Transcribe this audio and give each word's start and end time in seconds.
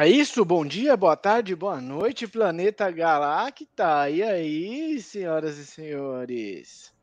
É 0.00 0.06
isso, 0.06 0.44
bom 0.44 0.64
dia, 0.64 0.96
boa 0.96 1.16
tarde, 1.16 1.56
boa 1.56 1.80
noite, 1.80 2.28
planeta 2.28 2.88
Galacta. 2.88 4.08
E 4.08 4.22
aí, 4.22 5.02
senhoras 5.02 5.58
e 5.58 5.66
senhores? 5.66 6.94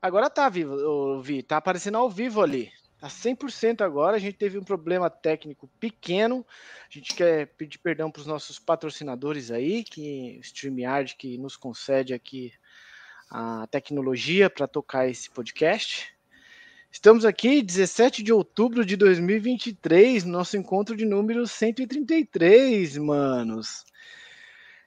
Agora 0.00 0.30
tá 0.30 0.48
vivo, 0.48 1.20
Vi, 1.20 1.42
tá 1.42 1.58
aparecendo 1.58 1.98
ao 1.98 2.08
vivo 2.08 2.40
ali. 2.40 2.72
Tá 2.98 3.08
100% 3.08 3.82
agora. 3.82 4.16
A 4.16 4.18
gente 4.18 4.38
teve 4.38 4.56
um 4.58 4.64
problema 4.64 5.10
técnico 5.10 5.68
pequeno. 5.78 6.46
A 6.90 6.94
gente 6.98 7.14
quer 7.14 7.48
pedir 7.58 7.76
perdão 7.76 8.10
para 8.10 8.20
os 8.20 8.26
nossos 8.26 8.58
patrocinadores 8.58 9.50
aí, 9.50 9.84
que 9.84 10.40
StreamYard 10.42 11.14
que 11.14 11.36
nos 11.36 11.58
concede 11.58 12.14
aqui 12.14 12.54
a 13.28 13.66
tecnologia 13.66 14.48
para 14.48 14.66
tocar 14.66 15.10
esse 15.10 15.28
podcast. 15.28 16.11
Estamos 16.94 17.24
aqui, 17.24 17.62
17 17.62 18.22
de 18.22 18.34
outubro 18.34 18.84
de 18.84 18.98
2023, 18.98 20.24
nosso 20.24 20.58
encontro 20.58 20.94
de 20.94 21.06
número 21.06 21.46
133, 21.46 22.98
manos. 22.98 23.82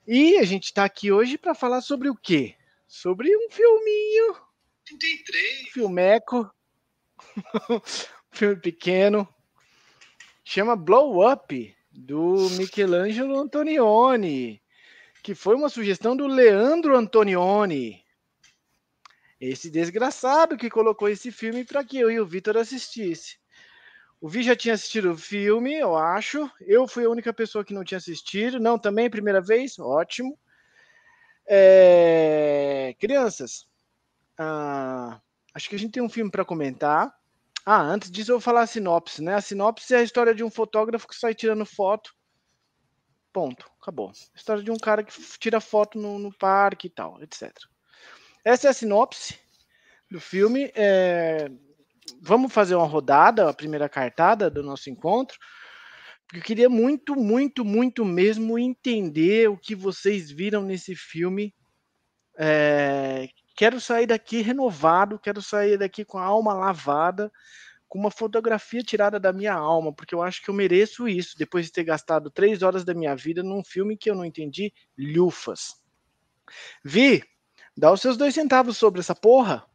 E 0.05 0.38
a 0.38 0.44
gente 0.44 0.66
está 0.66 0.86
aqui 0.86 1.12
hoje 1.12 1.36
para 1.36 1.55
falar 1.55 1.82
sobre 1.82 2.08
o 2.08 2.16
quê? 2.16 2.54
Sobre 2.88 3.36
um 3.36 3.49
filminho. 3.49 4.36
33. 4.86 5.70
Filmeco. 5.70 6.48
filme 8.32 8.55
pequeno. 8.58 9.27
Chama 10.44 10.76
Blow 10.76 11.27
Up, 11.27 11.76
do 11.91 12.49
Michelangelo 12.52 13.40
Antonioni, 13.40 14.62
que 15.24 15.34
foi 15.34 15.55
uma 15.55 15.70
sugestão 15.70 16.16
do 16.16 16.27
Leandro 16.27 16.96
Antonioni. 16.96 18.05
Esse 19.40 19.70
desgraçado 19.70 20.58
que 20.58 20.70
colocou 20.70 21.10
esse 21.10 21.32
filme 21.32 21.66
para 21.66 21.84
que 21.84 22.00
eu 22.00 22.10
e 22.10 22.20
o 22.20 22.26
Vitor 22.26 22.58
assistisse. 22.58 23.38
O 24.22 24.30
Vi 24.30 24.44
já 24.44 24.55
tinha 24.55 24.74
assistido 24.74 25.12
o 25.12 25.18
filme, 25.18 25.76
eu 25.76 25.96
acho. 25.96 26.50
Eu 26.62 26.88
fui 26.88 27.05
a 27.05 27.10
única 27.10 27.34
pessoa 27.34 27.64
que 27.64 27.74
não 27.74 27.84
tinha 27.84 27.98
assistido. 27.98 28.60
Não, 28.60 28.80
também, 28.80 29.10
primeira 29.10 29.42
vez? 29.42 29.77
Ótimo. 29.77 30.38
É... 31.48 32.96
Crianças, 33.00 33.68
ah, 34.38 35.22
acho 35.54 35.70
que 35.70 35.76
a 35.76 35.80
gente 35.80 35.92
tem 35.92 36.04
um 36.04 36.10
filme 36.10 36.32
para 36.32 36.46
comentar. 36.46 37.14
Ah, 37.66 37.82
antes 37.82 38.12
disso 38.12 38.32
eu 38.32 38.36
vou 38.36 38.42
falar 38.42 38.62
a 38.62 38.68
sinopse, 38.68 39.22
né? 39.22 39.36
A 39.36 39.42
sinopse 39.42 39.94
é 39.94 39.98
a 39.98 40.04
história 40.04 40.34
de 40.34 40.44
um 40.44 40.49
fotógrafo 40.49 41.08
que 41.08 41.16
sai 41.16 41.34
tirando 41.34 41.66
foto. 41.66 42.16
Ponto. 43.34 43.70
Acabou. 43.82 44.10
A 44.10 44.38
história 44.38 44.64
de 44.64 44.72
um 44.72 44.77
cara 44.77 45.04
que 45.04 45.14
tira 45.38 45.60
foto 45.60 45.99
no, 45.99 46.18
no 46.20 46.36
parque 46.38 46.88
e 46.88 46.90
tal, 46.90 47.22
etc. 47.22 47.52
Essa 48.46 48.68
é 48.68 48.70
a 48.70 48.74
sinopse 48.74 49.40
do 50.10 50.21
filme. 50.21 50.71
É... 50.76 51.49
Vamos 52.21 52.54
fazer 52.54 52.76
uma 52.76 52.85
rodada, 52.85 53.49
a 53.49 53.54
primeira 53.54 53.90
cartada 53.90 54.52
do 54.52 54.62
nosso 54.62 54.87
encontro. 54.91 55.35
Porque 56.27 56.37
eu 56.37 56.43
queria 56.43 56.70
muito, 56.70 57.15
muito, 57.15 57.65
muito 57.65 58.05
mesmo 58.05 58.60
entender 58.60 59.49
o 59.49 59.57
que 59.57 59.74
vocês 59.74 60.29
viram 60.29 60.62
nesse 60.62 60.96
filme. 60.96 61.55
É... 62.37 63.27
Quero 63.57 63.82
sair 63.82 64.06
daqui 64.06 64.41
renovado, 64.41 65.18
quero 65.18 65.41
sair 65.41 65.78
daqui 65.78 66.06
com 66.06 66.19
a 66.19 66.24
alma 66.24 66.53
lavada, 66.53 67.31
com 67.88 67.97
uma 67.97 68.12
fotografia 68.12 68.84
tirada 68.84 69.19
da 69.19 69.34
minha 69.34 69.53
alma, 69.53 69.94
porque 69.94 70.13
eu 70.13 70.22
acho 70.22 70.44
que 70.44 70.50
eu 70.50 70.53
mereço 70.53 71.07
isso, 71.07 71.38
depois 71.38 71.66
de 71.66 71.72
ter 71.72 71.85
gastado 71.85 72.30
três 72.30 72.62
horas 72.62 72.84
da 72.84 72.94
minha 72.94 73.16
vida 73.16 73.41
num 73.41 73.63
filme 73.63 73.97
que 73.97 74.09
eu 74.09 74.16
não 74.16 74.25
entendi 74.25 74.74
lufas. 74.97 75.81
Vi, 76.84 77.24
Dá 77.78 77.91
os 77.91 78.00
seus 78.01 78.16
dois 78.16 78.34
centavos 78.34 78.78
sobre 78.78 79.01
essa 79.01 79.13
porra. 79.13 79.66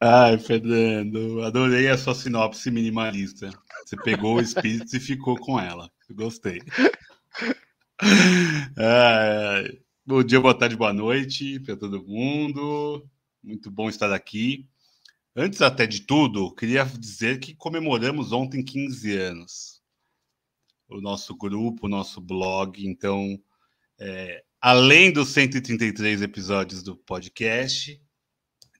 Ai, 0.00 0.38
Fernando, 0.38 1.42
adorei 1.42 1.88
a 1.88 1.98
sua 1.98 2.14
sinopse 2.14 2.70
minimalista. 2.70 3.50
Você 3.84 3.96
pegou 4.02 4.36
o 4.36 4.40
espírito 4.40 4.96
e 4.96 5.00
ficou 5.00 5.36
com 5.36 5.58
ela. 5.58 5.90
Gostei. 6.10 6.60
Ai, 8.76 9.80
bom 10.06 10.22
dia, 10.22 10.40
boa 10.40 10.56
tarde, 10.56 10.76
boa 10.76 10.92
noite 10.92 11.58
para 11.60 11.76
todo 11.76 12.04
mundo. 12.04 13.08
Muito 13.42 13.70
bom 13.70 13.88
estar 13.88 14.12
aqui. 14.12 14.68
Antes 15.34 15.62
até 15.62 15.86
de 15.86 16.00
tudo, 16.02 16.54
queria 16.54 16.84
dizer 16.84 17.38
que 17.38 17.54
comemoramos 17.54 18.32
ontem 18.32 18.64
15 18.64 19.16
anos. 19.16 19.82
O 20.88 21.00
nosso 21.00 21.36
grupo, 21.36 21.86
o 21.86 21.90
nosso 21.90 22.20
blog. 22.20 22.84
Então, 22.86 23.40
é, 23.98 24.44
além 24.60 25.12
dos 25.12 25.28
133 25.30 26.22
episódios 26.22 26.82
do 26.82 26.96
podcast, 26.96 28.00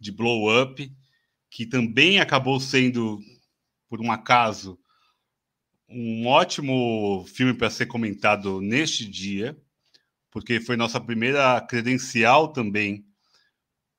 de 0.01 0.13
Blow 0.13 0.63
Up, 0.63 0.93
que 1.51 1.67
também 1.67 2.21
acabou 2.21 2.61
sendo, 2.61 3.19
por 3.89 4.01
um 4.01 4.13
acaso, 4.13 4.79
um 5.89 6.27
ótimo 6.27 7.25
filme 7.27 7.55
para 7.55 7.71
ser 7.71 7.87
comentado 7.87 8.61
neste 8.61 9.09
dia, 9.09 9.57
porque 10.31 10.61
foi 10.61 10.77
nossa 10.77 11.01
primeira 11.01 11.61
credencial 11.63 12.53
também 12.53 13.05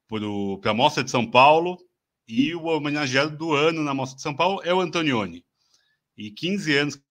para 0.08 0.72
a 0.72 0.74
Mostra 0.74 1.04
de 1.04 1.12
São 1.12 1.30
Paulo, 1.30 1.78
e 2.28 2.54
o 2.54 2.66
homenageado 2.66 3.36
do 3.36 3.54
ano 3.54 3.84
na 3.84 3.94
Mostra 3.94 4.16
de 4.18 4.22
São 4.22 4.36
Paulo 4.36 4.62
é 4.64 4.74
o 4.74 4.80
Antonioni. 4.80 5.44
E 6.16 6.30
15 6.30 6.78
anos 6.78 7.02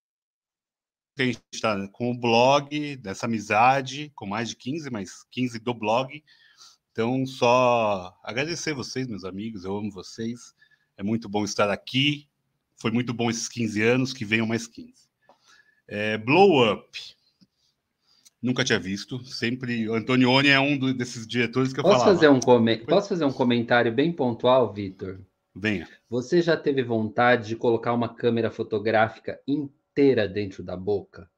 a 1.23 1.27
gente 1.27 1.41
está 1.53 1.89
com 1.89 2.11
o 2.11 2.19
blog, 2.19 2.97
dessa 2.97 3.27
amizade, 3.27 4.13
com 4.15 4.27
mais 4.27 4.51
de 4.51 4.57
15, 4.57 4.91
mas 4.91 5.25
15 5.31 5.59
do 5.59 5.75
blog. 5.75 6.23
Então, 6.93 7.25
só 7.27 8.17
agradecer 8.25 8.75
vocês, 8.75 9.07
meus 9.07 9.25
amigos, 9.25 9.65
eu 9.65 9.77
amo 9.77 9.91
vocês. 9.91 10.55
É 10.97 11.03
muito 11.03 11.29
bom 11.29 11.45
estar 11.45 11.71
aqui. 11.71 12.29
Foi 12.77 12.91
muito 12.91 13.13
bom 13.13 13.31
esses 13.31 13.49
15 13.49 13.83
anos, 13.83 14.13
que 14.13 14.25
venham 14.25 14.47
mais 14.47 14.67
15. 14.67 14.93
É, 15.87 16.19
Blow 16.19 16.73
Up. 16.73 16.89
Nunca 18.43 18.65
tinha 18.65 18.79
visto. 18.79 19.25
Sempre. 19.25 19.89
O 19.89 19.95
Antonioni 19.95 20.49
é 20.49 20.61
um 20.61 20.77
do, 20.77 20.95
desses 20.95 21.27
diretores 21.27 21.73
que 21.73 21.81
eu 21.81 21.85
Posso 21.85 22.01
falava. 22.01 22.15
Fazer 22.15 22.29
um 22.29 22.41
come... 22.41 22.79
Posso 22.79 23.09
fazer 23.09 23.25
um 23.25 23.33
comentário 23.33 23.93
bem 23.93 24.13
pontual, 24.13 24.73
Vitor? 24.73 25.21
Venha. 25.55 25.89
Você 26.09 26.41
já 26.41 26.57
teve 26.57 26.83
vontade 26.83 27.49
de 27.49 27.57
colocar 27.57 27.93
uma 27.93 28.09
câmera 28.09 28.51
fotográfica 28.51 29.41
em 29.47 29.69
inteira 29.99 30.29
dentro 30.29 30.63
da 30.63 30.77
boca. 30.77 31.29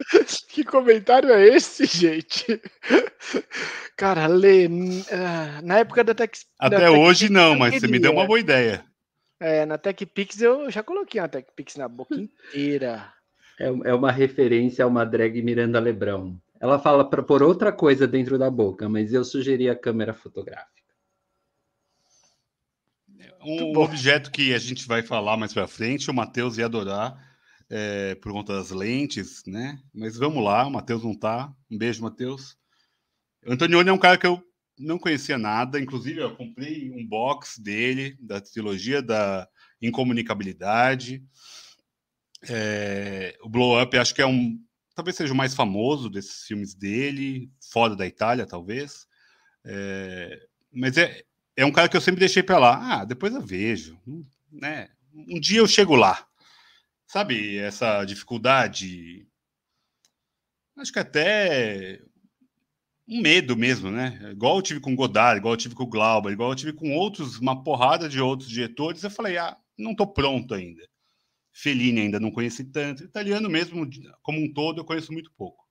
Que 0.48 0.64
comentário 0.64 1.30
é 1.30 1.46
esse, 1.46 1.86
gente? 1.86 2.60
Cara, 3.96 4.26
Lê, 4.26 4.66
ah, 5.10 5.62
na 5.62 5.78
época 5.78 6.02
da 6.04 6.14
Tech. 6.14 6.38
Até 6.58 6.80
da 6.80 6.90
hoje 6.90 7.30
não, 7.30 7.56
mas 7.56 7.80
você 7.80 7.86
me 7.86 7.98
deu 7.98 8.12
uma 8.12 8.26
boa 8.26 8.40
ideia. 8.40 8.84
É, 9.40 9.64
na 9.64 9.78
TechPix 9.78 10.42
eu 10.42 10.70
já 10.70 10.82
coloquei 10.82 11.20
uma 11.20 11.28
TechPix 11.28 11.76
na 11.76 11.88
boca 11.88 12.14
inteira. 12.14 13.12
É, 13.58 13.66
é 13.66 13.94
uma 13.94 14.12
referência 14.12 14.84
a 14.84 14.88
uma 14.88 15.06
drag 15.06 15.40
Miranda 15.42 15.80
Lebrão. 15.80 16.38
Ela 16.60 16.78
fala 16.78 17.08
para 17.08 17.22
pôr 17.22 17.42
outra 17.42 17.72
coisa 17.72 18.06
dentro 18.06 18.38
da 18.38 18.50
boca, 18.50 18.88
mas 18.88 19.12
eu 19.12 19.24
sugeri 19.24 19.70
a 19.70 19.76
câmera 19.76 20.12
fotográfica 20.12 20.71
um 23.44 23.78
objeto 23.78 24.30
que 24.30 24.54
a 24.54 24.58
gente 24.58 24.86
vai 24.86 25.02
falar 25.02 25.36
mais 25.36 25.52
para 25.52 25.66
frente, 25.66 26.10
o 26.10 26.14
Matheus 26.14 26.58
ia 26.58 26.66
adorar 26.66 27.16
é, 27.68 28.14
por 28.16 28.32
conta 28.32 28.54
das 28.54 28.70
lentes, 28.70 29.42
né? 29.46 29.80
Mas 29.94 30.16
vamos 30.16 30.44
lá, 30.44 30.66
o 30.66 30.70
Matheus 30.70 31.02
não 31.02 31.14
tá. 31.14 31.52
Um 31.70 31.78
beijo, 31.78 32.02
Matheus. 32.02 32.56
Antonioni 33.46 33.88
é 33.88 33.92
um 33.92 33.98
cara 33.98 34.18
que 34.18 34.26
eu 34.26 34.42
não 34.78 34.98
conhecia 34.98 35.38
nada, 35.38 35.80
inclusive 35.80 36.20
eu 36.20 36.36
comprei 36.36 36.90
um 36.90 37.06
box 37.06 37.58
dele, 37.58 38.16
da 38.20 38.40
trilogia 38.40 39.00
da 39.00 39.48
Incomunicabilidade. 39.80 41.24
É, 42.48 43.36
o 43.42 43.48
Blow 43.48 43.80
Up 43.82 43.96
acho 43.96 44.14
que 44.14 44.22
é 44.22 44.26
um. 44.26 44.58
Talvez 44.94 45.16
seja 45.16 45.32
o 45.32 45.36
mais 45.36 45.54
famoso 45.54 46.10
desses 46.10 46.44
filmes 46.44 46.74
dele, 46.74 47.50
fora 47.70 47.96
da 47.96 48.06
Itália, 48.06 48.46
talvez. 48.46 49.06
É, 49.64 50.46
mas 50.70 50.98
é, 50.98 51.24
é 51.56 51.64
um 51.64 51.72
cara 51.72 51.88
que 51.88 51.96
eu 51.96 52.00
sempre 52.00 52.20
deixei 52.20 52.42
para 52.42 52.58
lá. 52.58 53.00
Ah, 53.00 53.04
depois 53.04 53.34
eu 53.34 53.40
vejo, 53.40 53.98
né? 54.50 54.88
Um 55.14 55.38
dia 55.38 55.58
eu 55.58 55.68
chego 55.68 55.94
lá. 55.94 56.26
Sabe, 57.06 57.58
essa 57.58 58.04
dificuldade. 58.04 59.26
Acho 60.76 60.92
que 60.92 60.98
até 60.98 62.00
um 63.06 63.20
medo 63.20 63.56
mesmo, 63.56 63.90
né? 63.90 64.18
Igual 64.32 64.56
eu 64.56 64.62
tive 64.62 64.80
com 64.80 64.96
Godard, 64.96 65.38
igual 65.38 65.54
eu 65.54 65.58
tive 65.58 65.74
com 65.74 65.82
o 65.82 65.88
Glauber, 65.88 66.32
igual 66.32 66.50
eu 66.50 66.56
tive 66.56 66.72
com 66.72 66.92
outros, 66.92 67.38
uma 67.38 67.62
porrada 67.62 68.08
de 68.08 68.20
outros 68.20 68.48
diretores. 68.48 69.02
Eu 69.02 69.10
falei, 69.10 69.36
ah, 69.36 69.56
não 69.76 69.94
tô 69.94 70.06
pronto 70.06 70.54
ainda. 70.54 70.82
Fellini 71.52 72.00
ainda 72.00 72.18
não 72.18 72.30
conheci 72.30 72.64
tanto. 72.64 73.04
Italiano 73.04 73.50
mesmo, 73.50 73.86
como 74.22 74.40
um 74.40 74.50
todo, 74.52 74.80
eu 74.80 74.84
conheço 74.84 75.12
muito 75.12 75.30
pouco. 75.36 75.68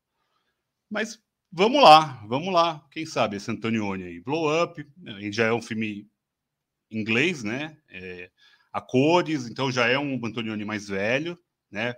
Mas 0.89 1.19
Vamos 1.51 1.83
lá, 1.83 2.24
vamos 2.27 2.53
lá. 2.53 2.86
Quem 2.92 3.06
sabe 3.06 3.36
esse 3.38 3.51
Antonioni 3.51 4.03
aí. 4.03 4.19
Blow 4.21 4.63
Up, 4.63 4.86
já 5.31 5.45
é 5.48 5.53
um 5.53 5.62
filme 5.62 6.07
inglês, 6.92 7.44
né? 7.44 7.77
É, 7.89 8.31
a 8.74 8.81
cores, 8.81 9.48
então 9.48 9.71
já 9.71 9.88
é 9.88 10.00
um 10.00 10.15
Antonioni 10.25 10.65
mais 10.65 10.89
velho, 10.89 11.38
né? 11.71 11.95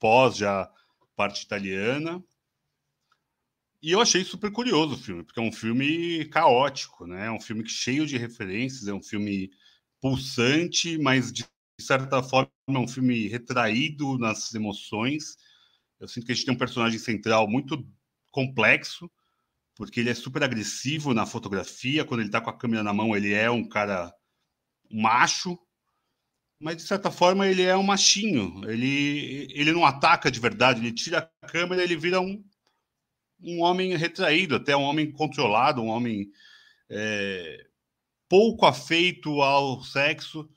Pós 0.00 0.36
já 0.36 0.70
parte 1.16 1.44
italiana. 1.44 2.22
E 3.82 3.92
eu 3.92 4.00
achei 4.00 4.22
super 4.24 4.50
curioso 4.52 4.94
o 4.94 4.98
filme, 4.98 5.24
porque 5.24 5.40
é 5.40 5.42
um 5.42 5.52
filme 5.52 6.24
caótico, 6.26 7.06
né? 7.06 7.26
É 7.26 7.30
um 7.30 7.40
filme 7.40 7.66
cheio 7.68 8.06
de 8.06 8.18
referências, 8.18 8.86
é 8.88 8.92
um 8.92 9.02
filme 9.02 9.50
pulsante, 10.00 10.98
mas 10.98 11.32
de 11.32 11.46
certa 11.80 12.22
forma 12.22 12.50
é 12.68 12.78
um 12.78 12.88
filme 12.88 13.26
retraído 13.28 14.18
nas 14.18 14.52
emoções. 14.54 15.36
Eu 15.98 16.08
sinto 16.08 16.26
que 16.26 16.32
a 16.32 16.34
gente 16.34 16.44
tem 16.46 16.54
um 16.54 16.58
personagem 16.58 16.98
central 16.98 17.48
muito 17.48 17.86
complexo, 18.30 19.10
porque 19.74 20.00
ele 20.00 20.10
é 20.10 20.14
super 20.14 20.42
agressivo 20.42 21.14
na 21.14 21.26
fotografia. 21.26 22.04
Quando 22.04 22.20
ele 22.20 22.28
está 22.28 22.40
com 22.40 22.50
a 22.50 22.56
câmera 22.56 22.82
na 22.82 22.92
mão, 22.92 23.16
ele 23.16 23.32
é 23.32 23.50
um 23.50 23.68
cara 23.68 24.12
macho, 24.90 25.58
mas 26.60 26.76
de 26.76 26.82
certa 26.82 27.10
forma 27.10 27.46
ele 27.46 27.62
é 27.62 27.76
um 27.76 27.82
machinho. 27.82 28.68
Ele, 28.70 29.48
ele 29.54 29.72
não 29.72 29.86
ataca 29.86 30.30
de 30.30 30.38
verdade, 30.38 30.80
ele 30.80 30.92
tira 30.92 31.30
a 31.42 31.46
câmera, 31.46 31.82
ele 31.82 31.96
vira 31.96 32.20
um, 32.20 32.44
um 33.42 33.62
homem 33.62 33.96
retraído, 33.96 34.56
até 34.56 34.76
um 34.76 34.82
homem 34.82 35.10
controlado, 35.10 35.80
um 35.80 35.88
homem 35.88 36.30
é, 36.90 37.66
pouco 38.28 38.66
afeito 38.66 39.40
ao 39.40 39.82
sexo. 39.82 40.48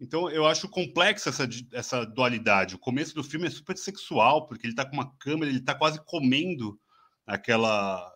Então 0.00 0.30
eu 0.30 0.46
acho 0.46 0.68
complexa 0.68 1.30
essa, 1.30 1.48
essa 1.72 2.04
dualidade. 2.04 2.74
O 2.74 2.78
começo 2.78 3.14
do 3.14 3.22
filme 3.22 3.46
é 3.46 3.50
super 3.50 3.76
sexual, 3.76 4.46
porque 4.46 4.66
ele 4.66 4.72
está 4.72 4.84
com 4.84 4.94
uma 4.94 5.14
câmera, 5.18 5.50
ele 5.50 5.60
está 5.60 5.74
quase 5.74 6.02
comendo 6.04 6.80
aquela 7.26 8.12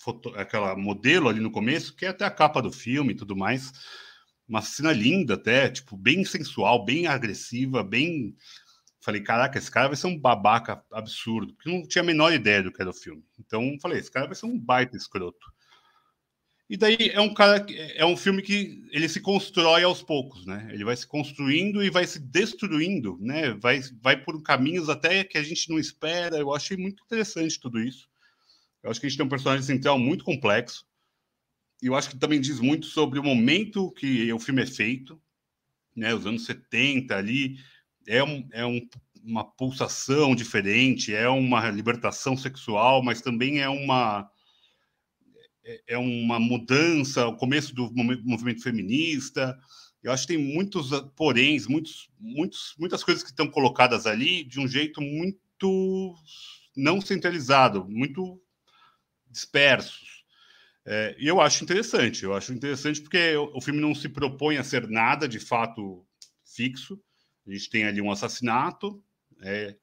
foto, 0.00 0.30
aquela 0.36 0.76
modelo 0.76 1.28
ali 1.28 1.40
no 1.40 1.50
começo, 1.50 1.94
que 1.94 2.06
é 2.06 2.08
até 2.08 2.24
a 2.24 2.30
capa 2.30 2.62
do 2.62 2.72
filme 2.72 3.12
e 3.12 3.16
tudo 3.16 3.36
mais. 3.36 3.72
Uma 4.48 4.62
cena 4.62 4.92
linda 4.92 5.34
até, 5.34 5.68
tipo, 5.68 5.96
bem 5.96 6.24
sensual, 6.24 6.84
bem 6.84 7.06
agressiva, 7.06 7.82
bem 7.82 8.34
Falei, 9.00 9.22
caraca, 9.22 9.56
esse 9.56 9.70
cara 9.70 9.86
vai 9.86 9.96
ser 9.96 10.08
um 10.08 10.18
babaca 10.18 10.84
absurdo, 10.92 11.54
porque 11.54 11.70
não 11.70 11.86
tinha 11.86 12.02
a 12.02 12.06
menor 12.06 12.32
ideia 12.32 12.62
do 12.62 12.72
que 12.72 12.82
era 12.82 12.90
o 12.90 12.94
filme. 12.94 13.24
Então, 13.38 13.76
falei, 13.80 13.98
esse 13.98 14.10
cara 14.10 14.26
vai 14.26 14.34
ser 14.34 14.46
um 14.46 14.58
baita 14.58 14.96
escroto. 14.96 15.46
E 16.68 16.76
daí 16.76 17.10
é 17.12 17.20
um 17.20 17.32
cara, 17.32 17.64
é 17.94 18.04
um 18.04 18.16
filme 18.16 18.42
que 18.42 18.86
ele 18.90 19.08
se 19.08 19.20
constrói 19.20 19.84
aos 19.84 20.02
poucos, 20.02 20.44
né? 20.44 20.68
Ele 20.70 20.84
vai 20.84 20.94
se 20.94 21.06
construindo 21.06 21.82
e 21.82 21.88
vai 21.88 22.06
se 22.06 22.18
destruindo, 22.18 23.16
né? 23.20 23.54
Vai, 23.54 23.80
vai 24.02 24.22
por 24.22 24.42
caminhos 24.42 24.90
até 24.90 25.24
que 25.24 25.38
a 25.38 25.42
gente 25.42 25.70
não 25.70 25.78
espera. 25.78 26.36
Eu 26.36 26.54
achei 26.54 26.76
muito 26.76 27.02
interessante 27.04 27.58
tudo 27.58 27.80
isso. 27.80 28.06
Eu 28.82 28.90
acho 28.90 29.00
que 29.00 29.06
a 29.06 29.08
gente 29.08 29.16
tem 29.16 29.24
um 29.24 29.30
personagem 29.30 29.64
central 29.64 29.98
muito 29.98 30.24
complexo. 30.24 30.86
E 31.82 31.86
eu 31.86 31.94
acho 31.94 32.10
que 32.10 32.18
também 32.18 32.40
diz 32.40 32.60
muito 32.60 32.84
sobre 32.84 33.18
o 33.18 33.24
momento 33.24 33.90
que 33.92 34.30
o 34.30 34.38
filme 34.38 34.62
é 34.62 34.66
feito, 34.66 35.18
né? 35.96 36.14
Os 36.14 36.26
anos 36.26 36.44
70 36.44 37.16
ali, 37.16 37.56
é, 38.06 38.22
um, 38.22 38.46
é 38.52 38.66
um, 38.66 38.86
uma 39.24 39.42
pulsação 39.44 40.34
diferente, 40.34 41.14
é 41.14 41.30
uma 41.30 41.70
libertação 41.70 42.36
sexual, 42.36 43.02
mas 43.02 43.22
também 43.22 43.60
é 43.60 43.68
uma 43.70 44.28
é, 45.68 45.82
é 45.88 45.98
uma 45.98 46.40
mudança, 46.40 47.26
o 47.26 47.36
começo 47.36 47.74
do 47.74 47.92
movimento 47.92 48.62
feminista. 48.62 49.58
Eu 50.02 50.10
acho 50.10 50.26
que 50.26 50.34
tem 50.34 50.42
muitos 50.42 50.88
poréns, 51.14 51.66
muitos, 51.66 52.08
muitos, 52.18 52.74
muitas 52.78 53.04
coisas 53.04 53.22
que 53.22 53.28
estão 53.28 53.48
colocadas 53.50 54.06
ali 54.06 54.44
de 54.44 54.58
um 54.58 54.66
jeito 54.66 55.02
muito 55.02 56.14
não 56.74 57.00
centralizado, 57.00 57.84
muito 57.84 58.40
dispersos. 59.30 60.24
É, 60.86 61.14
eu 61.18 61.38
acho 61.38 61.62
interessante, 61.62 62.24
eu 62.24 62.32
acho 62.34 62.54
interessante 62.54 63.02
porque 63.02 63.36
o 63.36 63.60
filme 63.60 63.80
não 63.80 63.94
se 63.94 64.08
propõe 64.08 64.56
a 64.56 64.64
ser 64.64 64.88
nada 64.88 65.28
de 65.28 65.38
fato 65.38 66.06
fixo, 66.46 66.98
a 67.46 67.52
gente 67.52 67.68
tem 67.68 67.84
ali 67.84 68.00
um 68.00 68.10
assassinato. 68.10 69.02
É, 69.42 69.76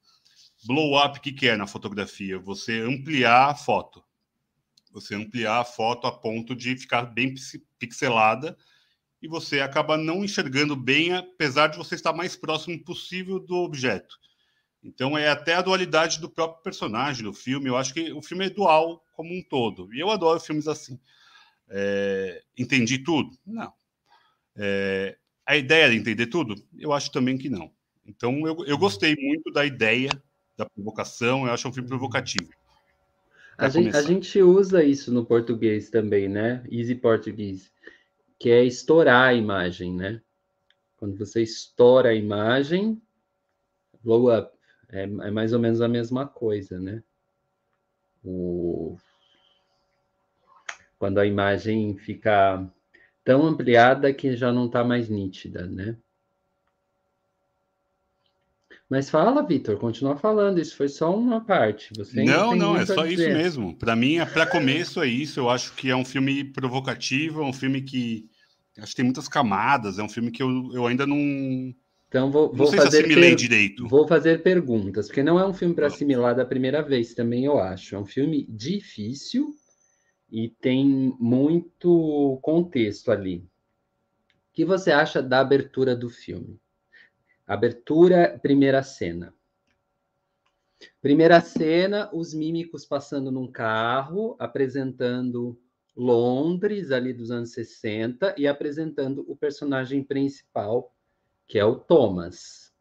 blow 0.66 0.98
up, 1.00 1.18
o 1.18 1.22
que, 1.22 1.32
que 1.32 1.46
é 1.46 1.56
na 1.56 1.66
fotografia? 1.66 2.38
Você 2.40 2.80
ampliar 2.80 3.50
a 3.50 3.54
foto. 3.54 4.02
Você 4.96 5.14
ampliar 5.14 5.60
a 5.60 5.64
foto 5.64 6.06
a 6.06 6.12
ponto 6.12 6.56
de 6.56 6.74
ficar 6.74 7.02
bem 7.02 7.34
pixelada 7.78 8.56
e 9.20 9.28
você 9.28 9.60
acaba 9.60 9.98
não 9.98 10.24
enxergando 10.24 10.74
bem, 10.74 11.12
apesar 11.12 11.66
de 11.66 11.76
você 11.76 11.94
estar 11.94 12.14
mais 12.14 12.34
próximo 12.34 12.82
possível 12.82 13.38
do 13.38 13.56
objeto. 13.56 14.16
Então 14.82 15.18
é 15.18 15.28
até 15.28 15.52
a 15.52 15.60
dualidade 15.60 16.18
do 16.18 16.30
próprio 16.30 16.62
personagem 16.62 17.24
do 17.24 17.34
filme. 17.34 17.68
Eu 17.68 17.76
acho 17.76 17.92
que 17.92 18.10
o 18.10 18.22
filme 18.22 18.46
é 18.46 18.50
dual 18.50 19.04
como 19.12 19.34
um 19.34 19.42
todo. 19.42 19.92
E 19.92 20.00
eu 20.00 20.08
adoro 20.08 20.40
filmes 20.40 20.66
assim. 20.66 20.98
É... 21.68 22.42
Entendi 22.56 22.98
tudo? 22.98 23.36
Não. 23.44 23.70
É 24.56 25.18
a 25.44 25.56
ideia 25.58 25.90
de 25.90 25.96
entender 25.96 26.26
tudo? 26.28 26.56
Eu 26.78 26.94
acho 26.94 27.12
também 27.12 27.36
que 27.36 27.50
não. 27.50 27.70
Então, 28.06 28.46
eu, 28.46 28.64
eu 28.64 28.78
gostei 28.78 29.14
muito 29.14 29.52
da 29.52 29.66
ideia 29.66 30.10
da 30.56 30.64
provocação, 30.64 31.46
eu 31.46 31.52
acho 31.52 31.68
um 31.68 31.72
filme 31.72 31.88
provocativo. 31.88 32.50
A 33.58 33.68
gente, 33.68 33.96
a 33.96 34.02
gente, 34.02 34.42
usa 34.42 34.84
isso 34.84 35.12
no 35.12 35.24
português 35.24 35.88
também, 35.88 36.28
né? 36.28 36.62
Easy 36.70 36.94
português, 36.94 37.72
que 38.38 38.50
é 38.50 38.62
estourar 38.62 39.28
a 39.28 39.34
imagem, 39.34 39.94
né? 39.94 40.20
Quando 40.96 41.16
você 41.16 41.42
estoura 41.42 42.10
a 42.10 42.14
imagem, 42.14 43.00
blow 44.02 44.36
up, 44.36 44.50
é, 44.90 45.02
é 45.02 45.30
mais 45.30 45.52
ou 45.52 45.58
menos 45.58 45.80
a 45.80 45.88
mesma 45.88 46.26
coisa, 46.26 46.78
né? 46.78 47.02
O... 48.24 48.96
Quando 50.98 51.18
a 51.18 51.26
imagem 51.26 51.96
fica 51.96 52.66
tão 53.24 53.46
ampliada 53.46 54.12
que 54.12 54.36
já 54.36 54.52
não 54.52 54.66
está 54.66 54.84
mais 54.84 55.08
nítida, 55.08 55.66
né? 55.66 55.96
Mas 58.88 59.10
fala, 59.10 59.42
Vitor, 59.42 59.76
continua 59.78 60.16
falando. 60.16 60.60
Isso 60.60 60.76
foi 60.76 60.88
só 60.88 61.14
uma 61.16 61.44
parte. 61.44 61.90
Você 61.96 62.22
não, 62.22 62.54
não, 62.54 62.76
é 62.76 62.86
só 62.86 63.04
isso 63.04 63.28
mesmo. 63.28 63.76
Para 63.76 63.96
mim, 63.96 64.18
é 64.18 64.24
para 64.24 64.46
começo 64.46 65.02
é 65.02 65.08
isso. 65.08 65.40
Eu 65.40 65.50
acho 65.50 65.74
que 65.74 65.90
é 65.90 65.96
um 65.96 66.04
filme 66.04 66.44
provocativo, 66.44 67.42
é 67.42 67.44
um 67.44 67.52
filme 67.52 67.82
que 67.82 68.28
acho 68.78 68.90
que 68.90 68.96
tem 68.96 69.04
muitas 69.04 69.28
camadas. 69.28 69.98
É 69.98 70.02
um 70.02 70.08
filme 70.08 70.30
que 70.30 70.42
eu, 70.42 70.70
eu 70.72 70.86
ainda 70.86 71.04
não 71.04 71.74
então 72.08 72.30
vou, 72.30 72.52
vou 72.52 72.68
sei 72.68 72.78
fazer 72.78 72.90
se 72.90 72.96
assimilei 72.98 73.30
per... 73.30 73.38
direito. 73.38 73.88
Vou 73.88 74.06
fazer 74.06 74.42
perguntas, 74.42 75.06
porque 75.06 75.22
não 75.22 75.38
é 75.38 75.46
um 75.46 75.52
filme 75.52 75.74
para 75.74 75.88
assimilar 75.88 76.34
da 76.34 76.44
primeira 76.44 76.82
vez, 76.82 77.14
também 77.14 77.44
eu 77.44 77.58
acho. 77.58 77.94
É 77.94 77.98
um 77.98 78.06
filme 78.06 78.46
difícil 78.48 79.50
e 80.30 80.48
tem 80.48 81.14
muito 81.18 82.38
contexto 82.42 83.10
ali. 83.10 83.38
O 83.38 84.54
que 84.54 84.64
você 84.64 84.90
acha 84.90 85.22
da 85.22 85.40
abertura 85.40 85.94
do 85.94 86.08
filme? 86.08 86.58
Abertura, 87.46 88.38
primeira 88.42 88.82
cena. 88.82 89.34
Primeira 91.00 91.40
cena, 91.40 92.10
os 92.12 92.34
mímicos 92.34 92.84
passando 92.84 93.30
num 93.30 93.50
carro, 93.50 94.36
apresentando 94.38 95.58
Londres, 95.96 96.90
ali 96.90 97.12
dos 97.12 97.30
anos 97.30 97.52
60, 97.52 98.34
e 98.36 98.46
apresentando 98.46 99.24
o 99.28 99.36
personagem 99.36 100.02
principal, 100.02 100.94
que 101.46 101.58
é 101.58 101.64
o 101.64 101.76
Thomas. 101.76 102.74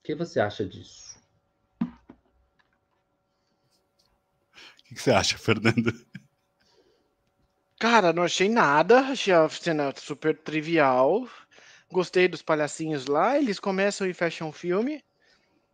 O 0.00 0.04
que 0.04 0.14
você 0.14 0.38
acha 0.38 0.64
disso? 0.64 1.12
que, 4.92 4.94
que 4.94 5.02
você 5.02 5.10
acha, 5.10 5.38
Fernando? 5.38 5.92
Cara, 7.78 8.12
não 8.12 8.22
achei 8.22 8.48
nada. 8.48 9.00
Achei 9.00 9.32
a 9.32 9.48
cena 9.48 9.92
super 9.96 10.36
trivial. 10.36 11.26
Gostei 11.92 12.26
dos 12.26 12.42
palhacinhos 12.42 13.06
lá. 13.06 13.38
Eles 13.38 13.60
começam 13.60 14.06
e 14.06 14.14
fecham 14.14 14.48
o 14.48 14.52
filme. 14.52 15.04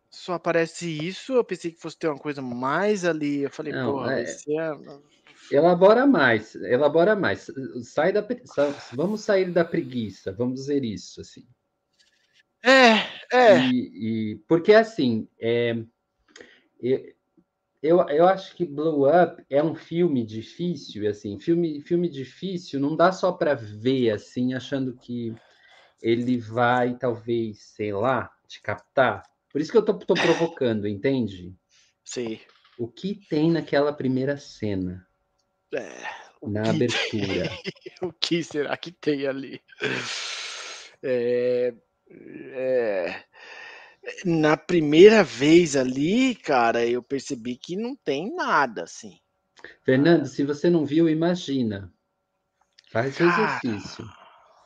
Só 0.09 0.33
aparece 0.33 0.87
isso. 0.87 1.33
Eu 1.33 1.43
pensei 1.43 1.71
que 1.71 1.79
fosse 1.79 1.97
ter 1.97 2.07
uma 2.07 2.17
coisa 2.19 2.41
mais 2.41 3.05
ali. 3.05 3.43
Eu 3.43 3.49
falei, 3.49 3.73
não, 3.73 3.93
porra, 3.93 4.19
é... 4.19 4.23
é... 4.23 4.99
Elabora 5.51 6.05
mais, 6.05 6.53
elabora 6.55 7.15
mais. 7.15 7.49
Sai 7.83 8.11
da, 8.11 8.25
vamos 8.93 9.21
sair 9.21 9.51
da 9.51 9.65
preguiça, 9.65 10.31
vamos 10.31 10.59
dizer 10.59 10.83
isso 10.83 11.21
assim. 11.21 11.47
É, 12.63 13.35
é. 13.35 13.59
E, 13.61 14.33
e 14.33 14.35
porque 14.47 14.73
assim, 14.73 15.27
é, 15.39 15.75
eu, 17.81 17.99
eu 18.09 18.27
acho 18.27 18.55
que 18.55 18.65
Blow 18.65 19.07
Up 19.07 19.43
é 19.49 19.63
um 19.63 19.73
filme 19.73 20.25
difícil, 20.25 21.09
assim, 21.09 21.39
filme, 21.39 21.81
filme 21.81 22.09
difícil 22.09 22.79
não 22.79 22.95
dá 22.95 23.11
só 23.11 23.31
para 23.31 23.55
ver, 23.55 24.11
assim, 24.11 24.53
achando 24.53 24.93
que 24.97 25.33
ele 26.01 26.37
vai, 26.37 26.97
talvez, 26.97 27.61
sei 27.75 27.93
lá, 27.93 28.31
te 28.47 28.61
captar. 28.61 29.23
Por 29.51 29.61
isso 29.61 29.71
que 29.71 29.77
eu 29.77 29.85
tô, 29.85 29.93
tô 29.97 30.13
provocando, 30.13 30.87
entende? 30.87 31.55
Sim. 32.03 32.39
O 32.77 32.87
que 32.87 33.15
tem 33.27 33.51
naquela 33.51 33.91
primeira 33.91 34.37
cena? 34.37 35.05
É, 35.73 36.01
na 36.41 36.69
abertura. 36.69 37.49
o 38.01 38.11
que 38.13 38.43
será 38.43 38.75
que 38.77 38.91
tem 38.91 39.27
ali? 39.27 39.61
É, 41.03 41.73
é, 42.53 43.23
na 44.25 44.55
primeira 44.55 45.23
vez 45.23 45.75
ali, 45.75 46.35
cara, 46.35 46.85
eu 46.85 47.03
percebi 47.03 47.55
que 47.57 47.75
não 47.75 47.95
tem 47.95 48.33
nada 48.33 48.83
assim. 48.83 49.19
Fernando, 49.83 50.25
se 50.25 50.43
você 50.43 50.69
não 50.69 50.85
viu, 50.85 51.09
imagina. 51.09 51.93
Faz 52.91 53.19
o 53.19 53.23
exercício. 53.23 54.18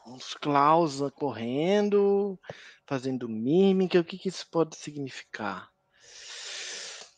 Uns 0.05 0.33
Klaus 0.33 0.99
correndo, 1.15 2.39
fazendo 2.85 3.29
mímica, 3.29 3.99
o 3.99 4.03
que, 4.03 4.17
que 4.17 4.29
isso 4.29 4.45
pode 4.51 4.75
significar? 4.75 5.73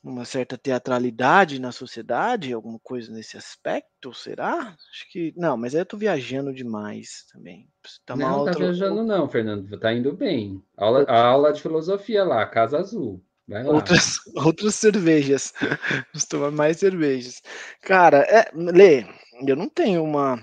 uma 0.05 0.23
certa 0.23 0.55
teatralidade 0.55 1.59
na 1.59 1.71
sociedade, 1.71 2.53
alguma 2.53 2.79
coisa 2.79 3.11
nesse 3.11 3.37
aspecto, 3.37 4.13
será? 4.13 4.75
Acho 4.91 5.11
que 5.11 5.33
não, 5.35 5.57
mas 5.57 5.73
aí 5.73 5.81
eu 5.81 5.85
tô 5.85 5.97
viajando 5.97 6.53
demais 6.53 7.25
também. 7.33 7.67
Tá 8.05 8.15
não, 8.15 8.39
outra... 8.39 8.53
tá 8.53 8.59
viajando 8.59 9.03
não, 9.03 9.27
Fernando, 9.27 9.79
tá 9.79 9.91
indo 9.91 10.13
bem. 10.13 10.63
Aula, 10.77 11.05
a 11.07 11.25
aula 11.25 11.51
de 11.51 11.61
filosofia 11.61 12.23
lá, 12.23 12.45
Casa 12.45 12.77
Azul. 12.77 13.23
Outras, 13.65 14.17
outras 14.35 14.75
cervejas. 14.75 15.53
Vamos 16.13 16.25
tomar 16.29 16.51
mais 16.51 16.77
cervejas. 16.77 17.41
Cara, 17.81 18.19
é, 18.19 18.51
Lê, 18.53 19.05
eu 19.45 19.55
não 19.55 19.67
tenho 19.67 20.03
uma 20.03 20.39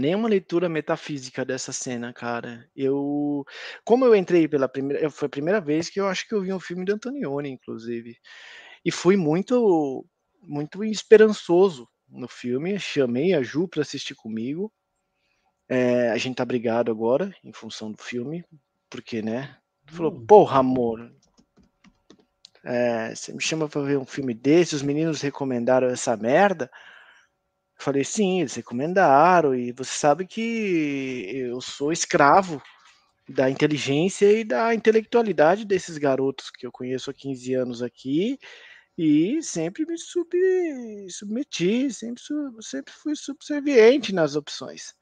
nenhuma 0.00 0.28
leitura 0.28 0.68
metafísica 0.68 1.44
dessa 1.44 1.72
cena, 1.72 2.12
cara. 2.12 2.68
Eu, 2.74 3.44
como 3.84 4.04
eu 4.04 4.14
entrei 4.14 4.48
pela 4.48 4.68
primeira, 4.68 5.10
foi 5.10 5.26
a 5.26 5.30
primeira 5.30 5.60
vez 5.60 5.88
que 5.88 6.00
eu 6.00 6.06
acho 6.06 6.26
que 6.28 6.34
eu 6.34 6.42
vi 6.42 6.52
um 6.52 6.60
filme 6.60 6.84
de 6.84 6.92
Antonioni, 6.92 7.50
inclusive, 7.50 8.16
e 8.84 8.90
fui 8.90 9.16
muito, 9.16 10.04
muito 10.42 10.84
esperançoso 10.84 11.88
no 12.08 12.28
filme. 12.28 12.78
Chamei 12.78 13.34
a 13.34 13.42
Ju 13.42 13.68
para 13.68 13.82
assistir 13.82 14.14
comigo. 14.14 14.72
É, 15.68 16.10
a 16.10 16.18
gente 16.18 16.36
tá 16.36 16.44
brigado 16.44 16.90
agora 16.90 17.34
em 17.42 17.52
função 17.52 17.90
do 17.90 18.02
filme, 18.02 18.44
porque, 18.90 19.22
né? 19.22 19.56
Falou, 19.86 20.12
hum. 20.12 20.26
porra, 20.26 20.58
amor, 20.58 21.10
é, 22.64 23.14
você 23.14 23.32
me 23.32 23.42
chama 23.42 23.68
para 23.68 23.82
ver 23.82 23.98
um 23.98 24.06
filme 24.06 24.32
desse, 24.32 24.74
os 24.74 24.82
meninos 24.82 25.20
recomendaram 25.20 25.88
essa 25.88 26.16
merda. 26.16 26.70
Falei, 27.84 28.02
sim, 28.02 28.40
eles 28.40 28.54
recomendaram, 28.54 29.54
e 29.54 29.70
você 29.70 29.92
sabe 29.92 30.26
que 30.26 31.28
eu 31.34 31.60
sou 31.60 31.92
escravo 31.92 32.62
da 33.28 33.50
inteligência 33.50 34.24
e 34.32 34.42
da 34.42 34.74
intelectualidade 34.74 35.66
desses 35.66 35.98
garotos 35.98 36.50
que 36.50 36.66
eu 36.66 36.72
conheço 36.72 37.10
há 37.10 37.12
15 37.12 37.52
anos 37.52 37.82
aqui, 37.82 38.38
e 38.96 39.42
sempre 39.42 39.84
me 39.84 39.98
sub, 39.98 40.30
submeti, 41.10 41.90
sempre, 41.90 42.22
sempre 42.62 42.90
fui 42.90 43.14
subserviente 43.14 44.14
nas 44.14 44.34
opções. 44.34 44.94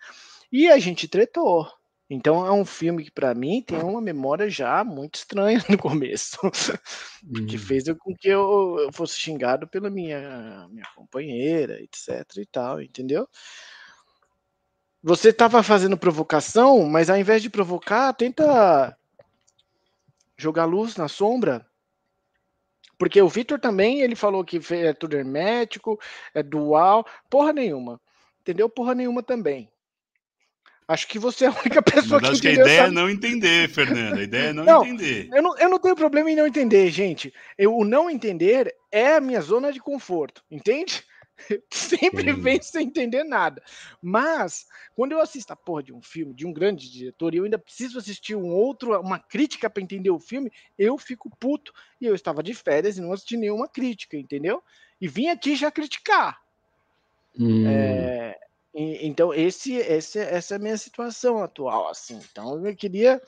E 0.51 0.69
a 0.69 0.77
gente 0.81 1.07
tretou. 1.07 1.65
Então 2.15 2.47
é 2.47 2.53
um 2.53 2.63
filme 2.63 3.05
que 3.05 3.11
para 3.11 3.33
mim 3.33 3.63
tem 3.63 3.79
uma 3.79 4.01
memória 4.03 4.51
já 4.51 4.85
muito 4.85 5.15
estranha 5.15 5.65
no 5.67 5.79
começo, 5.79 6.37
que 7.49 7.57
hum. 7.57 7.59
fez 7.59 7.85
com 7.99 8.15
que 8.15 8.29
eu, 8.29 8.77
eu, 8.81 8.93
fosse 8.93 9.19
xingado 9.19 9.67
pela 9.67 9.89
minha 9.89 10.69
minha 10.71 10.87
companheira, 10.95 11.81
etc 11.81 12.37
e 12.37 12.45
tal, 12.45 12.83
entendeu? 12.83 13.27
Você 15.03 15.31
estava 15.31 15.63
fazendo 15.63 15.97
provocação, 15.97 16.85
mas 16.85 17.09
ao 17.09 17.17
invés 17.17 17.41
de 17.41 17.49
provocar, 17.49 18.13
tenta 18.13 18.95
jogar 20.37 20.67
luz 20.67 20.97
na 20.97 21.09
sombra. 21.09 21.67
Porque 22.99 23.23
o 23.23 23.29
Vitor 23.29 23.59
também, 23.59 24.03
ele 24.03 24.15
falou 24.15 24.45
que 24.45 24.61
é 24.71 24.93
tudo 24.93 25.17
hermético, 25.17 25.99
é 26.35 26.43
dual, 26.43 27.07
porra 27.31 27.55
nenhuma. 27.55 27.99
Entendeu? 28.43 28.69
Porra 28.69 28.95
nenhuma 28.95 29.23
também. 29.23 29.72
Acho 30.87 31.09
que 31.09 31.19
você 31.19 31.45
é 31.45 31.49
a 31.49 31.53
única 31.53 31.81
pessoa 31.83 32.21
Mas 32.21 32.29
que 32.29 32.33
acho 32.33 32.43
que 32.43 32.49
a 32.49 32.53
ideia 32.53 32.81
é 32.83 32.91
não 32.91 33.09
entender, 33.09 33.69
Fernando. 33.69 34.19
A 34.19 34.23
ideia 34.23 34.51
é 34.51 34.53
não, 34.53 34.65
não, 34.65 34.85
entender. 34.85 35.29
Eu 35.33 35.43
não, 35.43 35.59
eu 35.59 35.69
não 35.69 35.79
tenho 35.79 35.97
problema 35.97 36.31
em 36.31 36.37
não 36.37 36.47
entender, 36.47 36.91
gente. 36.91 37.33
Eu, 37.57 37.77
o 37.77 37.85
não 37.85 38.11
entender 38.11 38.75
é 38.91 39.15
a 39.15 39.21
minha 39.21 39.41
zona 39.41 39.73
de 39.73 39.81
conforto, 39.81 40.43
entende? 40.51 41.03
Sempre 41.71 42.35
Sim. 42.35 42.41
vem 42.41 42.63
sem 42.63 42.87
entender 42.87 43.25
nada. 43.25 43.63
Mas, 44.01 44.67
quando 44.95 45.13
eu 45.13 45.21
assisto 45.21 45.53
a 45.53 45.57
porra 45.57 45.83
de 45.83 45.93
um 45.93 46.03
filme, 46.03 46.35
de 46.35 46.47
um 46.47 46.53
grande 46.53 46.91
diretor, 46.91 47.35
e 47.35 47.39
eu 47.39 47.45
ainda 47.45 47.59
preciso 47.59 47.99
assistir 47.99 48.35
um 48.35 48.49
outro, 48.49 48.99
uma 49.01 49.19
crítica 49.19 49.71
para 49.71 49.83
entender 49.83 50.11
o 50.11 50.21
filme, 50.21 50.53
eu 50.79 50.99
fico 50.99 51.31
puto. 51.39 51.73
E 52.01 52.07
eu 52.07 52.15
estava 52.15 52.43
de 52.43 52.55
férias 52.55 52.97
e 52.97 53.01
não 53.01 53.13
assisti 53.13 53.37
nenhuma 53.37 53.69
crítica, 53.69 54.17
entendeu? 54.17 54.63
E 55.01 55.09
vim 55.09 55.29
aqui 55.29 55.57
já 55.57 55.71
criticar. 55.71 56.41
Hum. 57.39 57.67
É, 57.67 58.39
então, 58.75 59.35
esse, 59.35 59.75
esse, 59.75 60.19
essa 60.19 60.55
é 60.55 60.57
a 60.57 60.61
minha 60.61 60.79
situação 60.79 61.43
atual, 61.43 61.89
assim. 61.89 62.19
Então, 62.31 62.67
eu 62.67 62.75
queria, 62.75 63.21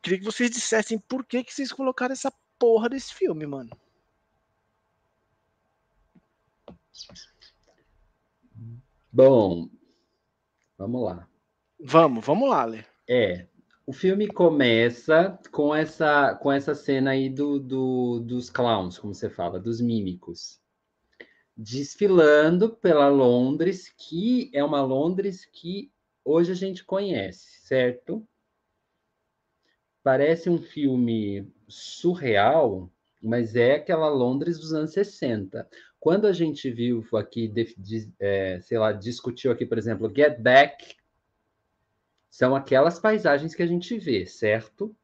queria 0.00 0.18
que 0.18 0.24
vocês 0.24 0.50
dissessem 0.50 0.98
por 0.98 1.24
que, 1.24 1.42
que 1.42 1.52
vocês 1.52 1.72
colocaram 1.72 2.12
essa 2.12 2.32
porra 2.58 2.88
desse 2.88 3.12
filme, 3.12 3.46
mano. 3.46 3.70
Bom, 9.12 9.68
vamos 10.78 11.02
lá. 11.02 11.28
Vamos, 11.80 12.24
vamos 12.24 12.48
lá, 12.48 12.64
Lê. 12.64 12.84
É, 13.08 13.46
o 13.84 13.92
filme 13.92 14.28
começa 14.28 15.38
com 15.50 15.74
essa, 15.74 16.34
com 16.36 16.52
essa 16.52 16.74
cena 16.74 17.10
aí 17.10 17.28
do, 17.28 17.58
do, 17.58 18.20
dos 18.20 18.50
clowns, 18.50 18.98
como 18.98 19.14
você 19.14 19.28
fala, 19.28 19.58
dos 19.58 19.80
mímicos 19.80 20.60
desfilando 21.56 22.68
pela 22.68 23.08
Londres, 23.08 23.92
que 23.96 24.50
é 24.52 24.62
uma 24.62 24.82
Londres 24.82 25.46
que 25.46 25.90
hoje 26.22 26.52
a 26.52 26.54
gente 26.54 26.84
conhece, 26.84 27.60
certo? 27.66 28.26
Parece 30.02 30.50
um 30.50 30.60
filme 30.60 31.50
surreal, 31.66 32.92
mas 33.22 33.56
é 33.56 33.76
aquela 33.76 34.08
Londres 34.08 34.58
dos 34.58 34.74
anos 34.74 34.92
60. 34.92 35.66
Quando 35.98 36.26
a 36.26 36.32
gente 36.32 36.70
viu 36.70 37.04
aqui, 37.14 37.48
de, 37.48 37.74
de, 37.76 38.12
é, 38.20 38.60
sei 38.60 38.78
lá, 38.78 38.92
discutiu 38.92 39.50
aqui, 39.50 39.64
por 39.64 39.78
exemplo, 39.78 40.12
Get 40.14 40.38
Back, 40.38 40.94
são 42.30 42.54
aquelas 42.54 43.00
paisagens 43.00 43.54
que 43.54 43.62
a 43.62 43.66
gente 43.66 43.98
vê, 43.98 44.26
certo? 44.26 44.94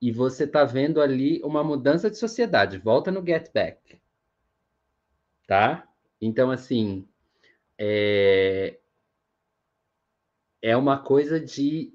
E 0.00 0.12
você 0.12 0.44
está 0.44 0.64
vendo 0.64 1.00
ali 1.00 1.42
uma 1.42 1.64
mudança 1.64 2.08
de 2.08 2.16
sociedade. 2.16 2.78
Volta 2.78 3.10
no 3.10 3.26
Get 3.26 3.52
Back 3.52 4.00
tá? 5.48 5.88
Então, 6.20 6.50
assim, 6.50 7.08
é, 7.78 8.78
é 10.60 10.76
uma 10.76 10.98
coisa 10.98 11.40
de 11.40 11.92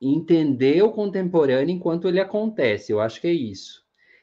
entender 0.00 0.82
o 0.82 0.92
contemporâneo 0.92 1.74
enquanto 1.74 2.08
ele 2.08 2.20
acontece, 2.20 2.92
eu 2.92 3.00
acho 3.00 3.20
que 3.20 3.26
é 3.26 3.32
isso. 3.32 3.82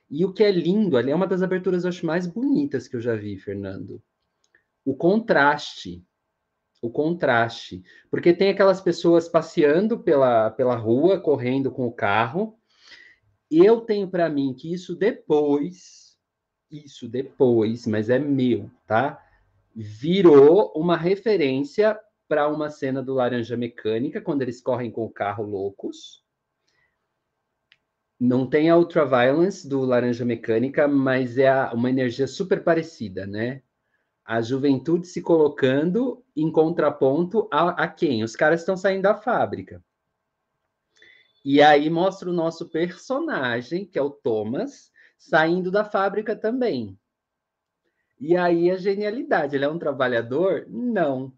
E 0.09 0.25
o 0.25 0.33
que 0.33 0.43
é 0.43 0.51
lindo, 0.51 0.97
ali 0.97 1.11
é 1.11 1.15
uma 1.15 1.27
das 1.27 1.41
aberturas, 1.41 1.85
acho, 1.85 2.05
mais 2.05 2.25
bonitas 2.25 2.87
que 2.87 2.95
eu 2.95 3.01
já 3.01 3.13
vi, 3.13 3.37
Fernando. 3.37 4.01
O 4.83 4.95
contraste. 4.95 6.03
O 6.81 6.89
contraste. 6.89 7.83
Porque 8.09 8.33
tem 8.33 8.49
aquelas 8.49 8.81
pessoas 8.81 9.27
passeando 9.27 9.99
pela, 9.99 10.49
pela 10.49 10.75
rua, 10.75 11.19
correndo 11.19 11.69
com 11.71 11.85
o 11.85 11.91
carro. 11.91 12.57
Eu 13.51 13.81
tenho 13.81 14.09
para 14.09 14.29
mim 14.29 14.53
que 14.53 14.73
isso 14.73 14.95
depois 14.95 15.98
isso 16.71 17.07
depois, 17.07 17.87
mas 17.87 18.09
é 18.09 18.19
meu, 18.19 18.69
tá? 18.85 19.23
Virou 19.75 20.71
uma 20.75 20.97
referência 20.97 21.99
para 22.27 22.47
uma 22.47 22.69
cena 22.69 23.01
do 23.01 23.13
Laranja 23.13 23.57
Mecânica, 23.57 24.21
quando 24.21 24.43
eles 24.43 24.61
correm 24.61 24.91
com 24.91 25.03
o 25.03 25.09
carro 25.09 25.43
loucos. 25.43 26.23
Não 28.19 28.47
tem 28.47 28.69
a 28.69 28.77
Ultraviolence 28.77 29.67
do 29.67 29.81
Laranja 29.81 30.25
Mecânica, 30.25 30.87
mas 30.87 31.37
é 31.37 31.47
a, 31.47 31.71
uma 31.73 31.89
energia 31.89 32.27
super 32.27 32.63
parecida, 32.63 33.25
né? 33.25 33.63
A 34.23 34.41
juventude 34.41 35.07
se 35.07 35.21
colocando 35.21 36.23
em 36.35 36.51
contraponto 36.51 37.47
a, 37.51 37.83
a 37.83 37.87
quem? 37.87 38.23
Os 38.23 38.35
caras 38.35 38.59
estão 38.59 38.77
saindo 38.77 39.03
da 39.03 39.15
fábrica. 39.15 39.83
E 41.43 41.61
aí 41.61 41.89
mostra 41.89 42.29
o 42.29 42.33
nosso 42.33 42.69
personagem, 42.69 43.85
que 43.85 43.97
é 43.97 44.01
o 44.01 44.11
Thomas, 44.11 44.88
saindo 45.19 45.69
da 45.69 45.83
fábrica 45.83 46.35
também. 46.35 46.97
E 48.19 48.35
aí 48.35 48.71
a 48.71 48.77
genialidade, 48.77 49.55
ele 49.55 49.65
é 49.65 49.69
um 49.69 49.77
trabalhador? 49.77 50.65
Não. 50.67 51.31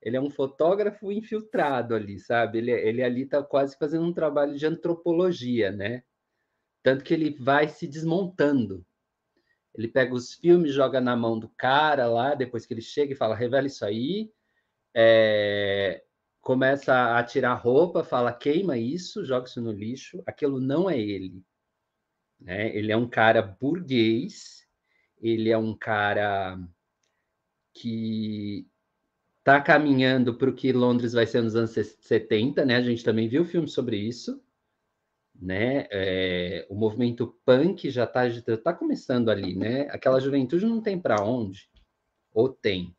Ele 0.00 0.16
é 0.16 0.20
um 0.20 0.30
fotógrafo 0.30 1.12
infiltrado 1.12 1.94
ali, 1.94 2.18
sabe? 2.18 2.58
Ele, 2.58 2.72
ele 2.72 3.02
ali 3.02 3.22
está 3.22 3.42
quase 3.42 3.76
fazendo 3.78 4.04
um 4.04 4.12
trabalho 4.12 4.56
de 4.56 4.66
antropologia, 4.66 5.70
né? 5.70 6.02
Tanto 6.82 7.04
que 7.04 7.14
ele 7.14 7.36
vai 7.38 7.68
se 7.68 7.86
desmontando. 7.86 8.84
Ele 9.74 9.88
pega 9.88 10.12
os 10.14 10.34
filmes, 10.34 10.74
joga 10.74 11.00
na 11.00 11.16
mão 11.16 11.38
do 11.38 11.48
cara 11.50 12.06
lá, 12.06 12.34
depois 12.34 12.66
que 12.66 12.74
ele 12.74 12.82
chega 12.82 13.12
e 13.12 13.16
fala, 13.16 13.36
revela 13.36 13.66
isso 13.66 13.84
aí. 13.84 14.32
É... 14.94 16.02
Começa 16.40 17.16
a 17.16 17.22
tirar 17.22 17.54
roupa, 17.54 18.02
fala, 18.02 18.32
queima 18.32 18.76
isso, 18.76 19.24
joga 19.24 19.46
isso 19.46 19.60
no 19.60 19.70
lixo. 19.70 20.22
Aquilo 20.26 20.60
não 20.60 20.90
é 20.90 20.98
ele. 20.98 21.44
Né? 22.44 22.76
Ele 22.76 22.90
é 22.90 22.96
um 22.96 23.08
cara 23.08 23.40
burguês, 23.42 24.66
ele 25.20 25.50
é 25.50 25.56
um 25.56 25.74
cara 25.74 26.58
que 27.72 28.66
está 29.38 29.60
caminhando 29.60 30.36
para 30.36 30.50
o 30.50 30.54
que 30.54 30.72
Londres 30.72 31.12
vai 31.12 31.26
ser 31.26 31.42
nos 31.42 31.56
anos 31.56 31.70
70, 31.70 32.64
né? 32.64 32.76
A 32.76 32.82
gente 32.82 33.04
também 33.04 33.28
viu 33.28 33.44
filme 33.44 33.68
sobre 33.68 33.96
isso, 33.96 34.42
né? 35.34 35.86
É, 35.90 36.66
o 36.68 36.74
movimento 36.74 37.38
punk 37.44 37.90
já 37.90 38.04
está 38.04 38.22
tá 38.62 38.72
começando 38.72 39.30
ali, 39.30 39.54
né? 39.54 39.82
Aquela 39.90 40.20
juventude 40.20 40.66
não 40.66 40.80
tem 40.80 41.00
para 41.00 41.24
onde, 41.24 41.68
ou 42.32 42.48
tem, 42.48 42.94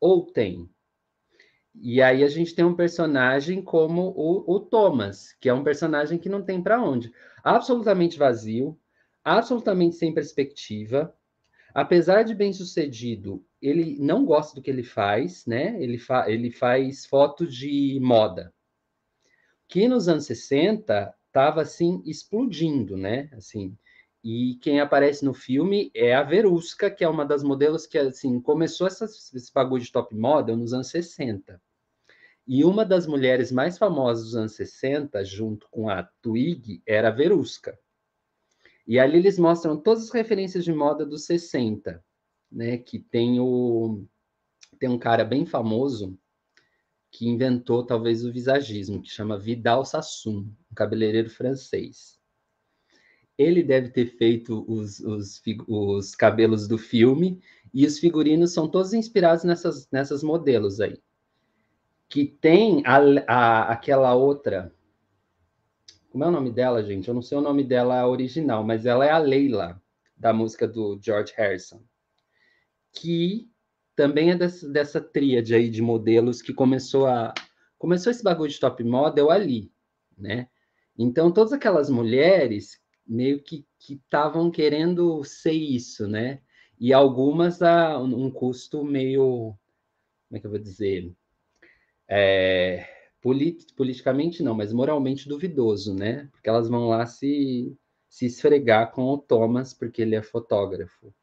ou 0.00 0.24
tem. 0.24 0.68
E 1.74 2.00
aí 2.00 2.22
a 2.22 2.28
gente 2.28 2.54
tem 2.54 2.64
um 2.64 2.76
personagem 2.76 3.60
como 3.60 4.14
o, 4.16 4.54
o 4.54 4.60
Thomas, 4.60 5.32
que 5.40 5.48
é 5.48 5.54
um 5.54 5.64
personagem 5.64 6.18
que 6.18 6.28
não 6.28 6.44
tem 6.44 6.62
para 6.62 6.80
onde 6.80 7.12
absolutamente 7.44 8.18
vazio, 8.18 8.76
absolutamente 9.22 9.96
sem 9.96 10.14
perspectiva. 10.14 11.14
Apesar 11.74 12.22
de 12.22 12.34
bem 12.34 12.52
sucedido, 12.52 13.44
ele 13.60 13.98
não 14.00 14.24
gosta 14.24 14.54
do 14.54 14.62
que 14.62 14.70
ele 14.70 14.82
faz, 14.82 15.44
né? 15.44 15.80
Ele, 15.82 15.98
fa 15.98 16.30
ele 16.30 16.50
faz 16.50 17.04
fotos 17.04 17.54
de 17.54 17.98
moda. 18.00 18.54
Que 19.68 19.86
nos 19.88 20.08
anos 20.08 20.24
60 20.26 21.14
estava 21.26 21.62
assim 21.62 22.02
explodindo, 22.06 22.96
né? 22.96 23.28
Assim, 23.32 23.76
e 24.22 24.54
quem 24.62 24.80
aparece 24.80 25.22
no 25.22 25.34
filme 25.34 25.90
é 25.94 26.14
a 26.14 26.22
Verusca, 26.22 26.90
que 26.90 27.04
é 27.04 27.08
uma 27.08 27.26
das 27.26 27.42
modelos 27.42 27.86
que 27.86 27.98
assim 27.98 28.40
começou 28.40 28.86
essa, 28.86 29.04
esse 29.04 29.52
bagulho 29.52 29.82
de 29.82 29.92
top 29.92 30.14
model 30.14 30.56
nos 30.56 30.72
anos 30.72 30.88
60. 30.88 31.60
E 32.46 32.64
uma 32.64 32.84
das 32.84 33.06
mulheres 33.06 33.50
mais 33.50 33.78
famosas 33.78 34.24
dos 34.24 34.36
anos 34.36 34.54
60, 34.54 35.24
junto 35.24 35.66
com 35.70 35.88
a 35.88 36.02
Twig, 36.20 36.82
era 36.86 37.08
a 37.08 37.10
Verusca. 37.10 37.78
E 38.86 38.98
ali 38.98 39.16
eles 39.16 39.38
mostram 39.38 39.80
todas 39.80 40.04
as 40.04 40.10
referências 40.10 40.62
de 40.64 40.72
moda 40.72 41.06
dos 41.06 41.24
60, 41.24 42.04
né? 42.52 42.76
Que 42.76 42.98
tem 42.98 43.40
o 43.40 44.04
tem 44.78 44.88
um 44.88 44.98
cara 44.98 45.24
bem 45.24 45.46
famoso 45.46 46.18
que 47.10 47.28
inventou 47.28 47.86
talvez 47.86 48.24
o 48.24 48.32
visagismo, 48.32 49.00
que 49.00 49.08
chama 49.08 49.38
Vidal 49.38 49.84
Sassoon, 49.84 50.40
um 50.70 50.74
cabeleireiro 50.74 51.30
francês. 51.30 52.18
Ele 53.38 53.62
deve 53.62 53.90
ter 53.90 54.16
feito 54.16 54.64
os, 54.68 54.98
os, 55.00 55.40
os 55.68 56.14
cabelos 56.14 56.66
do 56.66 56.76
filme 56.76 57.40
e 57.72 57.86
os 57.86 57.98
figurinos 57.98 58.52
são 58.52 58.68
todos 58.68 58.92
inspirados 58.92 59.44
nessas, 59.44 59.88
nessas 59.90 60.22
modelos 60.22 60.80
aí. 60.80 61.00
Que 62.08 62.24
tem 62.24 62.82
a, 62.86 62.98
a, 63.26 63.72
aquela 63.72 64.14
outra 64.14 64.72
como 66.14 66.22
é 66.22 66.28
o 66.28 66.30
nome 66.30 66.52
dela, 66.52 66.80
gente? 66.80 67.08
Eu 67.08 67.14
não 67.14 67.22
sei 67.22 67.36
o 67.36 67.40
nome 67.40 67.64
dela 67.64 68.06
original, 68.06 68.62
mas 68.62 68.86
ela 68.86 69.04
é 69.04 69.10
a 69.10 69.18
Leila, 69.18 69.82
da 70.16 70.32
música 70.32 70.68
do 70.68 70.96
George 71.02 71.34
Harrison. 71.36 71.82
Que 72.92 73.50
também 73.96 74.30
é 74.30 74.36
dessa, 74.36 74.68
dessa 74.68 75.00
tríade 75.00 75.56
aí 75.56 75.68
de 75.68 75.82
modelos 75.82 76.40
que 76.40 76.54
começou 76.54 77.08
a. 77.08 77.34
Começou 77.76 78.12
esse 78.12 78.22
bagulho 78.22 78.48
de 78.48 78.60
top 78.60 78.84
model 78.84 79.28
ali, 79.28 79.72
né? 80.16 80.48
Então, 80.96 81.32
todas 81.32 81.52
aquelas 81.52 81.90
mulheres 81.90 82.80
meio 83.04 83.42
que 83.42 83.66
estavam 83.80 84.52
querendo 84.52 85.24
ser 85.24 85.50
isso, 85.50 86.06
né? 86.06 86.40
E 86.78 86.92
algumas 86.92 87.60
a 87.60 87.98
um 87.98 88.30
custo 88.30 88.84
meio. 88.84 89.52
Como 90.28 90.36
é 90.36 90.38
que 90.38 90.46
eu 90.46 90.50
vou 90.50 90.60
dizer? 90.60 91.12
É, 92.08 92.86
polit, 93.20 93.66
politicamente 93.74 94.42
não, 94.42 94.54
mas 94.54 94.72
moralmente 94.72 95.28
duvidoso, 95.28 95.94
né? 95.94 96.28
Porque 96.32 96.48
elas 96.48 96.68
vão 96.68 96.88
lá 96.88 97.06
se, 97.06 97.76
se 98.08 98.26
esfregar 98.26 98.92
com 98.92 99.04
o 99.04 99.18
Thomas, 99.18 99.72
porque 99.72 100.02
ele 100.02 100.14
é 100.14 100.22
fotógrafo. 100.22 101.14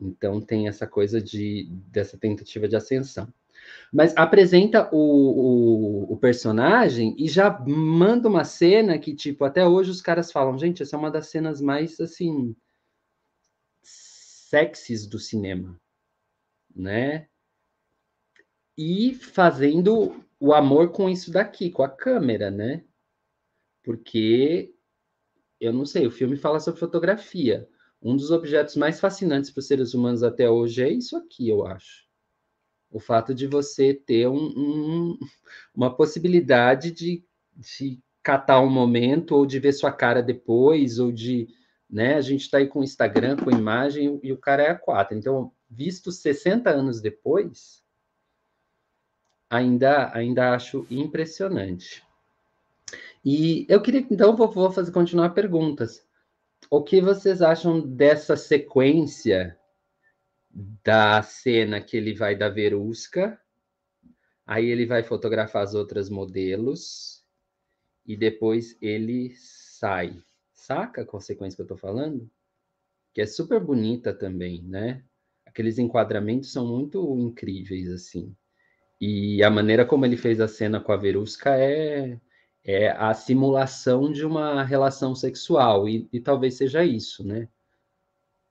Então 0.00 0.40
tem 0.40 0.68
essa 0.68 0.86
coisa 0.86 1.20
de 1.20 1.68
dessa 1.70 2.16
tentativa 2.16 2.68
de 2.68 2.76
ascensão. 2.76 3.32
Mas 3.92 4.16
apresenta 4.16 4.88
o, 4.92 4.98
o, 4.98 6.12
o, 6.12 6.16
personagem 6.16 7.14
e 7.18 7.28
já 7.28 7.50
manda 7.66 8.28
uma 8.28 8.44
cena 8.44 8.98
que, 8.98 9.14
tipo, 9.14 9.44
até 9.44 9.66
hoje 9.66 9.90
os 9.90 10.00
caras 10.00 10.30
falam, 10.30 10.58
gente, 10.58 10.82
essa 10.82 10.96
é 10.96 10.98
uma 10.98 11.10
das 11.10 11.28
cenas 11.28 11.60
mais, 11.60 11.98
assim, 12.00 12.54
sexys 13.82 15.06
do 15.06 15.18
cinema, 15.18 15.78
né? 16.74 17.28
E 18.80 19.12
fazendo 19.12 20.24
o 20.38 20.54
amor 20.54 20.92
com 20.92 21.10
isso 21.10 21.32
daqui, 21.32 21.68
com 21.68 21.82
a 21.82 21.88
câmera, 21.88 22.48
né? 22.48 22.84
Porque 23.82 24.72
eu 25.60 25.72
não 25.72 25.84
sei, 25.84 26.06
o 26.06 26.12
filme 26.12 26.36
fala 26.36 26.60
sobre 26.60 26.78
fotografia. 26.78 27.68
Um 28.00 28.14
dos 28.14 28.30
objetos 28.30 28.76
mais 28.76 29.00
fascinantes 29.00 29.50
para 29.50 29.58
os 29.58 29.66
seres 29.66 29.94
humanos 29.94 30.22
até 30.22 30.48
hoje 30.48 30.82
é 30.84 30.88
isso 30.88 31.16
aqui, 31.16 31.48
eu 31.48 31.66
acho. 31.66 32.06
O 32.88 33.00
fato 33.00 33.34
de 33.34 33.48
você 33.48 33.92
ter 33.92 34.28
um, 34.28 34.46
um, 34.56 35.18
uma 35.74 35.92
possibilidade 35.92 36.92
de, 36.92 37.24
de 37.56 38.00
catar 38.22 38.60
um 38.60 38.70
momento, 38.70 39.34
ou 39.34 39.44
de 39.44 39.58
ver 39.58 39.72
sua 39.72 39.90
cara 39.90 40.22
depois, 40.22 41.00
ou 41.00 41.10
de. 41.10 41.48
Né, 41.90 42.14
a 42.14 42.20
gente 42.20 42.42
está 42.42 42.58
aí 42.58 42.68
com 42.68 42.80
o 42.80 42.84
Instagram, 42.84 43.36
com 43.36 43.50
imagem, 43.50 44.20
e 44.22 44.30
o 44.30 44.38
cara 44.38 44.62
é 44.62 44.70
a 44.70 44.78
quatro. 44.78 45.16
Então, 45.16 45.52
visto 45.68 46.12
60 46.12 46.70
anos 46.70 47.00
depois, 47.00 47.82
ainda, 49.48 50.14
ainda 50.14 50.54
acho 50.54 50.86
impressionante. 50.90 52.02
E 53.24 53.66
eu 53.68 53.80
queria, 53.82 54.06
então, 54.10 54.36
vou, 54.36 54.50
vou 54.50 54.70
fazer 54.70 54.92
continuar 54.92 55.30
perguntas. 55.30 56.06
O 56.70 56.82
que 56.82 57.00
vocês 57.00 57.40
acham 57.42 57.80
dessa 57.80 58.36
sequência 58.36 59.58
da 60.82 61.22
cena 61.22 61.80
que 61.80 61.96
ele 61.96 62.14
vai 62.14 62.36
da 62.36 62.48
Verusca, 62.48 63.40
aí 64.46 64.66
ele 64.66 64.86
vai 64.86 65.02
fotografar 65.02 65.62
as 65.62 65.74
outras 65.74 66.08
modelos 66.08 67.24
e 68.06 68.16
depois 68.16 68.76
ele 68.80 69.34
sai. 69.36 70.22
Saca 70.52 71.02
a 71.02 71.06
consequência 71.06 71.56
que 71.56 71.62
eu 71.62 71.66
tô 71.66 71.76
falando? 71.76 72.28
Que 73.14 73.20
é 73.20 73.26
super 73.26 73.60
bonita 73.60 74.12
também, 74.12 74.62
né? 74.62 75.04
Aqueles 75.46 75.78
enquadramentos 75.78 76.52
são 76.52 76.66
muito 76.66 77.18
incríveis, 77.18 77.90
assim. 77.90 78.34
E 79.00 79.42
a 79.42 79.50
maneira 79.50 79.84
como 79.84 80.04
ele 80.04 80.16
fez 80.16 80.40
a 80.40 80.48
cena 80.48 80.80
com 80.80 80.92
a 80.92 80.96
Verusca 80.96 81.56
é, 81.56 82.20
é 82.64 82.90
a 82.90 83.14
simulação 83.14 84.10
de 84.10 84.24
uma 84.24 84.62
relação 84.64 85.14
sexual, 85.14 85.88
e, 85.88 86.08
e 86.12 86.20
talvez 86.20 86.54
seja 86.54 86.84
isso, 86.84 87.26
né? 87.26 87.48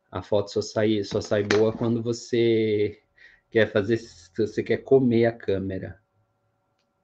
A 0.10 0.21
foto 0.21 0.51
só 0.51 0.62
sai, 0.62 1.03
só 1.03 1.19
sai 1.19 1.43
boa 1.43 1.73
quando 1.73 2.01
você 2.01 3.01
quer 3.49 3.71
fazer, 3.71 3.99
você 4.38 4.63
quer 4.63 4.77
comer 4.77 5.25
a 5.25 5.31
câmera. 5.31 6.01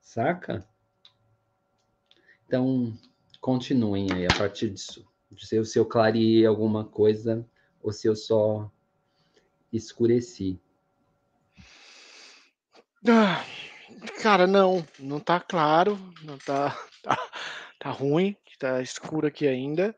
Saca? 0.01 0.65
Então, 2.47 2.93
continuem 3.41 4.07
aí 4.13 4.25
a 4.25 4.37
partir 4.37 4.69
disso. 4.69 5.05
Se 5.37 5.55
eu, 5.55 5.65
se 5.65 5.79
eu 5.79 5.87
alguma 6.47 6.85
coisa 6.85 7.45
ou 7.81 7.91
se 7.91 8.07
eu 8.07 8.15
só 8.15 8.71
escureci. 9.71 10.59
Ah, 13.07 13.43
cara, 14.21 14.47
não, 14.47 14.85
não 14.99 15.19
tá 15.19 15.39
claro, 15.39 15.99
não 16.23 16.37
tá, 16.37 16.77
tá, 17.03 17.17
tá 17.79 17.89
ruim, 17.89 18.35
tá 18.57 18.81
escuro 18.81 19.27
aqui 19.27 19.47
ainda. 19.47 19.95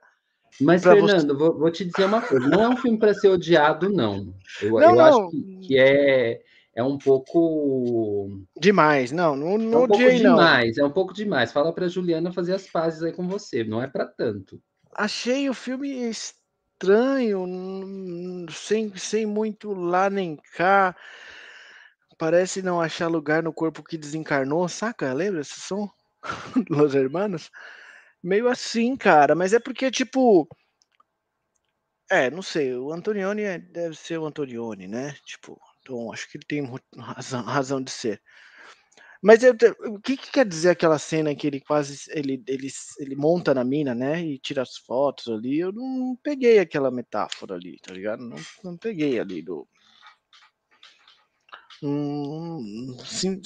Mas, 0.60 0.84
pra 0.84 0.94
Fernando, 0.94 1.28
você... 1.28 1.38
vou, 1.38 1.58
vou, 1.58 1.72
te 1.72 1.86
dizer 1.86 2.06
uma 2.06 2.22
coisa: 2.22 2.48
não 2.48 2.64
é 2.64 2.70
um 2.70 2.78
filme 2.78 2.98
para 2.98 3.14
ser 3.14 3.28
odiado, 3.28 3.90
não. 3.90 4.34
Eu, 4.62 4.72
não, 4.72 4.82
eu 4.82 4.96
não. 4.96 5.06
acho 5.06 5.30
que, 5.30 5.60
que, 5.68 5.78
é, 5.78 6.42
é 6.74 6.84
um 6.84 6.98
pouco. 6.98 8.42
Demais, 8.60 9.12
não, 9.12 9.36
não, 9.36 9.58
não 9.58 9.74
é 9.74 9.78
um 9.78 9.84
odiei, 9.84 10.08
pouco 10.08 10.18
demais, 10.18 10.78
não. 10.78 10.84
É 10.84 10.88
um 10.88 10.92
pouco 10.92 11.14
demais. 11.14 11.52
Fala 11.52 11.74
para 11.74 11.88
Juliana 11.88 12.32
fazer 12.32 12.54
as 12.54 12.68
pazes 12.68 13.04
aí 13.04 13.12
com 13.12 13.28
você, 13.28 13.64
não 13.64 13.84
é 13.84 13.88
para 13.88 14.06
tanto. 14.06 14.60
Achei 14.96 15.50
o 15.50 15.54
filme 15.54 16.10
estranho, 16.10 17.46
sem, 18.50 18.96
sem 18.96 19.26
muito 19.26 19.74
lá 19.74 20.10
nem 20.10 20.40
cá. 20.56 20.96
Parece 22.18 22.62
não 22.62 22.80
achar 22.82 23.08
lugar 23.08 23.44
no 23.44 23.54
corpo 23.54 23.84
que 23.84 23.98
desencarnou, 23.98 24.68
saca? 24.70 25.14
Lembra 25.14 25.42
esse 25.42 25.60
som? 25.60 25.90
Los 26.70 26.96
Hermanos? 26.96 27.52
Meio 28.24 28.48
assim, 28.48 28.96
cara, 28.96 29.36
mas 29.36 29.54
é 29.54 29.60
porque, 29.60 29.92
tipo. 29.92 30.48
É, 32.10 32.30
não 32.30 32.42
sei, 32.42 32.74
o 32.76 32.92
Antonioni 32.92 33.42
é, 33.44 33.58
deve 33.60 33.96
ser 33.96 34.20
o 34.20 34.26
Antonioni, 34.26 34.88
né? 34.88 35.14
Tipo, 35.26 35.60
então 35.82 36.12
acho 36.12 36.30
que 36.30 36.38
ele 36.38 36.46
tem 36.48 36.64
razão, 36.98 37.44
razão 37.44 37.82
de 37.82 37.92
ser. 37.92 38.22
Mas 39.22 39.44
eu, 39.44 39.56
o 39.88 40.00
que, 40.00 40.16
que, 40.18 40.32
quer 40.32 40.46
dizer 40.46 40.70
aquela 40.70 41.00
cena 41.00 41.34
que 41.36 41.48
ele 41.48 41.60
quase 41.60 41.98
ele, 42.12 42.44
ele, 42.48 42.68
ele 43.00 43.16
monta 43.16 43.54
na 43.56 43.64
mina, 43.64 43.96
né? 43.96 44.22
E 44.24 44.38
tira 44.38 44.62
as 44.62 44.78
fotos 44.78 45.28
ali? 45.28 45.60
Eu 45.60 45.72
não 45.72 46.16
peguei 46.22 46.60
aquela 46.60 46.92
metáfora 46.92 47.56
ali, 47.56 47.80
tá 47.80 47.92
ligado? 47.94 48.22
Não, 48.22 48.38
não 48.64 48.78
peguei 48.78 49.20
ali 49.20 49.42
do. 49.42 49.68
Hum, 51.84 52.96
sim, 53.06 53.42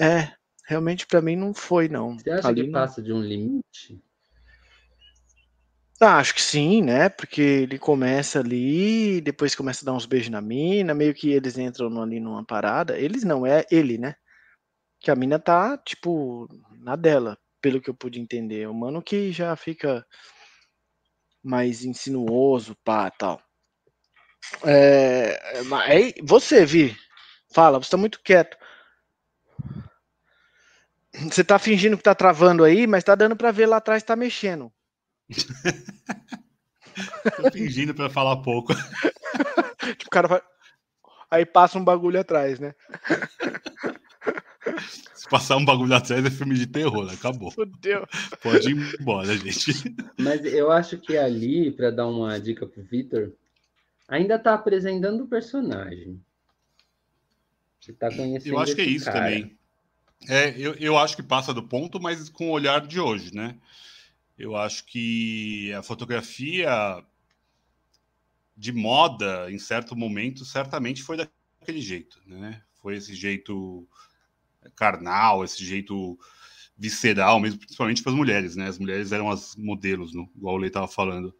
é, 0.00 0.32
realmente 0.66 1.06
para 1.06 1.20
mim 1.20 1.36
não 1.36 1.52
foi, 1.52 1.88
não. 1.88 2.18
Você 2.18 2.30
acha 2.30 2.48
ali 2.48 2.66
que 2.66 2.72
passa 2.72 3.02
de 3.02 3.12
um 3.12 3.20
limite? 3.20 4.02
Ah, 6.00 6.18
acho 6.18 6.34
que 6.34 6.42
sim, 6.42 6.82
né? 6.82 7.08
Porque 7.08 7.40
ele 7.40 7.78
começa 7.78 8.40
ali, 8.40 9.20
depois 9.20 9.54
começa 9.54 9.84
a 9.84 9.86
dar 9.86 9.92
uns 9.92 10.06
beijos 10.06 10.28
na 10.28 10.40
mina, 10.40 10.92
meio 10.92 11.14
que 11.14 11.30
eles 11.30 11.56
entram 11.56 12.02
ali 12.02 12.18
numa 12.20 12.44
parada. 12.44 12.98
Eles 12.98 13.22
não, 13.24 13.46
é 13.46 13.64
ele, 13.70 13.96
né? 13.96 14.16
Que 15.00 15.10
a 15.10 15.16
mina 15.16 15.38
tá, 15.38 15.78
tipo, 15.78 16.48
na 16.78 16.96
dela, 16.96 17.38
pelo 17.62 17.80
que 17.80 17.88
eu 17.88 17.94
pude 17.94 18.20
entender. 18.20 18.68
O 18.68 18.74
mano 18.74 19.02
que 19.02 19.30
já 19.30 19.54
fica 19.54 20.04
mais 21.42 21.84
insinuoso, 21.84 22.76
pá, 22.84 23.10
tal. 23.10 23.40
É, 24.64 25.40
é, 25.88 26.22
você, 26.22 26.64
Vi, 26.66 26.96
fala, 27.54 27.78
você 27.78 27.90
tá 27.90 27.96
muito 27.96 28.20
quieto. 28.20 28.56
Você 31.30 31.44
tá 31.44 31.58
fingindo 31.58 31.96
que 31.96 32.02
tá 32.02 32.14
travando 32.14 32.64
aí, 32.64 32.86
mas 32.86 33.04
tá 33.04 33.14
dando 33.14 33.36
para 33.36 33.52
ver 33.52 33.66
lá 33.66 33.76
atrás 33.76 34.02
tá 34.02 34.16
mexendo. 34.16 34.72
Tô 37.36 37.50
fingindo 37.52 37.94
para 37.94 38.10
falar 38.10 38.36
pouco. 38.38 38.74
tipo, 39.96 40.06
o 40.06 40.10
cara 40.10 40.28
vai. 40.28 40.42
Aí 41.30 41.46
passa 41.46 41.78
um 41.78 41.84
bagulho 41.84 42.20
atrás, 42.20 42.58
né? 42.58 42.74
Se 45.14 45.28
passar 45.28 45.56
um 45.56 45.64
bagulho 45.64 45.94
atrás 45.94 46.24
é 46.24 46.30
filme 46.30 46.54
de 46.54 46.66
terror, 46.66 47.10
acabou. 47.10 47.50
Fudeu. 47.50 48.06
Pode 48.42 48.70
ir 48.70 49.00
embora, 49.00 49.34
gente. 49.36 49.94
Mas 50.18 50.44
eu 50.44 50.70
acho 50.70 50.98
que 50.98 51.16
ali, 51.16 51.70
para 51.70 51.90
dar 51.90 52.06
uma 52.06 52.38
dica 52.38 52.66
pro 52.66 52.84
Vitor, 52.84 53.32
ainda 54.06 54.38
tá 54.38 54.54
apresentando 54.54 55.24
o 55.24 55.28
personagem. 55.28 56.22
Você 57.84 57.92
tá 57.92 58.08
conhecendo. 58.08 58.54
Eu 58.54 58.58
acho 58.58 58.74
que 58.74 58.80
é 58.80 58.84
isso 58.84 59.04
cara. 59.04 59.20
também. 59.20 59.58
É, 60.26 60.58
eu, 60.58 60.74
eu 60.74 60.96
acho 60.96 61.14
que 61.16 61.22
passa 61.22 61.52
do 61.52 61.62
ponto, 61.62 62.00
mas 62.00 62.30
com 62.30 62.48
o 62.48 62.52
olhar 62.52 62.86
de 62.86 62.98
hoje, 62.98 63.34
né? 63.34 63.58
Eu 64.38 64.56
acho 64.56 64.86
que 64.86 65.70
a 65.74 65.82
fotografia 65.82 67.04
de 68.56 68.72
moda, 68.72 69.50
em 69.50 69.58
certo 69.58 69.94
momento, 69.94 70.44
certamente 70.44 71.02
foi 71.02 71.18
daquele 71.18 71.80
jeito, 71.80 72.18
né? 72.26 72.62
Foi 72.80 72.96
esse 72.96 73.14
jeito 73.14 73.86
carnal, 74.74 75.44
esse 75.44 75.62
jeito 75.62 76.18
visceral, 76.76 77.38
mesmo 77.38 77.58
principalmente 77.58 78.02
para 78.02 78.12
as 78.12 78.16
mulheres, 78.16 78.56
né? 78.56 78.66
As 78.66 78.78
mulheres 78.78 79.12
eram 79.12 79.28
as 79.30 79.54
modelos, 79.56 80.14
no, 80.14 80.30
igual 80.34 80.54
o 80.54 80.58
Lei 80.58 80.68
estava 80.68 80.88
falando, 80.88 81.36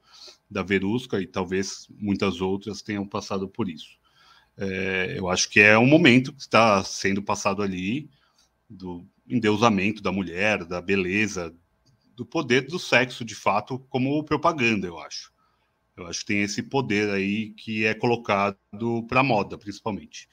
da 0.50 0.62
Verusca 0.62 1.20
e 1.20 1.26
talvez 1.26 1.88
muitas 1.90 2.42
outras 2.42 2.82
tenham 2.82 3.08
passado 3.08 3.48
por 3.48 3.66
isso. 3.66 3.98
É, 4.56 5.14
eu 5.16 5.28
acho 5.28 5.48
que 5.48 5.60
é 5.60 5.76
um 5.78 5.86
momento 5.86 6.32
que 6.32 6.40
está 6.40 6.82
sendo 6.84 7.22
passado 7.22 7.62
ali 7.62 8.08
do 8.68 9.06
endeusamento 9.28 10.02
da 10.02 10.12
mulher, 10.12 10.64
da 10.64 10.80
beleza, 10.80 11.54
do 12.14 12.24
poder 12.24 12.66
do 12.66 12.78
sexo, 12.78 13.24
de 13.24 13.34
fato, 13.34 13.78
como 13.88 14.22
propaganda, 14.24 14.86
eu 14.86 14.98
acho. 14.98 15.32
Eu 15.96 16.06
acho 16.06 16.20
que 16.20 16.26
tem 16.26 16.42
esse 16.42 16.62
poder 16.62 17.10
aí 17.10 17.50
que 17.50 17.84
é 17.84 17.94
colocado 17.94 18.58
para 19.08 19.22
moda, 19.22 19.56
principalmente. 19.56 20.28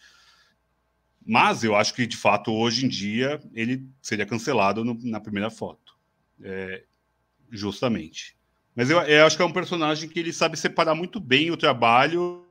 Mas 1.25 1.63
eu 1.63 1.75
acho 1.75 1.93
que, 1.93 2.07
de 2.07 2.17
fato, 2.17 2.51
hoje 2.51 2.85
em 2.85 2.89
dia, 2.89 3.39
ele 3.53 3.87
seria 4.01 4.25
cancelado 4.25 4.83
no, 4.83 4.97
na 5.03 5.19
primeira 5.19 5.51
foto. 5.51 5.95
É, 6.41 6.83
justamente. 7.51 8.35
Mas 8.75 8.89
eu, 8.89 8.99
eu, 9.01 9.25
acho 9.25 9.35
que 9.35 9.43
é 9.43 9.45
um 9.45 9.51
personagem 9.51 10.09
que 10.09 10.19
ele 10.19 10.33
sabe 10.33 10.57
separar 10.57 10.95
muito 10.95 11.19
bem 11.19 11.51
o 11.51 11.57
trabalho. 11.57 12.43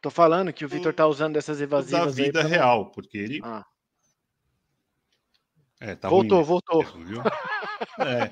Tô 0.00 0.10
falando 0.10 0.52
que 0.52 0.64
o 0.64 0.68
Vitor 0.68 0.92
tá 0.92 1.06
usando 1.06 1.34
dessas 1.34 1.60
evasivas 1.60 2.14
da 2.16 2.22
vida 2.22 2.42
real, 2.42 2.90
porque 2.90 3.18
ele. 3.18 3.40
Ah. 3.42 3.64
É, 5.80 5.94
tá 5.94 6.08
voltou, 6.08 6.42
ruim, 6.42 6.46
voltou. 6.46 6.84
É, 7.98 8.30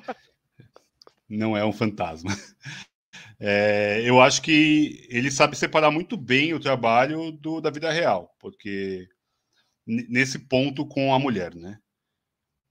não 1.29 1.55
é 1.55 1.65
um 1.65 1.73
fantasma. 1.73 2.31
É, 3.39 4.01
eu 4.05 4.21
acho 4.21 4.41
que 4.41 5.05
ele 5.09 5.29
sabe 5.29 5.57
separar 5.57 5.91
muito 5.91 6.15
bem 6.15 6.53
o 6.53 6.59
trabalho 6.59 7.31
do, 7.31 7.59
da 7.59 7.69
vida 7.69 7.91
real, 7.91 8.33
porque 8.39 9.07
nesse 9.85 10.39
ponto 10.39 10.85
com 10.85 11.13
a 11.13 11.19
mulher, 11.19 11.53
né? 11.53 11.79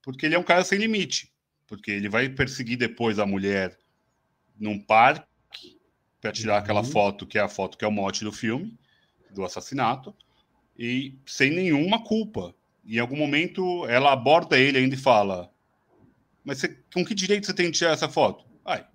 Porque 0.01 0.25
ele 0.25 0.35
é 0.35 0.39
um 0.39 0.43
cara 0.43 0.63
sem 0.63 0.79
limite, 0.79 1.31
porque 1.67 1.91
ele 1.91 2.09
vai 2.09 2.27
perseguir 2.29 2.77
depois 2.77 3.19
a 3.19 3.25
mulher 3.25 3.77
num 4.59 4.79
parque 4.79 5.79
para 6.19 6.31
tirar 6.31 6.55
uhum. 6.55 6.59
aquela 6.59 6.83
foto 6.83 7.25
que 7.25 7.37
é 7.37 7.41
a 7.41 7.47
foto 7.47 7.77
que 7.77 7.85
é 7.85 7.87
o 7.87 7.91
mote 7.91 8.23
do 8.23 8.31
filme, 8.31 8.77
do 9.35 9.45
assassinato, 9.45 10.15
e 10.77 11.13
sem 11.25 11.51
nenhuma 11.51 12.03
culpa. 12.03 12.55
Em 12.85 12.99
algum 12.99 13.17
momento 13.17 13.85
ela 13.87 14.11
aborda 14.11 14.57
ele 14.57 14.77
ainda 14.77 14.95
e 14.95 14.97
fala: 14.97 15.51
Mas 16.43 16.59
você, 16.59 16.77
com 16.93 17.05
que 17.05 17.13
direito 17.13 17.45
você 17.45 17.53
tem 17.53 17.69
de 17.69 17.77
tirar 17.77 17.91
essa 17.91 18.09
foto? 18.09 18.45
Ai, 18.63 18.85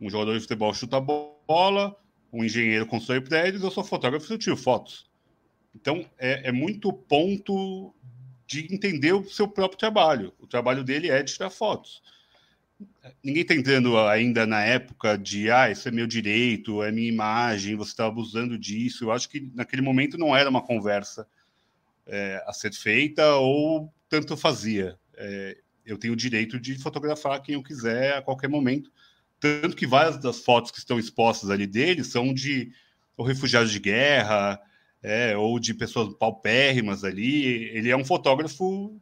um 0.00 0.08
jogador 0.08 0.34
de 0.34 0.40
futebol 0.40 0.72
chuta 0.72 0.98
a 0.98 1.00
bola, 1.00 1.96
um 2.32 2.44
engenheiro 2.44 2.86
constrói 2.86 3.20
prédios, 3.20 3.62
eu 3.62 3.70
sou 3.70 3.82
fotógrafo 3.82 4.30
e 4.30 4.34
eu 4.34 4.38
tiro 4.38 4.56
fotos. 4.56 5.10
Então, 5.74 6.04
é, 6.18 6.48
é, 6.48 6.52
muito 6.52 6.92
ponto 6.92 7.94
de 8.46 8.72
entender 8.72 9.12
o 9.12 9.24
seu 9.24 9.46
próprio 9.46 9.78
trabalho. 9.78 10.32
O 10.40 10.46
trabalho 10.46 10.82
dele 10.82 11.08
é 11.08 11.22
de 11.22 11.32
tirar 11.32 11.50
fotos. 11.50 12.02
Ninguém 13.22 13.42
está 13.42 13.54
entrando 13.54 13.98
ainda 13.98 14.46
na 14.46 14.62
época 14.62 15.16
de, 15.16 15.50
ah, 15.50 15.70
isso 15.70 15.88
é 15.88 15.90
meu 15.90 16.06
direito, 16.06 16.82
é 16.82 16.90
minha 16.90 17.08
imagem, 17.08 17.76
você 17.76 17.90
está 17.90 18.06
abusando 18.06 18.58
disso. 18.58 19.04
Eu 19.04 19.12
acho 19.12 19.28
que 19.28 19.50
naquele 19.54 19.82
momento 19.82 20.16
não 20.18 20.34
era 20.34 20.48
uma 20.48 20.62
conversa 20.62 21.26
é, 22.06 22.42
a 22.46 22.52
ser 22.52 22.72
feita 22.72 23.34
ou 23.34 23.92
tanto 24.08 24.36
fazia. 24.36 24.98
É, 25.16 25.58
eu 25.84 25.98
tenho 25.98 26.14
o 26.14 26.16
direito 26.16 26.58
de 26.58 26.76
fotografar 26.78 27.42
quem 27.42 27.54
eu 27.54 27.62
quiser 27.62 28.16
a 28.16 28.22
qualquer 28.22 28.48
momento 28.48 28.90
tanto 29.40 29.74
que 29.74 29.86
várias 29.86 30.18
das 30.18 30.40
fotos 30.40 30.70
que 30.70 30.78
estão 30.78 30.98
expostas 30.98 31.50
ali 31.50 31.66
dele 31.66 32.04
são 32.04 32.32
de 32.32 32.70
ou 33.16 33.24
refugiados 33.24 33.72
de 33.72 33.78
guerra, 33.78 34.60
é, 35.02 35.36
ou 35.36 35.58
de 35.58 35.74
pessoas 35.74 36.14
paupérrimas 36.14 37.04
ali. 37.04 37.44
Ele 37.70 37.90
é 37.90 37.96
um 37.96 38.04
fotógrafo 38.04 39.00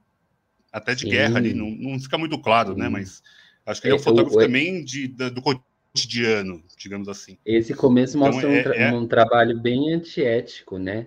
até 0.72 0.94
de 0.94 1.02
Sim. 1.02 1.10
guerra 1.10 1.38
ali, 1.38 1.52
não, 1.52 1.70
não, 1.70 2.00
fica 2.00 2.16
muito 2.16 2.38
claro, 2.38 2.70
né? 2.70 2.74
Sim. 2.74 2.80
né? 2.82 2.88
Mas 2.88 3.22
acho 3.68 3.80
que 3.80 3.86
ele 3.88 3.94
é 3.94 3.96
um 3.96 4.02
fotógrafo 4.02 4.38
também 4.38 4.82
de, 4.82 5.06
do 5.08 5.42
cotidiano, 5.42 6.62
digamos 6.76 7.08
assim. 7.08 7.38
Esse 7.44 7.74
começo 7.74 8.16
então, 8.16 8.32
mostra 8.32 8.48
é, 8.48 8.60
um, 8.60 8.62
tra 8.62 8.74
é... 8.76 8.92
um, 8.92 9.06
trabalho 9.06 9.60
bem 9.60 9.92
antiético, 9.92 10.78
né? 10.78 11.06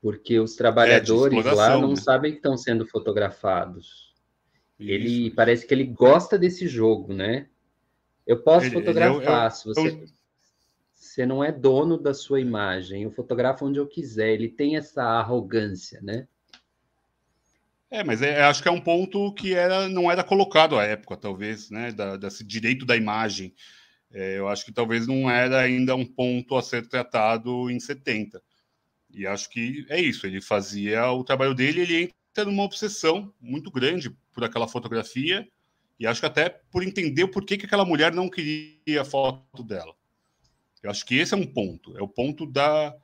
Porque 0.00 0.40
os 0.40 0.56
trabalhadores 0.56 1.46
é, 1.46 1.52
lá 1.52 1.78
não 1.78 1.90
né? 1.90 1.96
sabem 1.96 2.32
que 2.32 2.38
estão 2.38 2.56
sendo 2.56 2.84
fotografados. 2.86 4.12
Isso. 4.78 4.90
Ele 4.90 5.30
parece 5.30 5.64
que 5.64 5.72
ele 5.72 5.84
gosta 5.84 6.36
desse 6.36 6.66
jogo, 6.66 7.12
né? 7.12 7.46
Eu 8.26 8.42
posso 8.42 8.66
ele, 8.66 8.74
fotografar, 8.74 9.16
ele, 9.16 9.46
eu, 9.46 9.50
se 9.50 9.64
você, 9.64 9.88
eu... 9.88 10.04
você 10.92 11.26
não 11.26 11.44
é 11.44 11.52
dono 11.52 11.96
da 11.96 12.12
sua 12.12 12.40
imagem, 12.40 13.04
eu 13.04 13.10
fotografo 13.12 13.64
onde 13.64 13.78
eu 13.78 13.86
quiser, 13.86 14.32
ele 14.32 14.48
tem 14.48 14.76
essa 14.76 15.04
arrogância, 15.04 16.00
né? 16.02 16.26
É, 17.92 18.02
mas 18.02 18.22
é, 18.22 18.42
acho 18.42 18.62
que 18.62 18.68
é 18.68 18.72
um 18.72 18.80
ponto 18.80 19.34
que 19.34 19.52
era, 19.52 19.86
não 19.86 20.10
era 20.10 20.24
colocado 20.24 20.78
à 20.78 20.82
época, 20.82 21.14
talvez, 21.14 21.68
né? 21.68 21.92
Da, 21.92 22.16
desse 22.16 22.42
direito 22.42 22.86
da 22.86 22.96
imagem. 22.96 23.54
É, 24.10 24.38
eu 24.38 24.48
acho 24.48 24.64
que 24.64 24.72
talvez 24.72 25.06
não 25.06 25.30
era 25.30 25.60
ainda 25.60 25.94
um 25.94 26.06
ponto 26.06 26.56
a 26.56 26.62
ser 26.62 26.88
tratado 26.88 27.70
em 27.70 27.78
70. 27.78 28.42
E 29.10 29.26
acho 29.26 29.50
que 29.50 29.84
é 29.90 30.00
isso, 30.00 30.26
ele 30.26 30.40
fazia 30.40 31.10
o 31.12 31.22
trabalho 31.22 31.54
dele, 31.54 31.82
ele 31.82 32.14
entra 32.30 32.46
numa 32.46 32.62
obsessão 32.62 33.30
muito 33.38 33.70
grande 33.70 34.08
por 34.32 34.42
aquela 34.42 34.66
fotografia, 34.66 35.46
e 36.00 36.06
acho 36.06 36.20
que 36.20 36.26
até 36.26 36.48
por 36.48 36.82
entender 36.82 37.28
por 37.28 37.44
que, 37.44 37.58
que 37.58 37.66
aquela 37.66 37.84
mulher 37.84 38.10
não 38.10 38.30
queria 38.30 39.02
a 39.02 39.04
foto 39.04 39.62
dela. 39.62 39.94
Eu 40.82 40.90
acho 40.90 41.04
que 41.04 41.16
esse 41.16 41.34
é 41.34 41.36
um 41.36 41.46
ponto. 41.46 41.94
É 41.98 42.02
o 42.02 42.08
ponto 42.08 42.46
da, 42.46 42.96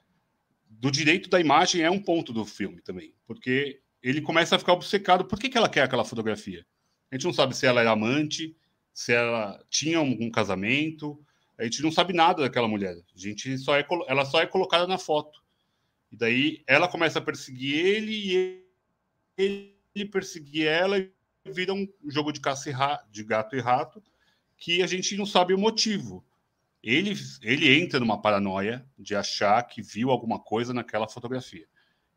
do 0.67 0.91
direito 0.91 1.29
da 1.29 1.39
imagem, 1.39 1.83
é 1.83 1.91
um 1.91 2.01
ponto 2.01 2.33
do 2.33 2.47
filme 2.47 2.81
também. 2.81 3.13
Porque 3.27 3.83
ele 4.03 4.21
começa 4.21 4.57
a 4.57 4.59
ficar 4.59 4.73
obcecado. 4.73 5.25
Por 5.25 5.39
que, 5.39 5.49
que 5.49 5.59
ela 5.59 5.69
quer 5.69 5.83
aquela 5.83 6.05
fotografia? 6.05 6.65
A 7.11 7.15
gente 7.15 7.25
não 7.25 7.33
sabe 7.33 7.57
se 7.57 7.67
ela 7.67 7.81
era 7.81 7.91
amante, 7.91 8.57
se 8.93 9.13
ela 9.13 9.63
tinha 9.71 10.01
um, 10.01 10.31
casamento. 10.31 11.23
A 11.59 11.65
gente 11.65 11.83
não 11.83 11.91
sabe 11.91 12.13
nada 12.13 12.43
daquela 12.43 12.69
mulher. 12.69 12.97
A 13.15 13.19
gente 13.19 13.57
só 13.59 13.77
é, 13.77 13.87
ela 14.07 14.25
só 14.25 14.41
é 14.41 14.47
colocada 14.47 14.87
na 14.87 14.99
foto. 14.99 15.43
E 16.11 16.17
daí 16.17 16.63
ela 16.67 16.89
começa 16.89 17.19
a 17.19 17.23
perseguir 17.23 17.75
ele 17.75 18.13
e 18.13 18.65
ele, 19.37 19.75
ele 19.95 20.05
perseguir 20.07 20.67
ela 20.67 20.97
vira 21.45 21.73
um 21.73 21.89
jogo 22.09 22.33
de 22.33 22.41
caça 22.41 22.71
de 23.11 23.25
gato 23.25 23.57
e 23.57 23.61
rato 23.61 24.03
que 24.57 24.83
a 24.83 24.87
gente 24.87 25.17
não 25.17 25.27
sabe 25.27 25.55
o 25.55 25.59
motivo. 25.59 26.25
Ele, 26.83 27.15
ele 27.43 27.81
entra 27.81 27.99
numa 27.99 28.21
paranoia 28.21 28.87
de 28.99 29.15
achar 29.15 29.63
que 29.65 29.83
viu 29.83 30.11
alguma 30.11 30.39
coisa 30.39 30.73
naquela 30.73 31.09
fotografia. 31.09 31.67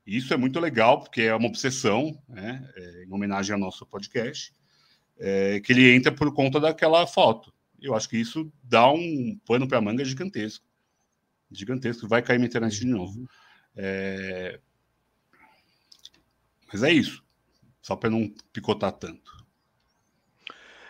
Isso 0.06 0.34
é 0.34 0.38
muito 0.38 0.60
legal, 0.60 1.00
porque 1.00 1.22
é 1.22 1.36
uma 1.36 1.48
obsessão, 1.48 2.22
né, 2.28 2.70
é, 2.76 3.04
em 3.04 3.14
homenagem 3.14 3.54
ao 3.54 3.60
nosso 3.60 3.86
podcast, 3.86 4.54
é, 5.20 5.60
que 5.60 5.72
ele 5.72 5.96
entra 5.96 6.12
por 6.12 6.34
conta 6.34 6.60
daquela 6.60 7.06
foto. 7.06 7.54
Eu 7.80 7.96
acho 7.96 8.10
que 8.10 8.18
isso 8.18 8.52
dá 8.64 8.92
um 8.92 9.40
pano 9.46 9.68
para 9.68 9.78
a 9.78 9.82
manga 9.82 10.06
gigantesco. 10.06 10.66
Gigantesco. 11.52 12.08
Vai 12.08 12.22
cair 12.22 12.40
na 12.40 12.46
internet 12.46 12.80
de 12.80 12.86
novo. 12.86 13.28
É... 13.76 14.60
Mas 16.72 16.84
é 16.84 16.92
isso 16.92 17.24
só 17.82 17.96
para 17.96 18.10
não 18.10 18.30
picotar 18.54 18.92
tanto. 18.94 19.42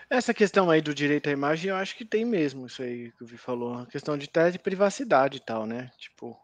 Essa 0.09 0.33
questão 0.33 0.69
aí 0.69 0.81
do 0.81 0.93
direito 0.93 1.29
à 1.29 1.31
imagem, 1.31 1.69
eu 1.69 1.77
acho 1.77 1.95
que 1.95 2.03
tem 2.03 2.25
mesmo 2.25 2.67
isso 2.67 2.83
aí 2.83 3.11
que 3.13 3.23
o 3.23 3.25
Vi 3.25 3.37
falou. 3.37 3.75
A 3.75 3.85
questão 3.85 4.17
de 4.17 4.27
tese 4.27 4.53
de 4.53 4.59
privacidade 4.59 5.37
e 5.37 5.39
tal, 5.39 5.65
né? 5.65 5.89
Tipo. 5.97 6.37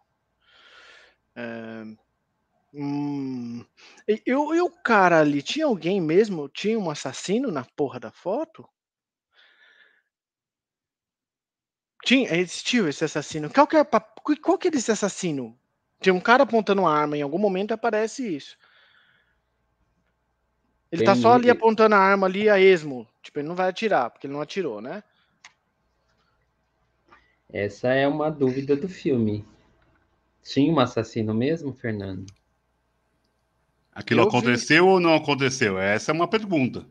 É... 1.35 1.83
Hum... 2.73 3.65
E, 4.07 4.21
e, 4.25 4.31
e 4.31 4.33
o 4.61 4.69
cara 4.69 5.19
ali, 5.19 5.41
tinha 5.41 5.65
alguém 5.65 6.01
mesmo? 6.01 6.49
Tinha 6.49 6.77
um 6.77 6.89
assassino 6.89 7.51
na 7.51 7.63
porra 7.63 7.99
da 7.99 8.11
foto? 8.11 8.67
Tinha, 12.03 12.33
existiu 12.35 12.87
esse 12.87 13.03
assassino. 13.03 13.49
Qual 13.49 13.67
que 13.67 13.75
é, 13.75 13.83
qual 13.83 14.57
que 14.57 14.67
é 14.67 14.71
esse 14.71 14.91
assassino? 14.91 15.57
Tinha 15.99 16.13
um 16.13 16.21
cara 16.21 16.43
apontando 16.43 16.81
uma 16.81 16.93
arma, 16.93 17.17
em 17.17 17.21
algum 17.21 17.39
momento 17.39 17.73
aparece 17.73 18.35
isso. 18.35 18.57
Ele 20.91 21.03
tá 21.03 21.15
só 21.15 21.33
ali 21.33 21.49
apontando 21.49 21.95
a 21.95 21.99
arma 21.99 22.27
ali 22.27 22.49
a 22.49 22.59
esmo. 22.59 23.07
Tipo, 23.21 23.39
ele 23.39 23.47
não 23.47 23.55
vai 23.55 23.69
atirar, 23.69 24.09
porque 24.09 24.25
ele 24.25 24.33
não 24.33 24.41
atirou, 24.41 24.79
né? 24.79 25.03
Essa 27.49 27.89
é 27.93 28.07
uma 28.07 28.29
dúvida 28.29 28.75
do 28.75 28.87
filme. 28.87 29.45
Tinha 30.43 30.71
um 30.71 30.79
assassino 30.79 31.33
mesmo, 31.33 31.73
Fernando? 31.73 32.25
Aquilo 33.97 34.21
Eu 34.21 34.27
aconteceu 34.27 34.85
vi... 34.85 34.91
ou 34.91 34.99
não 34.99 35.15
aconteceu? 35.15 35.79
Essa 35.79 36.11
é 36.11 36.13
uma 36.13 36.27
pergunta. 36.27 36.85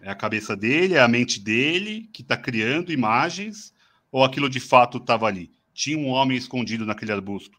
É 0.00 0.08
a 0.08 0.14
cabeça 0.14 0.56
dele, 0.56 0.94
é 0.94 1.00
a 1.00 1.08
mente 1.08 1.40
dele 1.40 2.08
que 2.12 2.22
está 2.22 2.36
criando 2.36 2.92
imagens, 2.92 3.74
ou 4.12 4.22
aquilo 4.22 4.48
de 4.48 4.60
fato 4.60 4.98
estava 4.98 5.26
ali? 5.26 5.50
Tinha 5.74 5.98
um 5.98 6.06
homem 6.06 6.38
escondido 6.38 6.86
naquele 6.86 7.10
arbusto 7.10 7.58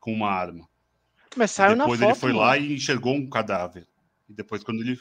com 0.00 0.14
uma 0.14 0.30
arma. 0.30 0.66
Mas 1.36 1.50
saiu 1.50 1.76
depois 1.76 2.00
na 2.00 2.06
foto, 2.06 2.14
ele 2.14 2.20
foi 2.20 2.32
mano. 2.32 2.40
lá 2.42 2.56
e 2.56 2.72
enxergou 2.72 3.14
um 3.14 3.28
cadáver. 3.28 3.86
E 4.30 4.32
depois, 4.32 4.64
quando 4.64 4.80
ele. 4.80 4.98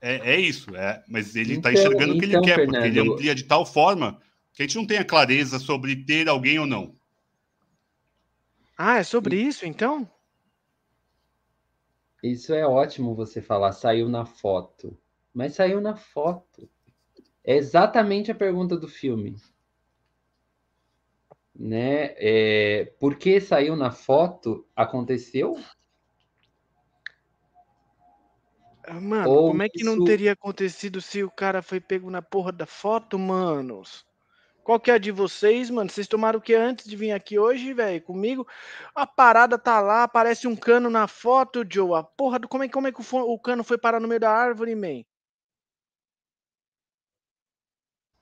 É, 0.00 0.32
é 0.32 0.40
isso, 0.40 0.74
é, 0.74 1.04
mas 1.06 1.36
ele 1.36 1.56
está 1.56 1.70
então, 1.70 1.82
enxergando 1.82 2.14
o 2.14 2.18
que 2.18 2.24
então, 2.24 2.40
ele 2.40 2.46
quer, 2.46 2.56
Fernando, 2.56 2.72
porque 2.72 2.88
ele 2.88 3.00
amplia 3.00 3.34
de 3.34 3.44
tal 3.44 3.66
forma 3.66 4.18
que 4.54 4.62
a 4.62 4.66
gente 4.66 4.76
não 4.76 4.86
tem 4.86 4.96
a 4.96 5.04
clareza 5.04 5.58
sobre 5.58 5.94
ter 5.94 6.26
alguém 6.26 6.58
ou 6.58 6.66
não. 6.66 6.96
Ah, 8.78 8.96
é 8.96 9.02
sobre 9.02 9.38
isso, 9.38 9.66
então? 9.66 10.10
Isso 12.22 12.54
é 12.54 12.66
ótimo 12.66 13.14
você 13.14 13.42
falar, 13.42 13.72
saiu 13.72 14.08
na 14.08 14.24
foto. 14.24 14.96
Mas 15.32 15.54
saiu 15.54 15.80
na 15.80 15.96
foto. 15.96 16.68
É 17.44 17.56
exatamente 17.56 18.30
a 18.30 18.34
pergunta 18.34 18.76
do 18.76 18.88
filme. 18.88 19.36
Né? 21.54 22.14
É, 22.16 22.84
por 22.98 23.16
que 23.16 23.40
saiu 23.40 23.76
na 23.76 23.90
foto? 23.90 24.66
Aconteceu? 24.74 25.56
Ah, 28.86 29.00
mano, 29.00 29.30
Ou 29.30 29.48
como 29.48 29.62
é 29.62 29.68
que 29.68 29.82
isso... 29.82 29.96
não 29.96 30.04
teria 30.04 30.32
acontecido 30.32 31.00
se 31.00 31.22
o 31.22 31.30
cara 31.30 31.60
foi 31.60 31.80
pego 31.80 32.10
na 32.10 32.22
porra 32.22 32.52
da 32.52 32.66
foto, 32.66 33.18
manos? 33.18 34.06
Qual 34.66 34.80
que 34.80 34.90
é 34.90 34.94
a 34.94 34.98
de 34.98 35.12
vocês, 35.12 35.70
mano? 35.70 35.88
Vocês 35.88 36.08
tomaram 36.08 36.40
o 36.40 36.42
que 36.42 36.52
antes 36.52 36.88
de 36.88 36.96
vir 36.96 37.12
aqui 37.12 37.38
hoje, 37.38 37.72
velho? 37.72 38.02
Comigo? 38.02 38.44
A 38.92 39.06
parada 39.06 39.56
tá 39.56 39.78
lá, 39.78 40.02
aparece 40.02 40.48
um 40.48 40.56
cano 40.56 40.90
na 40.90 41.06
foto, 41.06 41.64
Joe. 41.70 41.96
A 41.96 42.02
porra 42.02 42.40
do. 42.40 42.48
Como 42.48 42.64
é, 42.64 42.68
como 42.68 42.88
é 42.88 42.90
que 42.90 43.00
o, 43.00 43.16
o 43.16 43.38
cano 43.38 43.62
foi 43.62 43.78
parar 43.78 44.00
no 44.00 44.08
meio 44.08 44.18
da 44.18 44.28
árvore, 44.28 44.74
man? 44.74 45.04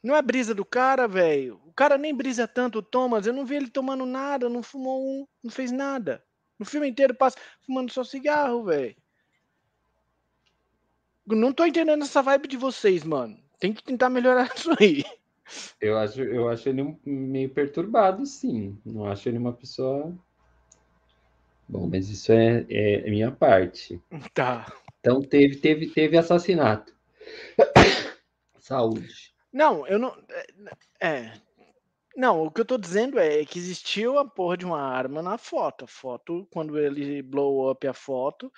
Não 0.03 0.15
é 0.15 0.21
brisa 0.21 0.55
do 0.55 0.67
cara, 0.67 1.09
velho. 1.09 1.63
O 1.65 1.73
cara 1.73 1.97
nem 1.97 2.15
brisa 2.15 2.47
tanto, 2.47 2.83
Thomas. 2.83 3.27
Eu 3.27 3.33
não 3.33 3.47
vi 3.47 3.55
ele 3.57 3.71
tomando 3.71 4.05
nada, 4.05 4.47
não 4.47 4.63
fumou 4.63 5.03
um, 5.03 5.27
não 5.43 5.51
fez 5.51 5.73
nada. 5.73 6.23
No 6.59 6.67
filme 6.67 6.87
inteiro 6.87 7.15
passa 7.15 7.39
fumando 7.65 7.91
só 7.91 8.05
cigarro, 8.05 8.65
velho. 8.65 8.95
Não 11.27 11.55
tô 11.55 11.65
entendendo 11.65 12.05
essa 12.05 12.21
vibe 12.21 12.49
de 12.49 12.59
vocês, 12.59 13.03
mano. 13.03 13.43
Tem 13.59 13.73
que 13.73 13.83
tentar 13.83 14.11
melhorar 14.11 14.53
isso 14.55 14.71
aí. 14.79 15.03
Eu 15.81 15.99
acho, 15.99 16.23
eu 16.23 16.49
acho 16.49 16.69
ele 16.69 16.97
meio 17.05 17.51
perturbado, 17.51 18.25
sim. 18.25 18.79
Não 18.85 19.05
acho 19.07 19.29
ele 19.29 19.39
uma 19.39 19.53
pessoa. 19.53 20.15
Bom, 21.69 21.87
mas 21.87 22.09
isso 22.09 22.33
é, 22.33 22.67
é 22.69 23.11
minha 23.11 23.31
parte. 23.31 24.01
Tá. 24.33 24.73
Então 25.01 25.21
teve, 25.21 25.57
teve, 25.57 25.89
teve 25.89 26.17
assassinato. 26.17 26.95
Saúde. 28.59 29.35
Não, 29.53 29.87
eu 29.87 29.99
não. 29.99 30.17
É, 31.01 31.09
é. 31.09 31.33
Não, 32.17 32.45
o 32.45 32.51
que 32.51 32.61
eu 32.61 32.65
tô 32.65 32.79
dizendo 32.79 33.19
é 33.19 33.45
que 33.45 33.59
existiu 33.59 34.19
a 34.19 34.25
porra 34.25 34.57
de 34.57 34.65
uma 34.65 34.81
arma 34.81 35.21
na 35.21 35.37
foto. 35.37 35.85
A 35.85 35.89
foto, 35.89 36.47
quando 36.51 36.79
ele 36.79 37.23
blow 37.23 37.71
up 37.71 37.87
a 37.87 37.93
foto, 37.93 38.53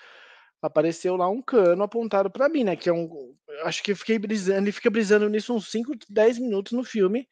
apareceu 0.62 1.16
lá 1.16 1.29
um 1.29 1.42
cano 1.42 1.83
apontado 1.83 2.31
para 2.31 2.49
mim, 2.49 2.64
né? 2.64 2.77
Que 2.77 2.88
é 2.88 2.92
um. 2.92 3.35
Acho 3.64 3.83
que 3.83 3.95
fiquei 3.95 4.19
brisando, 4.19 4.61
ele 4.61 4.73
fica 4.73 4.90
brisando 4.90 5.29
nisso 5.29 5.55
uns 5.55 5.71
5, 5.71 5.92
10 6.09 6.38
minutos 6.38 6.73
no 6.73 6.85
filme. 6.85 7.29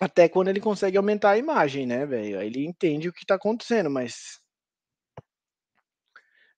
Até 0.00 0.28
quando 0.28 0.48
ele 0.48 0.60
consegue 0.60 0.96
aumentar 0.96 1.30
a 1.30 1.38
imagem, 1.38 1.86
né, 1.86 2.06
velho? 2.06 2.38
Aí 2.38 2.46
ele 2.46 2.64
entende 2.66 3.08
o 3.08 3.12
que 3.12 3.26
tá 3.26 3.34
acontecendo, 3.34 3.90
mas. 3.90 4.40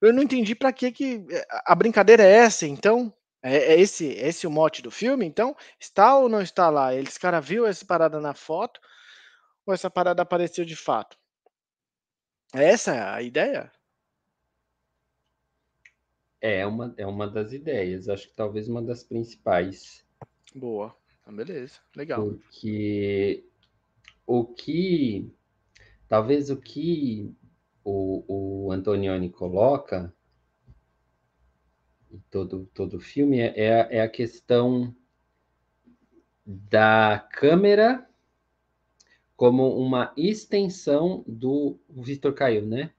Eu 0.00 0.12
não 0.12 0.22
entendi 0.22 0.54
para 0.54 0.72
que 0.72 0.90
que. 0.92 1.24
A 1.66 1.74
brincadeira 1.74 2.22
é 2.22 2.30
essa, 2.30 2.66
então? 2.66 3.14
É, 3.42 3.74
é 3.74 3.80
esse, 3.80 4.16
é 4.18 4.28
esse 4.28 4.46
o 4.46 4.50
mote 4.50 4.82
do 4.82 4.90
filme? 4.90 5.26
Então, 5.26 5.56
está 5.78 6.16
ou 6.16 6.28
não 6.28 6.42
está 6.42 6.68
lá? 6.70 6.94
Esse 6.94 7.18
cara 7.18 7.40
viu 7.40 7.66
essa 7.66 7.84
parada 7.86 8.20
na 8.20 8.34
foto? 8.34 8.80
Ou 9.66 9.74
essa 9.74 9.90
parada 9.90 10.22
apareceu 10.22 10.64
de 10.64 10.76
fato? 10.76 11.16
Essa 12.52 12.94
é 12.94 13.02
a 13.02 13.22
ideia? 13.22 13.72
É 16.40 16.66
uma, 16.66 16.94
é 16.96 17.06
uma 17.06 17.28
das 17.28 17.52
ideias, 17.52 18.08
acho 18.08 18.28
que 18.28 18.34
talvez 18.34 18.68
uma 18.68 18.82
das 18.82 19.04
principais. 19.04 20.04
Boa, 20.54 20.96
ah, 21.26 21.32
beleza, 21.32 21.80
legal. 21.94 22.24
Porque 22.24 23.44
o 24.26 24.44
que, 24.44 25.30
talvez 26.08 26.50
o 26.50 26.56
que 26.56 27.34
o, 27.84 28.66
o 28.66 28.72
Antonioni 28.72 29.28
coloca 29.28 30.14
em 32.10 32.18
todo, 32.30 32.68
todo 32.74 32.96
o 32.96 33.00
filme 33.00 33.38
é, 33.38 33.52
é, 33.56 33.96
é 33.96 34.00
a 34.00 34.08
questão 34.08 34.94
da 36.44 37.18
câmera 37.32 38.08
como 39.36 39.74
uma 39.78 40.12
extensão 40.16 41.24
do 41.26 41.78
Victor 41.88 42.34
caiu, 42.34 42.66
né? 42.66 42.92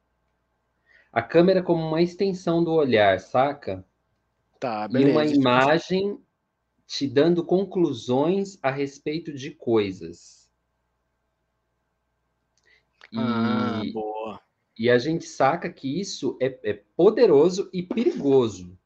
A 1.12 1.22
câmera 1.22 1.62
como 1.62 1.86
uma 1.86 2.02
extensão 2.02 2.64
do 2.64 2.72
olhar, 2.72 3.20
saca? 3.20 3.86
Tá, 4.60 4.88
beleza. 4.88 5.10
E 5.10 5.12
uma 5.12 5.26
imagem 5.26 6.20
te 6.88 7.08
dando 7.08 7.44
conclusões 7.46 8.58
a 8.62 8.70
respeito 8.70 9.34
de 9.34 9.52
coisas. 9.52 10.50
Ah, 13.16 13.82
e, 13.84 13.92
boa. 13.92 14.40
E 14.78 14.90
a 14.90 14.98
gente 14.98 15.26
saca 15.26 15.72
que 15.72 16.00
isso 16.00 16.38
é, 16.42 16.60
é 16.64 16.74
poderoso 16.96 17.70
e 17.74 17.84
perigoso. 17.84 18.78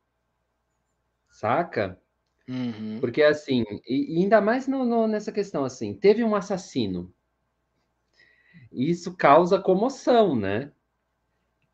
Saca? 1.29 1.99
Uhum. 2.47 2.99
Porque 2.99 3.21
assim, 3.23 3.63
e, 3.87 4.17
e 4.17 4.23
ainda 4.23 4.39
mais 4.39 4.67
no, 4.67 4.85
no, 4.85 5.07
nessa 5.07 5.31
questão 5.31 5.65
assim, 5.65 5.93
teve 5.93 6.23
um 6.23 6.35
assassino. 6.35 7.13
Isso 8.71 9.15
causa 9.15 9.59
comoção, 9.59 10.35
né? 10.35 10.71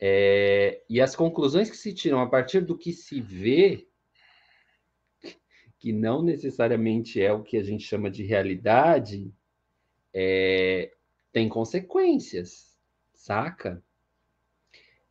É, 0.03 0.81
e 0.89 0.99
as 0.99 1.15
conclusões 1.15 1.69
que 1.69 1.77
se 1.77 1.93
tiram 1.93 2.19
a 2.19 2.27
partir 2.27 2.61
do 2.61 2.75
que 2.75 2.91
se 2.91 3.21
vê, 3.21 3.87
que 5.77 5.91
não 5.93 6.23
necessariamente 6.23 7.21
é 7.21 7.31
o 7.31 7.43
que 7.43 7.55
a 7.55 7.63
gente 7.63 7.83
chama 7.83 8.09
de 8.09 8.23
realidade, 8.23 9.31
é, 10.11 10.91
tem 11.31 11.47
consequências, 11.47 12.75
saca? 13.13 13.83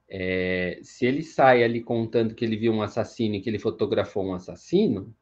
É, 0.09 0.81
se 0.83 1.07
ele 1.07 1.22
sai 1.22 1.62
ali 1.62 1.81
contando 1.81 2.35
que 2.35 2.44
ele 2.44 2.57
viu 2.57 2.72
um 2.72 2.83
assassino 2.83 3.37
e 3.37 3.40
que 3.40 3.48
ele 3.48 3.61
fotografou 3.61 4.24
um 4.24 4.35
assassino, 4.35 5.14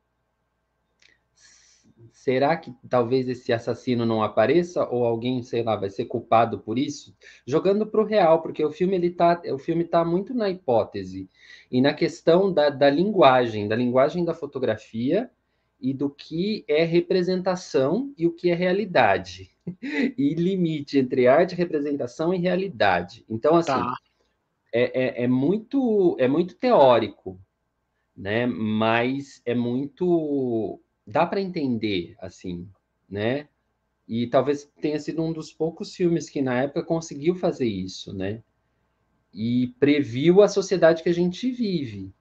será 2.19 2.57
que 2.57 2.75
talvez 2.91 3.29
esse 3.29 3.53
assassino 3.53 4.05
não 4.05 4.25
apareça 4.25 4.85
ou 4.89 5.05
alguém, 5.05 5.41
sei 5.41 5.63
lá, 5.63 5.77
vai 5.77 5.89
ser 5.89 6.07
culpado 6.07 6.59
por 6.59 6.77
isso? 6.77 7.17
Jogando 7.47 7.87
para 7.87 8.01
o 8.01 8.05
real, 8.05 8.43
porque 8.43 8.65
o 8.65 8.73
filme 8.73 8.97
ele 8.97 9.11
tá, 9.11 9.41
o 9.53 9.59
filme 9.59 9.85
tá 9.85 10.05
muito 10.05 10.35
na 10.35 10.51
hipótese 10.51 11.31
e 11.71 11.81
na 11.81 11.95
questão 11.95 12.53
da, 12.53 12.71
da 12.71 12.91
linguagem, 12.91 13.69
da 13.69 13.77
linguagem 13.77 14.25
da 14.25 14.35
fotografia 14.35 15.31
e 15.81 15.95
do 15.95 16.11
que 16.11 16.65
é 16.67 16.83
representação 16.83 18.13
e 18.19 18.27
o 18.27 18.33
que 18.33 18.51
é 18.51 18.55
realidade. 18.55 19.51
e 20.19 20.35
limite 20.35 20.99
entre 20.99 21.29
arte, 21.29 21.55
representação 21.55 22.35
e 22.35 22.39
realidade. 22.39 23.25
Então, 23.31 23.55
assim, 23.55 23.71
tá. 23.71 23.97
é, 24.73 25.23
é, 25.23 25.25
é, 25.25 25.29
muito, 25.29 26.17
é 26.19 26.27
muito 26.27 26.57
teórico, 26.57 27.41
né? 28.17 28.45
Mas 28.45 29.41
é 29.47 29.55
muito 29.55 30.81
dá 31.09 31.27
para 31.27 31.41
entender, 31.41 32.15
assim, 32.21 32.69
né? 33.09 33.49
E 34.07 34.27
talvez 34.27 34.71
tenha 34.81 34.99
sido 35.01 35.23
um 35.23 35.33
dos 35.33 35.53
poucos 35.53 35.95
filmes 35.95 36.29
que 36.29 36.43
na 36.43 36.63
época 36.63 36.83
conseguiu 36.83 37.35
fazer 37.35 37.67
isso, 37.67 38.13
né? 38.13 38.43
E 39.33 39.75
previu 39.81 40.43
a 40.43 40.49
sociedade 40.49 41.03
que 41.03 41.09
a 41.09 41.15
gente 41.15 41.51
vive, 41.51 42.13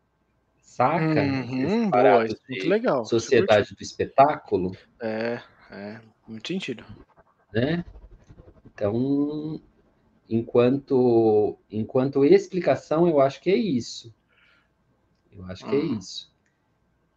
saca? 0.62 1.22
Uhum, 1.22 1.90
boa, 1.90 2.26
é 2.26 2.28
muito 2.50 2.68
legal. 2.68 3.06
Sociedade 3.06 3.76
do 3.76 3.82
espetáculo. 3.82 4.76
É, 5.02 5.42
é, 5.72 6.02
muito 6.28 6.48
sentido. 6.48 6.86
Né? 7.54 7.86
Então, 8.66 9.62
enquanto 10.30 11.58
enquanto 11.72 12.26
explicação, 12.26 13.08
eu 13.08 13.20
acho 13.20 13.42
que 13.42 13.50
é 13.50 13.56
isso. 13.56 14.14
Eu 15.32 15.46
acho 15.46 15.66
que 15.66 15.76
é 15.76 15.80
uhum. 15.80 15.98
isso. 15.98 16.37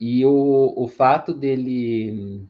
E 0.00 0.24
o, 0.24 0.72
o 0.76 0.88
fato 0.88 1.34
dele 1.34 2.48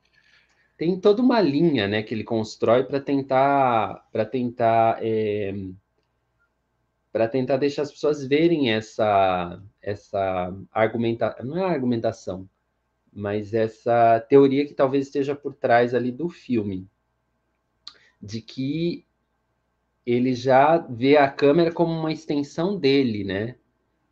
tem 0.77 0.99
toda 0.99 1.21
uma 1.21 1.41
linha, 1.41 1.89
né, 1.89 2.03
que 2.03 2.15
ele 2.15 2.25
constrói 2.25 2.85
para 2.85 3.01
tentar 3.01 4.09
para 4.13 4.25
tentar 4.25 4.99
é, 5.05 5.53
para 7.13 7.29
tentar 7.29 7.57
deixar 7.57 7.83
as 7.83 7.91
pessoas 7.91 8.25
verem 8.25 8.73
essa 8.73 9.61
essa 9.83 10.55
argumentação, 10.71 11.45
não 11.45 11.59
é 11.59 11.65
argumentação, 11.65 12.49
mas 13.13 13.53
essa 13.53 14.21
teoria 14.21 14.67
que 14.67 14.75
talvez 14.75 15.07
esteja 15.07 15.35
por 15.35 15.55
trás 15.55 15.95
ali 15.95 16.13
do 16.13 16.29
filme, 16.29 16.89
de 18.23 18.41
que 18.41 19.05
ele 20.07 20.35
já 20.35 20.79
vê 20.79 21.17
a 21.17 21.31
câmera 21.31 21.73
como 21.73 21.93
uma 21.93 22.13
extensão 22.13 22.79
dele, 22.79 23.25
né? 23.25 23.57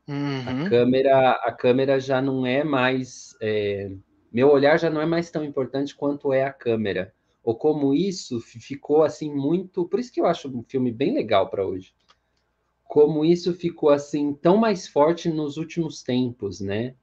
Uhum. 0.09 0.65
A 0.67 0.71
câmera, 0.71 1.31
a 1.33 1.53
câmera 1.53 2.01
já 2.01 2.23
não 2.23 2.47
é 2.47 2.65
mais, 2.65 3.37
é, 3.43 3.93
meu 4.33 4.51
olhar 4.51 4.79
já 4.79 4.89
não 4.89 5.03
é 5.03 5.07
mais 5.07 5.31
tão 5.31 5.45
importante 5.45 5.95
quanto 5.95 6.33
é 6.33 6.45
a 6.45 6.53
câmera, 6.53 7.15
ou 7.45 7.55
como 7.55 7.95
isso 7.95 8.41
ficou 8.41 9.03
assim 9.03 9.33
muito, 9.33 9.87
por 9.87 10.01
isso 10.01 10.11
que 10.11 10.21
eu 10.21 10.27
acho 10.27 10.49
um 10.49 10.63
filme 10.63 10.91
bem 10.91 11.13
legal 11.13 11.51
para 11.51 11.67
hoje. 11.67 11.95
Como 12.85 13.23
isso 13.23 13.53
ficou 13.53 13.91
assim 13.91 14.33
tão 14.33 14.57
mais 14.57 14.89
forte 14.89 15.29
nos 15.29 15.59
últimos 15.59 16.03
tempos, 16.03 16.59
né? 16.59 16.95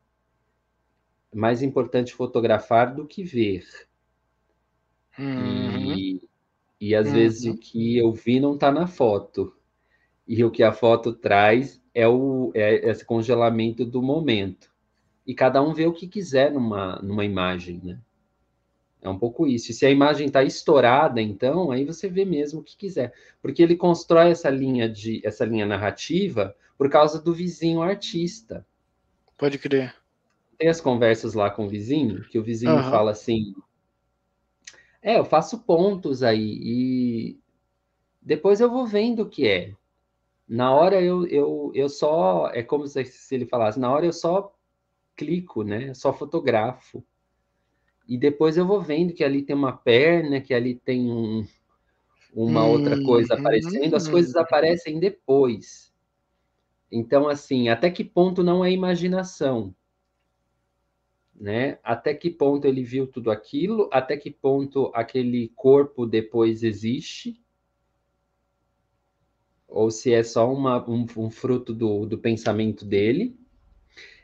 Mais 1.31 1.61
importante 1.61 2.11
fotografar 2.11 2.95
do 2.95 3.05
que 3.05 3.23
ver. 3.23 3.65
Uhum. 5.17 5.93
E, 5.93 6.21
e 6.81 6.95
às 6.95 7.07
uhum. 7.07 7.13
vezes 7.13 7.45
o 7.45 7.57
que 7.57 7.97
eu 7.97 8.11
vi 8.11 8.39
não 8.39 8.55
está 8.55 8.71
na 8.71 8.87
foto. 8.87 9.55
E 10.27 10.43
o 10.43 10.51
que 10.51 10.63
a 10.63 10.71
foto 10.71 11.13
traz 11.13 11.81
é, 11.93 12.07
o, 12.07 12.51
é 12.53 12.89
esse 12.89 13.05
congelamento 13.05 13.85
do 13.85 14.01
momento. 14.01 14.69
E 15.25 15.33
cada 15.33 15.61
um 15.61 15.73
vê 15.73 15.85
o 15.87 15.93
que 15.93 16.07
quiser 16.07 16.51
numa, 16.51 16.97
numa 17.01 17.25
imagem, 17.25 17.79
né? 17.83 17.99
É 19.01 19.09
um 19.09 19.19
pouco 19.19 19.45
isso. 19.45 19.69
E 19.69 19.73
se 19.73 19.85
a 19.85 19.89
imagem 19.91 20.27
está 20.27 20.43
estourada, 20.43 21.21
então, 21.21 21.69
aí 21.69 21.85
você 21.85 22.09
vê 22.09 22.25
mesmo 22.25 22.59
o 22.59 22.63
que 22.63 22.75
quiser. 22.75 23.13
Porque 23.39 23.61
ele 23.61 23.75
constrói 23.75 24.31
essa 24.31 24.49
linha 24.49 24.89
de 24.89 25.21
essa 25.23 25.45
linha 25.45 25.65
narrativa 25.65 26.55
por 26.75 26.89
causa 26.89 27.21
do 27.21 27.31
vizinho 27.31 27.83
artista. 27.83 28.65
Pode 29.37 29.59
crer. 29.59 29.95
Tem 30.57 30.69
as 30.69 30.81
conversas 30.81 31.35
lá 31.35 31.51
com 31.51 31.65
o 31.65 31.69
vizinho, 31.69 32.23
que 32.29 32.39
o 32.39 32.43
vizinho 32.43 32.75
uhum. 32.75 32.89
fala 32.89 33.11
assim: 33.11 33.53
É, 35.01 35.19
eu 35.19 35.25
faço 35.25 35.59
pontos 35.59 36.23
aí, 36.23 36.59
e 36.63 37.39
depois 38.21 38.59
eu 38.59 38.71
vou 38.71 38.87
vendo 38.87 39.21
o 39.21 39.29
que 39.29 39.47
é. 39.47 39.73
Na 40.47 40.73
hora 40.73 41.01
eu, 41.01 41.25
eu, 41.27 41.71
eu 41.73 41.89
só. 41.89 42.49
É 42.53 42.61
como 42.61 42.87
se, 42.87 43.03
ele 43.31 43.45
falasse, 43.45 43.79
na 43.79 43.91
hora 43.91 44.05
eu 44.05 44.13
só 44.13 44.53
clico, 45.15 45.63
né? 45.63 45.89
Eu 45.89 45.95
só 45.95 46.13
fotografo. 46.13 47.03
E 48.07 48.17
depois 48.17 48.55
eu 48.55 48.67
vou 48.67 48.81
vendo 48.81 49.13
que 49.13 49.23
ali 49.23 49.41
tem 49.41 49.55
uma 49.55 49.73
perna, 49.73 50.39
que 50.39 50.53
ali 50.53 50.75
tem 50.75 51.11
um, 51.11 51.45
uma 52.33 52.63
hum, 52.63 52.69
outra 52.69 53.01
coisa 53.03 53.33
aparecendo. 53.33 53.95
As 53.95 54.07
coisas 54.07 54.35
aparecem 54.35 54.99
depois. 54.99 55.91
Então, 56.91 57.27
assim, 57.27 57.67
até 57.67 57.89
que 57.89 58.03
ponto 58.03 58.43
não 58.43 58.63
é 58.63 58.71
imaginação? 58.71 59.73
Né? 61.35 61.79
Até 61.83 62.13
que 62.13 62.29
ponto 62.29 62.65
ele 62.65 62.83
viu 62.83 63.07
tudo 63.07 63.31
aquilo? 63.31 63.89
Até 63.91 64.15
que 64.15 64.29
ponto 64.29 64.91
aquele 64.93 65.49
corpo 65.55 66.05
depois 66.05 66.63
existe? 66.63 67.41
Ou 69.75 69.91
se 69.91 70.13
é 70.13 70.23
só 70.23 70.51
uma, 70.51 70.89
um, 70.89 71.05
um 71.17 71.29
fruto 71.29 71.73
do, 71.73 72.05
do 72.05 72.17
pensamento 72.17 72.85
dele. 72.85 73.37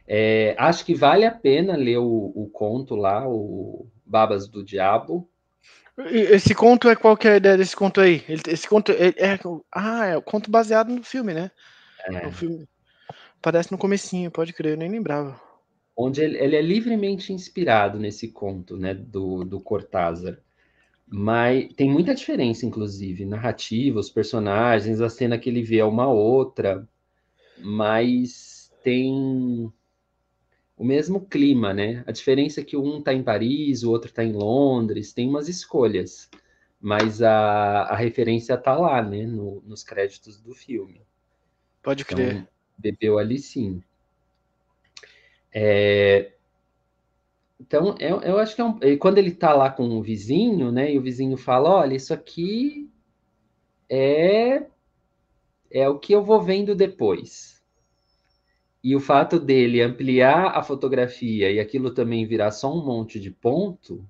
É, 0.08 0.56
acho 0.58 0.86
que 0.86 0.96
vale 0.96 1.26
a 1.26 1.32
pena 1.32 1.76
ler 1.76 1.98
o, 1.98 2.32
o, 2.34 2.50
conto 2.50 2.96
lá, 2.96 3.28
o 3.28 3.86
Babas 4.06 4.48
do 4.48 4.64
Diabo. 4.64 5.30
Esse 6.10 6.56
conto 6.56 6.90
é 6.90 6.96
qual 6.96 7.18
que 7.18 7.28
é 7.28 7.34
a 7.34 7.38
ideia 7.38 7.58
desse 7.58 7.76
conto 7.76 8.00
aí? 8.00 8.24
Esse 8.48 8.68
conto 8.68 8.94
é, 8.94 9.10
é 9.18 9.40
ah, 9.74 10.06
é 10.06 10.18
o 10.18 10.22
conto 10.22 10.50
baseado 10.50 10.90
no 10.90 11.04
filme, 11.04 11.34
né? 11.34 11.52
É. 12.06 12.28
O 12.28 12.32
filme 12.32 12.66
aparece 13.38 13.74
no 13.74 13.78
comecinho, 13.78 14.32
pode 14.32 14.54
crer, 14.54 14.74
eu 14.74 14.78
nem 14.78 14.90
lembrava. 14.90 15.40
Onde 15.96 16.22
ele, 16.22 16.38
ele, 16.38 16.56
é 16.56 16.62
livremente 16.62 17.34
inspirado 17.34 18.00
nesse 18.00 18.30
conto, 18.30 18.78
né, 18.78 18.94
do, 18.94 19.44
do 19.44 19.60
Cortázar. 19.60 20.40
Mas 21.14 21.74
tem 21.74 21.90
muita 21.92 22.16
diferença, 22.16 22.66
inclusive, 22.66 23.26
narrativa, 23.26 24.00
os 24.00 24.10
personagens, 24.10 25.02
a 25.02 25.10
cena 25.10 25.38
que 25.38 25.50
ele 25.50 25.62
vê 25.62 25.80
é 25.80 25.84
uma 25.84 26.08
outra, 26.08 26.88
mas 27.58 28.72
tem 28.82 29.70
o 30.78 30.86
mesmo 30.86 31.20
clima, 31.20 31.74
né? 31.74 32.02
A 32.08 32.14
diferença 32.14 32.62
é 32.62 32.64
que 32.64 32.78
um 32.78 33.00
está 33.00 33.14
em 33.14 33.22
Paris, 33.22 33.84
o 33.84 33.92
outro 33.92 34.10
está 34.10 34.24
em 34.24 34.32
Londres, 34.32 35.12
tem 35.12 35.28
umas 35.28 35.50
escolhas, 35.50 36.30
mas 36.80 37.22
a, 37.22 37.82
a 37.82 37.96
referência 37.98 38.54
está 38.54 38.74
lá, 38.74 39.02
né? 39.02 39.26
No, 39.26 39.62
nos 39.66 39.84
créditos 39.84 40.40
do 40.40 40.56
filme. 40.56 41.02
Pode 41.84 42.04
então, 42.04 42.16
crer. 42.16 42.36
Então, 42.36 42.48
bebeu 42.78 43.20
ali 43.20 43.38
sim. 43.38 43.84
É, 45.54 46.32
então, 47.62 47.96
eu, 48.00 48.20
eu 48.22 48.40
acho 48.40 48.56
que 48.56 48.62
é 48.62 48.66
um, 48.66 48.80
quando 48.98 49.20
ele 49.20 49.30
está 49.30 49.54
lá 49.54 49.70
com 49.70 49.88
o 49.88 50.02
vizinho, 50.02 50.72
né, 50.72 50.92
e 50.92 50.98
o 50.98 51.02
vizinho 51.02 51.38
fala, 51.38 51.70
olha, 51.70 51.96
isso 51.96 52.12
aqui 52.12 52.90
é 53.88 54.66
é 55.70 55.88
o 55.88 56.00
que 56.00 56.12
eu 56.12 56.24
vou 56.24 56.42
vendo 56.42 56.76
depois. 56.76 57.64
E 58.84 58.96
o 58.96 59.00
fato 59.00 59.40
dele 59.40 59.80
ampliar 59.80 60.58
a 60.58 60.64
fotografia 60.64 61.52
e 61.52 61.60
aquilo 61.60 61.94
também 61.94 62.26
virar 62.26 62.52
só 62.52 62.74
um 62.74 62.84
monte 62.84 63.20
de 63.20 63.30
ponto, 63.30 64.04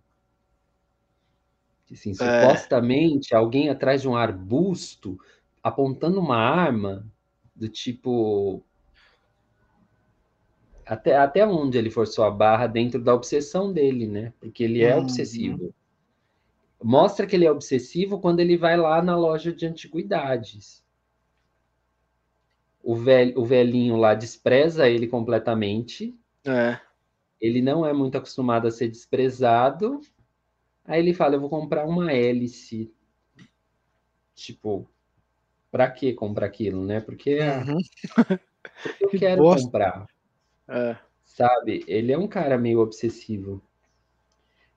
assim, 1.92 2.12
é. 2.12 2.14
supostamente 2.14 3.36
alguém 3.36 3.70
atrás 3.70 4.02
de 4.02 4.08
um 4.08 4.16
arbusto 4.16 5.20
apontando 5.62 6.20
uma 6.20 6.38
arma 6.38 7.06
do 7.54 7.68
tipo 7.68 8.64
até, 10.92 11.16
até 11.16 11.48
onde 11.48 11.78
ele 11.78 11.90
forçou 11.90 12.26
a 12.26 12.30
barra 12.30 12.68
dentro 12.68 13.02
da 13.02 13.16
obsessão 13.16 13.72
dele, 13.72 14.06
né? 14.06 14.34
Porque 14.42 14.62
ele 14.62 14.84
é 14.84 14.94
uhum. 14.94 15.04
obsessivo. 15.04 15.74
Mostra 16.84 17.26
que 17.26 17.34
ele 17.34 17.46
é 17.46 17.52
obsessivo 17.52 18.20
quando 18.20 18.42
ele 18.42 18.58
vai 18.58 18.76
lá 18.76 19.02
na 19.02 19.16
loja 19.16 19.54
de 19.54 19.66
antiguidades. 19.66 20.84
O, 22.84 22.94
velho, 22.94 23.40
o 23.40 23.46
velhinho 23.46 23.96
lá 23.96 24.14
despreza 24.14 24.90
ele 24.90 25.08
completamente. 25.08 26.14
É. 26.44 26.78
Ele 27.40 27.62
não 27.62 27.86
é 27.86 27.94
muito 27.94 28.18
acostumado 28.18 28.68
a 28.68 28.72
ser 28.72 28.90
desprezado. 28.90 30.02
Aí 30.84 31.00
ele 31.00 31.14
fala: 31.14 31.36
Eu 31.36 31.40
vou 31.40 31.50
comprar 31.50 31.86
uma 31.86 32.12
hélice. 32.12 32.94
Tipo, 34.36 34.90
pra 35.72 35.90
que 35.90 36.12
comprar 36.12 36.48
aquilo, 36.48 36.84
né? 36.84 37.00
Porque, 37.00 37.40
uhum. 37.40 37.78
porque 38.84 39.06
eu 39.06 39.10
que 39.10 39.20
quero 39.20 39.42
bosta. 39.42 39.64
comprar. 39.64 40.06
É. 40.68 40.96
Sabe? 41.24 41.84
Ele 41.88 42.12
é 42.12 42.18
um 42.18 42.28
cara 42.28 42.58
meio 42.58 42.80
obsessivo. 42.80 43.62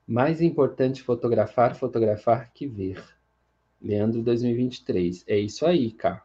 Mais 0.07 0.41
importante 0.41 1.01
fotografar, 1.01 1.75
fotografar 1.75 2.51
que 2.53 2.67
ver. 2.67 3.03
Leandro 3.81 4.21
2023. 4.21 5.23
É 5.27 5.37
isso 5.37 5.65
aí, 5.65 5.91
cara. 5.91 6.23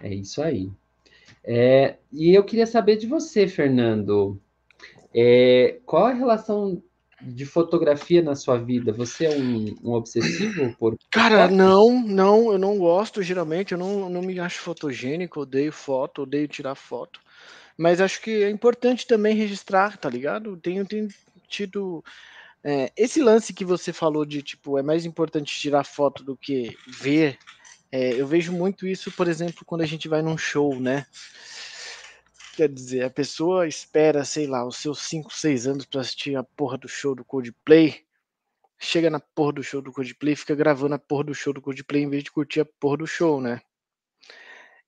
É 0.00 0.12
isso 0.14 0.42
aí. 0.42 0.70
É, 1.44 1.96
e 2.12 2.34
eu 2.34 2.44
queria 2.44 2.66
saber 2.66 2.96
de 2.96 3.06
você, 3.06 3.46
Fernando. 3.46 4.40
É, 5.14 5.80
qual 5.86 6.06
a 6.06 6.12
relação 6.12 6.82
de 7.20 7.44
fotografia 7.44 8.22
na 8.22 8.34
sua 8.34 8.58
vida? 8.58 8.92
Você 8.92 9.26
é 9.26 9.36
um, 9.36 9.74
um 9.82 9.92
obsessivo 9.92 10.74
por. 10.78 10.96
Cara, 11.10 11.48
não, 11.48 12.02
não, 12.06 12.52
eu 12.52 12.58
não 12.58 12.78
gosto, 12.78 13.22
geralmente, 13.22 13.72
eu 13.72 13.78
não, 13.78 14.08
não 14.08 14.22
me 14.22 14.38
acho 14.38 14.60
fotogênico, 14.60 15.40
odeio 15.40 15.72
foto, 15.72 16.22
odeio 16.22 16.46
tirar 16.46 16.74
foto. 16.74 17.20
Mas 17.78 18.00
acho 18.00 18.20
que 18.20 18.42
é 18.42 18.50
importante 18.50 19.06
também 19.06 19.36
registrar, 19.36 19.96
tá 19.96 20.10
ligado? 20.10 20.56
Tenho, 20.56 20.84
tenho 20.84 21.08
tido. 21.48 22.04
É, 22.64 22.92
esse 22.96 23.22
lance 23.22 23.54
que 23.54 23.64
você 23.64 23.92
falou 23.92 24.26
de 24.26 24.42
tipo, 24.42 24.76
é 24.76 24.82
mais 24.82 25.06
importante 25.06 25.56
tirar 25.56 25.84
foto 25.84 26.24
do 26.24 26.36
que 26.36 26.76
ver. 26.88 27.38
É, 27.92 28.14
eu 28.14 28.26
vejo 28.26 28.52
muito 28.52 28.84
isso, 28.84 29.12
por 29.12 29.28
exemplo, 29.28 29.64
quando 29.64 29.82
a 29.82 29.86
gente 29.86 30.08
vai 30.08 30.20
num 30.22 30.36
show, 30.36 30.78
né? 30.80 31.06
Quer 32.56 32.68
dizer, 32.68 33.04
a 33.04 33.10
pessoa 33.10 33.68
espera, 33.68 34.24
sei 34.24 34.48
lá, 34.48 34.66
os 34.66 34.78
seus 34.78 34.98
5, 35.02 35.32
6 35.32 35.68
anos 35.68 35.86
para 35.86 36.00
assistir 36.00 36.34
a 36.36 36.42
porra 36.42 36.76
do 36.76 36.88
show 36.88 37.14
do 37.14 37.24
Coldplay. 37.24 38.04
Chega 38.76 39.08
na 39.08 39.20
porra 39.20 39.52
do 39.52 39.62
show 39.62 39.80
do 39.80 39.92
Coldplay, 39.92 40.34
fica 40.34 40.56
gravando 40.56 40.96
a 40.96 40.98
porra 40.98 41.24
do 41.24 41.34
show 41.34 41.52
do 41.52 41.62
Coldplay 41.62 42.02
em 42.02 42.10
vez 42.10 42.24
de 42.24 42.32
curtir 42.32 42.60
a 42.60 42.64
porra 42.64 42.98
do 42.98 43.06
show, 43.06 43.40
né? 43.40 43.60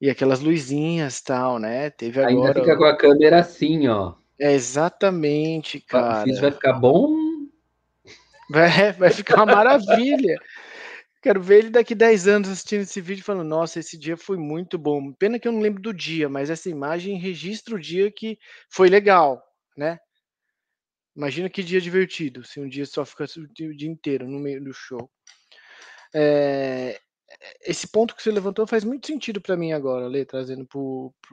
E 0.00 0.08
aquelas 0.08 0.40
luzinhas 0.40 1.20
tal, 1.20 1.58
né? 1.58 1.90
Teve 1.90 2.20
Ainda 2.20 2.32
agora. 2.32 2.60
fica 2.60 2.76
com 2.76 2.84
a 2.84 2.96
câmera 2.96 3.40
assim, 3.40 3.86
ó. 3.86 4.14
É 4.38 4.52
exatamente, 4.52 5.80
cara. 5.80 6.22
O 6.22 6.24
vídeo 6.24 6.40
vai 6.40 6.50
ficar 6.50 6.72
bom. 6.72 7.14
Vai, 8.50 8.92
vai 8.92 9.10
ficar 9.10 9.36
uma 9.36 9.46
maravilha. 9.46 10.40
Quero 11.22 11.42
ver 11.42 11.58
ele 11.58 11.70
daqui 11.70 11.94
10 11.94 12.26
anos 12.26 12.48
assistindo 12.48 12.80
esse 12.80 13.00
vídeo 13.00 13.22
falando: 13.22 13.46
Nossa, 13.46 13.78
esse 13.78 13.98
dia 13.98 14.16
foi 14.16 14.38
muito 14.38 14.78
bom. 14.78 15.12
Pena 15.12 15.38
que 15.38 15.46
eu 15.46 15.52
não 15.52 15.60
lembro 15.60 15.82
do 15.82 15.92
dia, 15.92 16.28
mas 16.28 16.48
essa 16.48 16.70
imagem 16.70 17.18
registra 17.18 17.74
o 17.74 17.80
dia 17.80 18.10
que 18.10 18.38
foi 18.70 18.88
legal, 18.88 19.42
né? 19.76 19.98
Imagina 21.14 21.50
que 21.50 21.62
dia 21.62 21.80
divertido, 21.80 22.42
se 22.44 22.58
um 22.58 22.68
dia 22.68 22.86
só 22.86 23.04
fica 23.04 23.24
o 23.24 23.76
dia 23.76 23.90
inteiro 23.90 24.26
no 24.26 24.38
meio 24.38 24.64
do 24.64 24.72
show. 24.72 25.10
É, 26.14 26.98
esse 27.62 27.86
ponto 27.86 28.14
que 28.14 28.22
você 28.22 28.30
levantou 28.30 28.66
faz 28.66 28.84
muito 28.84 29.06
sentido 29.06 29.40
para 29.40 29.56
mim 29.56 29.72
agora, 29.72 30.06
Lê, 30.06 30.24
trazendo 30.24 30.66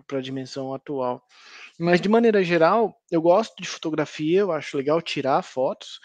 para 0.05 0.19
a 0.19 0.21
dimensão 0.21 0.73
atual. 0.73 1.25
Mas 1.79 1.99
de 1.99 2.09
maneira 2.09 2.43
geral, 2.43 2.99
eu 3.11 3.21
gosto 3.21 3.61
de 3.61 3.67
fotografia, 3.67 4.41
eu 4.41 4.51
acho 4.51 4.77
legal 4.77 5.01
tirar 5.01 5.41
fotos. 5.41 5.99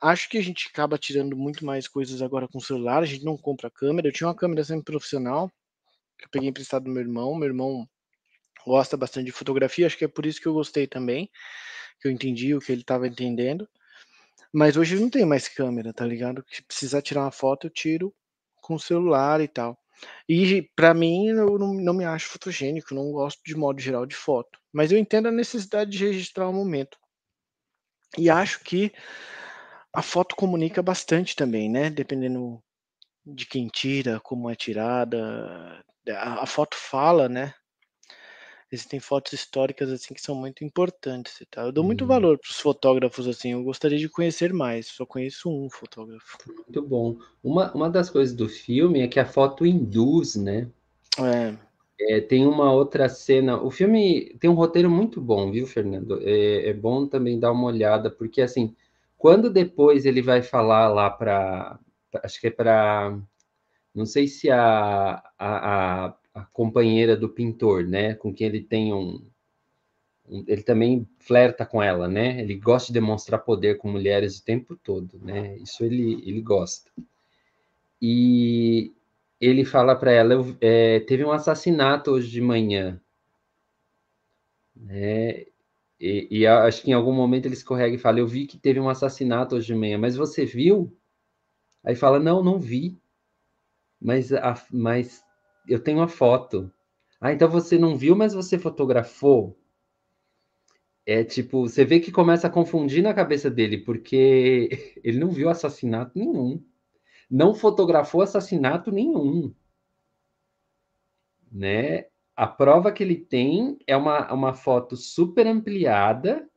Acho 0.00 0.28
que 0.28 0.38
a 0.38 0.42
gente 0.42 0.68
acaba 0.72 0.98
tirando 0.98 1.36
muito 1.36 1.64
mais 1.64 1.88
coisas 1.88 2.22
agora 2.22 2.48
com 2.48 2.58
o 2.58 2.62
celular, 2.62 3.02
a 3.02 3.06
gente 3.06 3.24
não 3.24 3.36
compra 3.36 3.70
câmera. 3.70 4.08
Eu 4.08 4.12
tinha 4.12 4.28
uma 4.28 4.34
câmera 4.34 4.64
sempre 4.64 4.84
profissional, 4.84 5.50
que 6.18 6.24
eu 6.24 6.30
peguei 6.30 6.48
emprestado 6.48 6.84
do 6.84 6.90
meu 6.90 7.02
irmão. 7.02 7.34
Meu 7.34 7.48
irmão 7.48 7.88
gosta 8.66 8.96
bastante 8.96 9.26
de 9.26 9.32
fotografia, 9.32 9.86
acho 9.86 9.96
que 9.96 10.04
é 10.04 10.08
por 10.08 10.26
isso 10.26 10.40
que 10.40 10.46
eu 10.46 10.52
gostei 10.52 10.86
também, 10.86 11.30
que 12.00 12.08
eu 12.08 12.12
entendi 12.12 12.54
o 12.54 12.60
que 12.60 12.70
ele 12.72 12.82
estava 12.82 13.08
entendendo. 13.08 13.68
Mas 14.52 14.76
hoje 14.76 14.96
eu 14.96 15.00
não 15.00 15.10
tenho 15.10 15.26
mais 15.26 15.48
câmera, 15.48 15.92
tá 15.92 16.04
ligado? 16.04 16.44
Se 16.48 16.62
precisar 16.62 17.02
tirar 17.02 17.22
uma 17.22 17.30
foto, 17.30 17.66
eu 17.66 17.70
tiro 17.70 18.14
com 18.68 18.74
o 18.74 18.80
celular 18.80 19.40
e 19.40 19.48
tal. 19.48 19.78
E 20.28 20.62
para 20.76 20.92
mim, 20.92 21.28
eu 21.28 21.58
não, 21.58 21.72
não 21.72 21.94
me 21.94 22.04
acho 22.04 22.28
fotogênico, 22.28 22.94
não 22.94 23.10
gosto 23.10 23.40
de 23.44 23.56
modo 23.56 23.80
geral 23.80 24.04
de 24.04 24.14
foto. 24.14 24.60
Mas 24.70 24.92
eu 24.92 24.98
entendo 24.98 25.28
a 25.28 25.32
necessidade 25.32 25.90
de 25.90 26.04
registrar 26.04 26.48
o 26.48 26.52
momento. 26.52 26.98
E 28.16 28.28
acho 28.28 28.60
que 28.62 28.92
a 29.92 30.02
foto 30.02 30.36
comunica 30.36 30.82
bastante 30.82 31.34
também, 31.34 31.70
né? 31.70 31.88
Dependendo 31.88 32.62
de 33.24 33.46
quem 33.46 33.68
tira, 33.68 34.20
como 34.20 34.50
é 34.50 34.54
tirada. 34.54 35.82
A, 36.10 36.42
a 36.42 36.46
foto 36.46 36.76
fala, 36.76 37.26
né? 37.28 37.54
Existem 38.70 39.00
fotos 39.00 39.32
históricas 39.32 39.90
assim 39.90 40.12
que 40.12 40.20
são 40.20 40.34
muito 40.34 40.62
importantes 40.62 41.40
e 41.40 41.46
tal. 41.46 41.66
Eu 41.66 41.72
dou 41.72 41.82
muito 41.82 42.02
Uhum. 42.02 42.08
valor 42.08 42.38
para 42.38 42.50
os 42.50 42.60
fotógrafos 42.60 43.26
assim. 43.26 43.52
Eu 43.52 43.62
gostaria 43.64 43.98
de 43.98 44.08
conhecer 44.08 44.52
mais. 44.52 44.88
Só 44.88 45.06
conheço 45.06 45.48
um 45.48 45.70
fotógrafo. 45.70 46.36
Muito 46.46 46.82
bom. 46.82 47.16
Uma, 47.42 47.72
uma 47.72 47.88
das 47.88 48.10
coisas 48.10 48.34
do 48.34 48.48
filme 48.48 49.00
é 49.00 49.08
que 49.08 49.18
a 49.18 49.24
foto 49.24 49.64
induz, 49.64 50.36
né? 50.36 50.68
É. 51.18 51.54
É, 52.00 52.20
tem 52.20 52.46
uma 52.46 52.70
outra 52.72 53.08
cena. 53.08 53.60
O 53.60 53.70
filme 53.70 54.36
tem 54.38 54.48
um 54.48 54.54
roteiro 54.54 54.88
muito 54.90 55.20
bom, 55.20 55.50
viu, 55.50 55.66
Fernando? 55.66 56.20
É, 56.22 56.68
é 56.68 56.72
bom 56.72 57.06
também 57.08 57.40
dar 57.40 57.50
uma 57.50 57.66
olhada, 57.66 58.08
porque 58.10 58.40
assim, 58.40 58.76
quando 59.16 59.50
depois 59.50 60.06
ele 60.06 60.22
vai 60.22 60.42
falar 60.42 60.88
lá 60.88 61.10
para. 61.10 61.78
Acho 62.22 62.40
que 62.40 62.46
é 62.46 62.50
para. 62.50 63.18
Não 63.94 64.06
sei 64.06 64.28
se 64.28 64.48
a, 64.50 65.22
a, 65.36 66.04
a, 66.06 66.14
a, 66.38 66.44
companheira 66.52 67.16
do 67.16 67.28
pintor, 67.28 67.84
né? 67.84 68.14
Com 68.14 68.32
quem 68.32 68.46
ele 68.46 68.62
tem 68.62 68.92
um, 68.92 69.26
um. 70.28 70.44
Ele 70.46 70.62
também 70.62 71.08
flerta 71.18 71.66
com 71.66 71.82
ela, 71.82 72.08
né? 72.08 72.40
Ele 72.40 72.54
gosta 72.54 72.88
de 72.88 72.94
demonstrar 72.94 73.40
poder 73.40 73.78
com 73.78 73.90
mulheres 73.90 74.38
o 74.38 74.44
tempo 74.44 74.76
todo, 74.76 75.18
né? 75.20 75.56
Isso 75.58 75.84
ele, 75.84 76.22
ele 76.26 76.40
gosta. 76.40 76.90
E 78.00 78.92
ele 79.40 79.64
fala 79.64 79.96
para 79.96 80.12
ela: 80.12 80.34
é, 80.60 81.00
teve 81.00 81.24
um 81.24 81.32
assassinato 81.32 82.10
hoje 82.12 82.30
de 82.30 82.40
manhã. 82.40 83.00
Né? 84.74 85.46
E, 86.00 86.28
e, 86.30 86.46
acho 86.46 86.82
que 86.82 86.90
em 86.90 86.94
algum 86.94 87.12
momento 87.12 87.46
ele 87.46 87.54
escorrega 87.54 87.94
e 87.94 87.98
fala: 87.98 88.20
Eu 88.20 88.26
vi 88.26 88.46
que 88.46 88.58
teve 88.58 88.78
um 88.78 88.88
assassinato 88.88 89.56
hoje 89.56 89.66
de 89.66 89.74
manhã, 89.74 89.98
mas 89.98 90.16
você 90.16 90.44
viu? 90.44 90.96
Aí 91.84 91.96
fala: 91.96 92.20
Não, 92.20 92.42
não 92.42 92.58
vi. 92.60 92.96
Mas, 94.00 94.32
a, 94.32 94.54
mas 94.70 95.24
eu 95.68 95.82
tenho 95.82 96.00
a 96.02 96.08
foto. 96.08 96.72
Ah, 97.20 97.32
então 97.32 97.48
você 97.48 97.78
não 97.78 97.96
viu, 97.96 98.16
mas 98.16 98.34
você 98.34 98.58
fotografou? 98.58 99.58
É 101.06 101.24
tipo, 101.24 101.62
você 101.68 101.84
vê 101.84 102.00
que 102.00 102.12
começa 102.12 102.46
a 102.46 102.50
confundir 102.50 103.02
na 103.02 103.14
cabeça 103.14 103.50
dele, 103.50 103.78
porque 103.78 104.68
ele 105.02 105.18
não 105.18 105.30
viu 105.30 105.48
assassinato 105.48 106.18
nenhum 106.18 106.62
não 107.30 107.54
fotografou 107.54 108.22
assassinato 108.22 108.90
nenhum. 108.90 109.54
Né? 111.50 112.06
A 112.34 112.46
prova 112.46 112.92
que 112.92 113.02
ele 113.02 113.16
tem 113.16 113.78
é 113.86 113.96
uma, 113.96 114.32
uma 114.32 114.54
foto 114.54 114.96
super 114.96 115.46
ampliada 115.46 116.48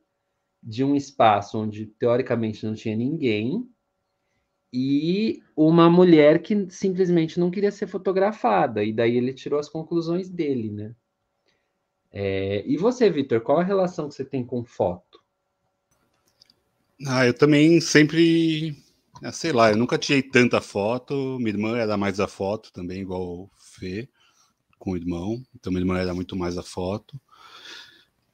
de 0.62 0.84
um 0.84 0.96
espaço 0.96 1.58
onde 1.60 1.88
teoricamente 1.88 2.66
não 2.66 2.76
tinha 2.76 2.96
ninguém 2.96 3.68
e 4.74 5.42
uma 5.56 5.90
mulher 5.90 6.42
que 6.42 6.68
simplesmente 6.70 7.40
não 7.40 7.52
queria 7.52 7.72
ser 7.72 7.88
fotografada. 7.88 8.84
E 8.84 8.94
daí 8.94 9.18
ele 9.18 9.34
tirou 9.34 9.60
as 9.60 9.70
conclusões 9.70 10.30
dele, 10.30 10.72
né? 10.72 10.96
É, 12.12 12.64
e 12.66 12.78
você, 12.78 13.10
Vitor, 13.10 13.42
qual 13.42 13.60
a 13.60 13.64
relação 13.64 14.08
que 14.08 14.16
você 14.16 14.26
tem 14.26 14.46
com 14.46 14.64
foto? 14.64 15.20
Ah, 17.08 17.26
eu 17.26 17.34
também 17.34 17.82
sempre 17.82 18.76
é, 19.22 19.32
sei 19.32 19.52
lá, 19.52 19.70
eu 19.70 19.78
nunca 19.78 20.00
tirei 20.00 20.24
tanta 20.24 20.60
foto. 20.60 21.38
Minha 21.38 21.52
irmã 21.52 21.78
era 21.78 21.96
mais 21.96 22.18
da 22.18 22.28
foto 22.28 22.72
também, 22.74 23.02
igual 23.02 23.22
o 23.22 23.52
Fê, 23.58 24.10
com 24.80 24.92
o 24.92 24.98
irmão. 24.98 25.44
Então, 25.56 25.72
minha 25.72 25.82
irmã 25.82 26.00
era 26.00 26.14
muito 26.14 26.36
mais 26.36 26.56
da 26.56 26.64
foto. 26.64 27.22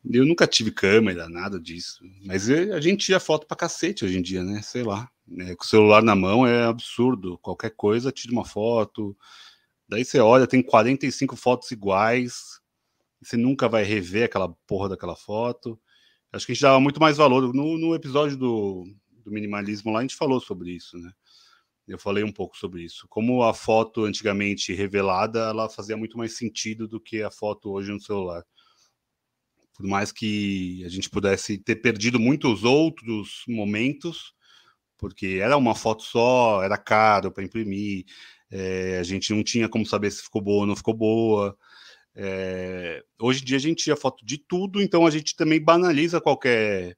Eu 0.10 0.26
nunca 0.26 0.48
tive 0.48 0.72
câmera, 0.72 1.28
nada 1.28 1.60
disso. 1.60 2.02
Mas 2.26 2.50
a 2.50 2.80
gente 2.80 3.06
tira 3.06 3.20
foto 3.20 3.46
pra 3.46 3.58
cacete 3.58 4.06
hoje 4.06 4.18
em 4.18 4.22
dia, 4.22 4.44
né? 4.44 4.62
Sei 4.62 4.82
lá. 4.82 5.10
Né? 5.28 5.56
Com 5.56 5.64
o 5.64 5.68
celular 5.68 6.02
na 6.02 6.16
mão 6.16 6.46
é 6.48 6.64
absurdo. 6.66 7.38
Qualquer 7.40 7.72
coisa, 7.72 8.12
tira 8.12 8.34
uma 8.34 8.46
foto. 8.46 9.16
Daí 9.88 10.06
você 10.06 10.20
olha, 10.20 10.48
tem 10.48 10.62
45 10.62 11.36
fotos 11.36 11.72
iguais. 11.72 12.62
Você 13.22 13.36
nunca 13.36 13.68
vai 13.68 13.84
rever 13.84 14.26
aquela 14.26 14.50
porra 14.68 14.90
daquela 14.90 15.16
foto. 15.16 15.80
Acho 16.32 16.46
que 16.46 16.52
a 16.52 16.56
gente 16.56 16.62
dava 16.62 16.80
muito 16.80 17.00
mais 17.00 17.18
valor. 17.18 17.54
No, 17.54 17.78
no 17.78 17.96
episódio 17.96 18.38
do, 18.38 18.86
do 19.24 19.32
minimalismo 19.32 19.92
lá, 19.92 20.00
a 20.00 20.02
gente 20.02 20.16
falou 20.16 20.40
sobre 20.40 20.72
isso, 20.72 20.98
né? 20.98 21.12
Eu 21.88 21.98
falei 21.98 22.24
um 22.24 22.32
pouco 22.32 22.58
sobre 22.58 22.84
isso. 22.84 23.08
Como 23.08 23.44
a 23.44 23.54
foto 23.54 24.04
antigamente 24.04 24.74
revelada, 24.74 25.40
ela 25.40 25.70
fazia 25.70 25.96
muito 25.96 26.18
mais 26.18 26.36
sentido 26.36 26.86
do 26.86 27.00
que 27.00 27.24
a 27.24 27.32
foto 27.32 27.72
hoje 27.72 27.92
no 27.92 28.02
celular. 28.02 28.44
Por 29.74 29.86
mais 29.88 30.12
que 30.12 30.84
a 30.84 30.90
gente 30.90 31.10
pudesse 31.10 31.58
ter 31.58 31.78
perdido 31.78 32.20
muitos 32.20 32.66
outros 32.66 33.44
momentos, 33.48 34.34
porque 34.98 35.40
era 35.42 35.58
uma 35.58 35.76
foto 35.76 36.04
só, 36.04 36.64
era 36.64 36.78
caro 36.78 37.32
para 37.32 37.44
imprimir, 37.44 38.06
é, 38.52 38.98
a 39.00 39.04
gente 39.04 39.34
não 39.34 39.44
tinha 39.44 39.70
como 39.70 39.86
saber 39.86 40.12
se 40.12 40.24
ficou 40.24 40.42
boa 40.42 40.62
ou 40.62 40.66
não 40.66 40.76
ficou 40.76 40.94
boa. 40.94 41.58
É, 42.16 43.04
hoje 43.20 43.42
em 43.42 43.46
dia 43.46 43.58
a 43.58 43.60
gente 43.60 43.84
tira 43.84 43.96
foto 43.96 44.26
de 44.26 44.38
tudo, 44.38 44.82
então 44.82 45.06
a 45.06 45.12
gente 45.12 45.36
também 45.36 45.64
banaliza 45.64 46.22
qualquer 46.22 46.98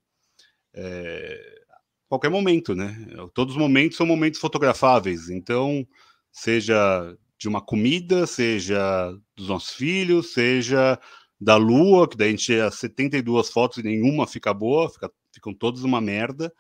é, 0.74 1.60
qualquer 2.08 2.30
momento, 2.30 2.76
né? 2.76 2.95
Todos 3.34 3.56
os 3.56 3.62
momentos 3.62 3.97
são 3.97 4.06
momentos 4.06 4.39
fotografáveis. 4.39 5.30
Então, 5.30 5.88
seja 6.32 7.16
de 7.38 7.47
uma 7.47 7.62
comida, 7.62 8.26
seja 8.28 9.12
dos 9.36 9.47
nossos 9.47 9.76
filhos, 9.76 10.34
seja 10.34 11.00
da 11.39 11.56
lua, 11.56 12.08
que 12.10 12.18
daí 12.18 12.30
a 12.30 12.32
gente 12.32 12.45
tira 12.45 12.72
72 12.72 13.50
fotos 13.50 13.78
e 13.78 13.84
nenhuma 13.84 14.28
fica 14.28 14.54
boa, 14.54 14.89
fica, 14.89 15.10
ficam 15.34 15.54
todas 15.54 15.84
uma 15.84 16.02
merda. 16.02 16.52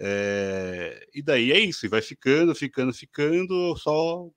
É, 0.00 1.06
e 1.14 1.22
daí 1.22 1.52
é 1.52 1.58
isso, 1.58 1.84
e 1.84 1.88
vai 1.88 2.00
ficando, 2.00 2.54
ficando, 2.54 2.92
ficando, 2.92 3.76
só 3.76 4.30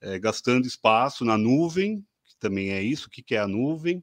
é, 0.00 0.18
gastando 0.18 0.66
espaço 0.66 1.24
na 1.24 1.36
nuvem, 1.36 2.04
que 2.24 2.36
também 2.38 2.70
é 2.70 2.82
isso, 2.82 3.08
o 3.08 3.10
que, 3.10 3.22
que 3.22 3.34
é 3.34 3.38
a 3.40 3.46
nuvem, 3.46 4.02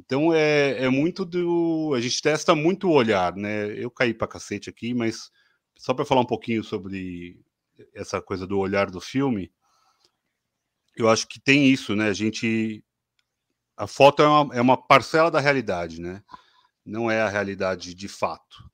então 0.00 0.32
é, 0.32 0.84
é 0.84 0.88
muito 0.88 1.26
do. 1.26 1.92
A 1.94 2.00
gente 2.00 2.22
testa 2.22 2.54
muito 2.54 2.88
o 2.88 2.92
olhar, 2.92 3.36
né? 3.36 3.66
Eu 3.78 3.90
caí 3.90 4.14
para 4.14 4.26
cacete 4.26 4.70
aqui, 4.70 4.94
mas 4.94 5.30
só 5.78 5.92
para 5.92 6.06
falar 6.06 6.22
um 6.22 6.26
pouquinho 6.26 6.64
sobre 6.64 7.38
essa 7.94 8.20
coisa 8.22 8.46
do 8.46 8.58
olhar 8.58 8.90
do 8.90 9.00
filme, 9.00 9.52
eu 10.96 11.08
acho 11.08 11.28
que 11.28 11.38
tem 11.38 11.66
isso, 11.66 11.94
né? 11.94 12.08
A 12.08 12.14
gente. 12.14 12.82
A 13.76 13.86
foto 13.86 14.22
é 14.22 14.26
uma, 14.26 14.54
é 14.56 14.60
uma 14.60 14.76
parcela 14.76 15.30
da 15.30 15.40
realidade, 15.40 16.00
né? 16.00 16.22
Não 16.84 17.10
é 17.10 17.20
a 17.20 17.28
realidade 17.28 17.94
de 17.94 18.08
fato. 18.08 18.69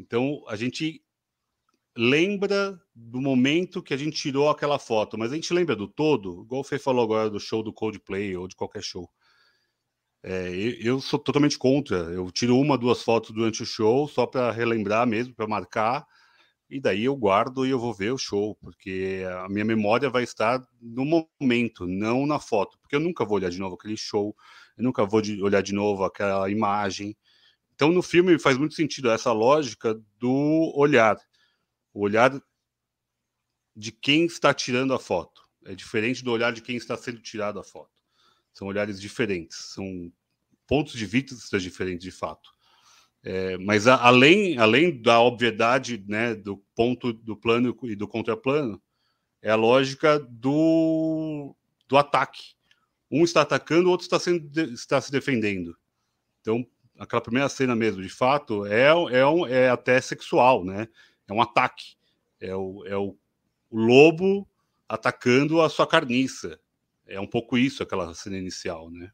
Então 0.00 0.42
a 0.48 0.56
gente 0.56 1.02
lembra 1.96 2.80
do 2.94 3.20
momento 3.20 3.82
que 3.82 3.92
a 3.92 3.96
gente 3.96 4.16
tirou 4.16 4.48
aquela 4.48 4.78
foto, 4.78 5.18
mas 5.18 5.32
a 5.32 5.34
gente 5.34 5.52
lembra 5.52 5.76
do 5.76 5.86
todo, 5.86 6.42
igual 6.44 6.62
o 6.62 6.64
Fê 6.64 6.78
falou 6.78 7.04
agora 7.04 7.28
do 7.28 7.38
show 7.38 7.62
do 7.62 7.72
Coldplay 7.72 8.36
ou 8.36 8.48
de 8.48 8.56
qualquer 8.56 8.82
show. 8.82 9.08
É, 10.22 10.50
eu 10.80 11.00
sou 11.00 11.18
totalmente 11.18 11.58
contra. 11.58 11.96
Eu 11.96 12.30
tiro 12.30 12.58
uma, 12.58 12.76
duas 12.76 13.02
fotos 13.02 13.30
durante 13.30 13.62
o 13.62 13.66
show 13.66 14.06
só 14.08 14.26
para 14.26 14.50
relembrar 14.50 15.06
mesmo, 15.06 15.34
para 15.34 15.46
marcar, 15.46 16.06
e 16.68 16.80
daí 16.80 17.04
eu 17.04 17.16
guardo 17.16 17.66
e 17.66 17.70
eu 17.70 17.78
vou 17.78 17.92
ver 17.92 18.12
o 18.12 18.18
show, 18.18 18.54
porque 18.56 19.24
a 19.42 19.48
minha 19.48 19.64
memória 19.64 20.08
vai 20.08 20.22
estar 20.22 20.64
no 20.80 21.04
momento, 21.04 21.86
não 21.86 22.26
na 22.26 22.38
foto, 22.38 22.78
porque 22.78 22.94
eu 22.94 23.00
nunca 23.00 23.24
vou 23.24 23.36
olhar 23.36 23.50
de 23.50 23.58
novo 23.58 23.74
aquele 23.74 23.96
show, 23.96 24.36
eu 24.78 24.84
nunca 24.84 25.04
vou 25.04 25.20
olhar 25.42 25.62
de 25.62 25.74
novo 25.74 26.04
aquela 26.04 26.48
imagem. 26.50 27.16
Então 27.80 27.90
no 27.90 28.02
filme 28.02 28.38
faz 28.38 28.58
muito 28.58 28.74
sentido 28.74 29.10
essa 29.10 29.32
lógica 29.32 29.98
do 30.18 30.70
olhar, 30.76 31.16
o 31.94 32.02
olhar 32.02 32.30
de 33.74 33.90
quem 33.90 34.26
está 34.26 34.52
tirando 34.52 34.92
a 34.92 34.98
foto. 34.98 35.48
É 35.64 35.74
diferente 35.74 36.22
do 36.22 36.30
olhar 36.30 36.52
de 36.52 36.60
quem 36.60 36.76
está 36.76 36.94
sendo 36.94 37.22
tirado 37.22 37.58
a 37.58 37.64
foto. 37.64 37.90
São 38.52 38.68
olhares 38.68 39.00
diferentes, 39.00 39.56
são 39.72 40.12
pontos 40.66 40.92
de 40.92 41.06
vista 41.06 41.58
diferentes, 41.58 42.04
de 42.04 42.10
fato. 42.10 42.50
É, 43.22 43.56
mas 43.56 43.86
a, 43.86 43.96
além, 43.96 44.58
além 44.58 45.00
da 45.00 45.18
obviedade 45.22 46.04
né, 46.06 46.34
do 46.34 46.58
ponto 46.76 47.14
do 47.14 47.34
plano 47.34 47.74
e 47.84 47.96
do 47.96 48.06
contraplano, 48.06 48.78
É 49.40 49.50
a 49.50 49.56
lógica 49.56 50.18
do, 50.18 51.56
do 51.88 51.96
ataque. 51.96 52.42
Um 53.10 53.24
está 53.24 53.40
atacando, 53.40 53.88
o 53.88 53.90
outro 53.90 54.04
está, 54.04 54.18
sendo, 54.20 54.50
está 54.74 55.00
se 55.00 55.10
defendendo. 55.10 55.74
Então, 56.42 56.62
aquela 57.00 57.22
primeira 57.22 57.48
cena 57.48 57.74
mesmo, 57.74 58.02
de 58.02 58.10
fato, 58.10 58.66
é, 58.66 58.88
é, 58.88 59.26
um, 59.26 59.46
é 59.46 59.70
até 59.70 59.98
sexual, 60.02 60.62
né? 60.62 60.86
É 61.26 61.32
um 61.32 61.40
ataque. 61.40 61.96
É 62.38 62.54
o, 62.54 62.84
é 62.86 62.96
o, 62.96 63.16
o 63.70 63.78
lobo 63.78 64.46
atacando 64.86 65.62
a 65.62 65.70
sua 65.70 65.86
carniça. 65.86 66.60
É 67.06 67.18
um 67.18 67.26
pouco 67.26 67.56
isso, 67.56 67.82
aquela 67.82 68.12
cena 68.14 68.36
inicial, 68.36 68.90
né? 68.90 69.10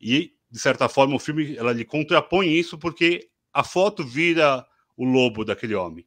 E, 0.00 0.36
de 0.48 0.58
certa 0.60 0.88
forma, 0.88 1.16
o 1.16 1.18
filme 1.18 1.56
ela 1.56 1.72
lhe 1.72 1.84
contrapõe 1.84 2.48
isso 2.48 2.78
porque 2.78 3.28
a 3.52 3.64
foto 3.64 4.04
vira 4.06 4.64
o 4.96 5.04
lobo 5.04 5.44
daquele 5.44 5.74
homem. 5.74 6.06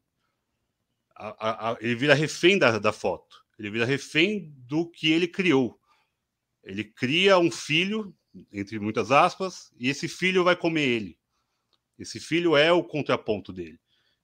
A, 1.15 1.49
a, 1.49 1.71
a, 1.71 1.77
ele 1.81 1.95
vira 1.95 2.13
refém 2.13 2.57
da, 2.57 2.79
da 2.79 2.93
foto. 2.93 3.43
Ele 3.59 3.69
vira 3.69 3.85
refém 3.85 4.53
do 4.57 4.89
que 4.89 5.11
ele 5.11 5.27
criou. 5.27 5.77
Ele 6.63 6.85
cria 6.85 7.37
um 7.37 7.51
filho, 7.51 8.15
entre 8.51 8.79
muitas 8.79 9.11
aspas, 9.11 9.71
e 9.77 9.89
esse 9.89 10.07
filho 10.07 10.43
vai 10.43 10.55
comer 10.55 10.87
ele. 10.87 11.19
Esse 11.97 12.19
filho 12.19 12.55
é 12.57 12.71
o 12.71 12.83
contraponto 12.83 13.53
dele. 13.53 13.79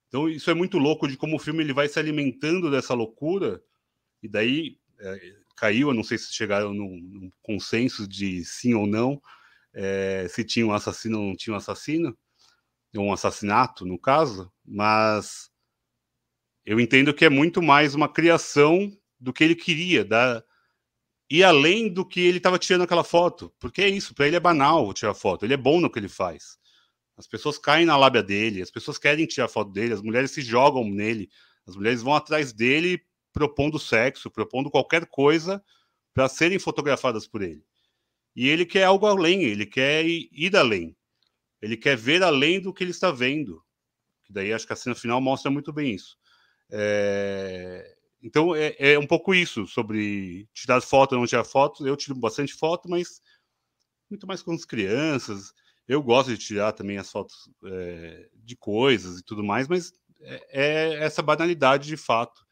Então, 0.08 0.28
isso 0.28 0.50
é 0.50 0.54
muito 0.54 0.78
louco 0.78 1.08
de 1.08 1.16
como 1.16 1.36
o 1.36 1.40
filme 1.40 1.64
ele 1.64 1.74
vai 1.74 1.88
se 1.88 2.00
alimentando 2.00 2.72
dessa 2.72 2.94
loucura, 2.94 3.64
e 4.24 4.28
daí 4.28 4.78
é, 5.00 5.36
caiu, 5.56 5.90
eu 5.90 5.94
não 5.94 6.04
sei 6.04 6.18
se 6.18 6.34
chegaram 6.34 6.74
num, 6.74 6.98
num 6.98 7.32
consenso 7.42 8.08
de 8.08 8.44
sim 8.44 8.74
ou 8.74 8.88
não, 8.88 9.22
é, 9.74 10.28
se 10.28 10.44
tinha 10.44 10.66
um 10.66 10.74
assassino 10.74 11.20
ou 11.20 11.28
não 11.28 11.36
tinha 11.36 11.54
um 11.54 11.58
assassino, 11.58 12.18
um 12.96 13.14
assassinato, 13.14 13.86
no 13.86 14.00
caso, 14.00 14.52
mas 14.66 15.52
eu 16.66 16.80
entendo 16.80 17.14
que 17.14 17.26
é 17.26 17.30
muito 17.30 17.62
mais 17.62 17.94
uma 17.94 18.12
criação 18.12 18.92
do 19.20 19.32
que 19.32 19.44
ele 19.44 19.56
queria, 19.56 20.04
da, 20.04 20.44
e 21.30 21.44
além 21.44 21.88
do 21.92 22.06
que 22.06 22.20
ele 22.20 22.38
estava 22.38 22.58
tirando 22.58 22.82
aquela 22.82 23.04
foto, 23.04 23.54
porque 23.60 23.82
é 23.82 23.88
isso, 23.88 24.16
para 24.16 24.28
ele 24.28 24.36
é 24.36 24.40
banal 24.40 24.92
tirar 24.94 25.14
foto, 25.14 25.46
ele 25.46 25.54
é 25.54 25.58
bom 25.58 25.80
no 25.80 25.90
que 25.90 26.00
ele 26.00 26.10
faz. 26.10 26.58
As 27.16 27.28
pessoas 27.28 27.58
caem 27.58 27.86
na 27.86 27.98
lábia 27.98 28.24
dele, 28.24 28.62
as 28.62 28.72
pessoas 28.72 28.98
querem 28.98 29.26
tirar 29.26 29.48
foto 29.48 29.72
dele, 29.72 29.94
as 29.94 30.02
mulheres 30.02 30.32
se 30.32 30.42
jogam 30.42 30.86
nele, 30.86 31.30
as 31.68 31.76
mulheres 31.76 32.02
vão 32.02 32.16
atrás 32.16 32.52
dele 32.52 33.04
propondo 33.32 33.78
sexo, 33.78 34.32
propondo 34.32 34.72
qualquer 34.72 35.06
coisa 35.06 35.64
para 36.14 36.28
serem 36.28 36.58
fotografadas 36.58 37.28
por 37.28 37.42
ele. 37.42 37.64
E 38.36 38.48
ele 38.48 38.66
quer 38.66 38.86
algo 38.86 39.06
além, 39.06 39.44
ele 39.44 39.66
quer 39.66 40.06
ir 40.06 40.56
além. 40.56 40.96
Ele 41.62 41.76
quer 41.76 41.98
ver 41.98 42.24
além 42.24 42.60
do 42.60 42.74
que 42.74 42.84
ele 42.84 42.92
está 42.92 43.12
vendo. 43.12 43.64
Que 44.24 44.32
daí 44.32 44.54
acho 44.54 44.66
que 44.66 44.74
a 44.74 44.76
cena 44.76 44.96
final 44.96 45.20
mostra 45.20 45.52
muito 45.52 45.74
bem 45.74 45.94
isso. 45.94 46.18
É... 46.72 47.98
Então 48.22 48.56
é, 48.56 48.76
é, 48.78 49.00
um 49.00 49.08
pouco 49.08 49.34
isso 49.34 49.66
sobre 49.66 50.48
tirar 50.54 50.82
foto 50.82 51.16
não 51.16 51.26
tirar 51.26 51.44
foto. 51.44 51.88
Eu 51.88 51.96
tiro 51.96 52.16
bastante 52.16 52.54
foto, 52.54 52.90
mas 52.90 53.22
muito 54.10 54.28
mais 54.28 54.42
com 54.42 54.52
as 54.52 54.66
crianças. 54.66 55.54
Eu 55.88 56.04
gosto 56.04 56.30
de 56.30 56.38
tirar 56.38 56.72
também 56.74 56.98
as 56.98 57.10
fotos 57.10 57.50
é, 57.66 58.30
de 58.36 58.56
coisas 58.56 59.20
e 59.20 59.24
tudo 59.24 59.44
mais, 59.44 59.68
mas 59.68 59.94
é, 60.22 60.48
é, 60.52 61.04
essa 61.04 61.22
banalidade 61.22 61.88
de 61.88 61.98
fato. 61.98 62.46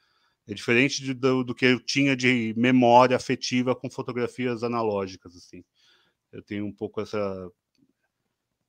É 0.50 0.54
diferente 0.54 1.04
de, 1.04 1.14
do, 1.14 1.44
do, 1.44 1.54
que 1.54 1.66
eu 1.66 1.80
tinha 1.80 2.16
de 2.16 2.54
memória 2.56 3.18
afetiva 3.18 3.76
com 3.76 3.90
fotografias 3.90 4.64
analógicas, 4.64 5.36
assim. 5.36 5.64
Eu 6.32 6.42
tenho 6.42 6.66
um 6.66 6.74
pouco 6.74 7.02
essa 7.02 7.52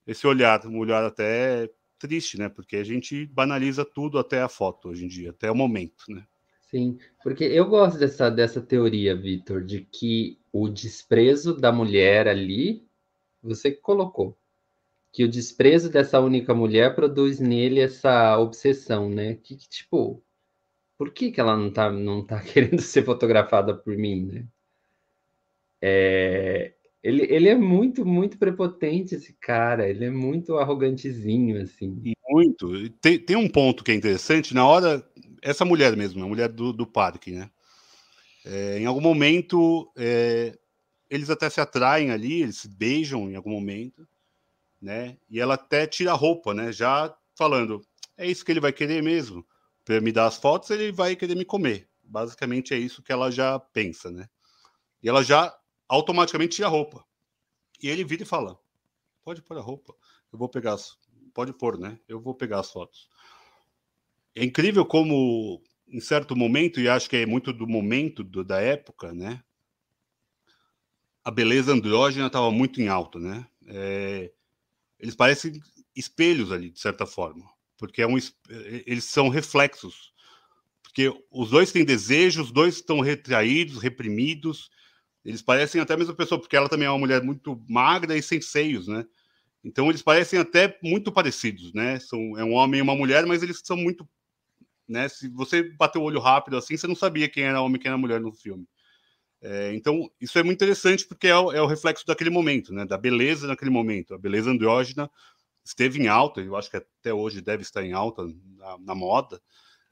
esse 0.07 0.27
olhar, 0.27 0.67
um 0.67 0.79
olhar 0.79 1.05
até 1.05 1.71
triste, 1.99 2.39
né? 2.39 2.49
Porque 2.49 2.77
a 2.77 2.85
gente 2.85 3.27
banaliza 3.27 3.85
tudo 3.85 4.19
até 4.19 4.41
a 4.43 4.49
foto 4.49 4.89
hoje 4.89 5.05
em 5.05 5.09
dia, 5.09 5.31
até 5.31 5.51
o 5.51 5.55
momento, 5.55 6.05
né? 6.09 6.27
Sim, 6.71 6.99
porque 7.23 7.45
eu 7.45 7.67
gosto 7.67 7.99
dessa, 7.99 8.31
dessa 8.31 8.61
teoria, 8.61 9.17
Vitor, 9.17 9.65
de 9.65 9.81
que 9.81 10.39
o 10.53 10.69
desprezo 10.69 11.57
da 11.57 11.73
mulher 11.73 12.29
ali, 12.29 12.87
você 13.43 13.73
colocou, 13.73 14.37
que 15.11 15.25
o 15.25 15.29
desprezo 15.29 15.91
dessa 15.91 16.21
única 16.21 16.55
mulher 16.55 16.95
produz 16.95 17.41
nele 17.41 17.81
essa 17.81 18.39
obsessão, 18.39 19.09
né? 19.09 19.35
Que, 19.35 19.57
que 19.57 19.67
tipo, 19.69 20.23
por 20.99 21.11
que, 21.11 21.31
que 21.33 21.41
ela 21.41 21.57
não 21.57 21.73
tá, 21.73 21.91
não 21.91 22.25
tá 22.25 22.41
querendo 22.45 22.83
ser 22.83 23.03
fotografada 23.03 23.75
por 23.75 23.97
mim, 23.97 24.27
né? 24.27 24.47
É, 25.81 26.75
ele, 27.03 27.23
ele 27.33 27.49
é 27.49 27.55
muito, 27.55 28.05
muito 28.05 28.37
prepotente, 28.37 29.15
esse 29.15 29.33
cara. 29.35 29.89
Ele 29.89 30.05
é 30.05 30.11
muito 30.11 30.59
arrogantezinho, 30.59 31.63
assim. 31.63 32.13
Muito. 32.29 32.91
Tem, 33.01 33.19
tem 33.19 33.37
um 33.37 33.49
ponto 33.49 33.83
que 33.83 33.93
é 33.93 33.95
interessante. 33.95 34.53
Na 34.53 34.67
hora, 34.67 35.03
essa 35.43 35.65
mulher 35.65 35.97
mesmo, 35.97 36.23
a 36.25 36.27
mulher 36.27 36.49
do, 36.49 36.73
do 36.73 36.87
parque, 36.87 37.33
né? 37.33 37.51
É, 38.45 38.79
em 38.79 38.87
algum 38.87 39.01
momento, 39.01 39.93
é, 39.97 40.59
eles 41.11 41.31
até 41.31 41.51
se 41.51 41.61
atraem 41.61 42.11
ali, 42.11 42.43
eles 42.43 42.59
se 42.59 42.69
beijam 42.69 43.31
em 43.31 43.37
algum 43.37 43.51
momento, 43.51 44.07
né? 44.81 45.17
E 45.29 45.41
ela 45.41 45.55
até 45.55 45.87
tira 45.87 46.13
a 46.13 46.15
roupa, 46.15 46.55
né? 46.55 46.73
Já 46.73 47.15
falando, 47.35 47.85
é 48.17 48.27
isso 48.27 48.45
que 48.45 48.53
ele 48.53 48.61
vai 48.61 48.73
querer 48.73 49.03
mesmo. 49.03 49.47
Para 49.85 50.01
me 50.01 50.13
dar 50.13 50.27
as 50.27 50.37
fotos, 50.37 50.71
ele 50.71 50.93
vai 50.93 51.17
querer 51.17 51.35
me 51.35 51.45
comer. 51.45 51.89
Basicamente 52.03 52.75
é 52.75 52.79
isso 52.79 53.03
que 53.03 53.13
ela 53.13 53.31
já 53.31 53.59
pensa, 53.59 54.11
né? 54.11 54.29
E 55.03 55.09
ela 55.09 55.23
já 55.23 55.57
automaticamente 55.89 56.57
tira 56.57 56.69
a 56.69 56.71
roupa. 56.71 57.05
E 57.83 57.89
ele 57.89 58.05
vira 58.05 58.23
e 58.23 58.27
fala: 58.27 58.59
pode 59.25 59.43
pôr 59.43 59.59
a 59.59 59.63
roupa, 59.63 59.95
eu 60.33 60.39
vou 60.39 60.49
pegar 60.49 60.75
as... 60.75 60.97
Pode 61.35 61.53
pôr, 61.53 61.79
né? 61.79 61.99
Eu 62.09 62.21
vou 62.21 62.35
pegar 62.35 62.61
as 62.61 62.71
fotos. 62.71 63.09
É 64.39 64.45
incrível 64.45 64.87
como, 64.87 65.61
em 65.89 66.01
certo 66.01 66.37
momento, 66.37 66.81
e 66.81 66.89
acho 66.89 67.11
que 67.11 67.17
é 67.17 67.27
muito 67.27 67.53
do 67.53 67.67
momento 67.67 68.23
do, 68.23 68.45
da 68.45 68.61
época, 68.61 69.13
né? 69.13 69.43
A 71.25 71.31
beleza 71.31 71.73
andrógena 71.73 72.29
estava 72.29 72.51
muito 72.51 72.81
em 72.81 72.89
alta, 72.89 73.19
né? 73.19 73.47
É... 73.67 74.33
eles 74.99 75.15
parecem 75.15 75.61
espelhos 75.95 76.53
ali, 76.53 76.71
de 76.71 76.81
certa 76.81 77.05
forma, 77.05 77.45
porque 77.77 78.01
é 78.01 78.07
um, 78.07 78.17
eles 78.87 79.05
são 79.05 79.29
reflexos. 79.29 80.13
Porque 80.83 81.13
os 81.31 81.51
dois 81.51 81.73
têm 81.73 81.85
desejos, 81.85 82.47
os 82.47 82.53
dois 82.53 82.77
estão 82.77 83.01
retraídos, 83.01 83.83
reprimidos, 83.83 84.71
eles 85.25 85.43
parecem 85.43 85.81
até 85.81 85.95
a 85.95 85.97
mesma 85.97 86.15
pessoa, 86.15 86.41
porque 86.41 86.57
ela 86.57 86.69
também 86.69 86.87
é 86.87 86.91
uma 86.91 86.99
mulher 86.99 87.23
muito 87.23 87.61
magra 87.69 88.17
e 88.17 88.23
sem 88.23 88.41
seios, 88.41 88.87
né? 88.87 89.05
Então 89.65 89.91
eles 89.91 90.01
parecem 90.01 90.39
até 90.39 90.79
muito 90.83 91.11
parecidos, 91.11 91.73
né? 91.75 91.99
São, 91.99 92.39
é 92.39 92.45
um 92.45 92.53
homem 92.53 92.79
e 92.79 92.83
uma 92.83 92.95
mulher, 92.95 93.27
mas 93.27 93.43
eles 93.43 93.61
são 93.65 93.77
muito. 93.77 94.09
Né? 94.89 95.09
Se 95.09 95.29
você 95.29 95.63
bater 95.63 95.99
o 95.99 96.03
olho 96.03 96.21
rápido 96.21 96.57
assim, 96.57 96.77
você 96.77 96.87
não 96.87 96.95
sabia 96.95 97.29
quem 97.29 97.45
era 97.45 97.61
homem 97.61 97.77
e 97.77 97.79
quem 97.79 97.89
era 97.89 97.99
mulher 97.99 98.21
no 98.21 98.33
filme. 98.33 98.67
É, 99.41 99.73
então, 99.75 100.11
isso 100.21 100.39
é 100.39 100.43
muito 100.43 100.59
interessante 100.59 101.07
porque 101.07 101.29
é 101.29 101.37
o, 101.37 101.53
é 101.53 101.63
o, 101.63 101.67
reflexo 101.67 102.05
daquele 102.07 102.31
momento, 102.31 102.73
né? 102.73 102.85
Da 102.85 102.99
beleza 102.99 103.47
naquele 103.47 103.71
momento. 103.71 104.15
A 104.15 104.19
beleza 104.19 104.51
andrógena 104.51 105.11
esteve 105.65 106.01
em 106.01 106.09
alta, 106.09 106.41
eu 106.41 106.57
acho 106.57 106.71
que 106.71 106.79
até 106.79 107.13
hoje 107.13 107.41
deve 107.41 107.63
estar 107.63 107.85
em 107.85 107.93
alta 107.93 108.25
na, 108.57 108.79
na 108.79 108.95
moda, 108.95 109.41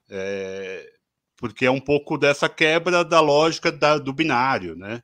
é, 0.09 0.91
porque 1.37 1.65
é 1.65 1.71
um 1.71 1.79
pouco 1.79 2.17
dessa 2.17 2.49
quebra 2.49 3.05
da 3.05 3.21
lógica 3.21 3.71
da, 3.71 3.97
do 3.97 4.11
binário, 4.11 4.75
né? 4.75 5.03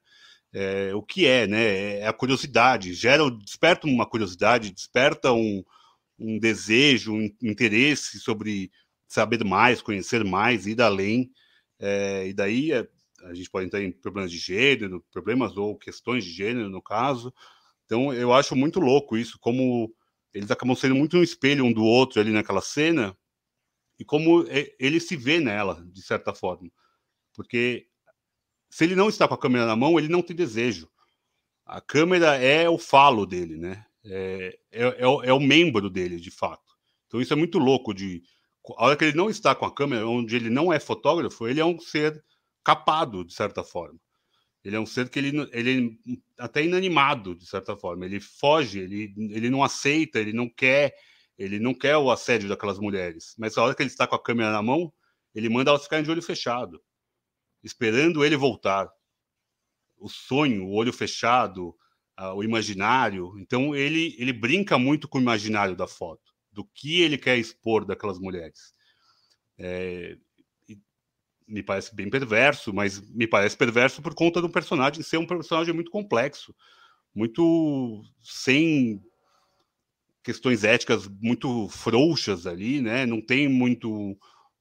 é, 0.53 0.93
o 0.93 1.01
que 1.01 1.25
é, 1.25 1.47
né? 1.47 1.99
É 1.99 2.07
a 2.07 2.13
curiosidade, 2.13 2.93
gera, 2.93 3.29
desperta 3.31 3.87
uma 3.87 4.05
curiosidade, 4.05 4.71
desperta 4.71 5.31
um, 5.33 5.63
um 6.19 6.37
desejo, 6.37 7.13
um 7.13 7.29
interesse 7.41 8.19
sobre 8.19 8.71
saber 9.13 9.43
mais, 9.43 9.81
conhecer 9.81 10.23
mais, 10.23 10.65
ir 10.65 10.81
além. 10.81 11.31
É, 11.79 12.27
e 12.27 12.33
daí 12.33 12.71
é, 12.71 12.87
a 13.25 13.33
gente 13.33 13.49
pode 13.49 13.67
entrar 13.67 13.83
em 13.83 13.91
problemas 13.91 14.31
de 14.31 14.39
gênero, 14.39 15.05
problemas 15.11 15.55
ou 15.55 15.77
questões 15.77 16.25
de 16.25 16.31
gênero, 16.31 16.67
no 16.69 16.81
caso. 16.81 17.31
Então, 17.85 18.11
eu 18.11 18.33
acho 18.33 18.55
muito 18.55 18.79
louco 18.79 19.15
isso, 19.15 19.37
como 19.39 19.93
eles 20.33 20.49
acabam 20.49 20.75
sendo 20.75 20.95
muito 20.95 21.15
um 21.15 21.21
espelho 21.21 21.63
um 21.63 21.71
do 21.71 21.83
outro 21.83 22.19
ali 22.19 22.31
naquela 22.31 22.61
cena, 22.61 23.15
e 23.99 24.03
como 24.03 24.45
ele 24.79 24.99
se 24.99 25.15
vê 25.15 25.39
nela, 25.39 25.85
de 25.91 26.01
certa 26.01 26.33
forma. 26.33 26.71
Porque 27.35 27.87
se 28.71 28.83
ele 28.83 28.95
não 28.95 29.09
está 29.09 29.27
com 29.27 29.35
a 29.35 29.39
câmera 29.39 29.67
na 29.67 29.75
mão, 29.75 29.99
ele 29.99 30.07
não 30.07 30.23
tem 30.23 30.35
desejo. 30.35 30.89
A 31.63 31.79
câmera 31.79 32.35
é 32.35 32.67
o 32.67 32.79
falo 32.79 33.27
dele, 33.27 33.57
né? 33.57 33.85
É, 34.03 34.59
é, 34.71 34.81
é, 35.03 35.07
o, 35.07 35.23
é 35.23 35.31
o 35.31 35.39
membro 35.39 35.87
dele, 35.87 36.19
de 36.19 36.31
fato. 36.31 36.73
Então 37.05 37.21
isso 37.21 37.31
é 37.31 37.35
muito 37.35 37.59
louco. 37.59 37.93
De 37.93 38.23
a 38.77 38.85
hora 38.85 38.97
que 38.97 39.05
ele 39.05 39.17
não 39.17 39.29
está 39.29 39.53
com 39.55 39.65
a 39.65 39.73
câmera, 39.73 40.07
onde 40.07 40.35
ele 40.35 40.49
não 40.49 40.71
é 40.71 40.79
fotógrafo, 40.79 41.47
ele 41.47 41.59
é 41.59 41.65
um 41.65 41.79
ser 41.79 42.23
capado, 42.63 43.25
de 43.25 43.33
certa 43.33 43.63
forma. 43.63 43.99
Ele 44.63 44.75
é 44.77 44.79
um 44.79 44.85
ser 44.85 45.09
que 45.09 45.19
ele, 45.19 45.49
ele 45.51 45.99
é 46.09 46.43
até 46.43 46.63
inanimado, 46.63 47.35
de 47.35 47.45
certa 47.45 47.75
forma. 47.75 48.05
Ele 48.05 48.19
foge, 48.19 48.79
ele, 48.79 49.13
ele 49.17 49.49
não 49.49 49.63
aceita, 49.63 50.19
ele 50.19 50.31
não 50.31 50.49
quer, 50.49 50.95
ele 51.37 51.59
não 51.59 51.73
quer 51.73 51.97
o 51.97 52.09
assédio 52.09 52.47
daquelas 52.47 52.79
mulheres. 52.79 53.35
Mas 53.37 53.57
a 53.57 53.63
hora 53.63 53.75
que 53.75 53.83
ele 53.83 53.89
está 53.89 54.07
com 54.07 54.15
a 54.15 54.23
câmera 54.23 54.51
na 54.51 54.61
mão, 54.61 54.93
ele 55.35 55.49
manda 55.49 55.71
elas 55.71 55.83
ficarem 55.83 56.05
de 56.05 56.11
olho 56.11 56.21
fechado 56.21 56.81
esperando 57.63 58.23
ele 58.25 58.35
voltar. 58.35 58.91
O 59.97 60.09
sonho, 60.09 60.65
o 60.65 60.73
olho 60.73 60.91
fechado, 60.91 61.75
o 62.35 62.43
imaginário. 62.43 63.33
Então 63.39 63.73
ele 63.73 64.15
ele 64.19 64.33
brinca 64.33 64.77
muito 64.77 65.07
com 65.07 65.17
o 65.17 65.21
imaginário 65.21 65.75
da 65.75 65.87
foto, 65.87 66.32
do 66.53 66.63
que 66.63 67.01
ele 67.01 67.17
quer 67.17 67.37
expor 67.37 67.85
daquelas 67.85 68.19
mulheres. 68.19 68.73
É, 69.57 70.17
me 71.47 71.61
parece 71.61 71.93
bem 71.93 72.09
perverso, 72.09 72.73
mas 72.73 73.01
me 73.11 73.27
parece 73.27 73.57
perverso 73.57 74.01
por 74.01 74.13
conta 74.13 74.41
do 74.41 74.49
personagem 74.49 75.03
ser 75.03 75.17
um 75.17 75.27
personagem 75.27 75.73
muito 75.73 75.91
complexo, 75.91 76.55
muito 77.13 78.03
sem 78.21 79.01
questões 80.23 80.63
éticas 80.63 81.07
muito 81.21 81.67
frouxas 81.69 82.47
ali, 82.47 82.81
né? 82.81 83.05
Não 83.05 83.21
tem 83.21 83.47
muito 83.49 84.17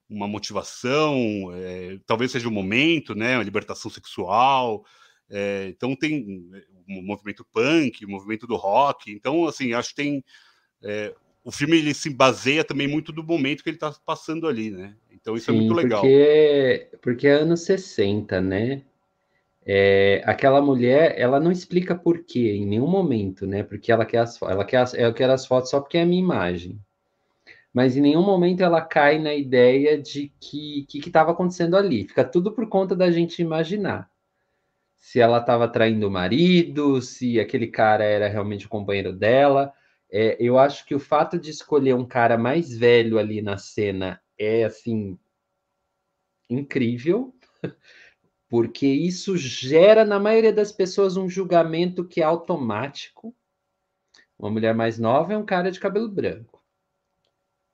uma 0.09 0.29
motivação, 0.29 1.51
é, 1.55 1.99
talvez 2.07 2.33
seja 2.33 2.49
o 2.49 2.51
um 2.51 2.55
momento, 2.55 3.15
né? 3.15 3.37
Uma 3.37 3.45
libertação 3.45 3.91
sexual. 3.91 4.85
É, 5.31 5.69
então 5.69 5.97
tem 5.97 6.51
o 6.89 7.03
movimento 7.03 7.47
punk, 7.53 8.05
o 8.05 8.11
movimento 8.11 8.47
do 8.47 8.57
rock. 8.57 9.11
Então, 9.13 9.47
assim, 9.47 9.73
acho 9.73 9.91
que 9.91 9.95
tem 9.95 10.25
é, 10.83 11.15
o 11.45 11.51
filme 11.51 11.79
ele 11.79 11.93
se 11.93 12.11
baseia 12.11 12.65
também 12.65 12.87
muito 12.87 13.13
do 13.13 13.25
momento 13.25 13.63
que 13.63 13.71
ele 13.71 13.77
está 13.77 13.93
passando 14.05 14.47
ali, 14.47 14.71
né? 14.71 14.95
Então 15.11 15.37
isso 15.37 15.47
Sim, 15.47 15.53
é 15.53 15.61
muito 15.61 15.75
legal. 15.75 16.01
Porque, 16.01 16.89
porque 17.01 17.27
é 17.27 17.33
anos 17.33 17.63
60, 17.63 18.41
né? 18.41 18.83
É, 19.65 20.23
aquela 20.25 20.61
mulher, 20.61 21.15
ela 21.17 21.39
não 21.39 21.51
explica 21.53 21.95
por 21.95 22.25
quê 22.25 22.53
em 22.53 22.67
nenhum 22.67 22.89
momento, 22.89 23.47
né? 23.47 23.63
Porque 23.63 23.93
ela 23.93 24.05
quer 24.05 24.19
as, 24.19 24.41
ela 24.43 24.65
quer 24.65 24.79
as, 24.79 24.95
ela 24.95 25.13
quer 25.13 25.31
as 25.31 25.47
fotos 25.47 25.71
só 25.71 25.81
porque 25.81 25.99
é 25.99 26.03
a 26.03 26.07
minha 26.07 26.23
imagem. 26.23 26.81
Mas 27.73 27.97
em 27.97 28.01
nenhum 28.01 28.23
momento 28.23 28.63
ela 28.63 28.81
cai 28.81 29.19
na 29.19 29.35
ideia 29.35 30.01
de 30.01 30.33
que 30.41 30.85
que 30.89 30.99
estava 30.99 31.33
acontecendo 31.33 31.77
ali. 31.77 32.07
Fica 32.07 32.25
tudo 32.25 32.53
por 32.53 32.69
conta 32.69 32.95
da 32.95 33.11
gente 33.11 33.41
imaginar. 33.41 34.11
Se 34.97 35.21
ela 35.21 35.39
estava 35.39 35.69
traindo 35.69 36.07
o 36.07 36.11
marido, 36.11 37.01
se 37.01 37.41
aquele 37.41 37.67
cara 37.67 38.05
era 38.05 38.29
realmente 38.29 38.67
o 38.67 38.69
companheiro 38.69 39.13
dela. 39.13 39.73
É, 40.15 40.37
eu 40.39 40.59
acho 40.59 40.85
que 40.85 40.95
o 40.95 41.01
fato 41.01 41.39
de 41.39 41.51
escolher 41.51 41.95
um 41.95 42.07
cara 42.07 42.37
mais 42.37 42.77
velho 42.77 43.19
ali 43.19 43.41
na 43.41 43.57
cena 43.57 44.23
é 44.39 44.63
assim 44.63 45.19
incrível, 46.51 47.35
porque 48.47 48.87
isso 48.87 49.39
gera 49.39 50.05
na 50.05 50.21
maioria 50.21 50.53
das 50.53 50.71
pessoas 50.71 51.17
um 51.17 51.31
julgamento 51.31 52.07
que 52.07 52.21
é 52.21 52.25
automático. 52.25 53.35
Uma 54.39 54.51
mulher 54.51 54.75
mais 54.75 54.99
nova 54.99 55.33
é 55.33 55.39
um 55.39 55.47
cara 55.47 55.71
de 55.71 55.81
cabelo 55.81 56.11
branco. 56.11 56.63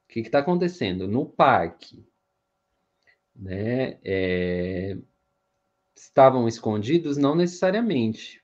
O 0.04 0.12
que 0.12 0.20
está 0.20 0.38
acontecendo 0.38 1.08
no 1.08 1.26
parque? 1.26 2.06
Né? 3.34 3.98
É... 4.04 4.96
Estavam 5.96 6.46
escondidos? 6.46 7.16
Não 7.16 7.34
necessariamente. 7.34 8.40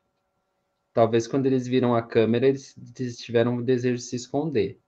Talvez 0.94 1.26
quando 1.26 1.46
eles 1.46 1.66
viram 1.66 1.94
a 1.94 2.00
câmera, 2.00 2.46
eles, 2.46 2.74
tiveram 3.18 3.56
o 3.56 3.62
desejo 3.62 3.96
de 3.96 4.02
se 4.02 4.14
esconder. 4.14 4.78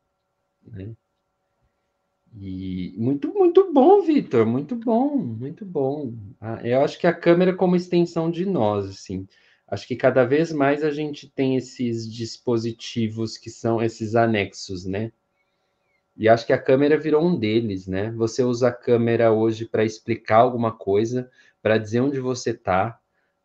Né? 0.65 0.95
E 2.39 2.95
muito, 2.97 3.33
muito 3.35 3.73
bom, 3.73 4.03
Vitor, 4.03 4.47
muito 4.47 4.77
bom, 4.77 5.17
muito 5.17 5.65
bom. 5.65 6.15
Ah, 6.41 6.61
eu 6.63 6.81
acho 6.83 6.99
que 6.99 7.09
a 7.09 7.13
câmera 7.13 7.55
como 7.55 7.75
extensão 7.75 8.31
de 8.31 8.47
nós, 8.47 8.87
assim. 8.87 9.27
Acho 9.67 9.89
que 9.89 9.97
cada 9.97 10.25
vez 10.25 10.53
mais 10.53 10.85
a 10.85 10.91
gente 10.91 11.29
tem 11.29 11.57
esses 11.57 12.11
dispositivos 12.11 13.37
que 13.37 13.51
são 13.51 13.83
esses 13.83 14.15
anexos, 14.15 14.85
né? 14.85 15.11
E 16.17 16.29
acho 16.29 16.47
que 16.47 16.53
a 16.53 16.63
câmera 16.63 16.97
virou 16.97 17.27
um 17.27 17.37
deles, 17.37 17.87
né? 17.89 18.13
Você 18.13 18.45
usa 18.45 18.69
a 18.69 18.73
câmera 18.73 19.33
hoje 19.33 19.67
para 19.67 19.85
explicar 19.85 20.37
alguma 20.37 20.73
coisa, 20.73 21.29
para 21.61 21.79
dizer 21.79 22.01
onde 22.01 22.21
você 22.21 22.51
está, 22.51 23.01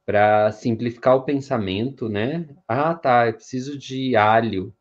para 0.06 0.52
simplificar 0.52 1.16
o 1.16 1.24
pensamento, 1.26 2.10
né? 2.10 2.48
Ah, 2.68 2.96
tá, 2.96 3.28
eu 3.28 3.34
preciso 3.36 3.78
de 3.78 4.16
alho. 4.16 4.76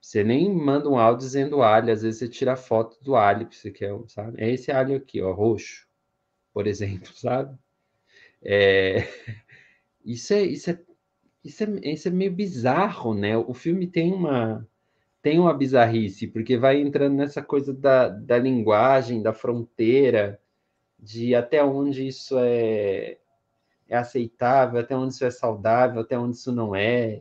Você 0.00 0.22
nem 0.22 0.54
manda 0.54 0.88
um 0.88 0.98
áudio 0.98 1.26
dizendo 1.26 1.62
alho, 1.62 1.92
às 1.92 2.02
vezes 2.02 2.18
você 2.18 2.28
tira 2.28 2.52
a 2.52 2.56
foto 2.56 3.02
do 3.02 3.16
alho 3.16 3.48
que 3.48 3.56
você 3.56 3.70
quer, 3.70 3.92
sabe? 4.08 4.40
É 4.42 4.50
esse 4.50 4.70
alho 4.70 4.96
aqui, 4.96 5.20
ó, 5.22 5.32
roxo, 5.32 5.86
por 6.52 6.66
exemplo, 6.68 7.12
sabe? 7.14 7.58
É... 8.42 8.98
Isso, 10.04 10.34
é, 10.34 10.42
isso, 10.42 10.70
é, 10.70 10.80
isso, 11.44 11.64
é, 11.64 11.92
isso 11.92 12.08
é 12.08 12.10
meio 12.10 12.32
bizarro, 12.32 13.14
né? 13.14 13.36
O 13.38 13.54
filme 13.54 13.86
tem 13.86 14.12
uma, 14.12 14.68
tem 15.22 15.38
uma 15.40 15.54
bizarrice, 15.54 16.26
porque 16.28 16.56
vai 16.58 16.80
entrando 16.80 17.16
nessa 17.16 17.42
coisa 17.42 17.74
da, 17.74 18.08
da 18.08 18.38
linguagem, 18.38 19.22
da 19.22 19.32
fronteira, 19.32 20.40
de 20.98 21.34
até 21.34 21.64
onde 21.64 22.06
isso 22.08 22.36
é, 22.38 23.18
é 23.88 23.96
aceitável, 23.96 24.80
até 24.80 24.96
onde 24.96 25.14
isso 25.14 25.24
é 25.24 25.30
saudável, 25.30 26.00
até 26.00 26.18
onde 26.18 26.36
isso 26.36 26.52
não 26.52 26.74
é. 26.74 27.20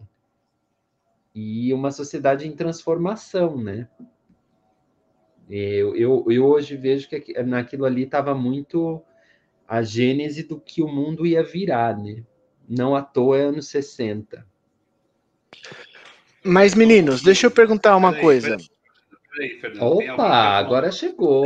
E 1.35 1.73
uma 1.73 1.91
sociedade 1.91 2.47
em 2.47 2.55
transformação, 2.55 3.57
né? 3.57 3.87
Eu, 5.49 5.95
eu, 5.95 6.25
eu 6.29 6.45
hoje 6.45 6.77
vejo 6.77 7.09
que 7.09 7.41
naquilo 7.43 7.85
ali 7.85 8.03
estava 8.03 8.33
muito 8.33 9.03
a 9.67 9.81
gênese 9.81 10.43
do 10.43 10.59
que 10.59 10.81
o 10.81 10.87
mundo 10.87 11.25
ia 11.25 11.43
virar, 11.43 11.97
né? 11.97 12.23
Não 12.67 12.95
à 12.95 13.01
toa 13.01 13.37
é 13.37 13.41
anos 13.41 13.67
60. 13.67 14.45
Mas, 16.43 16.75
meninos, 16.75 17.21
deixa 17.21 17.47
eu 17.47 17.51
perguntar 17.51 17.95
uma 17.95 18.13
coisa. 18.13 18.57
Opa, 19.79 20.57
agora 20.57 20.91
chegou. 20.91 21.45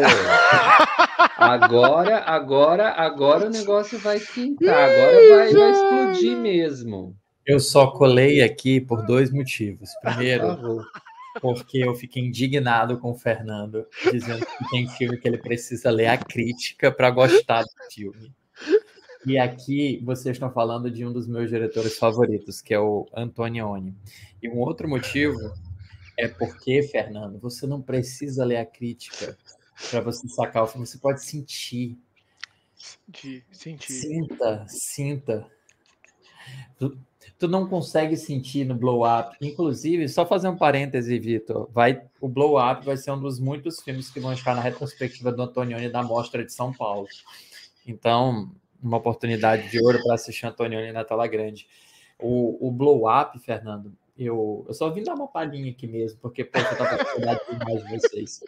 agora, 1.38 2.20
agora, 2.20 2.90
agora 2.92 3.48
o 3.48 3.50
negócio 3.50 3.98
vai 4.00 4.20
quintar. 4.20 4.90
Agora 4.90 5.30
vai, 5.30 5.54
vai 5.54 5.72
explodir 5.72 6.38
mesmo. 6.38 7.16
Eu 7.46 7.60
só 7.60 7.88
colei 7.88 8.42
aqui 8.42 8.82
por 8.82 9.06
dois 9.06 9.32
motivos. 9.32 9.90
Primeiro, 10.02 10.86
porque 11.40 11.78
eu 11.80 11.96
fiquei 11.96 12.24
indignado 12.24 12.98
com 12.98 13.12
o 13.12 13.16
Fernando, 13.16 13.86
dizendo 14.12 14.46
que 14.46 14.70
tem 14.70 14.90
filme 14.90 15.18
que 15.18 15.28
ele 15.28 15.38
precisa 15.38 15.90
ler 15.90 16.08
a 16.08 16.18
crítica 16.18 16.92
para 16.92 17.10
gostar 17.10 17.64
do 17.64 17.94
filme. 17.94 18.34
E 19.26 19.38
aqui 19.38 20.02
vocês 20.04 20.36
estão 20.36 20.52
falando 20.52 20.92
de 20.92 21.06
um 21.06 21.12
dos 21.12 21.28
meus 21.28 21.50
diretores 21.50 21.98
favoritos, 21.98 22.62
que 22.62 22.74
é 22.74 22.80
o 22.80 23.08
Antonioni. 23.16 23.96
E 24.42 24.50
um 24.50 24.58
outro 24.60 24.88
motivo 24.88 25.38
é 26.18 26.28
porque, 26.28 26.82
Fernando, 26.82 27.39
você 27.39 27.68
não 27.68 27.82
precisa 27.82 28.43
ler 28.43 28.57
a 28.57 28.65
crítica 28.65 29.38
para 29.91 30.01
você 30.01 30.28
sacar 30.28 30.63
o 30.63 30.68
filme, 30.68 30.88
você 30.88 30.97
pode 30.97 31.24
sentir. 31.24 31.97
Sentir, 32.76 33.45
sentir. 33.51 33.93
Sinta, 33.93 34.65
sinta. 34.68 35.51
Tu, 36.80 36.97
tu, 37.38 37.47
não 37.47 37.68
consegue 37.68 38.18
sentir 38.18 38.65
no 38.65 38.74
Blow 38.74 39.03
Up. 39.03 39.36
Inclusive, 39.39 40.09
só 40.09 40.26
fazer 40.26 40.47
um 40.47 40.57
parêntese, 40.57 41.20
Vitor, 41.20 41.70
vai, 41.72 42.01
o 42.20 42.28
Blow 42.28 42.57
Up 42.59 42.84
vai 42.84 42.97
ser 42.97 43.11
um 43.11 43.20
dos 43.20 43.39
muitos 43.39 43.82
filmes 43.82 44.09
que 44.09 44.20
vão 44.20 44.34
estar 44.34 44.55
na 44.55 44.61
retrospectiva 44.61 45.32
do 45.32 45.43
Antonioni 45.43 45.89
da 45.89 46.01
Mostra 46.01 46.43
de 46.43 46.51
São 46.51 46.74
Paulo. 46.74 47.07
Então, 47.86 48.51
uma 48.82 48.97
oportunidade 48.97 49.70
de 49.70 49.80
ouro 49.80 50.01
para 50.03 50.15
assistir 50.15 50.47
Antonioni 50.47 50.91
na 50.91 51.03
tela 51.03 51.28
grande. 51.28 51.68
O, 52.20 52.68
o 52.68 52.72
Blow 52.72 53.03
Up, 53.07 53.38
Fernando, 53.39 53.93
eu, 54.18 54.65
eu 54.68 54.74
só 54.74 54.89
vim 54.89 55.03
dar 55.03 55.13
uma 55.13 55.28
palhinha 55.28 55.72
aqui 55.72 55.86
mesmo, 55.88 56.20
porque 56.20 56.43
pô, 56.43 56.59
eu 56.59 56.78
tava 56.78 56.97
com 56.97 57.11
saudade 57.11 57.41
demais 57.51 57.84
de 57.84 57.99
vocês. 57.99 58.43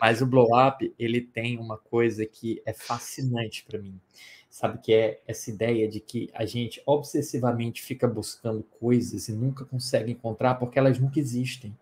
Mas 0.00 0.22
o 0.22 0.26
Blow 0.26 0.48
Up, 0.56 0.94
ele 0.98 1.20
tem 1.20 1.58
uma 1.58 1.76
coisa 1.76 2.24
que 2.24 2.62
é 2.64 2.72
fascinante 2.72 3.64
para 3.64 3.78
mim. 3.78 4.00
Sabe 4.48 4.78
que 4.78 4.92
é 4.92 5.20
essa 5.26 5.50
ideia 5.50 5.88
de 5.88 6.00
que 6.00 6.28
a 6.34 6.44
gente 6.44 6.82
obsessivamente 6.84 7.82
fica 7.82 8.08
buscando 8.08 8.62
coisas 8.80 9.28
e 9.28 9.32
nunca 9.32 9.64
consegue 9.64 10.10
encontrar 10.10 10.56
porque 10.56 10.78
elas 10.78 10.98
nunca 10.98 11.20
existem. 11.20 11.76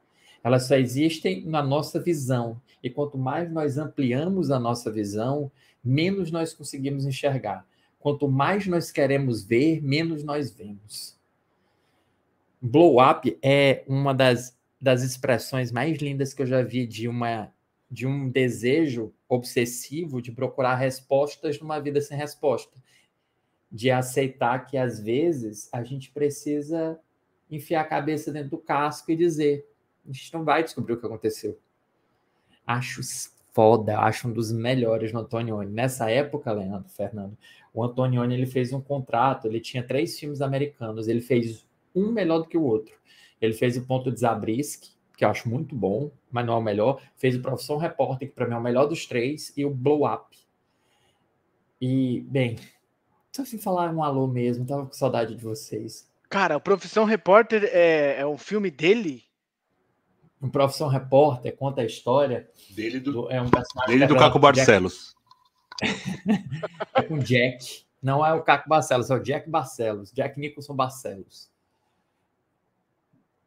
Elas 0.45 0.67
só 0.67 0.77
existem 0.77 1.45
na 1.45 1.63
nossa 1.63 1.99
visão. 1.99 2.61
E 2.83 2.91
quanto 2.91 3.19
mais 3.19 3.51
nós 3.51 3.79
ampliamos 3.79 4.51
a 4.51 4.61
nossa 4.61 4.91
visão, 4.91 5.51
menos 5.83 6.31
nós 6.31 6.53
conseguimos 6.53 7.07
enxergar. 7.07 7.67
Quanto 7.99 8.29
mais 8.29 8.67
nós 8.67 8.93
queremos 8.93 9.43
ver, 9.43 9.83
menos 9.83 10.23
nós 10.23 10.51
vemos. 10.51 11.18
Blow 12.61 13.01
up 13.01 13.39
é 13.43 13.85
uma 13.87 14.13
das, 14.13 14.57
das 14.81 15.03
expressões 15.03 15.71
mais 15.71 15.99
lindas 15.99 16.35
que 16.35 16.43
eu 16.43 16.47
já 16.47 16.63
vi 16.63 16.87
de 16.87 17.09
uma 17.09 17.53
de 17.91 18.07
um 18.07 18.29
desejo 18.29 19.15
obsessivo 19.27 20.21
de 20.21 20.31
procurar 20.31 20.75
respostas 20.75 21.59
numa 21.59 21.81
vida 21.81 22.01
sem 22.03 22.19
resposta, 22.19 22.77
de 23.73 23.91
aceitar 23.91 24.67
que 24.67 24.77
às 24.77 25.01
vezes 25.01 25.69
a 25.73 25.83
gente 25.83 26.11
precisa 26.11 27.01
enfiar 27.51 27.81
a 27.81 27.85
cabeça 27.85 28.31
dentro 28.31 28.51
do 28.51 28.59
casco 28.59 29.11
e 29.11 29.17
dizer: 29.17 29.67
a 30.07 30.13
gente 30.13 30.33
não 30.35 30.45
vai 30.45 30.63
descobrir 30.63 30.95
o 30.95 31.01
que 31.01 31.07
aconteceu. 31.07 31.59
Acho 32.67 33.01
foda, 33.53 33.99
acho 33.99 34.29
um 34.29 34.33
dos 34.33 34.53
melhores 34.53 35.13
no 35.13 35.21
Antonioni. 35.21 35.71
Nessa 35.71 36.11
época, 36.11 36.53
Leandro, 36.53 36.89
Fernando, 36.91 37.37
o 37.73 37.83
Antonioni 37.83 38.35
ele 38.35 38.47
fez 38.47 38.73
um 38.73 38.81
contrato, 38.81 39.47
ele 39.47 39.61
tinha 39.61 39.83
três 39.83 40.19
filmes 40.19 40.41
americanos, 40.41 41.09
ele 41.09 41.21
fez 41.21 41.67
um 41.95 42.11
melhor 42.11 42.39
do 42.39 42.49
que 42.49 42.57
o 42.57 42.63
outro. 42.63 42.95
Ele 43.41 43.53
fez 43.53 43.77
o 43.77 43.87
Ponto 43.87 44.11
de 44.11 44.21
Zabriskie, 44.21 44.91
que 45.17 45.25
eu 45.25 45.29
acho 45.29 45.49
muito 45.49 45.75
bom, 45.75 46.11
mas 46.31 46.47
não 46.47 46.55
é 46.55 46.57
o 46.57 46.63
melhor. 46.63 47.01
Fez 47.17 47.37
o 47.37 47.43
Profissão 47.43 47.77
Repórter, 47.77 48.29
que 48.29 48.35
para 48.35 48.47
mim 48.47 48.55
é 48.55 48.59
o 48.59 48.63
melhor 48.63 48.87
dos 48.87 49.07
três, 49.07 49.53
e 49.57 49.65
o 49.65 49.71
Blow 49.71 50.07
Up. 50.07 50.37
E, 51.81 52.21
bem, 52.29 52.57
só 53.33 53.43
assim 53.43 53.59
falar 53.59 53.93
um 53.93 54.03
alô 54.03 54.27
mesmo, 54.27 54.67
tava 54.67 54.87
com 54.87 54.93
saudade 54.93 55.35
de 55.35 55.43
vocês. 55.43 56.09
Cara, 56.29 56.57
o 56.57 56.61
Profissão 56.61 57.05
Repórter 57.05 57.65
é, 57.73 58.21
é 58.21 58.27
um 58.27 58.37
filme 58.37 58.71
dele? 58.71 59.25
O 60.41 60.49
Profissão 60.49 60.89
Repórter 60.89 61.57
conta 61.57 61.81
a 61.81 61.85
história 61.85 62.49
dele 62.71 63.01
do, 63.01 63.13
do 63.13 63.31
é 63.31 63.43
um 63.43 63.51
dele 63.87 64.07
do 64.07 64.17
Caco 64.17 64.39
Barcelos. 64.39 65.17
é 66.95 67.03
com 67.03 67.19
Jack. 67.19 67.85
Não 68.01 68.25
é 68.25 68.33
o 68.33 68.43
Caco 68.43 68.69
Barcelos, 68.69 69.11
é 69.11 69.15
o 69.15 69.23
Jack 69.23 69.51
Barcelos. 69.51 70.13
Jack 70.13 70.39
Nicholson 70.39 70.75
Barcelos. 70.75 71.51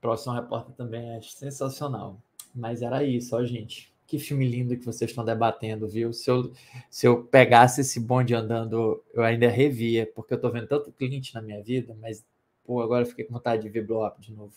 Próximo 0.02 0.34
repórter 0.34 0.74
também 0.76 1.16
é 1.16 1.22
sensacional. 1.22 2.20
Mas 2.54 2.82
era 2.82 3.04
isso, 3.04 3.36
ó, 3.36 3.45
gente. 3.45 3.93
Que 4.08 4.20
filme 4.20 4.45
lindo 4.45 4.76
que 4.76 4.86
vocês 4.86 5.12
estão 5.12 5.24
debatendo, 5.24 5.88
viu? 5.88 6.12
Se 6.12 6.30
eu, 6.30 6.52
se 6.89 7.08
eu 7.08 7.24
pegasse 7.24 7.80
esse 7.80 7.99
bonde 7.99 8.36
andando, 8.36 9.02
eu 9.14 9.24
ainda 9.24 9.47
revia, 9.47 10.12
porque 10.14 10.34
eu 10.34 10.41
tô 10.41 10.49
vendo 10.49 10.68
tanto 10.68 10.91
cliente 10.91 11.34
na 11.34 11.41
minha 11.41 11.64
vida, 11.64 11.95
mas, 12.02 12.26
pô, 12.66 12.82
agora 12.82 13.04
eu 13.04 13.08
fiquei 13.08 13.24
com 13.24 13.36
vontade 13.36 13.62
de 13.62 13.70
ver 13.70 13.86
Blow 13.86 14.06
Up 14.06 14.20
de 14.20 14.34
novo. 14.34 14.52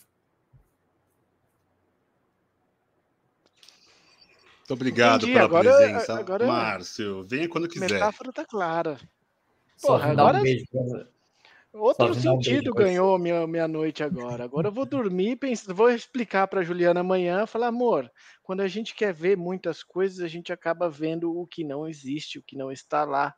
Muito 4.59 4.73
obrigado 4.73 5.21
Entendi. 5.21 5.33
pela 5.33 5.45
agora, 5.45 5.77
presença, 5.77 6.19
agora, 6.19 6.47
Márcio. 6.47 7.23
Venha 7.23 7.47
quando 7.47 7.69
quiser. 7.69 7.85
A 7.85 7.93
metáfora 7.93 8.33
tá 8.33 8.43
clara. 8.43 8.99
Porra, 9.79 10.11
agora... 10.11 10.39
Um 10.39 10.41
beijo, 10.41 10.65
Outro 11.77 12.13
sentido 12.13 12.73
ganhou 12.73 13.17
minha, 13.19 13.45
minha 13.45 13.67
noite 13.67 14.01
agora. 14.01 14.45
Agora 14.45 14.69
eu 14.69 14.71
vou 14.71 14.85
dormir 14.85 15.35
pensando, 15.35 15.75
vou 15.75 15.89
explicar 15.89 16.47
para 16.47 16.63
Juliana 16.63 17.01
amanhã, 17.01 17.45
falar, 17.45 17.67
amor, 17.67 18.09
quando 18.41 18.61
a 18.61 18.67
gente 18.67 18.95
quer 18.95 19.13
ver 19.13 19.35
muitas 19.35 19.83
coisas, 19.83 20.21
a 20.21 20.27
gente 20.27 20.53
acaba 20.53 20.89
vendo 20.89 21.37
o 21.37 21.45
que 21.45 21.63
não 21.63 21.87
existe, 21.87 22.39
o 22.39 22.43
que 22.43 22.57
não 22.57 22.71
está 22.71 23.03
lá. 23.03 23.35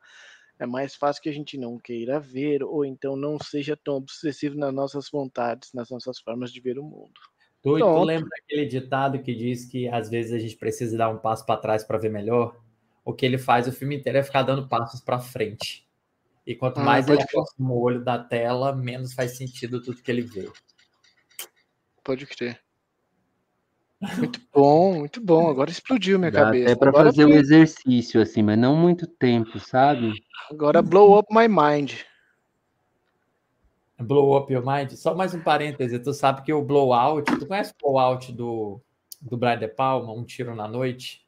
É 0.60 0.66
mais 0.66 0.96
fácil 0.96 1.22
que 1.22 1.30
a 1.30 1.34
gente 1.34 1.58
não 1.58 1.78
queira 1.78 2.20
ver, 2.20 2.64
ou 2.64 2.86
então 2.86 3.16
não 3.16 3.38
seja 3.40 3.76
tão 3.76 3.96
obsessivo 3.96 4.58
nas 4.58 4.74
nossas 4.74 5.10
vontades, 5.10 5.72
nas 5.74 5.90
nossas 5.90 6.20
formas 6.20 6.52
de 6.52 6.60
ver 6.60 6.78
o 6.78 6.84
mundo. 6.84 7.20
Tu, 7.62 7.78
tu 7.78 8.04
lembra 8.04 8.30
aquele 8.44 8.66
ditado 8.66 9.22
que 9.22 9.34
diz 9.34 9.66
que 9.66 9.88
às 9.88 10.10
vezes 10.10 10.32
a 10.32 10.40
gente 10.40 10.56
precisa 10.56 10.98
dar 10.98 11.10
um 11.10 11.18
passo 11.18 11.46
para 11.46 11.60
trás 11.60 11.84
para 11.84 11.98
ver 11.98 12.10
melhor? 12.10 12.56
O 13.04 13.14
que 13.14 13.26
ele 13.26 13.38
faz 13.38 13.68
o 13.68 13.72
filme 13.72 13.98
inteiro 13.98 14.18
é 14.18 14.24
ficar 14.24 14.44
dando 14.44 14.68
passos 14.68 15.02
para 15.02 15.20
frente. 15.20 15.87
E 16.48 16.56
quanto 16.56 16.80
ah, 16.80 16.84
mais 16.84 17.10
ele 17.10 17.22
aproxima 17.22 17.74
o 17.74 17.82
olho 17.82 18.02
da 18.02 18.18
tela, 18.18 18.74
menos 18.74 19.14
faz 19.14 19.36
sentido 19.36 19.82
tudo 19.82 20.02
que 20.02 20.10
ele 20.10 20.22
vê. 20.22 20.50
Pode 22.02 22.26
crer. 22.26 22.58
Muito 24.18 24.40
bom, 24.54 25.00
muito 25.00 25.20
bom. 25.20 25.50
Agora 25.50 25.70
explodiu 25.70 26.18
minha 26.18 26.32
Dá 26.32 26.46
cabeça. 26.46 26.72
É 26.72 26.76
para 26.76 26.94
fazer 26.94 27.26
o 27.26 27.30
um 27.30 27.34
exercício, 27.34 28.22
assim, 28.22 28.42
mas 28.42 28.58
não 28.58 28.78
muito 28.78 29.06
tempo, 29.06 29.60
sabe? 29.60 30.14
Agora 30.50 30.82
blow 30.82 31.20
up 31.20 31.28
my 31.36 31.50
mind. 31.50 31.96
Blow 34.00 34.38
up 34.38 34.54
your 34.54 34.64
mind. 34.66 34.92
Só 34.92 35.14
mais 35.14 35.34
um 35.34 35.42
parêntese. 35.42 36.00
Tu 36.00 36.14
sabe 36.14 36.44
que 36.44 36.54
o 36.54 36.64
blowout. 36.64 37.30
Tu 37.40 37.46
conhece 37.46 37.74
o 37.74 37.76
blowout 37.84 38.32
do, 38.32 38.80
do 39.20 39.36
Brian 39.36 39.58
De 39.58 39.68
Palma, 39.68 40.14
Um 40.14 40.24
Tiro 40.24 40.56
na 40.56 40.68
Noite? 40.68 41.28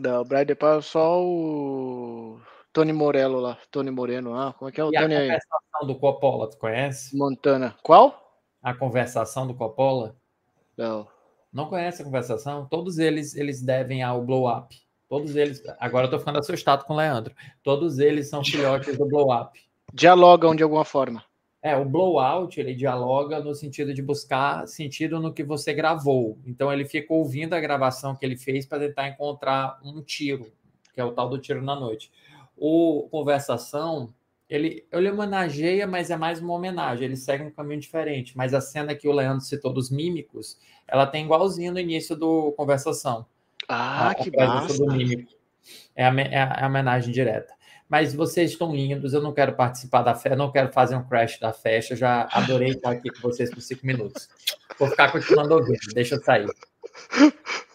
Não, 0.00 0.20
o 0.20 0.24
Brian 0.24 0.46
De 0.46 0.54
Palma 0.54 0.78
é 0.78 0.82
só 0.82 1.20
o. 1.20 2.40
Tony 2.72 2.92
Morello 2.92 3.40
lá, 3.40 3.58
Tony 3.70 3.90
Moreno, 3.90 4.32
ah, 4.34 4.52
como 4.52 4.68
é 4.68 4.72
que 4.72 4.80
é 4.80 4.84
o 4.84 4.90
e 4.90 4.92
Tony 4.92 5.14
aí? 5.14 5.30
A 5.30 5.32
conversação 5.32 5.86
do 5.88 5.94
Coppola, 5.96 6.48
tu 6.48 6.56
conhece? 6.56 7.16
Montana. 7.16 7.76
Qual? 7.82 8.40
A 8.62 8.72
conversação 8.72 9.44
do 9.44 9.54
Coppola? 9.54 10.14
Não. 10.76 11.08
Não 11.52 11.66
conhece 11.66 12.00
a 12.00 12.04
conversação? 12.04 12.66
Todos 12.66 12.98
eles 12.98 13.34
eles 13.34 13.60
devem 13.60 14.04
ao 14.04 14.22
blow 14.22 14.48
up. 14.48 14.76
Todos 15.08 15.34
eles, 15.34 15.60
agora 15.80 16.06
eu 16.06 16.10
tô 16.10 16.18
ficando 16.20 16.38
assustado 16.38 16.84
com 16.84 16.94
o 16.94 16.96
Leandro. 16.96 17.34
Todos 17.64 17.98
eles 17.98 18.28
são 18.28 18.44
filhotes 18.44 18.96
do 18.96 19.04
blow 19.04 19.34
up. 19.34 19.60
Dialogam 19.92 20.54
de 20.54 20.62
alguma 20.62 20.84
forma. 20.84 21.24
É, 21.60 21.76
o 21.76 21.84
blowout, 21.84 22.58
ele 22.58 22.72
dialoga 22.72 23.40
no 23.40 23.54
sentido 23.54 23.92
de 23.92 24.00
buscar 24.00 24.66
sentido 24.66 25.20
no 25.20 25.34
que 25.34 25.42
você 25.42 25.74
gravou. 25.74 26.38
Então 26.46 26.72
ele 26.72 26.84
fica 26.84 27.12
ouvindo 27.12 27.52
a 27.52 27.60
gravação 27.60 28.14
que 28.14 28.24
ele 28.24 28.36
fez 28.36 28.64
para 28.64 28.78
tentar 28.78 29.08
encontrar 29.08 29.78
um 29.84 30.00
tiro, 30.00 30.50
que 30.94 31.00
é 31.00 31.04
o 31.04 31.12
tal 31.12 31.28
do 31.28 31.38
tiro 31.38 31.60
na 31.60 31.74
noite 31.74 32.10
o 32.60 33.08
Conversação, 33.10 34.12
ele, 34.48 34.86
ele 34.92 35.10
homenageia, 35.10 35.86
mas 35.86 36.10
é 36.10 36.16
mais 36.16 36.40
uma 36.40 36.52
homenagem, 36.52 37.06
ele 37.06 37.16
segue 37.16 37.42
um 37.42 37.50
caminho 37.50 37.80
diferente. 37.80 38.36
Mas 38.36 38.52
a 38.52 38.60
cena 38.60 38.94
que 38.94 39.08
o 39.08 39.12
Leandro 39.12 39.40
citou 39.40 39.72
dos 39.72 39.90
mímicos, 39.90 40.58
ela 40.86 41.06
tem 41.06 41.24
igualzinho 41.24 41.72
no 41.72 41.78
início 41.78 42.14
do 42.14 42.52
Conversação. 42.52 43.24
Ah, 43.66 44.10
a, 44.10 44.14
que 44.14 44.30
massa! 44.36 44.84
Do 44.84 44.92
mímico. 44.92 45.32
É 45.96 46.04
a, 46.04 46.14
é 46.14 46.62
a 46.64 46.66
homenagem 46.66 47.12
direta. 47.12 47.54
Mas 47.88 48.14
vocês 48.14 48.52
estão 48.52 48.74
lindos, 48.74 49.14
eu 49.14 49.22
não 49.22 49.32
quero 49.32 49.54
participar 49.54 50.02
da 50.02 50.14
festa, 50.14 50.36
não 50.36 50.52
quero 50.52 50.72
fazer 50.72 50.94
um 50.94 51.02
crash 51.02 51.40
da 51.40 51.52
festa, 51.52 51.96
já 51.96 52.28
adorei 52.30 52.70
estar 52.70 52.90
aqui 52.90 53.10
com 53.10 53.20
vocês 53.20 53.50
por 53.50 53.60
cinco 53.60 53.84
minutos. 53.84 54.28
Vou 54.78 54.88
ficar 54.88 55.10
continuando 55.10 55.54
ouvindo, 55.54 55.78
deixa 55.92 56.14
eu 56.14 56.22
sair. 56.22 56.48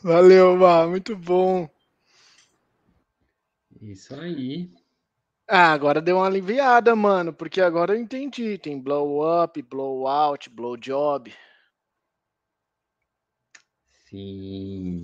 Valeu, 0.01 0.55
Mar, 0.55 0.87
muito 0.87 1.17
bom. 1.17 1.67
Isso 3.81 4.15
aí. 4.15 4.69
Ah, 5.47 5.71
agora 5.73 6.01
deu 6.01 6.17
uma 6.17 6.25
aliviada, 6.25 6.95
mano, 6.95 7.31
porque 7.31 7.61
agora 7.61 7.93
eu 7.93 7.99
entendi. 7.99 8.57
Tem 8.57 8.79
blow 8.79 9.43
up, 9.43 9.61
blow 9.61 10.07
out, 10.07 10.49
blow 10.49 10.75
job. 10.75 11.33
Sim. 14.09 15.03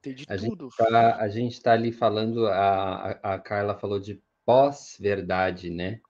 Tem 0.00 0.14
de 0.14 0.24
a 0.28 0.36
tudo. 0.36 0.70
Gente 0.70 0.76
tá, 0.76 1.16
a 1.16 1.28
gente 1.28 1.62
tá 1.62 1.72
ali 1.72 1.92
falando, 1.92 2.46
a, 2.46 3.10
a 3.22 3.38
Carla 3.38 3.74
falou 3.74 3.98
de 3.98 4.22
pós-verdade, 4.44 5.70
né? 5.70 6.00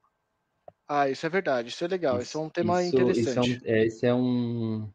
Ah, 0.87 1.09
isso 1.09 1.25
é 1.25 1.29
verdade, 1.29 1.69
isso 1.71 1.85
é 1.85 1.89
legal, 1.89 2.17
isso, 2.17 2.25
isso 2.25 2.39
é 2.39 2.41
um 2.41 2.51
tema 2.51 2.83
isso, 2.83 2.95
interessante. 2.95 3.53
Isso 3.53 3.65
é, 3.67 3.73
um, 3.73 3.77
é, 3.77 3.85
esse 3.87 4.07
é 4.07 4.15
um, 4.15 4.93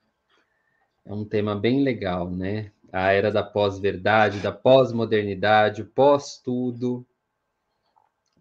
é 1.05 1.13
um 1.13 1.25
tema 1.25 1.55
bem 1.55 1.81
legal, 1.83 2.29
né? 2.29 2.71
a 2.91 3.11
era 3.11 3.31
da 3.31 3.43
pós-verdade, 3.43 4.39
da 4.39 4.51
pós-modernidade, 4.51 5.81
o 5.81 5.85
pós-tudo, 5.85 7.05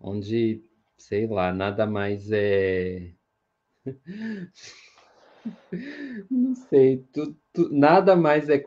onde, 0.07 0.63
sei 0.97 1.27
lá, 1.27 1.53
nada 1.53 1.85
mais 1.85 2.31
é. 2.31 3.11
Não 6.31 6.55
sei, 6.55 7.05
tu, 7.13 7.37
tu, 7.53 7.69
nada 7.73 8.17
mais 8.17 8.49
é. 8.49 8.63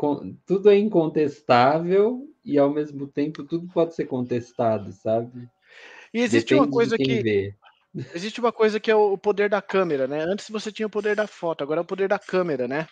Tudo 0.45 0.69
é 0.69 0.77
incontestável 0.77 2.27
e, 2.43 2.57
ao 2.57 2.69
mesmo 2.69 3.07
tempo, 3.07 3.43
tudo 3.43 3.67
pode 3.73 3.95
ser 3.95 4.05
contestado, 4.05 4.91
sabe? 4.91 5.49
E 6.13 6.19
existe 6.21 6.49
Depende 6.49 6.67
uma 6.67 6.71
coisa 6.71 6.97
que. 6.97 7.21
Vê. 7.21 7.55
Existe 8.13 8.39
uma 8.39 8.51
coisa 8.51 8.79
que 8.79 8.91
é 8.91 8.95
o 8.95 9.17
poder 9.17 9.49
da 9.49 9.61
câmera, 9.61 10.07
né? 10.07 10.21
Antes 10.21 10.49
você 10.49 10.71
tinha 10.71 10.87
o 10.87 10.91
poder 10.91 11.15
da 11.15 11.25
foto, 11.25 11.63
agora 11.63 11.81
é 11.81 11.83
o 11.83 11.87
poder 11.87 12.07
da 12.07 12.19
câmera, 12.19 12.67
né? 12.67 12.87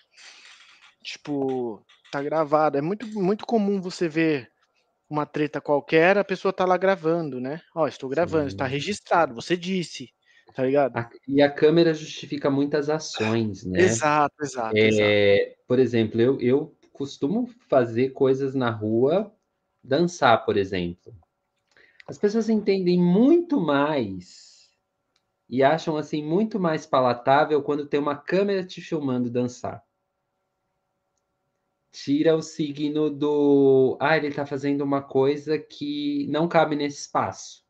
Tipo, 1.03 1.85
tá 2.11 2.21
gravado. 2.21 2.77
É 2.77 2.81
muito, 2.81 3.07
muito 3.07 3.45
comum 3.45 3.79
você 3.79 4.09
ver 4.09 4.51
uma 5.09 5.25
treta 5.25 5.61
qualquer, 5.61 6.17
a 6.17 6.23
pessoa 6.23 6.53
tá 6.53 6.65
lá 6.65 6.77
gravando, 6.77 7.39
né? 7.39 7.61
Ó, 7.73 7.87
estou 7.87 8.09
gravando, 8.09 8.47
está 8.47 8.65
registrado, 8.65 9.33
você 9.33 9.55
disse, 9.55 10.09
tá 10.53 10.63
ligado? 10.63 10.97
A, 10.97 11.09
e 11.27 11.41
a 11.41 11.51
câmera 11.51 11.93
justifica 11.93 12.49
muitas 12.49 12.89
ações, 12.89 13.63
né? 13.65 13.81
Exato, 13.81 14.35
exato. 14.41 14.75
É, 14.75 14.87
exato. 14.87 15.61
Por 15.67 15.79
exemplo, 15.79 16.19
eu, 16.19 16.41
eu 16.41 16.75
costumo 16.91 17.47
fazer 17.69 18.09
coisas 18.09 18.53
na 18.53 18.69
rua, 18.69 19.33
dançar, 19.83 20.45
por 20.45 20.57
exemplo. 20.57 21.15
As 22.07 22.17
pessoas 22.17 22.49
entendem 22.49 22.99
muito 22.99 23.59
mais 23.59 24.69
e 25.49 25.63
acham 25.63 25.95
assim 25.95 26.23
muito 26.23 26.59
mais 26.59 26.85
palatável 26.85 27.61
quando 27.61 27.85
tem 27.85 27.99
uma 27.99 28.15
câmera 28.15 28.65
te 28.65 28.81
filmando 28.81 29.29
dançar 29.29 29.86
tira 32.03 32.35
o 32.35 32.41
signo 32.41 33.09
do. 33.09 33.97
Ah, 33.99 34.17
ele 34.17 34.27
está 34.27 34.45
fazendo 34.45 34.81
uma 34.81 35.01
coisa 35.01 35.57
que 35.57 36.27
não 36.29 36.47
cabe 36.47 36.75
nesse 36.75 37.01
espaço. 37.01 37.65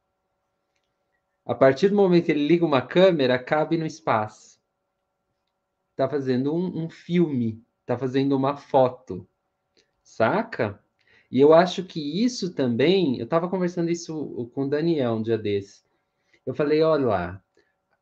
A 1.45 1.55
partir 1.55 1.89
do 1.89 1.95
momento 1.95 2.25
que 2.25 2.31
ele 2.31 2.45
liga 2.45 2.65
uma 2.65 2.81
câmera, 2.81 3.39
cabe 3.39 3.77
no 3.77 3.85
espaço. 3.85 4.59
Está 5.91 6.09
fazendo 6.09 6.53
um, 6.53 6.83
um 6.83 6.89
filme, 6.89 7.63
está 7.81 7.97
fazendo 7.97 8.35
uma 8.35 8.57
foto, 8.57 9.27
saca? 10.03 10.83
E 11.31 11.39
eu 11.39 11.53
acho 11.53 11.85
que 11.85 12.23
isso 12.23 12.53
também. 12.53 13.17
Eu 13.17 13.23
estava 13.23 13.49
conversando 13.49 13.89
isso 13.89 14.51
com 14.53 14.65
o 14.65 14.69
Daniel 14.69 15.13
um 15.13 15.23
dia 15.23 15.37
desse. 15.37 15.83
Eu 16.45 16.53
falei: 16.53 16.81
olha 16.81 17.05
lá, 17.05 17.43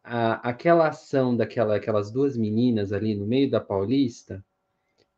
a, 0.03 0.49
aquela 0.49 0.87
ação 0.87 1.37
daquelas 1.37 2.11
duas 2.11 2.35
meninas 2.35 2.91
ali 2.91 3.13
no 3.13 3.27
meio 3.27 3.49
da 3.49 3.61
Paulista 3.61 4.43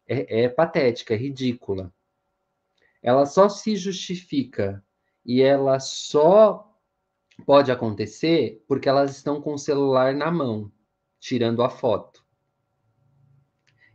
é, 0.08 0.43
é 0.43 0.49
patética, 0.49 1.14
é 1.14 1.18
ridícula. 1.18 1.93
Ela 3.01 3.26
só 3.26 3.49
se 3.49 3.76
justifica 3.76 4.84
e 5.26 5.41
ela 5.41 5.80
só 5.80 6.68
pode 7.45 7.72
acontecer 7.72 8.64
porque 8.68 8.89
elas 8.89 9.16
estão 9.16 9.41
com 9.41 9.53
o 9.53 9.60
celular 9.60 10.14
na 10.14 10.32
mão, 10.32 10.72
tirando 11.20 11.62
a 11.62 11.70
foto. 11.70 12.26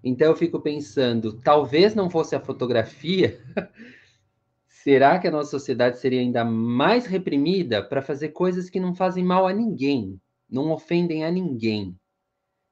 Então 0.04 0.28
eu 0.28 0.36
fico 0.36 0.60
pensando, 0.60 1.40
talvez 1.40 1.94
não 1.94 2.10
fosse 2.10 2.34
a 2.34 2.40
fotografia, 2.40 3.40
será 4.66 5.18
que 5.18 5.28
a 5.28 5.30
nossa 5.30 5.50
sociedade 5.50 5.98
seria 5.98 6.20
ainda 6.20 6.44
mais 6.44 7.06
reprimida 7.06 7.82
para 7.82 8.02
fazer 8.02 8.30
coisas 8.30 8.68
que 8.68 8.80
não 8.80 8.94
fazem 8.94 9.24
mal 9.24 9.46
a 9.46 9.52
ninguém, 9.52 10.20
não 10.50 10.72
ofendem 10.72 11.24
a 11.24 11.30
ninguém? 11.30 11.96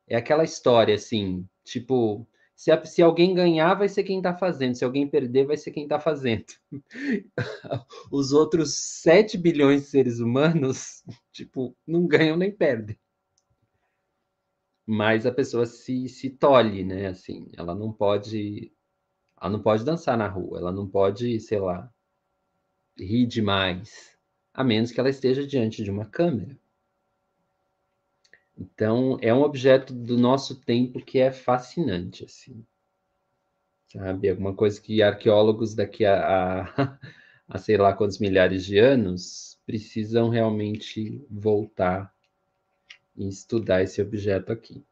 É 0.09 0.17
aquela 0.17 0.43
história 0.43 0.97
assim, 0.97 1.47
tipo, 1.63 2.27
Se, 2.61 2.71
se 2.85 3.01
alguém 3.01 3.35
ganhar, 3.35 3.73
vai 3.73 3.89
ser 3.89 4.05
quem 4.05 4.19
está 4.19 4.37
fazendo. 4.37 4.75
Se 4.75 4.85
alguém 4.85 5.09
perder, 5.09 5.47
vai 5.47 5.57
ser 5.57 5.71
quem 5.71 5.85
está 5.85 5.99
fazendo. 5.99 6.45
Os 8.13 8.33
outros 8.33 8.75
7 8.75 9.39
bilhões 9.39 9.85
de 9.85 9.89
seres 9.89 10.21
humanos, 10.21 11.03
tipo, 11.33 11.75
não 11.87 12.07
ganham 12.07 12.37
nem 12.37 12.55
perdem. 12.55 12.99
Mas 14.87 15.25
a 15.25 15.33
pessoa 15.33 15.65
se, 15.65 16.07
se 16.11 16.29
tolhe, 16.29 16.85
né? 16.85 17.07
Assim, 17.07 17.51
ela 17.57 17.75
não 17.75 17.91
pode. 17.91 18.71
Ela 19.41 19.53
não 19.53 19.63
pode 19.63 19.83
dançar 19.83 20.19
na 20.19 20.29
rua, 20.29 20.59
ela 20.59 20.71
não 20.71 20.87
pode, 20.87 21.41
sei 21.41 21.61
lá, 21.61 21.91
rir 22.99 23.27
demais, 23.27 24.19
a 24.53 24.63
menos 24.63 24.93
que 24.93 25.01
ela 25.01 25.09
esteja 25.09 25.47
diante 25.47 25.83
de 25.83 25.91
uma 25.91 26.05
câmera. 26.05 26.59
Então, 28.57 29.19
é 29.23 29.33
um 29.33 29.43
objeto 29.43 29.93
do 29.95 30.19
nosso 30.19 30.61
tempo 30.61 31.05
que 31.05 31.19
é 31.19 31.33
fascinante, 31.33 32.25
assim. 32.25 32.65
Sabe? 33.93 34.29
Alguma 34.29 34.55
coisa 34.55 34.81
que 34.81 35.03
arqueólogos 35.03 35.75
daqui 35.75 36.05
a, 36.05 36.63
a, 36.63 36.99
a 37.49 37.59
sei 37.59 37.77
lá 37.77 37.93
quantos 37.93 38.19
milhares 38.19 38.65
de 38.65 38.79
anos 38.79 39.59
precisam 39.67 40.29
realmente 40.29 41.25
voltar 41.31 42.15
e 43.17 43.29
estudar 43.29 43.83
esse 43.83 44.01
objeto 44.01 44.53
aqui. 44.53 44.85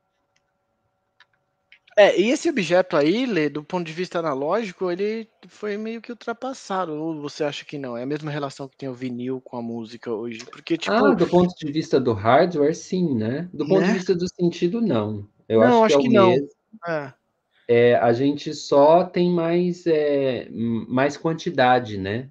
É, 1.99 2.17
e 2.17 2.31
esse 2.31 2.49
objeto 2.49 2.97
aí, 2.97 3.27
Lê, 3.27 3.49
do 3.49 3.65
ponto 3.65 3.85
de 3.85 3.93
vista 3.93 4.21
analógico, 4.21 4.89
ele 4.89 5.29
foi 5.49 5.77
meio 5.77 6.01
que 6.01 6.13
ultrapassado. 6.13 6.93
Ou 6.95 7.21
você 7.21 7.43
acha 7.43 7.65
que 7.65 7.77
não? 7.77 7.97
É 7.97 8.05
a 8.05 8.07
mesma 8.07 8.31
relação 8.31 8.69
que 8.69 8.77
tem 8.77 8.89
o 8.89 8.95
vinil 8.95 9.41
com 9.41 9.57
a 9.57 9.63
música 9.63 10.09
hoje? 10.09 10.45
Porque, 10.45 10.77
tipo. 10.77 10.95
Ah, 10.95 11.13
do 11.13 11.27
ponto 11.27 11.53
de 11.57 11.73
vista 11.73 11.99
do 11.99 12.13
hardware, 12.13 12.73
sim, 12.73 13.17
né? 13.17 13.49
Do 13.53 13.67
ponto 13.67 13.81
né? 13.81 13.89
de 13.89 13.93
vista 13.95 14.15
do 14.15 14.29
sentido, 14.33 14.81
não. 14.81 15.27
Eu 15.49 15.59
não, 15.59 15.83
acho, 15.83 15.97
acho 15.97 16.09
que, 16.09 16.17
é 16.17 16.23
o 16.23 16.29
mesmo. 16.29 16.49
É. 16.87 17.13
É, 17.67 17.97
a 17.97 18.13
gente 18.13 18.55
só 18.55 19.03
tem 19.03 19.29
mais, 19.29 19.85
é, 19.85 20.47
mais 20.51 21.17
quantidade, 21.17 21.99
né? 21.99 22.31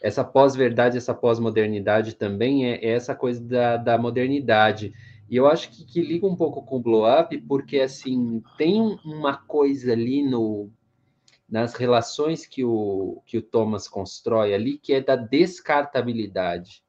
Essa 0.00 0.24
pós-verdade, 0.24 0.96
essa 0.96 1.12
pós-modernidade 1.12 2.14
também 2.14 2.66
é, 2.66 2.76
é, 2.76 2.92
essa 2.92 3.14
coisa 3.14 3.42
da, 3.42 3.76
da 3.76 3.98
modernidade 3.98 4.94
e 5.28 5.36
eu 5.36 5.46
acho 5.46 5.70
que, 5.70 5.84
que 5.84 6.02
liga 6.02 6.26
um 6.26 6.36
pouco 6.36 6.62
com 6.62 6.76
o 6.76 6.82
blow 6.82 7.04
up, 7.08 7.36
porque 7.42 7.80
assim 7.80 8.42
tem 8.58 8.80
uma 9.04 9.36
coisa 9.36 9.92
ali 9.92 10.22
no 10.22 10.70
nas 11.48 11.74
relações 11.74 12.46
que 12.46 12.64
o, 12.64 13.22
que 13.26 13.36
o 13.38 13.42
Thomas 13.42 13.86
constrói 13.86 14.54
ali, 14.54 14.78
que 14.78 14.94
é 14.94 15.00
da 15.00 15.14
descartabilidade. 15.14 16.82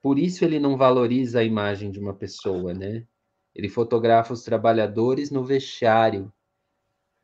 Por 0.00 0.18
isso 0.18 0.44
ele 0.44 0.58
não 0.58 0.76
valoriza 0.76 1.40
a 1.40 1.44
imagem 1.44 1.90
de 1.90 1.98
uma 1.98 2.14
pessoa, 2.14 2.72
né? 2.72 3.06
Ele 3.54 3.68
fotografa 3.68 4.32
os 4.32 4.44
trabalhadores 4.44 5.30
no 5.30 5.44
vestiário 5.44 6.32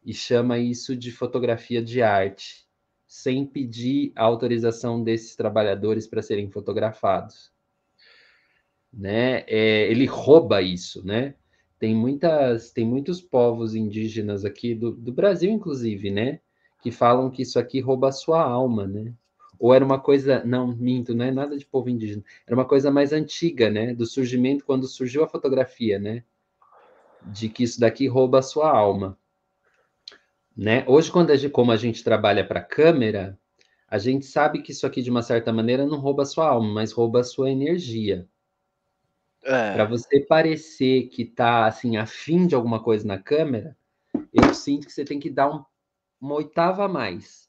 e 0.04 0.12
chama 0.12 0.58
isso 0.58 0.96
de 0.96 1.10
fotografia 1.12 1.82
de 1.82 2.02
arte, 2.02 2.66
sem 3.06 3.46
pedir 3.46 4.12
a 4.16 4.24
autorização 4.24 5.02
desses 5.02 5.36
trabalhadores 5.36 6.06
para 6.06 6.22
serem 6.22 6.50
fotografados 6.50 7.52
né? 8.92 9.44
É, 9.46 9.90
ele 9.90 10.06
rouba 10.06 10.62
isso, 10.62 11.04
né? 11.06 11.34
Tem 11.78 11.94
muitas, 11.94 12.70
tem 12.72 12.84
muitos 12.84 13.20
povos 13.20 13.74
indígenas 13.74 14.44
aqui 14.44 14.74
do, 14.74 14.92
do 14.92 15.12
Brasil, 15.12 15.50
inclusive, 15.50 16.10
né? 16.10 16.40
Que 16.82 16.90
falam 16.90 17.30
que 17.30 17.42
isso 17.42 17.58
aqui 17.58 17.80
rouba 17.80 18.08
a 18.08 18.12
sua 18.12 18.42
alma, 18.42 18.86
né? 18.86 19.14
Ou 19.58 19.74
era 19.74 19.84
uma 19.84 19.98
coisa, 19.98 20.42
não, 20.44 20.66
minto, 20.68 21.14
não 21.14 21.24
é 21.24 21.30
nada 21.30 21.56
de 21.56 21.66
povo 21.66 21.90
indígena, 21.90 22.24
era 22.46 22.56
uma 22.56 22.64
coisa 22.64 22.90
mais 22.90 23.12
antiga, 23.12 23.70
né? 23.70 23.94
Do 23.94 24.06
surgimento, 24.06 24.64
quando 24.64 24.86
surgiu 24.86 25.22
a 25.22 25.28
fotografia, 25.28 25.98
né? 25.98 26.24
De 27.26 27.48
que 27.48 27.62
isso 27.62 27.78
daqui 27.80 28.06
rouba 28.08 28.38
a 28.38 28.42
sua 28.42 28.70
alma. 28.70 29.18
Né? 30.56 30.84
Hoje, 30.86 31.10
quando 31.10 31.30
a 31.30 31.36
gente, 31.36 31.52
como 31.52 31.72
a 31.72 31.76
gente 31.76 32.04
trabalha 32.04 32.46
para 32.46 32.60
câmera, 32.60 33.38
a 33.88 33.98
gente 33.98 34.26
sabe 34.26 34.62
que 34.62 34.72
isso 34.72 34.86
aqui, 34.86 35.02
de 35.02 35.10
uma 35.10 35.22
certa 35.22 35.52
maneira, 35.52 35.86
não 35.86 35.98
rouba 35.98 36.22
a 36.22 36.26
sua 36.26 36.48
alma, 36.48 36.68
mas 36.68 36.92
rouba 36.92 37.20
a 37.20 37.24
sua 37.24 37.50
energia. 37.50 38.28
É. 39.42 39.72
Para 39.72 39.84
você 39.84 40.20
parecer 40.20 41.08
que 41.08 41.24
tá 41.24 41.66
assim 41.66 41.96
afim 41.96 42.46
de 42.46 42.54
alguma 42.54 42.82
coisa 42.82 43.06
na 43.06 43.18
câmera, 43.18 43.76
eu 44.32 44.54
sinto 44.54 44.86
que 44.86 44.92
você 44.92 45.04
tem 45.04 45.18
que 45.18 45.30
dar 45.30 45.50
um, 45.50 45.64
uma 46.20 46.34
oitava 46.34 46.84
a 46.84 46.88
mais. 46.88 47.48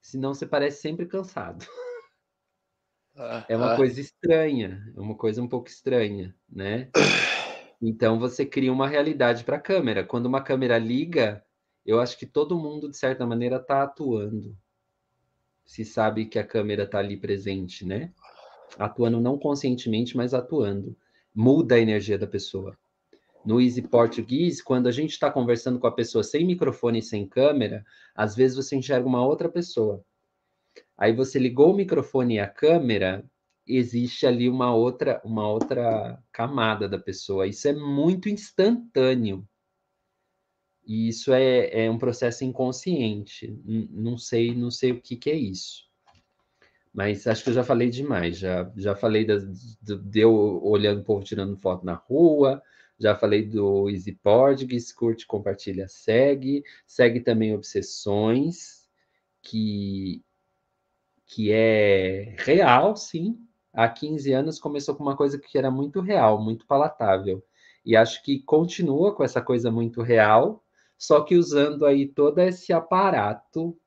Senão 0.00 0.32
você 0.32 0.46
parece 0.46 0.80
sempre 0.80 1.06
cansado. 1.06 1.66
é 3.48 3.56
uma 3.56 3.76
coisa 3.76 4.00
estranha, 4.00 4.92
é 4.96 5.00
uma 5.00 5.16
coisa 5.16 5.42
um 5.42 5.48
pouco 5.48 5.68
estranha, 5.68 6.34
né? 6.48 6.90
Então 7.80 8.18
você 8.18 8.46
cria 8.46 8.72
uma 8.72 8.88
realidade 8.88 9.44
para 9.44 9.56
a 9.56 9.60
câmera. 9.60 10.04
Quando 10.04 10.26
uma 10.26 10.42
câmera 10.42 10.78
liga, 10.78 11.44
eu 11.84 12.00
acho 12.00 12.18
que 12.18 12.26
todo 12.26 12.58
mundo 12.58 12.88
de 12.90 12.96
certa 12.96 13.26
maneira 13.26 13.56
está 13.56 13.82
atuando. 13.82 14.56
Se 15.64 15.84
sabe 15.84 16.26
que 16.26 16.38
a 16.38 16.46
câmera 16.46 16.84
está 16.84 16.98
ali 16.98 17.16
presente, 17.16 17.84
né? 17.84 18.12
Atuando 18.78 19.20
não 19.20 19.38
conscientemente, 19.38 20.16
mas 20.16 20.34
atuando. 20.34 20.96
Muda 21.34 21.74
a 21.74 21.80
energia 21.80 22.18
da 22.18 22.26
pessoa. 22.26 22.76
No 23.44 23.60
Easy 23.60 23.82
Português, 23.82 24.60
quando 24.60 24.88
a 24.88 24.90
gente 24.90 25.10
está 25.10 25.30
conversando 25.30 25.78
com 25.78 25.86
a 25.86 25.92
pessoa 25.92 26.24
sem 26.24 26.44
microfone 26.44 26.98
e 26.98 27.02
sem 27.02 27.28
câmera, 27.28 27.84
às 28.14 28.34
vezes 28.34 28.56
você 28.56 28.74
enxerga 28.74 29.06
uma 29.06 29.24
outra 29.24 29.48
pessoa. 29.48 30.04
Aí 30.98 31.12
você 31.12 31.38
ligou 31.38 31.72
o 31.72 31.76
microfone 31.76 32.34
e 32.34 32.40
a 32.40 32.48
câmera, 32.48 33.24
existe 33.66 34.26
ali 34.26 34.48
uma 34.48 34.74
outra, 34.74 35.20
uma 35.24 35.48
outra 35.48 36.22
camada 36.32 36.88
da 36.88 36.98
pessoa. 36.98 37.46
Isso 37.46 37.68
é 37.68 37.72
muito 37.72 38.28
instantâneo. 38.28 39.46
E 40.86 41.08
isso 41.08 41.32
é, 41.32 41.84
é 41.84 41.90
um 41.90 41.98
processo 41.98 42.44
inconsciente. 42.44 43.60
Não 43.64 44.16
sei, 44.16 44.54
não 44.54 44.70
sei 44.70 44.92
o 44.92 45.00
que, 45.00 45.16
que 45.16 45.30
é 45.30 45.34
isso. 45.34 45.85
Mas 46.96 47.26
acho 47.26 47.44
que 47.44 47.50
eu 47.50 47.54
já 47.54 47.62
falei 47.62 47.90
demais. 47.90 48.38
Já, 48.38 48.72
já 48.74 48.96
falei 48.96 49.26
das, 49.26 49.76
do, 49.82 49.98
de 49.98 50.20
eu 50.20 50.32
olhando 50.64 51.02
o 51.02 51.04
povo 51.04 51.22
tirando 51.22 51.54
foto 51.54 51.84
na 51.84 51.92
rua. 51.92 52.62
Já 52.98 53.14
falei 53.14 53.44
do 53.44 53.90
Easy 53.90 54.12
Portuguese, 54.12 54.94
curte, 54.94 55.26
compartilha, 55.26 55.86
segue. 55.88 56.64
Segue 56.86 57.20
também 57.20 57.54
Obsessões, 57.54 58.88
que, 59.42 60.24
que 61.26 61.52
é 61.52 62.34
real, 62.38 62.96
sim. 62.96 63.46
Há 63.74 63.90
15 63.90 64.32
anos 64.32 64.58
começou 64.58 64.94
com 64.96 65.02
uma 65.02 65.16
coisa 65.18 65.38
que 65.38 65.58
era 65.58 65.70
muito 65.70 66.00
real, 66.00 66.42
muito 66.42 66.66
palatável. 66.66 67.44
E 67.84 67.94
acho 67.94 68.22
que 68.22 68.40
continua 68.40 69.14
com 69.14 69.22
essa 69.22 69.42
coisa 69.42 69.70
muito 69.70 70.00
real, 70.00 70.64
só 70.96 71.20
que 71.20 71.36
usando 71.36 71.84
aí 71.84 72.08
todo 72.08 72.38
esse 72.38 72.72
aparato 72.72 73.78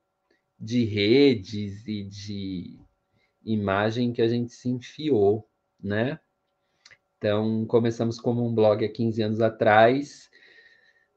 de 0.59 0.85
redes 0.85 1.87
e 1.87 2.03
de 2.03 2.79
imagem 3.43 4.13
que 4.13 4.21
a 4.21 4.27
gente 4.27 4.53
se 4.53 4.69
enfiou, 4.69 5.47
né? 5.81 6.19
Então, 7.17 7.65
começamos 7.65 8.19
como 8.19 8.47
um 8.47 8.53
blog 8.53 8.85
há 8.85 8.89
15 8.89 9.21
anos 9.21 9.41
atrás, 9.41 10.29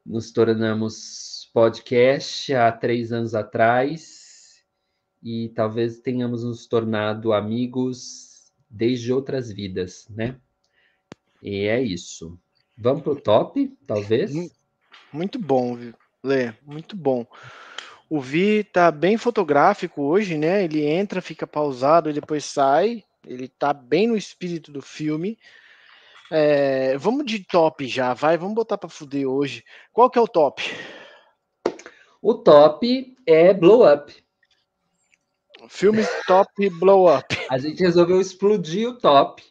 nos 0.05 0.33
tornamos 0.33 1.49
podcast 1.55 2.53
há 2.55 2.73
três 2.73 3.13
anos 3.13 3.35
atrás, 3.35 4.65
e 5.23 5.51
talvez 5.51 6.01
tenhamos 6.01 6.43
nos 6.43 6.67
tornado 6.67 7.33
amigos 7.33 8.53
desde 8.69 9.13
outras 9.13 9.53
vidas, 9.53 10.09
né? 10.11 10.37
E 11.41 11.67
é 11.67 11.81
isso. 11.81 12.39
Vamos 12.77 13.03
para 13.03 13.13
o 13.13 13.21
top, 13.21 13.77
talvez? 13.87 14.33
Muito 15.13 15.39
bom, 15.39 15.79
Lê, 16.25 16.53
muito 16.65 16.97
bom. 16.97 17.27
O 18.15 18.21
Vi 18.21 18.63
tá 18.63 18.91
bem 18.91 19.17
fotográfico 19.17 20.03
hoje, 20.03 20.37
né? 20.37 20.65
Ele 20.65 20.85
entra, 20.85 21.23
fica 21.23 21.47
pausado 21.47 22.11
e 22.11 22.13
depois 22.13 22.45
sai. 22.45 23.03
Ele 23.27 23.49
tá 23.49 23.73
bem 23.73 24.07
no 24.07 24.15
espírito 24.15 24.71
do 24.71 24.83
filme. 24.83 25.39
É, 26.31 26.95
vamos 26.99 27.25
de 27.25 27.43
top 27.43 27.87
já, 27.87 28.13
vai. 28.13 28.37
Vamos 28.37 28.55
botar 28.55 28.77
para 28.77 28.91
fuder 28.91 29.27
hoje. 29.27 29.65
Qual 29.95 30.11
que 30.11 30.19
é 30.19 30.21
o 30.21 30.29
top? 30.29 30.63
O 32.21 32.35
top 32.35 33.17
é 33.27 33.55
Blow 33.55 33.91
Up. 33.91 34.15
Filme 35.71 36.03
top 36.27 36.69
Blow 36.69 37.17
Up. 37.17 37.35
A 37.49 37.57
gente 37.57 37.83
resolveu 37.83 38.21
explodir 38.21 38.91
o 38.91 38.99
top 38.99 39.43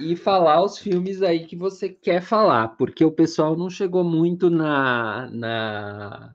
e 0.00 0.16
falar 0.16 0.64
os 0.64 0.78
filmes 0.78 1.20
aí 1.20 1.44
que 1.44 1.54
você 1.54 1.90
quer 1.90 2.22
falar, 2.22 2.68
porque 2.78 3.04
o 3.04 3.12
pessoal 3.12 3.54
não 3.54 3.68
chegou 3.68 4.02
muito 4.02 4.48
na, 4.48 5.28
na 5.30 6.34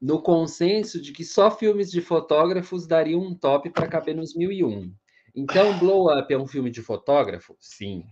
no 0.00 0.22
consenso 0.22 1.00
de 1.00 1.12
que 1.12 1.24
só 1.24 1.50
filmes 1.50 1.90
de 1.90 2.00
fotógrafos 2.00 2.86
dariam 2.86 3.20
um 3.20 3.34
top 3.34 3.70
para 3.70 3.88
caber 3.88 4.14
nos 4.14 4.34
1001. 4.34 4.92
Então, 5.34 5.78
Blow 5.78 6.12
Up 6.16 6.32
é 6.32 6.38
um 6.38 6.46
filme 6.46 6.70
de 6.70 6.82
fotógrafo? 6.82 7.56
Sim. 7.60 8.04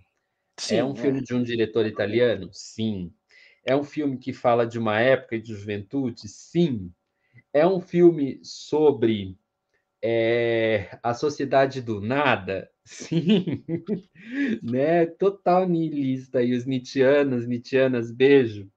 Sim 0.59 0.77
é 0.77 0.85
um 0.85 0.93
é. 0.93 0.97
filme 0.97 1.23
de 1.23 1.35
um 1.35 1.43
diretor 1.43 1.87
italiano? 1.87 2.49
Sim. 2.53 3.13
É 3.65 3.75
um 3.77 3.85
filme 3.85 4.19
que 4.19 4.33
fala 4.33 4.67
de 4.67 4.79
uma 4.79 5.01
época 5.01 5.39
de 5.39 5.55
juventude? 5.55 6.29
Sim. 6.29 6.93
É 7.53 7.67
um 7.67 7.81
filme 7.81 8.41
sobre 8.43 9.37
é, 10.03 10.99
a 11.03 11.15
sociedade 11.15 11.81
do 11.81 12.01
nada? 12.01 12.71
Sim. 12.85 13.65
né? 14.63 15.07
Total 15.07 15.69
niilista. 15.69 16.43
E 16.43 16.55
os 16.55 16.65
Nietzscheanos, 16.65 17.47
Nietzscheanas, 17.47 18.13
beijo. 18.13 18.71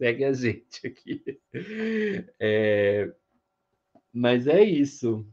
Segue 0.00 0.24
a 0.24 0.32
gente 0.32 0.86
aqui. 0.86 1.22
É... 2.40 3.12
Mas 4.12 4.46
é 4.46 4.62
isso. 4.62 5.26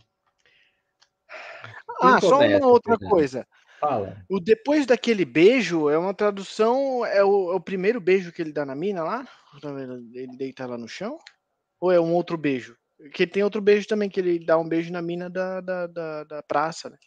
Quem 2.00 2.10
ah, 2.10 2.22
só 2.22 2.40
uma 2.40 2.68
outra 2.68 2.98
coisa. 2.98 3.48
Fala. 3.80 4.24
O 4.30 4.40
depois 4.40 4.86
daquele 4.86 5.24
beijo 5.24 5.90
é 5.90 5.98
uma 5.98 6.14
tradução. 6.14 7.06
É 7.06 7.24
o, 7.24 7.54
é 7.54 7.56
o, 7.56 7.62
primeiro 7.62 8.02
beijo 8.02 8.32
que 8.32 8.42
ele 8.42 8.52
dá 8.52 8.66
na 8.66 8.76
mina 8.76 9.04
lá? 9.04 9.28
Ele 10.14 10.36
deita 10.38 10.66
lá 10.66 10.78
no 10.78 10.88
chão? 10.88 11.18
Ou 11.80 11.92
é 11.92 12.00
um 12.00 12.14
outro 12.14 12.38
beijo? 12.38 12.76
Porque 12.98 13.26
tem 13.26 13.44
outro 13.44 13.62
beijo 13.62 13.88
também, 13.88 14.10
que 14.10 14.20
ele 14.20 14.44
dá 14.44 14.58
um 14.58 14.68
beijo 14.68 14.92
na 14.92 15.02
mina 15.02 15.30
da, 15.30 15.62
da, 15.62 15.88
da, 15.88 16.24
da 16.24 16.44
praça, 16.44 16.90
né? 16.90 16.98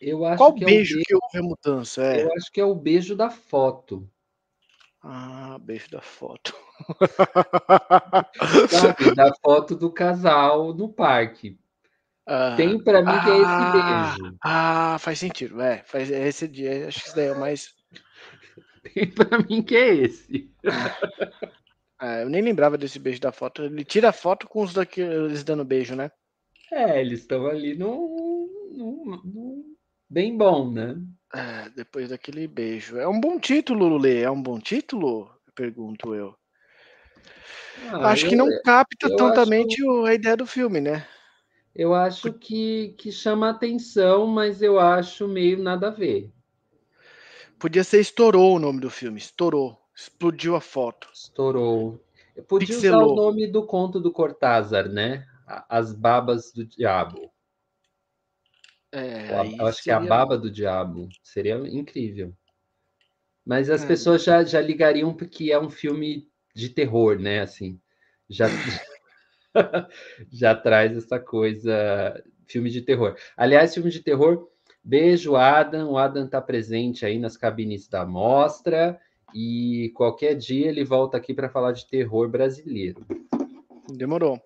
Eu 0.00 0.24
acho 0.24 0.38
Qual 0.38 0.54
que 0.54 0.64
beijo, 0.64 1.00
é 1.00 1.02
que 1.02 1.14
houve 1.14 1.38
a 1.38 1.42
mudança? 1.42 2.02
É. 2.04 2.22
Eu 2.22 2.32
acho 2.34 2.52
que 2.52 2.60
é 2.60 2.64
o 2.64 2.74
beijo 2.74 3.16
da 3.16 3.30
foto. 3.30 4.08
Ah, 5.02 5.58
beijo 5.60 5.90
da 5.90 6.00
foto. 6.00 6.54
Sabe, 8.68 9.14
da 9.14 9.34
foto 9.36 9.76
do 9.76 9.90
casal 9.90 10.74
no 10.74 10.88
parque. 10.88 11.58
Ah, 12.26 12.54
Tem 12.56 12.82
para 12.82 13.02
mim 13.02 13.20
que 13.22 13.30
é 13.30 13.36
esse 13.36 13.44
ah, 13.46 14.14
beijo. 14.16 14.36
Ah, 14.42 14.96
faz 14.98 15.18
sentido. 15.18 15.60
É, 15.60 15.82
faz 15.84 16.10
é 16.10 16.26
esse 16.26 16.48
dia. 16.48 16.88
Acho 16.88 17.00
que 17.00 17.06
isso 17.08 17.16
daí 17.16 17.28
é 17.28 17.34
mais. 17.34 17.74
Tem 18.94 19.10
para 19.10 19.38
mim 19.38 19.62
que 19.62 19.76
é 19.76 19.94
esse. 19.94 20.50
Ah, 21.98 22.20
eu 22.20 22.28
nem 22.28 22.42
lembrava 22.42 22.78
desse 22.78 22.98
beijo 22.98 23.20
da 23.20 23.32
foto. 23.32 23.64
Ele 23.64 23.84
tira 23.84 24.08
a 24.08 24.12
foto 24.12 24.48
com 24.48 24.62
os 24.62 24.72
daqueles 24.72 25.44
dando 25.44 25.64
beijo, 25.64 25.94
né? 25.94 26.10
É, 26.72 27.00
eles 27.00 27.20
estão 27.20 27.46
ali 27.46 27.76
no, 27.76 28.48
no, 28.72 29.22
no, 29.24 29.76
bem 30.08 30.36
bom, 30.36 30.70
né? 30.70 30.96
É, 31.32 31.68
depois 31.70 32.08
daquele 32.08 32.48
beijo. 32.48 32.98
É 32.98 33.06
um 33.06 33.20
bom 33.20 33.38
título, 33.38 33.86
Lulê. 33.86 34.22
É 34.22 34.30
um 34.30 34.42
bom 34.42 34.58
título? 34.58 35.30
Pergunto 35.54 36.14
eu. 36.14 36.34
Ah, 37.90 38.10
acho 38.10 38.26
eu, 38.26 38.30
que 38.30 38.36
não 38.36 38.48
capta 38.62 39.14
totalmente 39.16 39.82
acho... 39.82 40.04
a 40.04 40.14
ideia 40.14 40.36
do 40.36 40.46
filme, 40.46 40.80
né? 40.80 41.06
Eu 41.74 41.92
acho 41.92 42.32
que, 42.32 42.94
que 42.98 43.10
chama 43.10 43.50
atenção, 43.50 44.26
mas 44.26 44.62
eu 44.62 44.78
acho 44.78 45.26
meio 45.26 45.58
nada 45.58 45.88
a 45.88 45.90
ver. 45.90 46.32
Podia 47.58 47.82
ser 47.82 48.00
Estourou 48.00 48.56
o 48.56 48.58
nome 48.60 48.80
do 48.80 48.90
filme. 48.90 49.18
Estourou. 49.18 49.80
Explodiu 49.96 50.54
a 50.54 50.60
foto. 50.60 51.08
Estourou. 51.12 52.00
Eu 52.36 52.44
podia 52.44 52.68
Pixelou. 52.68 53.04
usar 53.04 53.12
o 53.12 53.16
nome 53.16 53.46
do 53.46 53.66
conto 53.66 54.00
do 54.00 54.12
Cortázar, 54.12 54.88
né? 54.88 55.26
As 55.68 55.92
Babas 55.92 56.52
do 56.52 56.64
Diabo. 56.64 57.30
É, 58.92 59.28
eu 59.58 59.66
acho 59.66 59.82
seria... 59.82 59.82
que 59.82 59.90
é 59.90 59.94
a 59.94 60.00
Baba 60.00 60.38
do 60.38 60.50
Diabo. 60.50 61.08
Seria 61.22 61.56
incrível. 61.68 62.32
Mas 63.44 63.68
as 63.68 63.82
é. 63.82 63.86
pessoas 63.86 64.22
já, 64.22 64.44
já 64.44 64.60
ligariam 64.60 65.12
porque 65.12 65.50
é 65.50 65.58
um 65.58 65.68
filme 65.68 66.28
de 66.54 66.68
terror, 66.68 67.18
né? 67.18 67.40
Assim, 67.40 67.78
já 68.28 68.46
já 70.30 70.54
traz 70.54 70.96
essa 70.96 71.18
coisa, 71.18 72.22
filme 72.46 72.70
de 72.70 72.80
terror. 72.80 73.16
Aliás, 73.36 73.74
filme 73.74 73.90
de 73.90 74.00
terror, 74.00 74.48
beijo, 74.82 75.36
Adam. 75.36 75.90
O 75.90 75.98
Adam 75.98 76.26
está 76.26 76.40
presente 76.40 77.04
aí 77.04 77.18
nas 77.18 77.36
cabines 77.36 77.88
da 77.88 78.06
mostra 78.06 78.98
e 79.34 79.92
qualquer 79.94 80.34
dia 80.34 80.68
ele 80.68 80.84
volta 80.84 81.16
aqui 81.16 81.34
para 81.34 81.48
falar 81.48 81.72
de 81.72 81.86
terror 81.86 82.28
brasileiro. 82.28 83.04
Demorou. 83.92 84.40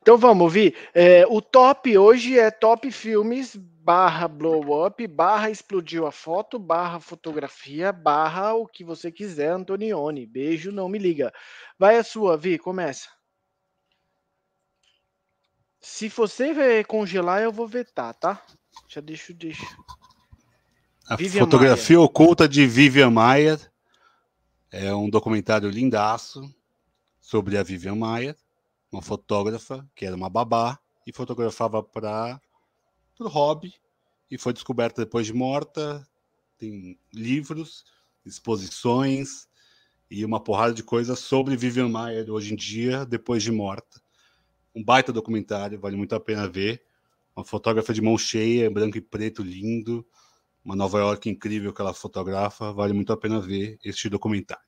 Então 0.00 0.18
vamos 0.18 0.42
ouvir. 0.42 0.74
É, 0.92 1.24
o 1.26 1.40
top 1.40 1.96
hoje 1.96 2.38
é 2.38 2.50
top 2.50 2.90
filmes 2.90 3.58
barra 3.84 4.28
blow 4.28 4.86
up, 4.86 5.04
barra 5.08 5.50
explodiu 5.50 6.06
a 6.06 6.12
foto, 6.12 6.58
barra 6.58 7.00
fotografia, 7.00 7.92
barra 7.92 8.54
o 8.54 8.66
que 8.66 8.84
você 8.84 9.10
quiser, 9.10 9.50
Antonioni. 9.50 10.24
Beijo, 10.24 10.70
não 10.70 10.88
me 10.88 10.98
liga. 10.98 11.32
Vai 11.78 11.98
a 11.98 12.04
sua, 12.04 12.36
Vi, 12.36 12.58
começa. 12.58 13.08
Se 15.80 16.08
você 16.08 16.84
congelar, 16.84 17.42
eu 17.42 17.50
vou 17.50 17.66
vetar, 17.66 18.14
tá? 18.14 18.40
Já 18.86 19.00
deixo, 19.00 19.34
deixo. 19.34 19.66
A 21.08 21.16
Vivian 21.16 21.40
fotografia 21.40 21.96
Maia. 21.96 22.06
oculta 22.06 22.48
de 22.48 22.64
Vivian 22.66 23.10
Maia 23.10 23.58
é 24.70 24.94
um 24.94 25.10
documentário 25.10 25.68
lindaço 25.68 26.42
sobre 27.20 27.58
a 27.58 27.64
Vivian 27.64 27.96
Maia, 27.96 28.36
uma 28.92 29.02
fotógrafa 29.02 29.84
que 29.96 30.06
era 30.06 30.14
uma 30.14 30.30
babá 30.30 30.78
e 31.04 31.12
fotografava 31.12 31.82
para 31.82 32.40
o 33.26 33.30
hobby 33.30 33.74
e 34.30 34.38
foi 34.38 34.52
descoberta 34.52 35.04
depois 35.04 35.26
de 35.26 35.32
morta. 35.32 36.06
Tem 36.58 36.98
livros, 37.12 37.84
exposições 38.24 39.48
e 40.10 40.24
uma 40.24 40.42
porrada 40.42 40.74
de 40.74 40.82
coisas 40.82 41.18
sobre 41.18 41.56
Vivian 41.56 41.88
Maia 41.88 42.24
hoje 42.30 42.52
em 42.52 42.56
dia, 42.56 43.04
depois 43.04 43.42
de 43.42 43.50
morta 43.50 44.02
um 44.74 44.82
baita 44.82 45.12
documentário, 45.12 45.78
vale 45.78 45.96
muito 45.96 46.14
a 46.14 46.20
pena 46.20 46.48
ver. 46.48 46.82
Uma 47.36 47.44
fotógrafa 47.44 47.92
de 47.92 48.02
mão 48.02 48.16
cheia, 48.18 48.70
branco 48.70 48.96
e 48.98 49.00
preto, 49.00 49.42
lindo. 49.42 50.06
Uma 50.64 50.76
Nova 50.76 50.98
York 50.98 51.28
incrível 51.28 51.72
que 51.72 51.80
ela 51.80 51.92
fotografa, 51.92 52.72
vale 52.72 52.92
muito 52.92 53.12
a 53.12 53.16
pena 53.16 53.40
ver 53.40 53.78
este 53.84 54.08
documentário. 54.08 54.62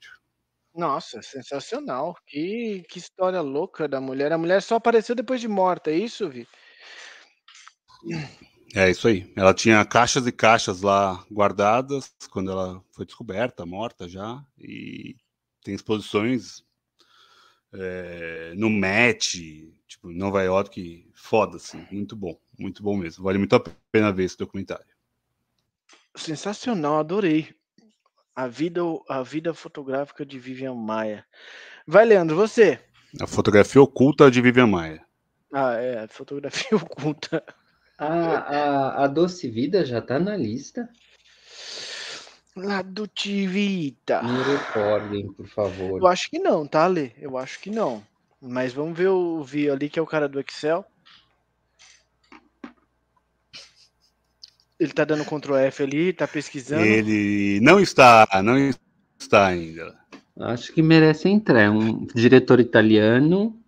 Nossa, 0.75 1.23
sensacional. 1.23 2.15
Que, 2.27 2.83
que 2.89 2.99
história 2.99 3.41
louca 3.41 3.87
da 3.87 4.01
mulher. 4.01 4.33
A 4.33 4.39
mulher 4.39 4.61
só 4.61 4.77
apareceu 4.77 5.15
depois 5.15 5.41
de 5.41 5.49
morta, 5.49 5.91
é 5.91 5.97
isso, 5.97 6.29
Vi? 6.29 6.49
É 8.75 8.91
isso 8.91 9.07
aí. 9.07 9.33
Ela 9.37 9.55
tinha 9.55 9.85
caixas 9.85 10.27
e 10.27 10.33
caixas 10.33 10.83
lá 10.83 11.25
guardadas 11.31 12.13
quando 12.31 12.51
ela 12.51 12.83
foi 12.93 13.07
descoberta, 13.07 13.65
morta 13.65 14.09
já. 14.09 14.45
E 14.59 15.17
tem 15.63 15.75
exposições 15.75 16.65
é, 17.73 18.53
no 18.57 18.69
Met, 18.69 19.73
Tipo, 19.95 20.11
Nova 20.11 20.43
York, 20.43 21.09
foda, 21.15 21.57
assim. 21.57 21.87
Muito 21.91 22.17
bom. 22.17 22.37
Muito 22.59 22.83
bom 22.83 22.97
mesmo. 22.97 23.23
Vale 23.23 23.39
muito 23.39 23.55
a 23.55 23.61
pena 23.93 24.13
ver 24.13 24.25
esse 24.25 24.37
documentário. 24.37 24.85
Sensacional, 26.17 26.99
adorei. 26.99 27.55
A 28.35 28.49
vida, 28.49 28.81
a 29.09 29.23
vida 29.23 29.55
fotográfica 29.55 30.27
de 30.27 30.37
Vivian 30.37 30.75
Maia. 30.75 31.25
Vai, 31.87 32.05
Leandro, 32.05 32.35
você. 32.35 32.81
A 33.21 33.27
fotografia 33.27 33.81
oculta 33.81 34.29
de 34.29 34.41
Vivian 34.41 34.67
Maia. 34.67 35.07
Ah, 35.53 35.75
é, 35.75 36.01
a 36.01 36.09
fotografia 36.09 36.75
oculta. 36.77 37.45
A, 38.05 38.39
a, 38.39 39.05
a 39.05 39.07
Doce 39.07 39.49
Vida 39.49 39.85
já 39.85 40.01
tá 40.01 40.19
na 40.19 40.37
lista? 40.37 40.89
La 42.57 42.83
Doce 42.83 43.47
Vida. 43.47 44.23
Me 44.23 44.43
recordem, 44.43 45.33
por 45.33 45.47
favor. 45.47 46.01
Eu 46.01 46.07
acho 46.07 46.31
que 46.31 46.39
não, 46.39 46.67
tá, 46.67 46.87
Lê? 46.87 47.13
Eu 47.19 47.37
acho 47.37 47.59
que 47.61 47.71
não. 47.71 48.03
Mas 48.41 48.73
vamos 48.73 48.97
ver 48.97 49.09
o 49.09 49.43
Vi 49.43 49.71
ali, 49.71 49.89
que 49.89 49.99
é 49.99 50.03
o 50.03 50.07
cara 50.07 50.29
do 50.29 50.39
Excel. 50.39 50.85
Ele 54.79 54.93
tá 54.93 55.05
dando 55.05 55.25
Ctrl 55.25 55.57
F 55.57 55.83
ali, 55.83 56.13
tá 56.13 56.29
pesquisando. 56.29 56.85
Ele 56.85 57.59
não 57.61 57.81
está, 57.81 58.29
não 58.43 58.71
está 59.19 59.47
ainda. 59.47 59.99
Acho 60.39 60.73
que 60.73 60.83
merece 60.83 61.29
entrar. 61.29 61.63
É 61.63 61.71
um 61.71 62.05
diretor 62.07 62.61
italiano 62.61 63.59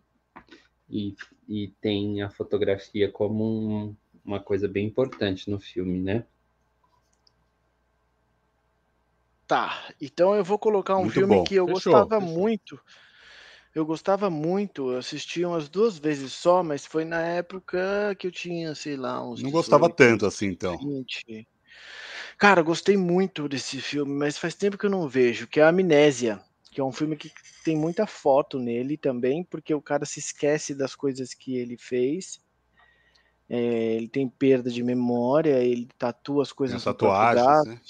e, 0.91 1.15
e 1.49 1.69
tem 1.81 2.23
a 2.23 2.31
fotografia 2.31 3.11
como 3.11 3.45
um, 3.45 3.97
uma 4.27 4.41
coisa 4.41 4.67
bem 4.67 4.87
importante 4.87 5.51
no 5.51 5.59
filme, 5.59 6.01
né? 6.01 6.25
Tá, 9.47 9.95
então 10.01 10.35
eu 10.35 10.43
vou 10.43 10.59
colocar 10.59 10.97
um 10.97 11.03
muito 11.03 11.15
filme 11.15 11.37
bom. 11.37 11.45
que 11.45 11.55
eu 11.55 11.67
fechou, 11.67 11.93
gostava 11.93 12.21
fechou. 12.21 12.39
muito 12.39 12.81
eu 13.77 13.85
gostava 13.85 14.31
muito, 14.31 14.91
eu 14.91 14.99
assisti 14.99 15.45
umas 15.45 15.69
duas 15.69 15.99
vezes 15.99 16.33
só, 16.33 16.63
mas 16.63 16.87
foi 16.87 17.05
na 17.05 17.21
época 17.21 18.17
que 18.19 18.27
eu 18.27 18.33
tinha, 18.33 18.75
sei 18.75 18.97
lá, 18.97 19.23
uns. 19.23 19.43
Não 19.43 19.51
18, 19.51 19.53
gostava 19.53 19.91
tanto 19.91 20.25
assim, 20.25 20.47
então. 20.47 20.79
20. 20.79 21.47
Cara, 22.39 22.63
gostei 22.63 22.97
muito 22.97 23.47
desse 23.47 23.79
filme, 23.83 24.15
mas 24.15 24.39
faz 24.39 24.55
tempo 24.55 24.79
que 24.79 24.87
eu 24.87 24.91
não 24.91 25.07
vejo, 25.07 25.47
que 25.47 25.61
é 25.61 25.63
Amnésia, 25.63 26.41
que 26.71 26.81
é 26.81 26.85
um 26.85 26.91
filme 26.91 27.19
que 27.19 27.31
tem 27.63 27.77
muita 27.77 28.07
foto 28.07 28.59
nele 28.59 28.97
também, 28.97 29.45
porque 29.45 29.75
o 29.75 29.83
cara 29.83 30.07
se 30.07 30.21
esquece 30.21 30.75
das 30.75 30.95
coisas 30.95 31.35
que 31.35 31.55
ele 31.59 31.77
fez. 31.77 32.41
É, 33.49 33.95
ele 33.95 34.09
tem 34.09 34.29
perda 34.29 34.71
de 34.71 34.83
memória, 34.83 35.59
ele 35.63 35.89
tatua 35.97 36.43
as 36.43 36.53
coisas 36.53 36.83
tem 36.83 36.93
tatuagens, 36.93 37.67
né? 37.67 37.81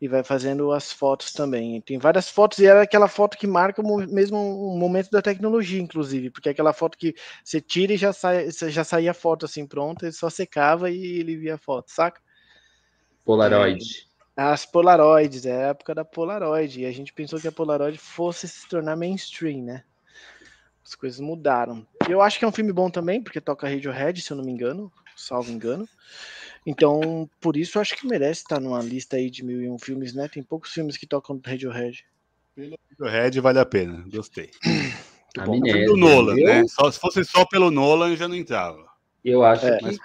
e 0.00 0.08
vai 0.08 0.22
fazendo 0.22 0.72
as 0.72 0.92
fotos 0.92 1.32
também. 1.32 1.80
Tem 1.80 1.98
várias 1.98 2.28
fotos 2.28 2.58
e 2.58 2.66
era 2.66 2.82
aquela 2.82 3.08
foto 3.08 3.38
que 3.38 3.46
marca 3.46 3.80
o 3.80 3.98
mesmo 4.06 4.36
o 4.36 4.78
momento 4.78 5.10
da 5.10 5.22
tecnologia, 5.22 5.80
inclusive, 5.80 6.30
porque 6.30 6.48
é 6.48 6.52
aquela 6.52 6.72
foto 6.72 6.98
que 6.98 7.14
você 7.42 7.60
tira 7.60 7.92
e 7.92 7.96
já 7.96 8.12
sai, 8.12 8.50
já 8.50 8.84
saía 8.84 9.12
a 9.12 9.14
foto 9.14 9.46
assim 9.46 9.66
pronta, 9.66 10.06
ele 10.06 10.12
só 10.12 10.28
secava 10.28 10.90
e 10.90 11.20
ele 11.20 11.36
via 11.36 11.54
a 11.54 11.58
foto, 11.58 11.90
saca? 11.90 12.20
Polaroid. 13.24 14.06
É, 14.36 14.42
as 14.42 14.66
Polaroids, 14.66 15.46
é 15.46 15.52
a 15.52 15.68
época 15.68 15.94
da 15.94 16.04
Polaroid, 16.04 16.80
e 16.80 16.86
a 16.86 16.92
gente 16.92 17.12
pensou 17.12 17.40
que 17.40 17.48
a 17.48 17.52
Polaroid 17.52 17.96
fosse 17.96 18.48
se 18.48 18.68
tornar 18.68 18.96
mainstream, 18.96 19.62
né? 19.62 19.84
As 20.84 20.94
coisas 20.94 21.18
mudaram. 21.18 21.86
Eu 22.08 22.20
acho 22.20 22.38
que 22.38 22.44
é 22.44 22.48
um 22.48 22.52
filme 22.52 22.72
bom 22.72 22.90
também, 22.90 23.22
porque 23.22 23.40
toca 23.40 23.68
Radiohead, 23.68 24.20
se 24.20 24.30
eu 24.30 24.36
não 24.36 24.44
me 24.44 24.52
engano, 24.52 24.92
salvo 25.16 25.50
engano. 25.50 25.88
Então, 26.66 27.28
por 27.40 27.56
isso, 27.56 27.78
acho 27.80 27.96
que 27.96 28.06
merece 28.06 28.42
estar 28.42 28.60
numa 28.60 28.80
lista 28.82 29.16
aí 29.16 29.30
de 29.30 29.42
mil 29.44 29.62
e 29.62 29.68
um 29.68 29.78
filmes, 29.78 30.12
né? 30.14 30.28
Tem 30.28 30.42
poucos 30.42 30.72
filmes 30.72 30.96
que 30.96 31.06
tocam 31.06 31.40
Radiohead. 31.44 32.04
Pelo 32.54 32.76
Red 33.00 33.40
vale 33.40 33.58
a 33.58 33.66
pena, 33.66 34.04
gostei. 34.12 34.50
A 35.36 35.44
Bom, 35.46 35.54
Minésia, 35.54 35.86
do 35.86 35.96
Nolan, 35.96 36.38
eu, 36.38 36.44
né? 36.46 36.64
Só, 36.68 36.88
se 36.88 37.00
fosse 37.00 37.24
só 37.24 37.44
pelo 37.44 37.68
Nolan, 37.68 38.10
eu 38.10 38.16
já 38.16 38.28
não 38.28 38.36
entrava. 38.36 38.86
eu 39.24 39.42
acho 39.42 39.66
É, 39.66 39.78
que, 39.78 39.82
mas- 39.82 39.98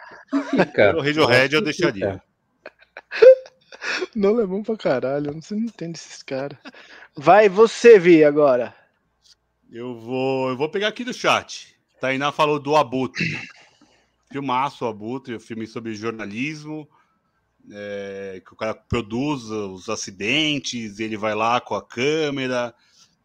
fica. 0.50 0.90
Pelo 0.90 1.02
Radiohead 1.04 1.54
eu 1.54 1.60
que 1.62 1.66
deixaria. 1.66 2.20
fica. 3.14 4.10
Não 4.16 4.40
é 4.40 4.46
bom 4.48 4.64
pra 4.64 4.76
caralho, 4.76 5.32
você 5.40 5.54
não 5.54 5.64
entende 5.66 6.00
esses 6.00 6.24
caras. 6.24 6.58
Vai 7.16 7.48
você, 7.48 8.00
Vi, 8.00 8.24
agora. 8.24 8.74
Eu 9.72 9.96
vou, 9.96 10.50
eu 10.50 10.58
vou 10.58 10.68
pegar 10.68 10.88
aqui 10.88 11.04
do 11.04 11.14
chat. 11.14 11.76
Tainá 12.02 12.32
falou 12.32 12.60
do 12.60 12.76
Abutre. 12.76 13.40
Filmaço, 14.32 14.84
o 14.84 14.88
Abutre, 14.88 15.36
um 15.36 15.40
filme 15.40 15.68
sobre 15.68 15.94
jornalismo, 15.94 16.88
é, 17.72 18.42
que 18.46 18.54
o 18.54 18.56
cara 18.56 18.74
produz 18.74 19.44
os 19.44 19.88
acidentes, 19.90 21.00
ele 21.00 21.18
vai 21.18 21.36
lá 21.36 21.62
com 21.62 21.76
a 21.76 21.86
câmera. 21.86 22.74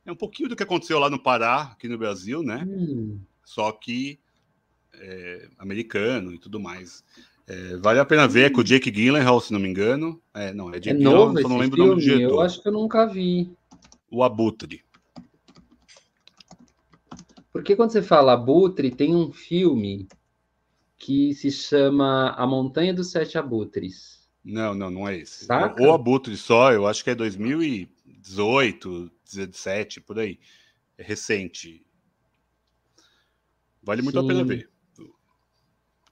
É 0.04 0.12
um 0.12 0.16
pouquinho 0.16 0.48
do 0.48 0.56
que 0.56 0.62
aconteceu 0.62 0.98
lá 0.98 1.08
no 1.08 1.22
Pará, 1.22 1.72
aqui 1.72 1.88
no 1.88 1.96
Brasil, 1.96 2.42
né? 2.42 2.66
Hum, 2.66 3.20
Só 3.42 3.72
que 3.72 4.18
é, 4.94 5.48
americano 5.58 6.32
e 6.32 6.38
tudo 6.38 6.60
mais. 6.60 7.02
É, 7.46 7.76
vale 7.76 8.00
a 8.00 8.04
pena 8.04 8.28
ver, 8.28 8.44
é 8.44 8.50
com 8.50 8.60
o 8.60 8.64
Jake 8.64 8.90
Gyllenhaal, 8.90 9.40
se 9.40 9.52
não 9.52 9.60
me 9.60 9.68
engano. 9.68 10.20
É, 10.34 10.52
não, 10.52 10.72
é 10.72 10.76
é 10.76 10.80
Jake 10.80 10.98
Gyllenhaal, 10.98 11.26
novo 11.26 11.40
só 11.40 11.48
não 11.48 11.58
lembro 11.58 11.82
o 11.82 11.86
nome 11.86 12.00
do 12.00 12.02
diretor. 12.02 12.34
Eu 12.34 12.40
acho 12.40 12.62
que 12.62 12.68
eu 12.68 12.72
nunca 12.72 13.06
vi. 13.06 13.50
O 14.10 14.22
Abutre. 14.22 14.82
Porque 17.54 17.76
quando 17.76 17.92
você 17.92 18.02
fala 18.02 18.32
abutre, 18.32 18.90
tem 18.90 19.14
um 19.14 19.32
filme 19.32 20.08
que 20.98 21.32
se 21.34 21.52
chama 21.52 22.30
A 22.30 22.44
Montanha 22.44 22.92
dos 22.92 23.12
Sete 23.12 23.38
Abutres. 23.38 24.28
Não, 24.44 24.74
não, 24.74 24.90
não 24.90 25.08
é 25.08 25.18
esse. 25.18 25.44
Saca? 25.44 25.80
O 25.80 25.92
Abutre 25.92 26.36
só, 26.36 26.72
eu 26.72 26.84
acho 26.84 27.04
que 27.04 27.10
é 27.10 27.14
2018, 27.14 29.08
17, 29.24 30.00
por 30.00 30.18
aí. 30.18 30.40
É 30.98 31.04
recente. 31.04 31.86
Vale 33.80 34.02
muito 34.02 34.18
a 34.18 34.24
pena 34.24 34.40
Sim. 34.40 34.46
ver. 34.46 34.68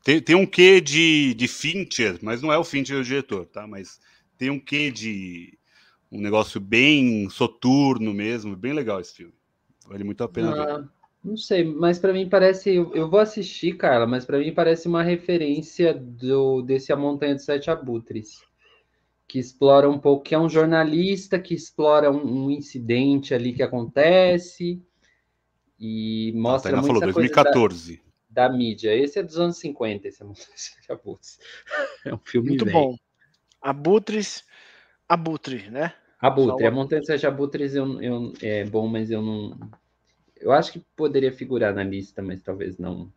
Tem, 0.05 0.22
tem 0.22 0.36
um 0.36 0.47
quê 0.47 0.80
de, 0.80 1.34
de 1.34 1.49
Fincher, 1.49 2.20
mas 2.22 2.40
não 2.40 2.53
é 2.53 2.59
o 2.59 2.62
Fincher 2.62 3.01
o 3.01 3.05
diretor, 3.05 3.47
tá? 3.47 3.66
Mas 3.66 4.01
tem 4.38 4.49
um 4.49 4.61
quê 4.61 4.93
de 4.93 5.59
um 6.09 6.20
negócio 6.20 6.61
bem 6.61 7.28
soturno 7.30 8.14
mesmo, 8.14 8.55
bem 8.55 8.72
legal 8.72 9.01
esse 9.01 9.12
filme. 9.12 9.34
Vale 9.88 10.05
muito 10.05 10.22
a 10.22 10.28
pena 10.28 10.55
ver. 10.55 10.88
Não 11.24 11.36
sei, 11.36 11.62
mas 11.64 11.98
para 11.98 12.12
mim 12.12 12.28
parece. 12.28 12.74
Eu, 12.74 12.92
eu 12.94 13.08
vou 13.08 13.20
assistir, 13.20 13.76
Carla, 13.76 14.06
mas 14.06 14.24
para 14.24 14.38
mim 14.38 14.52
parece 14.52 14.88
uma 14.88 15.02
referência 15.02 15.94
do 15.94 16.62
desse 16.62 16.92
A 16.92 16.96
Montanha 16.96 17.34
dos 17.34 17.44
Sete 17.44 17.70
Abutres, 17.70 18.42
que 19.28 19.38
explora 19.38 19.88
um 19.88 19.98
pouco, 19.98 20.24
que 20.24 20.34
é 20.34 20.38
um 20.38 20.48
jornalista 20.48 21.38
que 21.38 21.54
explora 21.54 22.10
um, 22.10 22.46
um 22.46 22.50
incidente 22.50 23.34
ali 23.34 23.52
que 23.52 23.62
acontece 23.62 24.82
e 25.78 26.32
A 26.34 26.38
mostra 26.38 26.72
muita 26.72 26.86
falou 26.86 27.02
coisa 27.02 27.14
da, 27.14 27.42
2014. 27.42 28.02
da 28.28 28.48
mídia. 28.48 28.92
Esse 28.92 29.20
é 29.20 29.22
dos 29.22 29.38
anos 29.38 29.58
50, 29.58 30.08
esse 30.08 30.22
A 30.22 30.26
Montanha 30.26 30.48
dos 30.48 30.62
Sete 30.62 30.92
Abutres. 30.92 31.38
É 32.04 32.12
um 32.12 32.18
filme 32.18 32.48
Muito 32.48 32.64
velho. 32.64 32.76
bom. 32.76 32.96
Abutres. 33.60 34.44
Abutre, 35.08 35.70
né? 35.70 35.94
Abutre, 36.18 36.62
Só 36.62 36.68
a 36.68 36.70
Montanha 36.72 37.00
dos 37.00 37.06
Sete 37.06 37.26
Abutres 37.28 37.74
eu, 37.76 38.02
eu, 38.02 38.32
é 38.42 38.64
bom, 38.64 38.88
mas 38.88 39.08
eu 39.08 39.22
não. 39.22 39.56
Eu 40.43 40.53
acho 40.53 40.72
que 40.72 40.80
poderia 40.97 41.32
figurar 41.32 41.72
na 41.72 41.84
lista, 41.84 42.20
mas 42.20 42.43
talvez 42.43 42.76
não. 42.76 43.12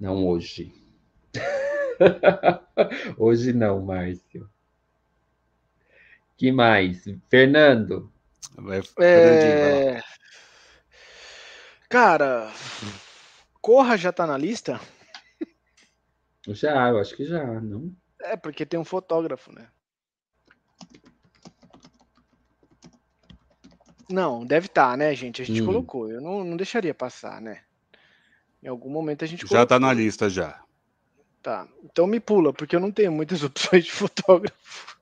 Não 0.00 0.26
hoje. 0.26 0.72
hoje 3.18 3.52
não, 3.52 3.82
Márcio. 3.82 4.50
Que 6.36 6.50
mais? 6.50 7.04
Fernando. 7.28 8.10
Vai, 8.56 8.82
Fernandinho, 8.82 9.58
vai 9.58 9.72
lá. 9.72 9.98
É... 9.98 10.02
Cara, 11.88 12.50
Corra 13.60 13.96
já 13.96 14.12
tá 14.12 14.26
na 14.26 14.36
lista? 14.36 14.80
Já, 16.48 16.88
eu 16.88 16.98
acho 16.98 17.14
que 17.16 17.24
já, 17.24 17.60
não? 17.60 17.94
É, 18.20 18.36
porque 18.36 18.66
tem 18.66 18.78
um 18.78 18.84
fotógrafo, 18.84 19.52
né? 19.52 19.68
Não, 24.08 24.44
deve 24.44 24.66
estar, 24.66 24.96
né, 24.96 25.14
gente? 25.14 25.42
A 25.42 25.44
gente 25.44 25.62
Hum. 25.62 25.66
colocou. 25.66 26.10
Eu 26.10 26.20
não, 26.20 26.44
não 26.44 26.56
deixaria 26.56 26.94
passar, 26.94 27.40
né? 27.40 27.62
Em 28.62 28.68
algum 28.68 28.90
momento 28.90 29.24
a 29.24 29.26
gente 29.28 29.42
Já 29.42 29.48
colocou. 29.48 29.66
tá 29.66 29.78
na 29.80 29.92
lista 29.92 30.28
já. 30.28 30.62
Tá. 31.42 31.68
Então 31.84 32.06
me 32.06 32.18
pula, 32.18 32.52
porque 32.52 32.74
eu 32.74 32.80
não 32.80 32.90
tenho 32.90 33.12
muitas 33.12 33.42
opções 33.44 33.84
de 33.84 33.92
fotógrafo. 33.92 34.96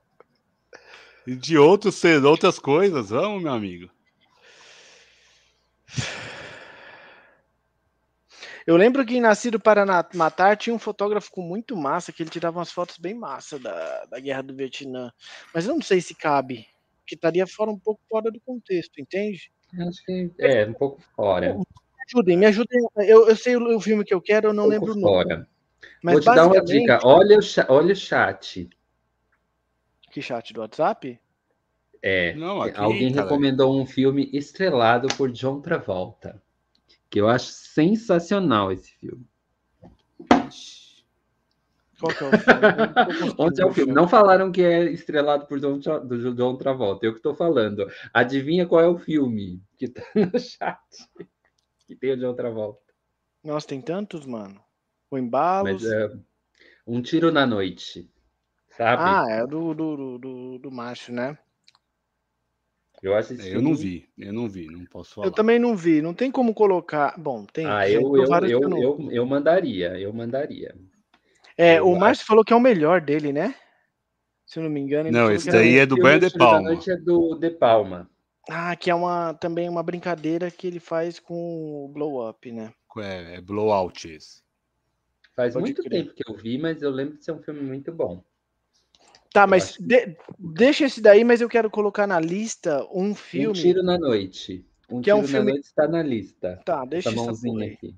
E 1.25 1.35
de 1.35 1.57
outros 1.57 1.95
ser 1.95 2.23
outras 2.25 2.59
coisas, 2.59 3.09
vamos, 3.09 3.41
meu 3.41 3.53
amigo. 3.53 3.89
Eu 8.65 8.77
lembro 8.77 9.05
que 9.05 9.15
em 9.15 9.21
Nascido 9.21 9.59
para 9.59 9.85
Matar 10.13 10.55
tinha 10.57 10.73
um 10.73 10.79
fotógrafo 10.79 11.29
com 11.31 11.41
muito 11.41 11.75
massa, 11.75 12.11
que 12.13 12.23
ele 12.23 12.29
tirava 12.29 12.59
umas 12.59 12.71
fotos 12.71 12.97
bem 12.97 13.13
massa 13.13 13.59
da, 13.59 14.05
da 14.05 14.19
guerra 14.19 14.41
do 14.41 14.55
Vietnã. 14.55 15.11
Mas 15.53 15.65
eu 15.67 15.73
não 15.75 15.81
sei 15.81 15.99
se 15.99 16.15
cabe, 16.15 16.65
que 17.05 17.15
estaria 17.15 17.45
fora 17.47 17.71
um 17.71 17.79
pouco 17.79 18.01
fora 18.09 18.31
do 18.31 18.39
contexto, 18.41 18.99
entende? 18.99 19.51
Acho 19.79 20.05
que 20.05 20.31
é 20.39 20.65
um 20.65 20.73
pouco 20.73 21.01
fora. 21.15 21.53
Um 21.53 21.59
Me 21.59 21.65
ajudem, 22.07 22.37
me 22.37 22.45
ajudem. 22.45 22.79
Eu, 22.97 23.27
eu 23.27 23.35
sei 23.35 23.55
o, 23.55 23.75
o 23.77 23.79
filme 23.79 24.03
que 24.03 24.13
eu 24.13 24.21
quero, 24.21 24.49
eu 24.49 24.53
não 24.53 24.63
pouco 24.69 24.73
lembro 24.73 24.91
o 24.93 24.95
nome. 24.95 25.13
fora. 25.13 25.47
Mas 26.01 26.13
Vou 26.13 26.21
te 26.21 26.35
dar 26.35 26.47
uma 26.47 26.63
dica. 26.63 26.99
Olha 27.03 27.37
o, 27.37 27.73
olha 27.73 27.93
o 27.93 27.95
chat. 27.95 28.69
Que 30.11 30.21
chat 30.21 30.53
do 30.53 30.61
WhatsApp? 30.61 31.19
É, 32.01 32.35
Não, 32.35 32.61
aqui, 32.61 32.77
alguém 32.77 33.11
cara. 33.11 33.23
recomendou 33.23 33.81
um 33.81 33.85
filme 33.85 34.29
estrelado 34.33 35.07
por 35.15 35.31
John 35.31 35.61
Travolta, 35.61 36.43
que 37.09 37.19
eu 37.19 37.29
acho 37.29 37.45
sensacional 37.45 38.71
esse 38.71 38.91
filme. 38.97 39.25
Qual 42.03 42.13
que 42.13 42.23
é 42.23 42.27
o 42.27 42.31
filme? 42.31 43.33
Onde 43.37 43.61
é 43.61 43.65
o 43.65 43.69
ver 43.71 43.75
filme? 43.75 43.93
Não 43.93 44.09
falaram 44.09 44.51
que 44.51 44.61
é 44.61 44.83
estrelado 44.91 45.45
por 45.45 45.57
John, 45.57 45.79
Tra- 45.79 45.99
do 45.99 46.35
John 46.35 46.57
Travolta, 46.57 47.05
eu 47.05 47.13
que 47.13 47.19
estou 47.19 47.33
falando. 47.33 47.87
Adivinha 48.13 48.67
qual 48.67 48.81
é 48.81 48.87
o 48.87 48.97
filme 48.97 49.61
que 49.77 49.87
tá 49.87 50.03
no 50.13 50.37
chat? 50.37 50.79
Que 51.87 51.95
tem 51.95 52.11
o 52.11 52.17
John 52.17 52.33
Travolta. 52.33 52.81
Nossa, 53.41 53.67
tem 53.67 53.81
tantos, 53.81 54.25
mano. 54.25 54.61
O 55.09 55.17
Embalos. 55.17 55.81
Mas 55.81 55.91
é 55.91 56.11
Um 56.85 57.01
Tiro 57.01 57.31
na 57.31 57.45
Noite. 57.45 58.11
Sabe? 58.75 59.03
Ah, 59.03 59.23
é 59.29 59.47
do, 59.47 59.73
do, 59.73 59.95
do, 59.95 60.17
do, 60.17 60.59
do 60.59 60.71
macho, 60.71 61.13
né? 61.13 61.37
eu 63.01 63.13
acho 63.15 63.33
esse 63.33 63.49
É, 63.49 63.55
Eu 63.55 63.61
não 63.61 63.75
vi, 63.75 64.09
eu 64.17 64.33
não 64.33 64.49
vi, 64.49 64.65
não 64.67 64.85
posso 64.85 65.15
falar. 65.15 65.27
Eu 65.27 65.31
também 65.31 65.59
não 65.59 65.75
vi. 65.75 66.01
Não 66.01 66.13
tem 66.13 66.31
como 66.31 66.53
colocar. 66.53 67.17
Bom, 67.17 67.45
tem. 67.45 67.67
Ah, 67.67 67.87
eu, 67.87 68.01
eu, 68.17 68.25
eu, 68.47 69.11
eu 69.11 69.25
mandaria, 69.25 69.99
eu 69.99 70.11
mandaria. 70.11 70.75
É, 71.57 71.79
eu 71.79 71.87
o. 71.89 71.99
Márcio 71.99 72.25
falou 72.25 72.43
que 72.43 72.53
é 72.53 72.55
o 72.55 72.59
melhor 72.59 73.01
dele, 73.01 73.31
né? 73.33 73.55
Se 74.45 74.59
eu 74.59 74.63
não 74.63 74.69
me 74.69 74.79
engano. 74.79 75.09
ele 75.09 75.17
Não, 75.17 75.31
esse 75.31 75.49
daí 75.49 75.77
é 75.77 75.85
do 75.85 75.95
Brian 75.95 76.19
De 76.19 76.27
Tiro 76.27 76.39
Palma. 76.39 76.61
Noite 76.61 76.91
é 76.91 76.97
do 76.97 77.35
De 77.35 77.49
Palma. 77.49 78.09
Ah, 78.49 78.75
que 78.75 78.89
é 78.91 78.95
uma, 78.95 79.33
também 79.35 79.69
uma 79.69 79.81
brincadeira 79.81 80.51
que 80.51 80.67
ele 80.67 80.79
faz 80.79 81.17
com 81.19 81.85
o 81.85 81.87
Blow 81.87 82.27
Up, 82.29 82.51
né? 82.51 82.73
É, 82.97 83.35
é 83.35 83.41
Blowout 83.41 84.07
esse. 84.09 84.43
Faz 85.35 85.53
Pode 85.53 85.63
muito 85.63 85.81
crer. 85.81 86.03
tempo 86.03 86.13
que 86.13 86.23
eu 86.29 86.35
vi, 86.35 86.57
mas 86.57 86.81
eu 86.81 86.91
lembro 86.91 87.17
de 87.17 87.23
ser 87.23 87.31
um 87.31 87.41
filme 87.41 87.61
muito 87.61 87.91
bom. 87.91 88.23
Tá, 89.33 89.43
Eu 89.43 89.47
mas 89.47 89.77
de- 89.79 90.15
deixa 90.37 90.85
esse 90.85 91.01
daí, 91.01 91.23
mas 91.23 91.41
eu 91.41 91.49
quero 91.49 91.71
colocar 91.71 92.05
na 92.05 92.19
lista 92.19 92.85
um 92.91 93.11
Um 93.11 93.15
filme. 93.15 93.53
Tiro 93.59 93.81
na 93.81 93.97
Noite. 93.97 94.63
Um 94.91 95.01
Que 95.01 95.09
é 95.09 95.15
um 95.15 95.19
Tiro 95.21 95.29
filme- 95.31 95.45
na 95.45 95.51
Noite 95.53 95.65
está 95.65 95.87
na 95.87 96.03
lista. 96.03 96.61
Tá, 96.65 96.85
deixa 96.85 97.09
Essa 97.09 97.15
mãozinha 97.17 97.73
aqui. 97.73 97.95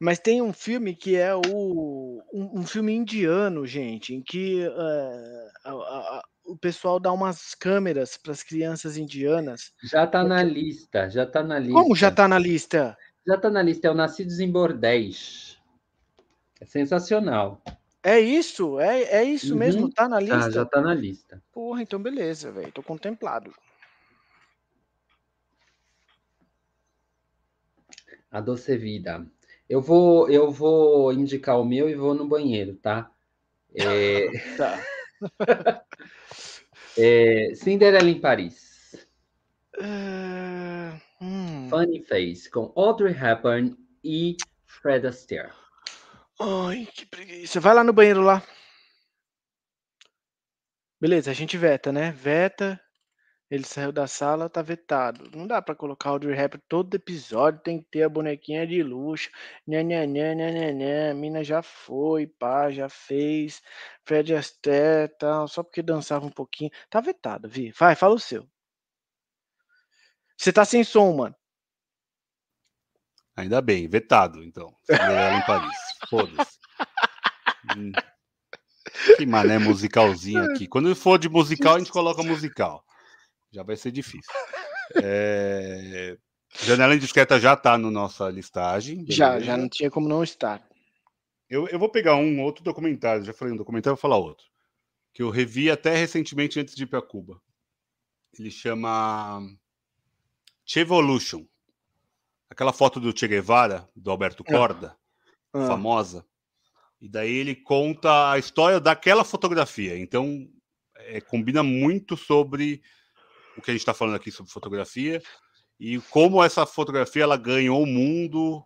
Mas 0.00 0.18
tem 0.18 0.40
um 0.40 0.52
filme 0.52 0.94
que 0.94 1.16
é 1.16 1.34
o 1.34 2.22
um, 2.32 2.60
um 2.60 2.66
filme 2.66 2.92
indiano, 2.94 3.66
gente, 3.66 4.14
em 4.14 4.22
que 4.22 4.62
eh, 4.62 5.48
a- 5.64 5.72
a- 5.72 6.22
o 6.44 6.56
pessoal 6.56 7.00
dá 7.00 7.12
umas 7.12 7.54
câmeras 7.54 8.16
para 8.16 8.32
as 8.32 8.42
crianças 8.42 8.96
indianas. 8.96 9.72
Já 9.82 10.06
tá 10.06 10.22
na 10.24 10.42
lista, 10.42 11.08
já 11.10 11.26
tá 11.26 11.42
na 11.42 11.58
lista. 11.58 11.82
Como 11.82 11.96
já 11.96 12.10
tá 12.10 12.28
na 12.28 12.38
lista? 12.38 12.96
Já 13.26 13.36
tá 13.36 13.50
na 13.50 13.60
lista, 13.62 13.88
é 13.88 13.90
o 13.90 13.94
Nascidos 13.94 14.40
em 14.40 14.50
Bordéis. 14.50 15.58
É 16.60 16.64
sensacional. 16.64 17.60
É 18.04 18.18
isso? 18.20 18.78
É, 18.80 19.02
é 19.02 19.24
isso 19.24 19.52
Uhum. 19.52 19.58
mesmo? 19.58 19.90
Tá 19.90 20.08
na 20.08 20.16
Ah, 20.16 20.20
lista? 20.20 20.50
já 20.50 20.64
tá 20.64 20.80
na 20.80 20.94
lista. 20.94 21.42
Porra, 21.52 21.82
então 21.82 22.00
beleza, 22.02 22.50
velho. 22.52 22.72
Tô 22.72 22.82
contemplado. 22.82 23.52
A 28.30 28.40
Doce 28.40 28.76
Vida. 28.76 29.26
Eu 29.68 29.82
vou, 29.82 30.30
eu 30.30 30.50
vou 30.50 31.12
indicar 31.12 31.60
o 31.60 31.64
meu 31.64 31.90
e 31.90 31.94
vou 31.94 32.14
no 32.14 32.26
banheiro, 32.26 32.74
tá? 32.76 33.10
É, 33.74 34.28
Tá. 34.56 34.82
é, 36.96 37.52
Cinderela 37.54 38.08
em 38.08 38.20
Paris. 38.20 39.06
Eh, 39.78 41.00
hum. 41.20 41.68
Funny 41.68 42.02
Face, 42.04 42.50
com 42.50 42.72
Audrey 42.74 43.14
Hepburn 43.14 43.76
e 44.02 44.36
Fred 44.64 45.06
Astaire. 45.06 45.52
Ai, 46.40 46.88
que 46.94 47.04
preguiça. 47.04 47.60
Vai 47.60 47.74
lá 47.74 47.84
no 47.84 47.92
banheiro 47.92 48.22
lá. 48.22 48.42
Beleza, 51.00 51.30
a 51.30 51.34
gente 51.34 51.56
veta, 51.56 51.92
né? 51.92 52.10
Veta. 52.10 52.80
Ele 53.50 53.64
saiu 53.64 53.90
da 53.90 54.06
sala, 54.06 54.50
tá 54.50 54.60
vetado. 54.60 55.30
Não 55.34 55.46
dá 55.46 55.62
pra 55.62 55.74
colocar 55.74 56.12
o 56.12 56.16
Hepburn 56.16 56.62
todo 56.68 56.94
episódio, 56.94 57.62
tem 57.62 57.80
que 57.80 57.88
ter 57.90 58.02
a 58.02 58.08
bonequinha 58.08 58.66
de 58.66 58.82
luxo. 58.82 59.30
Nhanhanhã, 59.66 60.34
nhanhanhã, 60.34 61.12
a 61.12 61.14
mina 61.14 61.42
já 61.42 61.62
foi, 61.62 62.26
pá, 62.26 62.70
já 62.70 62.90
fez. 62.90 63.62
Fred 64.04 64.34
Astaire, 64.34 65.10
tal, 65.18 65.48
só 65.48 65.62
porque 65.62 65.82
dançava 65.82 66.26
um 66.26 66.30
pouquinho. 66.30 66.70
Tá 66.90 67.00
vetado, 67.00 67.48
Vi. 67.48 67.72
Vai, 67.72 67.94
fala 67.94 68.14
o 68.14 68.18
seu. 68.18 68.46
Você 70.36 70.52
tá 70.52 70.64
sem 70.64 70.84
som, 70.84 71.12
mano. 71.14 71.34
Ainda 73.34 73.62
bem, 73.62 73.88
vetado, 73.88 74.44
então. 74.44 74.76
Em 74.90 75.46
Paris. 75.46 75.76
Foda-se. 76.08 76.58
Hum. 77.76 77.92
Que 79.16 79.26
mané 79.26 79.58
musicalzinho 79.58 80.42
aqui. 80.44 80.66
Quando 80.66 80.94
for 80.96 81.18
de 81.18 81.28
musical, 81.28 81.74
a 81.74 81.78
gente 81.78 81.90
coloca 81.90 82.22
musical. 82.22 82.82
Já 83.58 83.64
vai 83.64 83.76
ser 83.76 83.90
difícil. 83.90 84.32
É... 85.02 86.16
Janela 86.62 86.94
Indiscreta 86.94 87.40
já 87.40 87.54
está 87.54 87.76
no 87.76 87.90
nossa 87.90 88.30
listagem. 88.30 88.98
Beleza? 88.98 89.12
Já, 89.12 89.40
já 89.40 89.56
não 89.56 89.68
tinha 89.68 89.90
como 89.90 90.08
não 90.08 90.22
estar. 90.22 90.64
Eu, 91.50 91.66
eu 91.66 91.76
vou 91.76 91.88
pegar 91.88 92.14
um 92.14 92.40
outro 92.40 92.62
documentário, 92.62 93.24
já 93.24 93.32
falei 93.32 93.52
um 93.52 93.56
documentário, 93.56 93.96
vou 93.96 94.00
falar 94.00 94.16
outro. 94.16 94.46
Que 95.12 95.24
eu 95.24 95.28
revi 95.28 95.68
até 95.68 95.96
recentemente 95.96 96.60
antes 96.60 96.76
de 96.76 96.84
ir 96.84 96.86
para 96.86 97.02
Cuba. 97.02 97.42
Ele 98.38 98.48
chama 98.48 99.40
Chevolution. 100.64 101.44
Aquela 102.48 102.72
foto 102.72 103.00
do 103.00 103.16
Che 103.16 103.26
Guevara, 103.26 103.88
do 103.96 104.08
Alberto 104.08 104.44
ah. 104.46 104.52
Corda, 104.52 104.96
ah. 105.52 105.66
famosa. 105.66 106.24
E 107.00 107.08
daí 107.08 107.34
ele 107.34 107.56
conta 107.56 108.30
a 108.30 108.38
história 108.38 108.78
daquela 108.78 109.24
fotografia. 109.24 109.98
Então, 109.98 110.48
é, 110.94 111.20
combina 111.20 111.64
muito 111.64 112.16
sobre 112.16 112.80
o 113.58 113.62
que 113.62 113.70
a 113.70 113.74
gente 113.74 113.82
está 113.82 113.94
falando 113.94 114.16
aqui 114.16 114.30
sobre 114.30 114.52
fotografia 114.52 115.22
e 115.78 115.98
como 116.10 116.42
essa 116.42 116.66
fotografia 116.66 117.22
ela 117.22 117.36
ganhou 117.36 117.82
o 117.82 117.86
mundo. 117.86 118.64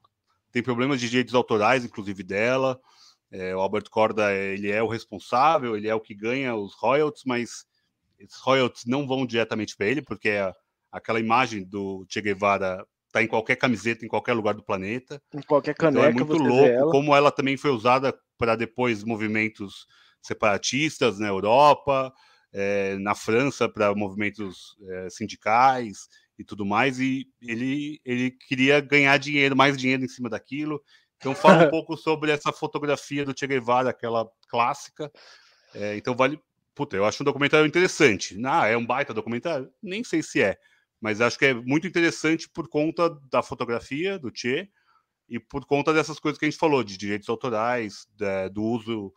Tem 0.51 0.63
problemas 0.63 1.01
de 1.01 1.09
direitos 1.09 1.35
autorais, 1.35 1.85
inclusive 1.85 2.23
dela. 2.23 2.81
É, 3.31 3.55
o 3.57 3.61
Albert 3.61 3.89
Corda 3.91 4.33
ele 4.33 4.71
é 4.71 4.83
o 4.83 4.89
responsável, 4.89 5.77
ele 5.77 5.89
é 5.89 5.95
o 5.95 6.01
que 6.01 6.15
ganha 6.15 6.55
os 6.55 6.75
royalties, 6.75 7.25
mas 7.25 7.65
esses 8.19 8.39
royalties 8.41 8.85
não 8.85 9.07
vão 9.07 9.27
diretamente 9.27 9.77
para 9.77 9.87
ele, 9.87 10.03
porque 10.03 10.33
aquela 10.91 11.19
imagem 11.19 11.65
do 11.65 12.05
Che 12.09 12.21
Guevara 12.21 12.87
está 13.07 13.23
em 13.23 13.27
qualquer 13.27 13.57
camiseta, 13.57 14.05
em 14.05 14.09
qualquer 14.09 14.35
lugar 14.35 14.55
do 14.55 14.63
planeta. 14.63 15.23
Em 15.35 15.43
qualquer 15.43 15.75
caneca. 15.75 16.11
Então 16.11 16.23
é 16.23 16.25
muito 16.27 16.43
louco 16.43 16.67
ela. 16.67 16.91
como 16.91 17.17
ela 17.17 17.31
também 17.31 17.57
foi 17.57 17.71
usada 17.71 18.15
para 18.39 18.57
depois 18.57 19.05
movimentos 19.05 19.87
separatistas 20.21 21.19
na 21.19 21.29
Europa, 21.29 22.13
é, 22.53 22.97
na 22.99 23.15
França 23.15 23.69
para 23.69 23.95
movimentos 23.95 24.77
é, 24.89 25.11
sindicais 25.11 26.09
e 26.39 26.45
tudo 26.45 26.67
mais, 26.67 26.99
e 26.99 27.29
ele, 27.41 28.01
ele 28.05 28.31
queria 28.31 28.81
ganhar 28.81 29.17
dinheiro, 29.19 29.57
mais 29.57 29.77
dinheiro 29.77 30.05
em 30.05 30.09
cima 30.09 30.29
daquilo. 30.29 30.83
Então 31.17 31.35
fala 31.35 31.67
um 31.67 31.71
pouco 31.71 31.97
sobre 31.97 32.31
essa 32.31 32.53
fotografia 32.53 33.25
do 33.25 33.35
Che 33.37 33.47
Guevara, 33.47 33.91
aquela 33.91 34.29
clássica. 34.49 35.11
É, 35.75 35.97
então 35.97 36.15
vale. 36.15 36.41
Puta, 36.75 36.97
eu 36.97 37.05
acho 37.05 37.23
um 37.23 37.25
documentário 37.25 37.67
interessante. 37.67 38.39
Ah, 38.47 38.67
é 38.67 38.77
um 38.77 38.87
baita 38.87 39.13
documentário? 39.13 39.71
Nem 39.83 40.03
sei 40.03 40.23
se 40.23 40.43
é, 40.43 40.59
mas 40.99 41.21
acho 41.21 41.39
que 41.39 41.47
é 41.47 41.55
muito 41.55 41.87
interessante 41.87 42.49
por 42.49 42.67
conta 42.69 43.11
da 43.31 43.43
fotografia 43.43 44.19
do 44.19 44.33
Che 44.35 44.71
e 45.29 45.39
por 45.39 45.67
conta 45.67 45.93
dessas 45.93 46.19
coisas 46.19 46.39
que 46.39 46.47
a 46.47 46.51
gente 46.51 46.59
falou, 46.59 46.83
de 46.83 46.97
direitos 46.97 47.29
autorais, 47.29 48.07
do 48.53 48.63
uso 48.63 49.13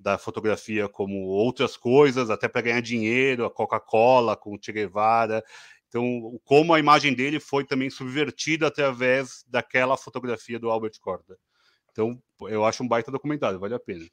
da 0.00 0.16
fotografia 0.16 0.88
como 0.88 1.26
outras 1.26 1.76
coisas, 1.76 2.30
até 2.30 2.48
para 2.48 2.62
ganhar 2.62 2.80
dinheiro, 2.80 3.44
a 3.44 3.50
Coca-Cola 3.50 4.36
com 4.36 4.54
o 4.54 4.58
Che 4.60 4.72
Guevara. 4.72 5.44
Então, 5.88 6.40
como 6.44 6.72
a 6.72 6.78
imagem 6.78 7.14
dele 7.14 7.38
foi 7.38 7.64
também 7.64 7.90
subvertida 7.90 8.66
através 8.66 9.44
daquela 9.48 9.96
fotografia 9.96 10.58
do 10.58 10.70
Albert 10.70 10.98
Corda. 11.00 11.36
Então, 11.90 12.20
eu 12.42 12.64
acho 12.64 12.82
um 12.82 12.88
baita 12.88 13.10
documentário, 13.10 13.58
vale 13.58 13.74
a 13.74 13.80
pena. 13.80 14.04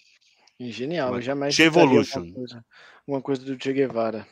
Genial, 0.59 1.11
Mas, 1.11 1.23
jamais 1.23 1.53
Che 1.53 1.63
Evolution. 1.63 2.21
Uma 2.21 2.33
coisa, 2.33 2.65
uma 3.07 3.21
coisa 3.21 3.45
do 3.45 3.63
Che 3.63 3.71
Guevara. 3.73 4.27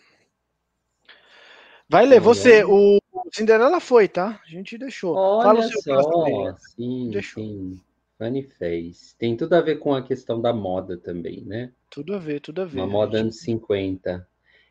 Vai 1.87 2.05
ler, 2.05 2.19
você, 2.19 2.63
o 2.65 2.99
Cinderela 3.31 3.79
foi, 3.79 4.07
tá? 4.07 4.41
A 4.43 4.49
gente 4.49 4.75
deixou. 4.75 5.15
Olha 5.15 5.43
Fala 5.43 5.59
o 5.59 5.63
seu 5.63 5.81
só, 5.81 6.55
sim, 6.75 7.11
deixou. 7.11 7.43
sim. 7.43 7.81
Fanny 8.17 8.43
fez. 8.43 9.13
Tem 9.17 9.35
tudo 9.35 9.53
a 9.53 9.61
ver 9.61 9.77
com 9.77 9.93
a 9.93 10.01
questão 10.01 10.41
da 10.41 10.53
moda 10.53 10.97
também, 10.97 11.43
né? 11.43 11.71
Tudo 11.89 12.15
a 12.15 12.17
ver, 12.17 12.39
tudo 12.39 12.61
a 12.61 12.65
ver. 12.65 12.79
Uma 12.79 12.87
moda 12.87 13.19
anos 13.19 13.39
50. 13.41 14.27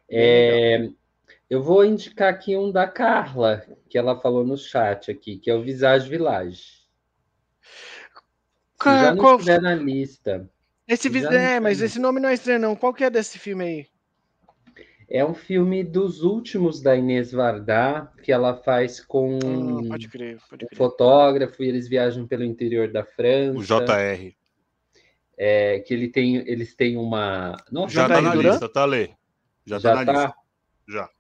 É, 0.09 0.89
eu 1.49 1.63
vou 1.63 1.85
indicar 1.85 2.33
aqui 2.33 2.57
um 2.57 2.71
da 2.71 2.87
Carla, 2.87 3.65
que 3.89 3.99
ela 3.99 4.21
falou 4.21 4.45
no 4.45 4.57
chat 4.57 5.11
aqui, 5.11 5.39
que 5.39 5.51
é 5.51 5.55
o 5.55 5.63
Visage 5.63 6.09
Village. 6.09 6.85
Se 8.83 8.91
já 8.91 9.15
não 9.15 9.23
Qual... 9.23 9.37
estiver 9.37 9.61
na 9.61 9.75
lista. 9.75 10.51
Esse 10.87 11.09
é, 11.27 11.59
mas 11.59 11.81
esse 11.81 11.99
nome 11.99 12.21
não 12.21 12.29
é 12.29 12.35
estranho, 12.35 12.61
não. 12.61 12.77
Qual 12.77 12.93
que 12.93 13.05
é 13.05 13.09
desse 13.09 13.39
filme 13.39 13.65
aí? 13.65 13.94
É 15.09 15.25
um 15.25 15.35
filme 15.35 15.85
dos 15.85 16.23
últimos 16.23 16.81
da 16.81 16.97
Inês 16.97 17.33
Vardá, 17.33 18.11
que 18.23 18.33
ela 18.33 18.57
faz 18.57 19.01
com 19.01 19.39
hum, 19.45 19.89
pode 19.89 20.09
crer, 20.09 20.39
pode 20.49 20.67
crer. 20.67 20.69
um 20.73 20.77
fotógrafo 20.77 21.63
e 21.63 21.69
eles 21.69 21.89
viajam 21.89 22.27
pelo 22.27 22.45
interior 22.45 22.91
da 22.91 23.05
França. 23.05 23.59
O 23.59 23.63
JR. 23.63 24.35
É, 25.37 25.81
que 25.81 25.93
ele 25.93 26.09
tem, 26.09 26.37
eles 26.37 26.75
têm 26.75 26.97
uma. 26.97 27.57
Nossa, 27.71 27.95
já 27.95 28.03
está 28.07 28.21
na 28.21 28.35
lista, 28.35 28.69
tá, 28.69 28.85
Lê? 28.85 29.11
Já, 29.67 29.79
já 29.79 29.95
tá 29.95 30.05
na 30.05 30.13
tá? 30.13 30.23
lista. 30.23 30.37
Já. 30.89 31.11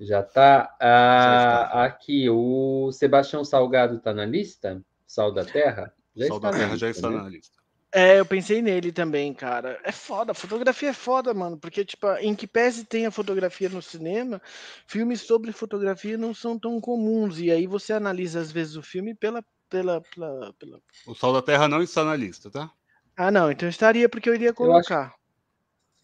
Já 0.00 0.22
tá. 0.22 0.76
Ah, 0.80 1.84
aqui, 1.84 2.28
o 2.30 2.90
Sebastião 2.92 3.44
Salgado 3.44 3.96
está 3.96 4.14
na 4.14 4.24
lista? 4.24 4.80
Sal 5.06 5.32
da 5.32 5.44
Terra? 5.44 5.92
Já 6.14 6.26
Sal 6.26 6.40
da 6.40 6.50
Terra 6.50 6.72
lista, 6.72 6.78
já 6.78 6.90
está 6.90 7.10
né? 7.10 7.16
na 7.16 7.28
lista. 7.28 7.57
É, 7.92 8.20
eu 8.20 8.26
pensei 8.26 8.60
nele 8.60 8.92
também, 8.92 9.32
cara. 9.32 9.80
É 9.82 9.90
foda, 9.90 10.32
a 10.32 10.34
fotografia 10.34 10.90
é 10.90 10.92
foda, 10.92 11.32
mano, 11.32 11.58
porque, 11.58 11.84
tipo, 11.84 12.06
em 12.16 12.34
que 12.34 12.46
pese 12.46 12.84
tem 12.84 13.06
a 13.06 13.10
fotografia 13.10 13.68
no 13.68 13.80
cinema, 13.80 14.42
filmes 14.86 15.22
sobre 15.22 15.52
fotografia 15.52 16.18
não 16.18 16.34
são 16.34 16.58
tão 16.58 16.80
comuns, 16.80 17.38
e 17.38 17.50
aí 17.50 17.66
você 17.66 17.94
analisa, 17.94 18.40
às 18.40 18.52
vezes, 18.52 18.76
o 18.76 18.82
filme 18.82 19.14
pela... 19.14 19.42
pela, 19.70 20.02
pela, 20.02 20.52
pela... 20.54 20.80
O 21.06 21.14
Sol 21.14 21.32
da 21.32 21.40
Terra 21.40 21.66
não 21.66 21.82
está 21.82 22.04
na 22.04 22.14
lista, 22.14 22.50
tá? 22.50 22.70
Ah, 23.16 23.30
não, 23.30 23.50
então 23.50 23.68
estaria 23.68 24.08
porque 24.08 24.28
eu 24.28 24.34
iria 24.34 24.52
colocar. 24.52 25.16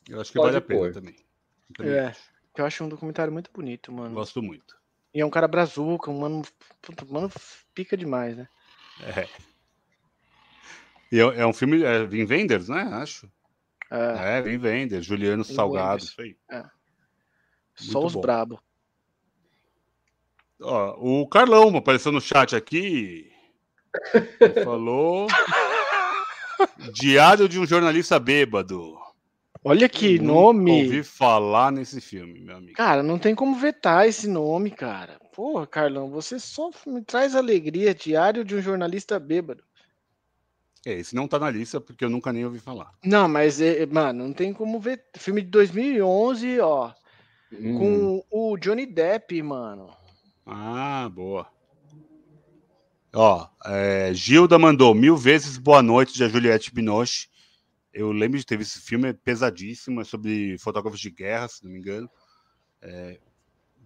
Eu 0.09 0.15
acho, 0.15 0.15
eu 0.15 0.21
acho 0.21 0.33
que 0.33 0.39
Pode 0.39 0.53
vale 0.53 0.59
a 0.59 0.61
pena 0.63 0.81
pôr. 0.81 0.93
também. 0.93 1.17
é, 1.81 2.13
eu 2.57 2.65
acho 2.65 2.83
um 2.83 2.89
documentário 2.89 3.33
muito 3.33 3.51
bonito, 3.53 3.93
mano. 3.93 4.15
Gosto 4.15 4.43
muito. 4.43 4.75
E 5.13 5.21
é 5.21 5.27
um 5.27 5.31
cara 5.31 5.47
brazuca, 5.47 6.11
um 6.11 6.19
mano, 6.19 6.43
mano 7.09 7.31
pica 7.73 7.97
demais, 7.97 8.37
né? 8.37 8.49
É. 9.01 9.29
E 11.11 11.21
é, 11.21 11.23
é 11.23 11.47
um 11.47 11.53
filme, 11.53 11.83
é 11.83 12.05
Vim 12.05 12.25
Vendors, 12.25 12.69
né? 12.69 12.83
Acho. 12.93 13.31
É, 13.91 14.39
é 14.39 14.43
Vim 14.43 14.59
Vendors, 14.59 15.05
Juliano 15.05 15.45
Vim 15.45 15.55
Salgado, 15.55 16.05
Venders. 16.05 16.11
isso 16.11 16.21
aí. 16.21 16.37
É. 16.51 16.65
Só 17.75 18.05
os 18.05 18.15
brabo. 18.15 18.61
Ó, 20.61 20.97
o 20.99 21.29
Carlão 21.29 21.77
apareceu 21.77 22.13
no 22.13 22.21
chat 22.21 22.55
aqui. 22.55 23.31
falou. 24.65 25.27
Diário 26.93 27.49
de 27.49 27.59
um 27.59 27.67
jornalista 27.67 28.19
bêbado. 28.19 28.97
Olha 29.63 29.89
que 29.89 30.19
nome. 30.19 30.85
Ouvi 30.85 31.03
falar 31.03 31.73
nesse 31.73 32.01
filme, 32.01 32.41
meu 32.41 32.57
amigo. 32.57 32.75
Cara, 32.75 33.03
não 33.03 33.19
tem 33.19 33.35
como 33.35 33.57
vetar 33.57 34.07
esse 34.07 34.29
nome, 34.29 34.71
cara. 34.71 35.19
Porra, 35.33 35.67
Carlão, 35.67 36.11
você 36.11 36.39
só 36.39 36.71
me 36.87 37.03
traz 37.03 37.35
alegria. 37.35 37.95
Diário 37.95 38.45
de 38.45 38.55
um 38.55 38.61
jornalista 38.61 39.19
bêbado. 39.19 39.65
É, 40.87 40.93
esse 40.99 41.15
não 41.15 41.27
tá 41.27 41.39
na 41.39 41.51
lista 41.51 41.81
porque 41.81 42.05
eu 42.05 42.11
nunca 42.11 42.33
nem 42.33 42.45
ouvi 42.45 42.59
falar. 42.59 42.93
Não, 43.03 43.27
mas, 43.27 43.61
é, 43.61 43.87
mano, 43.87 44.25
não 44.25 44.33
tem 44.35 44.53
como 44.53 44.79
ver. 44.79 45.03
Filme 45.17 45.41
de 45.41 45.49
2011, 45.49 46.61
ó. 46.61 46.93
Hum. 47.53 47.79
Com 47.79 48.25
o 48.31 48.57
Johnny 48.59 48.85
Depp, 48.85 49.43
mano. 49.43 49.91
Ah, 50.45 51.09
boa. 51.13 51.47
Ó, 53.15 53.49
é, 53.65 54.13
Gilda 54.13 54.59
mandou 54.59 54.95
mil 54.95 55.17
vezes 55.17 55.57
boa 55.57 55.83
noite 55.83 56.13
de 56.13 56.29
Juliette 56.29 56.75
Binoche. 56.75 57.29
Eu 57.93 58.11
lembro 58.11 58.39
de 58.39 58.45
ter 58.45 58.59
visto 58.59 58.77
esse 58.77 58.87
filme, 58.87 59.09
é 59.09 59.13
pesadíssimo, 59.13 60.01
é 60.01 60.05
sobre 60.05 60.59
fotógrafos 60.59 61.01
de 61.01 61.11
guerra, 61.11 61.49
se 61.49 61.65
não 61.65 61.71
me 61.71 61.79
engano. 61.79 62.11
É, 62.83 63.21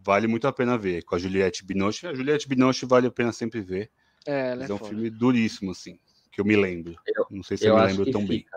vale 0.02 0.26
muito 0.26 0.48
a 0.48 0.52
pena 0.52 0.78
ver 0.78 1.04
com 1.04 1.14
a 1.14 1.18
Juliette 1.18 1.64
Binoche. 1.64 2.06
A 2.06 2.14
Juliette 2.14 2.48
Binoche 2.48 2.86
vale 2.86 3.06
a 3.06 3.10
pena 3.10 3.30
sempre 3.30 3.60
ver. 3.60 3.90
É, 4.26 4.56
é, 4.58 4.66
é 4.68 4.72
um 4.72 4.78
filme 4.78 5.10
duríssimo, 5.10 5.70
assim 5.70 5.98
que 6.30 6.40
eu 6.40 6.44
me 6.44 6.56
lembro. 6.56 6.96
Eu, 7.06 7.26
não 7.30 7.42
sei 7.42 7.56
se 7.56 7.66
eu, 7.66 7.76
eu 7.76 7.80
me 7.80 7.86
lembro 7.86 8.10
tão 8.10 8.26
fica. 8.26 8.56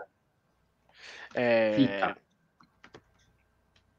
bem. 1.34 1.42
É... 1.42 1.76
Fica. 1.76 2.16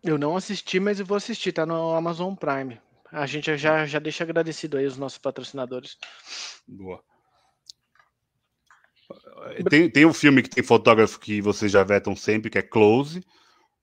Eu 0.04 0.18
não 0.18 0.36
assisti, 0.36 0.80
mas 0.80 1.00
eu 1.00 1.06
vou 1.06 1.16
assistir, 1.16 1.54
tá 1.54 1.66
no 1.66 1.94
Amazon 1.94 2.36
Prime. 2.36 2.80
A 3.12 3.26
gente 3.26 3.56
já, 3.58 3.86
já 3.86 4.00
deixa 4.00 4.24
agradecido 4.24 4.78
aí 4.78 4.86
os 4.86 4.98
nossos 4.98 5.18
patrocinadores. 5.18 5.98
Boa. 6.68 7.02
Tem, 9.70 9.90
tem 9.90 10.06
um 10.06 10.14
filme 10.14 10.42
que 10.42 10.50
tem 10.50 10.64
fotógrafo 10.64 11.20
que 11.20 11.42
vocês 11.42 11.72
já 11.72 11.84
vetam 11.84 12.16
sempre, 12.16 12.50
que 12.50 12.58
é 12.58 12.62
Close. 12.62 13.24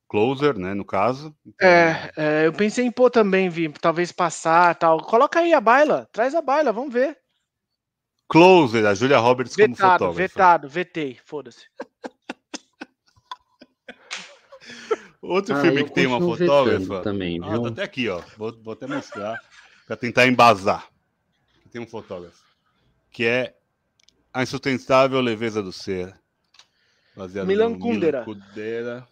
Closer, 0.09 0.59
né, 0.59 0.75
no 0.75 0.85
caso. 0.85 1.33
Então... 1.47 1.69
É, 1.69 2.11
é, 2.17 2.47
eu 2.47 2.53
pensei 2.53 2.85
em 2.85 2.91
pôr 2.91 3.11
também, 3.11 3.49
Vi, 3.49 3.69
talvez 3.81 4.11
passar 4.11 4.75
tal. 4.75 5.01
Coloca 5.05 5.39
aí 5.39 5.55
a 5.55 5.61
baila, 5.61 6.09
traz 6.11 6.35
a 6.35 6.43
baila, 6.43 6.73
vamos 6.73 6.93
ver. 6.93 7.17
Closer, 8.31 8.87
a 8.87 8.95
Julia 8.95 9.19
Roberts 9.19 9.57
vetado, 9.57 9.77
como 9.77 9.93
fotógrafa. 9.93 10.17
Vetado, 10.17 10.69
vetei, 10.69 11.19
foda-se. 11.25 11.67
Outro 15.21 15.55
ah, 15.55 15.61
filme 15.61 15.85
que 15.85 15.93
tem 15.93 16.07
uma 16.07 16.21
fotógrafa. 16.21 17.03
Também, 17.03 17.41
ah, 17.43 17.61
tá 17.61 17.69
até 17.69 17.83
aqui, 17.83 18.09
ó. 18.09 18.23
Vou, 18.37 18.57
vou 18.63 18.73
até 18.73 18.87
mostrar 18.87 19.39
para 19.87 19.97
tentar 19.97 20.27
embasar. 20.29 20.89
Tem 21.71 21.83
um 21.83 21.87
fotógrafo 21.87 22.51
que 23.11 23.25
é 23.25 23.57
A 24.33 24.43
Insustentável 24.43 25.21
Leveza 25.21 25.63
do 25.63 25.73
Ser. 25.73 26.15
Baseado 27.17 27.47
Milan 27.47 27.79
Kundera. 27.79 28.25
Milan 28.25 28.41
Kundera. 28.41 29.09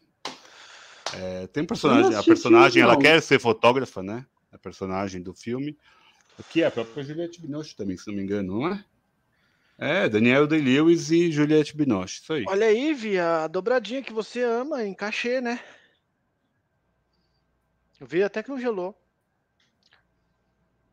É, 1.14 1.46
tem 1.48 1.64
personagem, 1.64 2.14
a 2.14 2.22
personagem, 2.22 2.82
ela 2.82 2.96
quer 2.96 3.20
ser 3.20 3.40
fotógrafa, 3.40 4.02
né? 4.02 4.24
A 4.52 4.58
personagem 4.58 5.20
do 5.20 5.34
filme. 5.34 5.76
Aqui 6.38 6.62
é 6.62 6.66
a 6.66 6.70
própria 6.70 7.02
Juliette 7.02 7.40
Binoche 7.40 7.74
também, 7.74 7.96
se 7.96 8.06
não 8.06 8.14
me 8.14 8.22
engano, 8.22 8.60
não 8.60 8.68
é? 8.68 8.84
É, 9.80 10.08
Daniel 10.08 10.48
Day-Lewis 10.48 11.08
e 11.12 11.30
Juliette 11.30 11.76
Binoche, 11.76 12.20
isso 12.20 12.32
aí. 12.32 12.44
Olha 12.48 12.66
aí, 12.66 12.92
Vi, 12.92 13.16
a 13.16 13.46
dobradinha 13.46 14.02
que 14.02 14.12
você 14.12 14.42
ama 14.42 14.84
em 14.84 14.92
cachê, 14.92 15.40
né? 15.40 15.60
Eu 18.00 18.06
vi 18.06 18.22
até 18.22 18.42
que 18.42 18.48
não 18.48 18.58
gelou. 18.58 19.00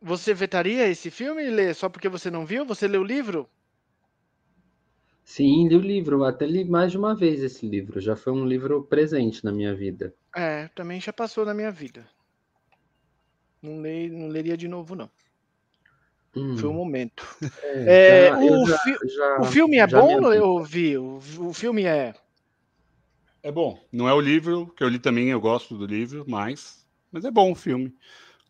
Você 0.00 0.32
vetaria 0.32 0.86
esse 0.88 1.10
filme, 1.10 1.50
Lê, 1.50 1.74
só 1.74 1.88
porque 1.88 2.08
você 2.08 2.30
não 2.30 2.46
viu? 2.46 2.64
Você 2.64 2.86
leu 2.86 3.00
o 3.00 3.04
livro? 3.04 3.50
Sim, 5.24 5.66
li 5.66 5.74
o 5.74 5.80
livro. 5.80 6.22
Até 6.22 6.46
li 6.46 6.64
mais 6.64 6.92
de 6.92 6.98
uma 6.98 7.12
vez 7.12 7.42
esse 7.42 7.68
livro. 7.68 8.00
Já 8.00 8.14
foi 8.14 8.32
um 8.32 8.46
livro 8.46 8.84
presente 8.84 9.44
na 9.44 9.50
minha 9.50 9.74
vida. 9.74 10.14
É, 10.34 10.68
também 10.68 11.00
já 11.00 11.12
passou 11.12 11.44
na 11.44 11.52
minha 11.52 11.72
vida. 11.72 12.08
Não, 13.60 13.80
leio, 13.80 14.12
não 14.12 14.28
leria 14.28 14.56
de 14.56 14.68
novo, 14.68 14.94
não. 14.94 15.10
Hum. 16.36 16.56
Foi 16.58 16.68
um 16.68 16.74
momento. 16.74 17.26
É, 17.62 18.26
é, 18.26 18.28
já, 18.28 18.38
o, 18.38 18.66
já, 18.66 18.78
fi 18.78 18.96
já, 19.08 19.40
o, 19.40 19.44
filme 19.46 19.78
é 19.78 19.86
bom, 19.86 20.32
eu 20.32 20.62
vi. 20.62 20.98
O, 20.98 21.18
o 21.38 21.52
filme 21.54 21.84
é. 21.84 22.14
É 23.42 23.50
bom. 23.50 23.82
Não 23.90 24.08
é 24.08 24.12
o 24.12 24.20
livro, 24.20 24.72
que 24.76 24.84
eu 24.84 24.88
li 24.88 24.98
também, 24.98 25.28
eu 25.28 25.40
gosto 25.40 25.76
do 25.76 25.86
livro, 25.86 26.24
mas. 26.28 26.86
Mas 27.10 27.24
é 27.24 27.30
bom 27.30 27.52
o 27.52 27.54
filme. 27.54 27.94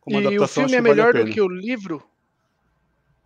Como 0.00 0.20
e 0.20 0.38
o 0.38 0.48
filme 0.48 0.74
é 0.74 0.80
melhor 0.80 1.12
vale 1.12 1.26
do 1.26 1.30
que 1.32 1.40
o 1.40 1.48
livro? 1.48 2.02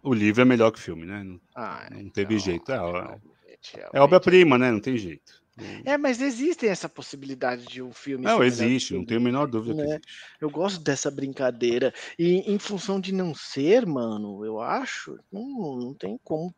O 0.03 0.13
livro 0.13 0.43
é 0.43 0.45
melhor 0.45 0.71
que 0.71 0.79
o 0.79 0.83
filme, 0.83 1.07
né? 1.07 1.23
Não, 1.23 1.41
ah, 1.55 1.89
não 1.91 2.01
então, 2.01 2.13
teve 2.13 2.39
jeito. 2.39 2.71
É, 2.73 2.77
é, 2.77 3.89
é 3.95 4.01
obra-prima, 4.01 4.59
né? 4.59 4.71
Não 4.71 4.81
tem 4.81 4.97
jeito. 4.97 5.40
É, 5.85 5.97
mas 5.97 6.21
existe 6.21 6.67
essa 6.67 6.89
possibilidade 6.89 7.67
de 7.67 7.83
um 7.83 7.93
filme. 7.93 8.25
Não, 8.25 8.43
existe, 8.43 8.95
não 8.95 9.05
tenho 9.05 9.21
a 9.21 9.25
menor 9.25 9.47
dúvida. 9.47 9.85
Né? 9.85 10.01
Eu 10.41 10.51
gosto 10.51 10.81
dessa 10.81 11.11
brincadeira. 11.11 11.93
E 12.19 12.39
em 12.51 12.59
função 12.59 13.01
de 13.01 13.13
não 13.13 13.35
ser, 13.35 13.87
mano, 13.87 14.45
eu 14.45 14.61
acho, 14.61 15.19
não, 15.33 15.77
não 15.77 15.95
tem 15.95 16.19
como 16.23 16.55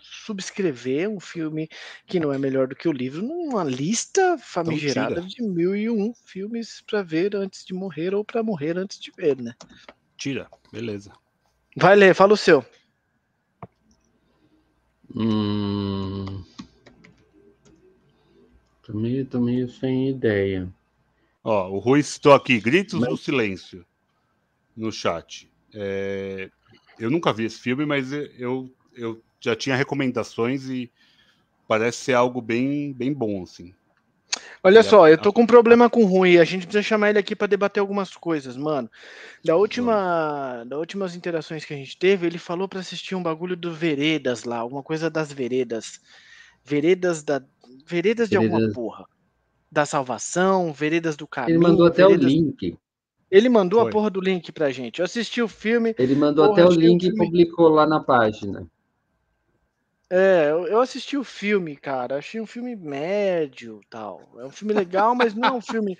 subscrever 0.00 1.08
um 1.08 1.20
filme 1.20 1.68
que 2.06 2.20
não 2.20 2.32
é 2.32 2.38
melhor 2.38 2.68
do 2.68 2.76
que 2.76 2.88
o 2.88 2.92
livro 2.92 3.22
numa 3.22 3.64
lista 3.64 4.38
famigerada 4.38 5.20
de 5.20 5.42
mil 5.42 5.74
e 5.74 5.90
um 5.90 6.12
filmes 6.24 6.82
para 6.86 7.02
ver 7.02 7.34
antes 7.34 7.64
de 7.64 7.74
morrer 7.74 8.14
ou 8.14 8.24
para 8.24 8.42
morrer 8.42 8.78
antes 8.78 8.98
de 8.98 9.10
ver, 9.10 9.36
né? 9.40 9.54
Tira, 10.16 10.48
beleza. 10.72 11.12
Vai 11.76 11.96
ler, 11.96 12.14
fala 12.14 12.32
o 12.32 12.36
seu. 12.36 12.64
Hum... 15.14 16.44
Tô 18.88 18.96
meio, 18.96 19.26
tô 19.26 19.38
meio 19.38 19.68
sem 19.68 20.08
ideia. 20.08 20.66
Ó, 21.44 21.68
o 21.68 21.78
Rui 21.78 22.02
citou 22.02 22.32
aqui, 22.32 22.58
Gritos 22.58 22.98
mas... 22.98 23.10
do 23.10 23.18
Silêncio, 23.18 23.84
no 24.74 24.90
chat. 24.90 25.46
É... 25.74 26.50
Eu 26.98 27.10
nunca 27.10 27.30
vi 27.30 27.44
esse 27.44 27.60
filme, 27.60 27.84
mas 27.84 28.10
eu, 28.12 28.72
eu 28.96 29.22
já 29.38 29.54
tinha 29.54 29.76
recomendações 29.76 30.70
e 30.70 30.90
parece 31.68 31.98
ser 31.98 32.14
algo 32.14 32.40
bem, 32.40 32.94
bem 32.94 33.12
bom, 33.12 33.42
assim. 33.42 33.74
Olha 34.62 34.82
só, 34.82 35.06
eu 35.06 35.18
tô 35.18 35.34
com 35.34 35.42
um 35.42 35.46
problema 35.46 35.90
com 35.90 36.02
o 36.02 36.06
Rui. 36.06 36.38
A 36.38 36.44
gente 36.44 36.66
precisa 36.66 36.82
chamar 36.82 37.10
ele 37.10 37.18
aqui 37.18 37.36
para 37.36 37.46
debater 37.46 37.80
algumas 37.80 38.16
coisas, 38.16 38.56
mano. 38.56 38.90
Da 39.44 39.54
última, 39.54 40.64
da 40.66 40.78
últimas 40.78 41.14
interações 41.14 41.62
que 41.62 41.74
a 41.74 41.76
gente 41.76 41.96
teve, 41.96 42.26
ele 42.26 42.38
falou 42.38 42.66
para 42.66 42.80
assistir 42.80 43.14
um 43.14 43.22
bagulho 43.22 43.54
do 43.54 43.70
Veredas 43.70 44.44
lá, 44.44 44.56
alguma 44.56 44.82
coisa 44.82 45.10
das 45.10 45.30
Veredas. 45.30 46.00
Veredas 46.64 47.22
da 47.22 47.42
Veredas 47.88 48.28
de 48.28 48.36
veredas... 48.36 48.54
alguma 48.54 48.74
porra. 48.74 49.06
Da 49.70 49.86
salvação, 49.86 50.72
Veredas 50.72 51.16
do 51.16 51.26
caminho. 51.26 51.56
Ele 51.56 51.66
mandou 51.66 51.86
até 51.86 52.02
veredas... 52.04 52.26
o 52.26 52.28
link. 52.28 52.78
Ele 53.30 53.48
mandou 53.48 53.80
Foi. 53.80 53.88
a 53.88 53.92
porra 53.92 54.10
do 54.10 54.20
link 54.20 54.52
pra 54.52 54.70
gente. 54.70 55.00
Eu 55.00 55.04
assisti 55.04 55.42
o 55.42 55.48
filme. 55.48 55.94
Ele 55.98 56.14
mandou 56.14 56.46
porra, 56.46 56.62
até 56.62 56.74
o 56.74 56.78
link 56.78 57.04
e 57.04 57.14
publicou 57.14 57.68
lá 57.68 57.86
na 57.86 58.00
página. 58.00 58.66
É, 60.10 60.50
eu 60.50 60.80
assisti 60.80 61.18
o 61.18 61.24
filme, 61.24 61.76
cara. 61.76 62.16
Achei 62.16 62.40
um 62.40 62.46
filme 62.46 62.74
médio 62.74 63.80
tal. 63.90 64.22
É 64.38 64.44
um 64.44 64.50
filme 64.50 64.72
legal, 64.74 65.14
mas 65.14 65.34
não 65.34 65.48
é 65.48 65.52
um 65.52 65.60
filme 65.60 65.98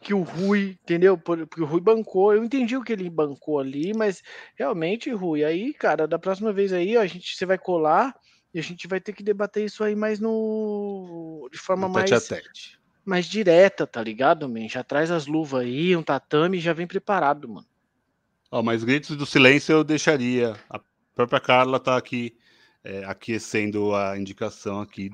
que 0.00 0.14
o 0.14 0.22
Rui, 0.22 0.78
entendeu? 0.82 1.18
Porque 1.18 1.60
o 1.60 1.66
Rui 1.66 1.80
bancou. 1.80 2.32
Eu 2.32 2.44
entendi 2.44 2.76
o 2.76 2.82
que 2.84 2.92
ele 2.92 3.10
bancou 3.10 3.58
ali, 3.58 3.92
mas 3.92 4.22
realmente, 4.54 5.10
Rui, 5.10 5.44
aí, 5.44 5.74
cara, 5.74 6.06
da 6.06 6.18
próxima 6.18 6.52
vez 6.52 6.72
aí, 6.72 6.96
ó, 6.96 7.00
a 7.00 7.06
gente 7.06 7.36
você 7.36 7.44
vai 7.44 7.58
colar 7.58 8.14
e 8.52 8.58
a 8.58 8.62
gente 8.62 8.86
vai 8.86 9.00
ter 9.00 9.12
que 9.12 9.22
debater 9.22 9.64
isso 9.64 9.84
aí 9.84 9.94
mais 9.94 10.18
no 10.20 11.48
de 11.52 11.58
forma 11.58 11.88
mais 11.88 12.10
mais 13.04 13.24
direta, 13.24 13.86
tá 13.86 14.02
ligado, 14.02 14.46
man? 14.48 14.68
Já 14.68 14.84
traz 14.84 15.10
as 15.10 15.26
luvas 15.26 15.62
aí, 15.62 15.96
um 15.96 16.02
tatame 16.02 16.58
e 16.58 16.60
já 16.60 16.74
vem 16.74 16.86
preparado, 16.86 17.48
mano. 17.48 17.66
Ó, 18.50 18.62
mas 18.62 18.84
gritos 18.84 19.16
do 19.16 19.24
silêncio 19.24 19.72
eu 19.72 19.84
deixaria. 19.84 20.54
A 20.68 20.78
própria 21.14 21.40
Carla 21.40 21.80
tá 21.80 21.96
aqui 21.96 22.36
é, 22.84 23.04
aquecendo 23.04 23.94
a 23.94 24.18
indicação 24.18 24.80
aqui 24.80 25.10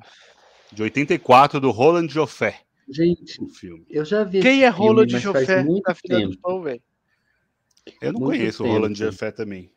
de 0.73 0.83
84 0.83 1.61
do 1.61 1.71
Roland 1.71 2.09
Joffé. 2.09 2.61
Gente, 2.89 3.41
o 3.43 3.49
filme. 3.49 3.87
eu 3.89 4.05
já 4.05 4.25
vi. 4.25 4.41
Quem 4.41 4.65
é 4.65 4.69
Roland 4.69 5.09
Joffé 5.09 5.63
na 5.63 5.95
fila 5.95 6.29
do 6.29 6.39
pão, 6.39 6.63
velho? 6.63 6.83
Eu 8.01 8.13
não 8.13 8.21
muito 8.21 8.39
conheço 8.39 8.63
tempo. 8.63 8.71
o 8.71 8.73
Roland 8.73 8.95
Joffé 8.95 9.31
também. 9.31 9.71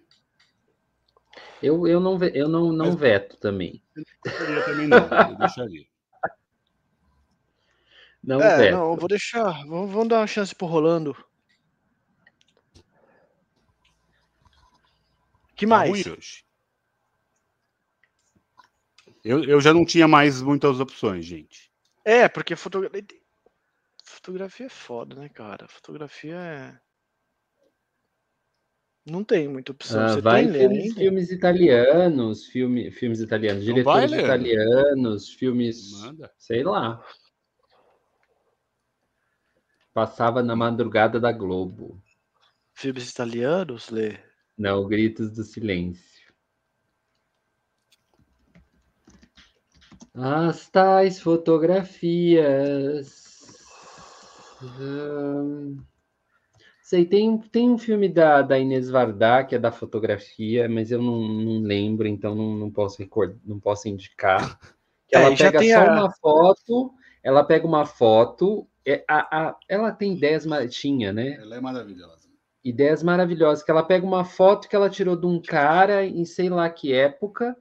Eu, 1.62 1.88
eu 1.88 2.00
não, 2.00 2.24
eu 2.26 2.48
não, 2.48 2.72
não 2.72 2.88
Mas, 2.88 2.96
veto 2.96 3.38
também. 3.38 3.82
Eu 3.96 4.66
também 4.66 4.88
não, 4.88 4.98
eu 4.98 5.38
deixaria. 5.38 5.86
Não 8.24 8.42
é, 8.42 8.58
veto. 8.58 8.72
não, 8.76 8.96
vou 8.96 9.08
deixar. 9.08 9.66
Vamos, 9.66 9.92
vamos 9.92 10.08
dar 10.08 10.20
uma 10.20 10.28
chance 10.28 10.54
pro 10.54 10.68
Rolando. 10.68 11.16
que 15.58 15.66
tá 15.66 15.70
mais? 15.70 16.04
Tá. 16.04 16.16
Eu, 19.26 19.44
eu 19.44 19.60
já 19.60 19.74
não 19.74 19.84
tinha 19.84 20.08
mais 20.08 20.42
muitas 20.42 20.80
opções, 20.80 21.26
gente. 21.26 21.70
É, 22.06 22.30
porque 22.30 22.56
fotografia. 22.56 23.04
Fotografia 24.04 24.66
é 24.68 24.70
foda, 24.70 25.16
né, 25.16 25.28
cara? 25.28 25.68
Fotografia 25.68 26.36
é. 26.36 26.80
Não 29.10 29.24
tem 29.24 29.48
muita 29.48 29.72
opção. 29.72 30.04
Ah, 30.04 30.10
Você 30.10 30.22
vai 30.22 30.46
tem 30.46 30.54
filmes, 30.54 30.94
filmes 30.94 31.32
italianos, 31.32 32.46
filme, 32.46 32.92
filmes 32.92 33.22
italianos, 33.22 33.66
não 33.66 33.74
diretores 33.74 34.12
vai, 34.12 34.20
italianos, 34.20 35.30
filmes. 35.30 36.02
Manda. 36.02 36.32
Sei 36.38 36.62
lá. 36.62 37.02
Passava 39.94 40.44
na 40.44 40.56
madrugada 40.56 41.20
da 41.22 41.32
Globo. 41.32 42.04
Filmes 42.74 43.10
italianos, 43.10 43.90
Lê? 43.90 44.18
Não, 44.58 44.86
Gritos 44.88 45.32
do 45.32 45.44
Silêncio. 45.44 46.18
As 50.14 50.70
tais 50.70 51.22
fotografias. 51.22 53.26
Hum, 54.62 55.82
sei, 56.88 57.04
tem, 57.04 57.38
tem 57.38 57.70
um 57.70 57.78
filme 57.78 58.08
da, 58.08 58.42
da 58.42 58.58
Inês 58.58 58.90
Vardá, 58.90 59.44
que 59.44 59.54
é 59.54 59.60
da 59.60 59.74
fotografia, 59.74 60.70
mas 60.70 60.90
eu 60.90 61.02
não, 61.02 61.20
não 61.28 61.60
lembro, 61.60 62.08
então 62.08 62.34
não, 62.34 62.56
não, 62.56 62.72
posso 62.72 63.00
recordar, 63.00 63.36
não 63.44 63.60
posso 63.60 63.90
indicar. 63.90 64.58
É, 65.12 65.18
ela 65.18 65.36
pega 65.36 65.62
só 65.62 65.80
a... 65.82 65.94
uma 65.94 66.12
foto, 66.12 66.94
ela 67.22 67.44
pega 67.44 67.68
uma 67.68 67.86
foto, 67.86 68.66
é, 68.86 69.04
a, 69.06 69.50
a, 69.50 69.56
ela 69.68 69.92
tem 69.92 70.14
ideias, 70.14 70.46
tinha, 70.70 71.12
né? 71.12 71.38
Ela 71.42 71.58
é 71.58 71.60
maravilhosa. 71.60 72.30
Ideias 72.64 73.04
maravilhosas, 73.04 73.66
que 73.66 73.72
ela 73.72 73.84
pega 73.84 74.06
uma 74.06 74.24
foto 74.24 74.70
que 74.70 74.76
ela 74.76 74.90
tirou 74.90 75.18
de 75.18 75.26
um 75.26 75.42
cara 75.42 76.06
em 76.06 76.24
sei 76.24 76.50
lá 76.50 76.70
que 76.70 76.94
época, 76.94 77.54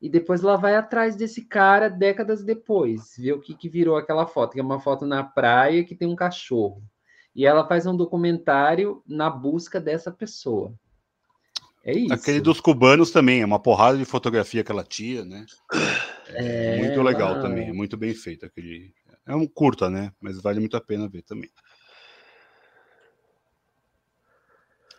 e 0.00 0.08
depois 0.08 0.42
ela 0.42 0.56
vai 0.56 0.74
atrás 0.74 1.14
desse 1.14 1.44
cara 1.44 1.88
décadas 1.88 2.42
depois, 2.42 3.14
ver 3.16 3.34
o 3.34 3.40
que, 3.40 3.54
que 3.54 3.68
virou 3.68 3.96
aquela 3.96 4.26
foto, 4.26 4.54
que 4.54 4.60
é 4.60 4.62
uma 4.62 4.80
foto 4.80 5.06
na 5.06 5.22
praia 5.22 5.84
que 5.84 5.94
tem 5.94 6.08
um 6.08 6.16
cachorro. 6.16 6.82
E 7.34 7.46
ela 7.46 7.66
faz 7.66 7.86
um 7.86 7.96
documentário 7.96 9.02
na 9.06 9.30
busca 9.30 9.80
dessa 9.80 10.10
pessoa. 10.10 10.74
É 11.84 11.92
isso. 11.92 12.12
Aquele 12.12 12.40
dos 12.40 12.60
cubanos 12.60 13.10
também, 13.10 13.42
é 13.42 13.44
uma 13.44 13.58
porrada 13.58 13.98
de 13.98 14.04
fotografia 14.04 14.62
que 14.62 14.70
ela 14.70 14.84
tira, 14.84 15.24
né? 15.24 15.44
É, 16.28 16.78
muito 16.78 17.02
legal 17.02 17.40
também, 17.40 17.68
é 17.68 17.72
muito 17.72 17.96
bem 17.96 18.14
feito 18.14 18.46
aquele. 18.46 18.94
É 19.26 19.34
um 19.34 19.46
curta, 19.46 19.90
né? 19.90 20.12
Mas 20.20 20.40
vale 20.40 20.60
muito 20.60 20.76
a 20.76 20.80
pena 20.80 21.08
ver 21.08 21.22
também. 21.22 21.50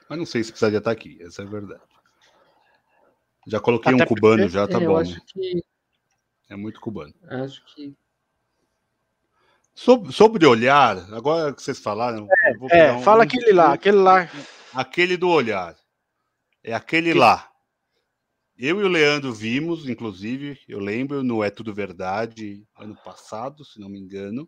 Mas 0.09 0.19
não 0.19 0.25
sei 0.25 0.43
se 0.43 0.51
precisaria 0.51 0.79
estar 0.79 0.91
aqui, 0.91 1.17
essa 1.21 1.41
é 1.41 1.45
a 1.45 1.49
verdade. 1.49 1.81
Já 3.47 3.59
coloquei 3.59 3.93
Até 3.93 4.03
um 4.03 4.07
cubano, 4.07 4.47
já 4.47 4.67
tá 4.67 4.81
é, 4.81 4.85
bom. 4.85 5.01
Né? 5.01 5.17
Que... 5.27 5.63
É 6.49 6.55
muito 6.55 6.79
cubano. 6.79 7.13
Acho 7.23 7.63
que. 7.73 7.95
Sobre, 9.75 10.13
sobre 10.13 10.45
olhar, 10.45 10.97
agora 11.13 11.53
que 11.53 11.61
vocês 11.61 11.79
falaram. 11.79 12.27
É, 12.71 12.79
é 12.79 12.93
um, 12.93 13.01
fala 13.01 13.23
aquele 13.23 13.51
lá, 13.51 13.73
aquele 13.73 13.97
lá. 13.97 14.29
Aquele 14.73 15.17
do 15.17 15.29
olhar. 15.29 15.75
É 16.63 16.73
aquele 16.73 17.11
que... 17.11 17.17
lá. 17.17 17.49
Eu 18.55 18.79
e 18.79 18.83
o 18.83 18.87
Leandro 18.87 19.33
vimos, 19.33 19.89
inclusive, 19.89 20.59
eu 20.69 20.79
lembro, 20.79 21.23
no 21.23 21.43
É 21.43 21.49
Tudo 21.49 21.73
Verdade, 21.73 22.63
ano 22.77 22.95
passado, 23.03 23.65
se 23.65 23.79
não 23.79 23.89
me 23.89 23.99
engano, 23.99 24.47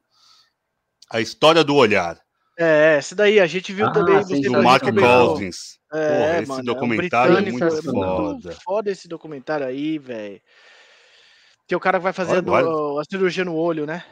a 1.09 1.19
história 1.19 1.63
do 1.63 1.75
olhar. 1.75 2.19
É, 2.57 2.97
esse 2.99 3.15
daí 3.15 3.39
a 3.39 3.47
gente 3.47 3.73
viu 3.73 3.87
ah, 3.87 3.91
também. 3.91 4.23
Sim, 4.23 4.41
do 4.41 4.63
Mark 4.63 4.83
Cousins. 4.83 5.79
É, 5.91 6.07
Porra, 6.07 6.41
esse 6.41 6.49
mano, 6.49 6.63
documentário 6.63 7.33
é, 7.33 7.35
um 7.35 7.47
é 7.47 7.51
muito 7.51 7.83
foda. 7.83 8.51
foda 8.63 8.91
esse 8.91 9.07
documentário 9.07 9.65
aí, 9.65 9.97
velho. 9.97 10.39
Que 11.67 11.75
o 11.75 11.79
cara 11.79 11.99
vai 11.99 12.13
fazer 12.13 12.37
a, 12.37 12.39
a 12.39 13.03
cirurgia 13.09 13.43
no 13.43 13.55
olho, 13.55 13.85
né? 13.85 14.05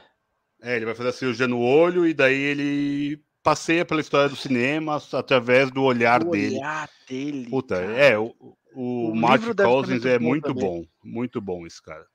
É, 0.64 0.78
ele 0.78 0.86
vai 0.86 0.96
fazer 0.96 1.10
a 1.10 1.14
cirurgia 1.14 1.48
no 1.48 1.60
olho 1.60 2.08
e 2.08 2.14
daí 2.14 2.40
ele 2.40 3.22
passeia 3.44 3.84
pela 3.84 4.00
história 4.00 4.30
do 4.30 4.36
cinema 4.38 4.96
através 5.12 5.70
do 5.70 5.84
olhar 5.84 6.24
o 6.24 6.32
dele. 6.32 6.56
olhar 6.56 6.90
dele. 7.06 7.50
Puta, 7.50 7.76
cara. 7.76 7.98
é, 7.98 8.18
o, 8.18 8.34
o, 8.74 9.10
o 9.10 9.16
Mark 9.16 9.44
Cousins 9.58 10.06
é 10.06 10.18
muito 10.18 10.54
bom, 10.54 10.86
muito 11.04 11.42
bom 11.42 11.68
esse 11.68 11.82
cara. 11.82 12.08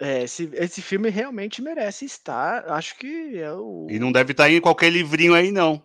É, 0.00 0.22
esse, 0.22 0.48
esse 0.54 0.80
filme 0.80 1.08
realmente 1.10 1.60
merece 1.60 2.04
estar. 2.04 2.70
Acho 2.70 2.96
que 2.96 3.38
é 3.38 3.52
o. 3.52 3.88
E 3.90 3.98
não 3.98 4.12
deve 4.12 4.30
estar 4.30 4.48
em 4.48 4.60
qualquer 4.60 4.90
livrinho 4.90 5.34
aí, 5.34 5.50
não. 5.50 5.82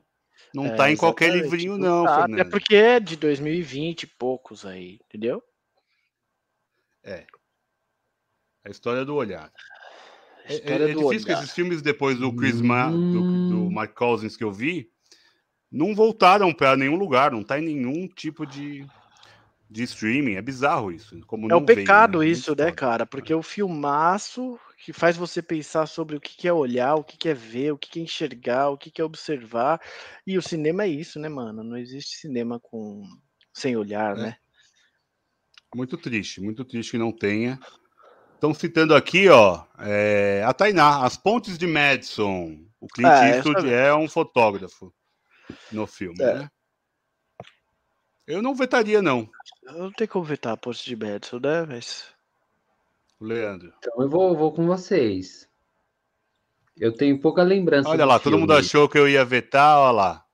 Não 0.54 0.68
é, 0.68 0.76
tá 0.76 0.92
em 0.92 0.98
qualquer 0.98 1.32
livrinho, 1.32 1.76
não. 1.78 2.06
Tá, 2.06 2.26
é 2.38 2.44
porque 2.44 2.76
é 2.76 3.00
de 3.00 3.16
2020 3.16 4.04
e 4.04 4.08
poucos 4.08 4.64
aí, 4.66 5.00
entendeu? 5.06 5.44
É. 7.04 7.26
A 8.64 8.70
história 8.70 9.04
do 9.04 9.16
olhar. 9.16 9.52
É, 10.50 10.56
é, 10.56 10.88
difícil 10.88 11.06
olhar. 11.06 11.24
que 11.26 11.32
esses 11.32 11.52
filmes 11.52 11.82
depois 11.82 12.18
do 12.18 12.34
Chris 12.36 12.60
Ma, 12.60 12.90
do, 12.90 13.50
do 13.50 13.72
Mark 13.72 13.94
Cousins 13.94 14.36
que 14.36 14.44
eu 14.44 14.52
vi, 14.52 14.90
não 15.72 15.94
voltaram 15.94 16.54
para 16.54 16.76
nenhum 16.76 16.96
lugar, 16.96 17.32
não 17.32 17.44
tá 17.44 17.60
em 17.60 17.66
nenhum 17.66 18.08
tipo 18.08 18.46
de, 18.46 18.86
de 19.70 19.84
streaming. 19.84 20.34
É 20.34 20.42
bizarro 20.42 20.92
isso. 20.92 21.16
é 21.50 21.56
um 21.56 21.66
pecado 21.66 22.20
veio, 22.20 22.32
né? 22.32 22.38
isso, 22.38 22.56
né, 22.56 22.72
cara? 22.72 23.06
Porque 23.06 23.34
o 23.34 23.44
filmaço 23.44 24.60
que 24.84 24.92
faz 24.92 25.16
você 25.16 25.42
pensar 25.42 25.86
sobre 25.86 26.16
o 26.16 26.22
que 26.22 26.48
é 26.48 26.54
olhar, 26.54 26.96
o 26.96 27.04
que 27.04 27.30
é 27.30 27.34
ver, 27.34 27.74
o 27.74 27.78
que 27.78 28.00
é 28.00 28.04
enxergar, 28.04 28.70
o 28.70 28.78
que 28.78 29.00
é 29.00 29.04
observar. 29.04 29.80
E 30.26 30.38
o 30.38 30.42
cinema 30.42 30.84
é 30.84 30.88
isso, 30.88 31.20
né, 31.20 31.30
mano? 31.30 31.64
Não 31.64 31.78
existe 31.78 32.18
cinema 32.18 32.60
com 32.60 33.04
sem 33.54 33.76
olhar, 33.76 34.18
é. 34.18 34.22
né? 34.22 34.38
Muito 35.76 35.98
triste, 35.98 36.42
muito 36.42 36.66
triste 36.66 36.92
que 36.92 36.98
não 36.98 37.12
tenha. 37.12 37.60
Estão 38.40 38.54
citando 38.54 38.96
aqui, 38.96 39.28
ó, 39.28 39.66
é, 39.80 40.42
a 40.48 40.54
Tainá, 40.54 41.04
As 41.04 41.18
Pontes 41.18 41.58
de 41.58 41.68
Madison. 41.68 42.58
O 42.80 42.88
Clint 42.88 43.12
é, 43.12 43.36
Eastwood 43.36 43.70
é 43.70 43.94
um 43.94 44.08
fotógrafo 44.08 44.94
no 45.70 45.86
filme, 45.86 46.24
é. 46.24 46.36
né? 46.36 46.52
Eu 48.26 48.42
não 48.42 48.56
vetaria, 48.56 49.02
não. 49.02 49.30
Eu 49.66 49.74
não 49.74 49.92
tenho 49.92 50.10
como 50.10 50.24
vetar 50.24 50.54
a 50.54 50.58
Pontes 50.58 50.86
de 50.86 50.96
Madison, 50.96 51.38
né? 51.38 51.66
Mas... 51.68 52.14
Leandro. 53.20 53.74
Então 53.80 54.02
eu 54.02 54.10
vou, 54.10 54.34
vou 54.38 54.54
com 54.54 54.66
vocês. 54.66 55.46
Eu 56.78 56.94
tenho 56.94 57.20
pouca 57.20 57.44
lembrança. 57.44 57.90
Olha 57.90 58.06
lá, 58.06 58.18
filme. 58.20 58.24
todo 58.24 58.40
mundo 58.40 58.54
achou 58.54 58.88
que 58.88 58.98
eu 58.98 59.10
ia 59.10 59.26
vetar, 59.26 59.80
olha 59.80 59.92
lá. 59.92 60.26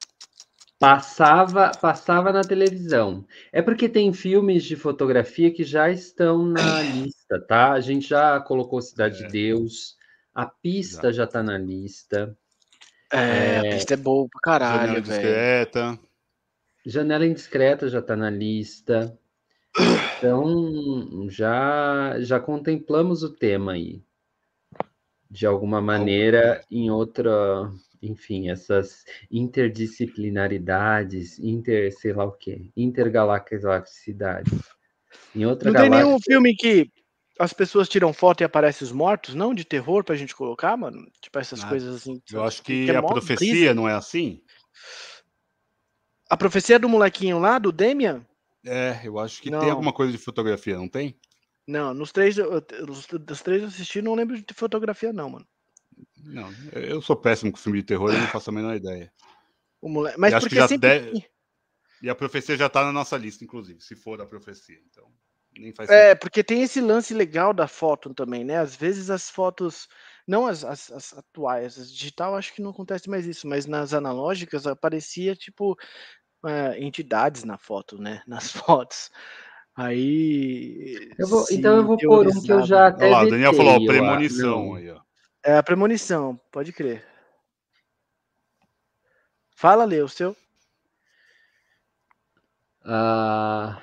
Passava, 0.77 1.71
passava 1.81 2.33
na 2.33 2.41
televisão. 2.41 3.25
É 3.51 3.61
porque 3.61 3.87
tem 3.87 4.11
filmes 4.11 4.63
de 4.63 4.75
fotografia 4.75 5.51
que 5.51 5.63
já 5.63 5.89
estão 5.89 6.45
na 6.45 6.81
lista, 6.81 7.39
tá? 7.39 7.71
A 7.71 7.79
gente 7.79 8.09
já 8.09 8.39
colocou 8.41 8.81
Cidade 8.81 9.23
é. 9.23 9.25
de 9.25 9.31
Deus, 9.31 9.95
a 10.33 10.45
pista 10.45 11.13
já 11.13 11.23
está 11.23 11.41
na 11.41 11.57
lista. 11.57 12.37
É, 13.11 13.19
é, 13.19 13.59
a 13.59 13.75
pista 13.75 13.93
é 13.93 13.97
boa 13.97 14.27
pra 14.29 14.41
caralho, 14.41 14.93
velho. 14.93 14.99
Indiscreta. 14.99 15.99
Janela 16.85 17.25
Indiscreta 17.25 17.87
já 17.87 17.99
está 17.99 18.15
na 18.15 18.29
lista. 18.29 19.17
Então, 20.17 21.27
já, 21.29 22.19
já 22.19 22.39
contemplamos 22.39 23.23
o 23.23 23.33
tema 23.33 23.73
aí. 23.73 24.03
De 25.29 25.45
alguma 25.45 25.81
maneira, 25.81 26.61
em 26.69 26.89
outra, 26.89 27.71
enfim, 28.05 28.49
essas 28.49 29.05
interdisciplinaridades, 29.31 31.39
inter, 31.39 31.91
sei 31.97 32.13
lá 32.13 32.25
o 32.25 32.31
quê, 32.31 32.69
intergalacticidade. 32.75 34.51
Em 35.35 35.45
outra 35.45 35.69
Não 35.69 35.73
galáxia... 35.73 35.97
tem 35.97 36.05
nenhum 36.05 36.19
filme 36.19 36.55
que 36.55 36.91
as 37.39 37.53
pessoas 37.53 37.89
tiram 37.89 38.13
foto 38.13 38.41
e 38.41 38.43
aparecem 38.43 38.85
os 38.85 38.91
mortos, 38.91 39.35
não? 39.35 39.53
De 39.53 39.65
terror 39.65 40.03
pra 40.03 40.15
gente 40.15 40.35
colocar, 40.35 40.75
mano? 40.77 41.05
Tipo 41.21 41.39
essas 41.39 41.63
ah, 41.63 41.67
coisas 41.67 41.95
assim. 41.95 42.21
Eu 42.31 42.43
acho 42.43 42.63
que, 42.63 42.85
que 42.85 42.91
é 42.91 42.95
a 42.95 43.03
profecia 43.03 43.51
brisa. 43.51 43.73
não 43.73 43.87
é 43.87 43.93
assim? 43.93 44.41
A 46.29 46.37
profecia 46.37 46.79
do 46.79 46.89
molequinho 46.89 47.39
lá, 47.39 47.59
do 47.59 47.71
Demian? 47.71 48.25
É, 48.65 48.99
eu 49.03 49.19
acho 49.19 49.41
que 49.41 49.51
não. 49.51 49.59
tem 49.59 49.69
alguma 49.69 49.93
coisa 49.93 50.11
de 50.11 50.17
fotografia, 50.17 50.75
não 50.75 50.87
tem? 50.87 51.15
Não, 51.67 51.93
nos 51.93 52.11
três, 52.11 52.35
dos 52.35 53.41
três 53.41 53.61
eu 53.61 53.67
assisti, 53.67 54.01
não 54.01 54.15
lembro 54.15 54.39
de 54.39 54.53
fotografia, 54.53 55.11
não, 55.11 55.29
mano. 55.29 55.47
Não, 56.25 56.51
eu 56.73 57.01
sou 57.01 57.15
péssimo 57.15 57.51
com 57.51 57.57
filme 57.57 57.79
de 57.79 57.85
terror, 57.85 58.11
eu 58.11 58.19
não 58.19 58.27
faço 58.27 58.49
a 58.49 58.53
menor 58.53 58.75
ideia. 58.75 59.11
O 59.81 59.87
moleque... 59.87 60.19
Mas 60.19 60.33
acho 60.33 60.49
que 60.49 60.55
já 60.55 60.67
sempre... 60.67 60.89
deve... 60.89 61.25
E 62.01 62.09
a 62.09 62.15
profecia 62.15 62.57
já 62.57 62.67
tá 62.67 62.83
na 62.83 62.91
nossa 62.91 63.17
lista, 63.17 63.43
inclusive, 63.43 63.81
se 63.81 63.95
for 63.95 64.17
da 64.17 64.25
profecia, 64.25 64.77
então. 64.89 65.07
Nem 65.57 65.73
faz 65.73 65.89
é, 65.89 66.09
sentido. 66.09 66.19
porque 66.19 66.43
tem 66.43 66.61
esse 66.61 66.81
lance 66.81 67.13
legal 67.13 67.53
da 67.53 67.67
foto 67.67 68.13
também, 68.13 68.43
né? 68.43 68.57
Às 68.57 68.75
vezes 68.75 69.09
as 69.09 69.29
fotos, 69.29 69.87
não 70.27 70.45
as, 70.45 70.63
as, 70.65 70.91
as 70.91 71.13
atuais, 71.13 71.79
as 71.79 71.91
digital 71.91 72.35
acho 72.35 72.53
que 72.53 72.61
não 72.61 72.71
acontece 72.71 73.09
mais 73.09 73.25
isso, 73.25 73.47
mas 73.47 73.65
nas 73.65 73.93
analógicas 73.93 74.67
aparecia 74.67 75.35
tipo 75.35 75.77
é, 76.45 76.83
entidades 76.83 77.43
na 77.43 77.57
foto, 77.57 77.97
né? 77.97 78.21
Nas 78.27 78.51
fotos. 78.51 79.09
Aí. 79.75 81.09
Eu 81.17 81.27
vou, 81.27 81.45
então 81.51 81.77
eu 81.77 81.85
vou 81.85 81.97
pôr 81.97 82.27
um 82.27 82.41
que 82.41 82.51
eu 82.51 82.65
já 82.65 82.87
até. 82.87 83.05
Olha 83.05 83.15
lá, 83.15 83.23
o 83.23 83.29
Daniel 83.29 83.53
falou, 83.53 83.73
ó, 83.73 83.85
premonição 83.85 84.75
aí, 84.75 84.89
ó. 84.89 85.01
É 85.45 85.55
a 85.55 85.61
premonição, 85.61 86.41
pode 86.51 86.73
crer. 86.73 87.05
Fala, 89.55 89.85
Lê, 89.85 90.01
o 90.01 90.07
seu. 90.07 90.35
Ah, 92.83 93.79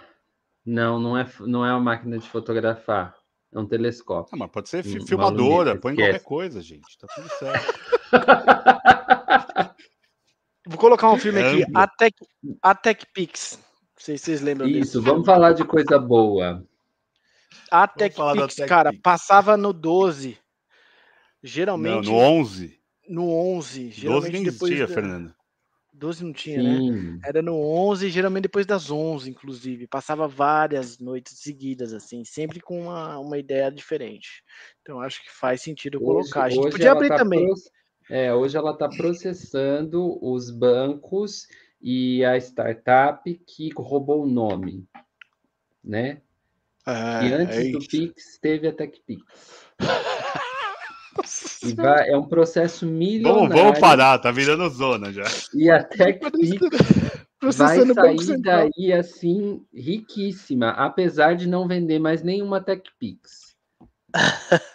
não, 0.66 0.98
não 0.98 1.16
é, 1.16 1.24
não 1.38 1.64
é 1.64 1.70
uma 1.70 1.78
máquina 1.78 2.18
de 2.18 2.28
fotografar. 2.28 3.16
É 3.52 3.58
um 3.60 3.66
telescópio. 3.66 4.34
Ah, 4.34 4.38
mas 4.38 4.50
pode 4.50 4.68
ser 4.68 4.84
um, 4.84 5.06
filmadora, 5.06 5.78
põe 5.78 5.94
qualquer 5.94 6.24
coisa, 6.24 6.60
gente. 6.60 6.98
Tá 6.98 7.06
tudo 7.14 7.28
certo. 7.38 7.80
Vou 10.66 10.78
colocar 10.78 11.12
um 11.12 11.18
filme 11.18 11.40
aqui, 11.40 11.64
a 11.72 11.86
Tech, 11.86 12.16
a 12.60 12.74
TechPix. 12.74 13.56
Não 13.60 13.62
sei 13.98 14.18
se 14.18 14.24
vocês 14.24 14.40
lembram 14.40 14.66
Isso, 14.66 14.78
disso. 14.80 15.02
vamos 15.02 15.24
falar 15.24 15.52
de 15.52 15.64
coisa 15.64 15.96
boa. 15.96 16.66
A 17.70 17.86
TechPix, 17.86 18.56
Tech 18.56 18.68
cara, 18.68 18.90
passava 19.00 19.56
no 19.56 19.72
12. 19.72 20.41
Geralmente. 21.42 22.06
Não, 22.06 22.12
no 22.12 22.18
11. 22.18 22.80
No 23.08 23.30
11. 23.30 23.90
Geralmente 23.90 24.22
12 24.22 24.32
nem 24.32 24.42
depois 24.44 24.72
existia, 24.72 24.86
da... 24.86 24.94
Fernando. 24.94 25.34
12 25.92 26.24
não 26.24 26.32
tinha, 26.32 26.62
né? 26.62 26.76
Sim. 26.76 26.90
né? 26.90 27.20
Era 27.24 27.42
no 27.42 27.54
11, 27.54 28.08
geralmente 28.08 28.42
depois 28.44 28.64
das 28.64 28.90
11, 28.90 29.30
inclusive. 29.30 29.86
Passava 29.86 30.26
várias 30.26 30.98
noites 30.98 31.38
seguidas, 31.38 31.92
assim, 31.92 32.24
sempre 32.24 32.60
com 32.60 32.80
uma, 32.80 33.18
uma 33.18 33.38
ideia 33.38 33.70
diferente. 33.70 34.42
Então 34.80 35.00
acho 35.00 35.22
que 35.22 35.30
faz 35.30 35.60
sentido 35.60 36.00
colocar. 36.00 36.46
Hoje, 36.46 36.58
a 36.58 36.62
gente 36.62 36.72
podia 36.72 36.92
abrir 36.92 37.08
tá 37.08 37.16
também. 37.16 37.46
Pro... 37.46 37.54
É, 38.10 38.34
hoje 38.34 38.56
ela 38.56 38.72
está 38.72 38.88
processando 38.88 40.18
os 40.24 40.50
bancos 40.50 41.46
e 41.80 42.24
a 42.24 42.36
startup 42.36 43.32
que 43.46 43.70
roubou 43.76 44.24
o 44.24 44.28
nome, 44.28 44.86
né? 45.84 46.22
Ah, 46.84 47.24
e 47.24 47.32
antes 47.32 47.58
é 47.58 47.70
do 47.70 47.78
Pix 47.78 48.38
teve 48.38 48.66
a 48.66 48.72
TechPix. 48.72 49.22
e 51.64 51.74
vai, 51.74 52.08
é 52.10 52.16
um 52.16 52.24
processo 52.24 52.86
milionário. 52.86 53.48
Vamos, 53.48 53.62
vamos 53.62 53.78
parar, 53.78 54.18
tá 54.18 54.30
virando 54.30 54.68
zona 54.68 55.12
já. 55.12 55.24
E 55.54 55.70
a 55.70 55.82
TechPix 55.82 56.60
vai 57.40 57.52
sair 57.52 58.40
daí 58.40 58.92
assim 58.92 59.64
riquíssima, 59.72 60.70
apesar 60.70 61.34
de 61.34 61.48
não 61.48 61.68
vender 61.68 61.98
mais 61.98 62.22
nenhuma 62.22 62.60
TechPix. 62.60 63.56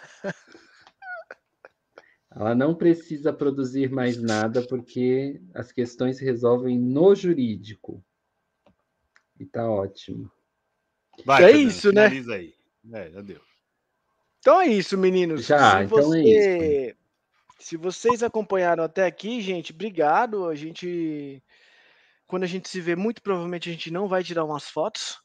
Ela 2.30 2.54
não 2.54 2.74
precisa 2.74 3.32
produzir 3.32 3.90
mais 3.90 4.20
nada 4.22 4.62
porque 4.62 5.40
as 5.54 5.72
questões 5.72 6.18
se 6.18 6.24
resolvem 6.24 6.78
no 6.78 7.14
jurídico. 7.14 8.04
E 9.40 9.44
tá 9.44 9.68
ótimo. 9.68 10.30
Vai, 11.24 11.44
é 11.44 11.50
isso, 11.56 11.92
né? 11.92 12.06
Aí. 12.06 12.54
É, 12.92 13.10
já 13.10 13.20
deu. 13.22 13.47
Então 14.48 14.62
é 14.62 14.66
isso, 14.66 14.96
meninos. 14.96 15.44
Já, 15.44 15.76
Se 15.76 15.84
então 15.84 15.98
é 15.98 16.02
você... 16.02 16.18
é 16.18 16.86
isso. 16.86 16.96
Se 17.58 17.76
vocês 17.76 18.22
acompanharam 18.22 18.82
até 18.82 19.04
aqui, 19.04 19.42
gente, 19.42 19.74
obrigado. 19.74 20.46
A 20.46 20.54
gente, 20.54 21.42
quando 22.26 22.44
a 22.44 22.46
gente 22.46 22.66
se 22.66 22.80
vê, 22.80 22.96
muito 22.96 23.20
provavelmente 23.20 23.68
a 23.68 23.72
gente 23.72 23.90
não 23.90 24.08
vai 24.08 24.24
tirar 24.24 24.46
umas 24.46 24.64
fotos. 24.64 25.18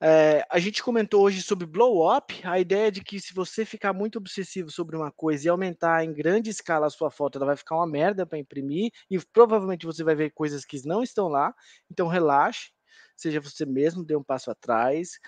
É, 0.00 0.44
a 0.50 0.58
gente 0.58 0.82
comentou 0.82 1.22
hoje 1.22 1.42
sobre 1.42 1.64
blow 1.64 2.12
up, 2.12 2.40
a 2.42 2.58
ideia 2.58 2.90
de 2.90 3.04
que 3.04 3.20
se 3.20 3.32
você 3.32 3.64
ficar 3.64 3.92
muito 3.92 4.18
obsessivo 4.18 4.68
sobre 4.68 4.96
uma 4.96 5.12
coisa 5.12 5.46
e 5.46 5.48
aumentar 5.48 6.04
em 6.04 6.12
grande 6.12 6.50
escala 6.50 6.88
a 6.88 6.90
sua 6.90 7.08
foto, 7.08 7.38
ela 7.38 7.46
vai 7.46 7.56
ficar 7.56 7.76
uma 7.76 7.86
merda 7.86 8.26
para 8.26 8.36
imprimir 8.36 8.90
e 9.08 9.16
provavelmente 9.32 9.86
você 9.86 10.02
vai 10.02 10.16
ver 10.16 10.30
coisas 10.30 10.64
que 10.64 10.84
não 10.84 11.04
estão 11.04 11.28
lá. 11.28 11.54
Então 11.88 12.08
relaxe, 12.08 12.72
seja 13.14 13.40
você 13.40 13.64
mesmo, 13.64 14.04
dê 14.04 14.16
um 14.16 14.24
passo 14.24 14.50
atrás, 14.50 15.20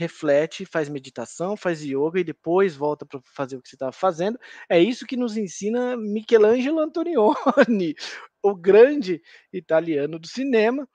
reflete, 0.00 0.64
faz 0.64 0.88
meditação, 0.88 1.58
faz 1.58 1.82
yoga 1.82 2.18
e 2.18 2.24
depois 2.24 2.74
volta 2.74 3.04
para 3.04 3.20
fazer 3.34 3.56
o 3.56 3.62
que 3.62 3.68
você 3.68 3.76
estava 3.76 3.92
fazendo. 3.92 4.40
É 4.66 4.80
isso 4.80 5.06
que 5.06 5.14
nos 5.14 5.36
ensina 5.36 5.94
Michelangelo 5.94 6.80
Antonioni, 6.80 7.94
o 8.42 8.56
grande 8.56 9.20
italiano 9.52 10.18
do 10.18 10.26
cinema. 10.26 10.88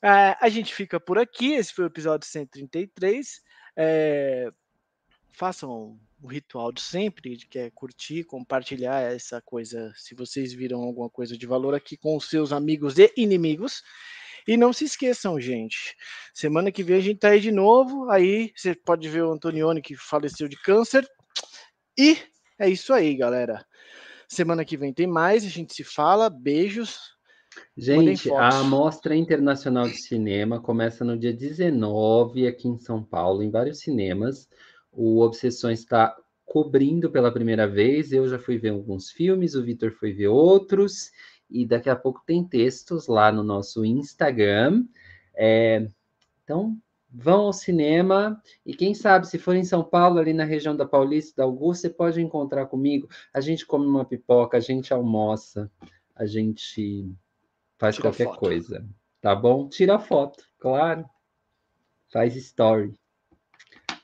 A 0.00 0.48
gente 0.48 0.74
fica 0.74 0.98
por 0.98 1.18
aqui. 1.18 1.52
Esse 1.52 1.74
foi 1.74 1.84
o 1.84 1.88
episódio 1.88 2.26
133. 2.26 3.42
É, 3.76 4.50
façam 5.32 6.00
o 6.22 6.26
ritual 6.26 6.72
de 6.72 6.80
sempre, 6.80 7.36
que 7.36 7.58
é 7.58 7.70
curtir, 7.70 8.24
compartilhar 8.24 9.02
essa 9.02 9.42
coisa, 9.42 9.92
se 9.94 10.14
vocês 10.14 10.54
viram 10.54 10.80
alguma 10.80 11.10
coisa 11.10 11.36
de 11.36 11.46
valor 11.46 11.74
aqui 11.74 11.94
com 11.94 12.16
os 12.16 12.30
seus 12.30 12.52
amigos 12.52 12.96
e 12.98 13.12
inimigos. 13.18 13.82
E 14.46 14.56
não 14.56 14.72
se 14.72 14.84
esqueçam, 14.84 15.40
gente. 15.40 15.96
Semana 16.32 16.70
que 16.70 16.82
vem 16.82 16.96
a 16.96 17.00
gente 17.00 17.18
tá 17.18 17.30
aí 17.30 17.40
de 17.40 17.50
novo. 17.50 18.08
Aí 18.10 18.52
você 18.54 18.74
pode 18.74 19.08
ver 19.08 19.22
o 19.22 19.32
Antonioni 19.32 19.82
que 19.82 19.96
faleceu 19.96 20.48
de 20.48 20.56
câncer. 20.62 21.06
E 21.98 22.16
é 22.58 22.68
isso 22.68 22.92
aí, 22.92 23.16
galera. 23.16 23.64
Semana 24.28 24.64
que 24.64 24.76
vem 24.76 24.92
tem 24.92 25.06
mais, 25.06 25.44
a 25.44 25.48
gente 25.48 25.74
se 25.74 25.82
fala. 25.82 26.30
Beijos. 26.30 26.98
Gente, 27.76 28.30
a 28.32 28.62
Mostra 28.62 29.16
Internacional 29.16 29.88
de 29.88 29.96
Cinema 29.96 30.60
começa 30.60 31.04
no 31.04 31.18
dia 31.18 31.32
19 31.32 32.46
aqui 32.46 32.68
em 32.68 32.78
São 32.78 33.02
Paulo, 33.02 33.42
em 33.42 33.50
vários 33.50 33.80
cinemas. 33.80 34.48
O 34.92 35.20
Obsessões 35.20 35.80
está 35.80 36.14
cobrindo 36.44 37.10
pela 37.10 37.32
primeira 37.32 37.66
vez. 37.66 38.12
Eu 38.12 38.28
já 38.28 38.38
fui 38.38 38.58
ver 38.58 38.70
alguns 38.70 39.10
filmes, 39.10 39.54
o 39.54 39.62
Vitor 39.62 39.92
foi 39.92 40.12
ver 40.12 40.28
outros, 40.28 41.10
e 41.50 41.66
daqui 41.66 41.88
a 41.88 41.96
pouco 41.96 42.22
tem 42.26 42.44
textos 42.44 43.06
lá 43.06 43.30
no 43.30 43.42
nosso 43.42 43.84
Instagram. 43.84 44.84
É, 45.34 45.86
então, 46.42 46.76
vão 47.10 47.42
ao 47.46 47.52
cinema 47.52 48.40
e 48.64 48.74
quem 48.74 48.94
sabe, 48.94 49.26
se 49.26 49.38
for 49.38 49.54
em 49.54 49.64
São 49.64 49.82
Paulo, 49.82 50.18
ali 50.18 50.32
na 50.32 50.44
região 50.44 50.76
da 50.76 50.86
Paulista, 50.86 51.34
da 51.36 51.44
Augusta, 51.44 51.88
você 51.88 51.94
pode 51.94 52.20
encontrar 52.20 52.66
comigo. 52.66 53.08
A 53.32 53.40
gente 53.40 53.64
come 53.66 53.86
uma 53.86 54.04
pipoca, 54.04 54.56
a 54.56 54.60
gente 54.60 54.92
almoça, 54.92 55.70
a 56.14 56.26
gente 56.26 57.10
faz 57.78 57.96
Tira 57.96 58.08
qualquer 58.08 58.26
foto. 58.26 58.38
coisa. 58.38 58.86
Tá 59.20 59.34
bom? 59.34 59.68
Tira 59.68 59.98
foto, 59.98 60.44
claro. 60.58 61.04
Faz 62.12 62.36
story. 62.36 62.94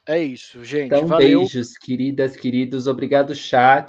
É 0.04 0.18
isso, 0.18 0.64
gente. 0.64 0.86
Então, 0.86 1.06
Valeu. 1.06 1.40
beijos, 1.40 1.78
queridas, 1.78 2.34
queridos. 2.34 2.88
Obrigado, 2.88 3.34
chat. 3.34 3.80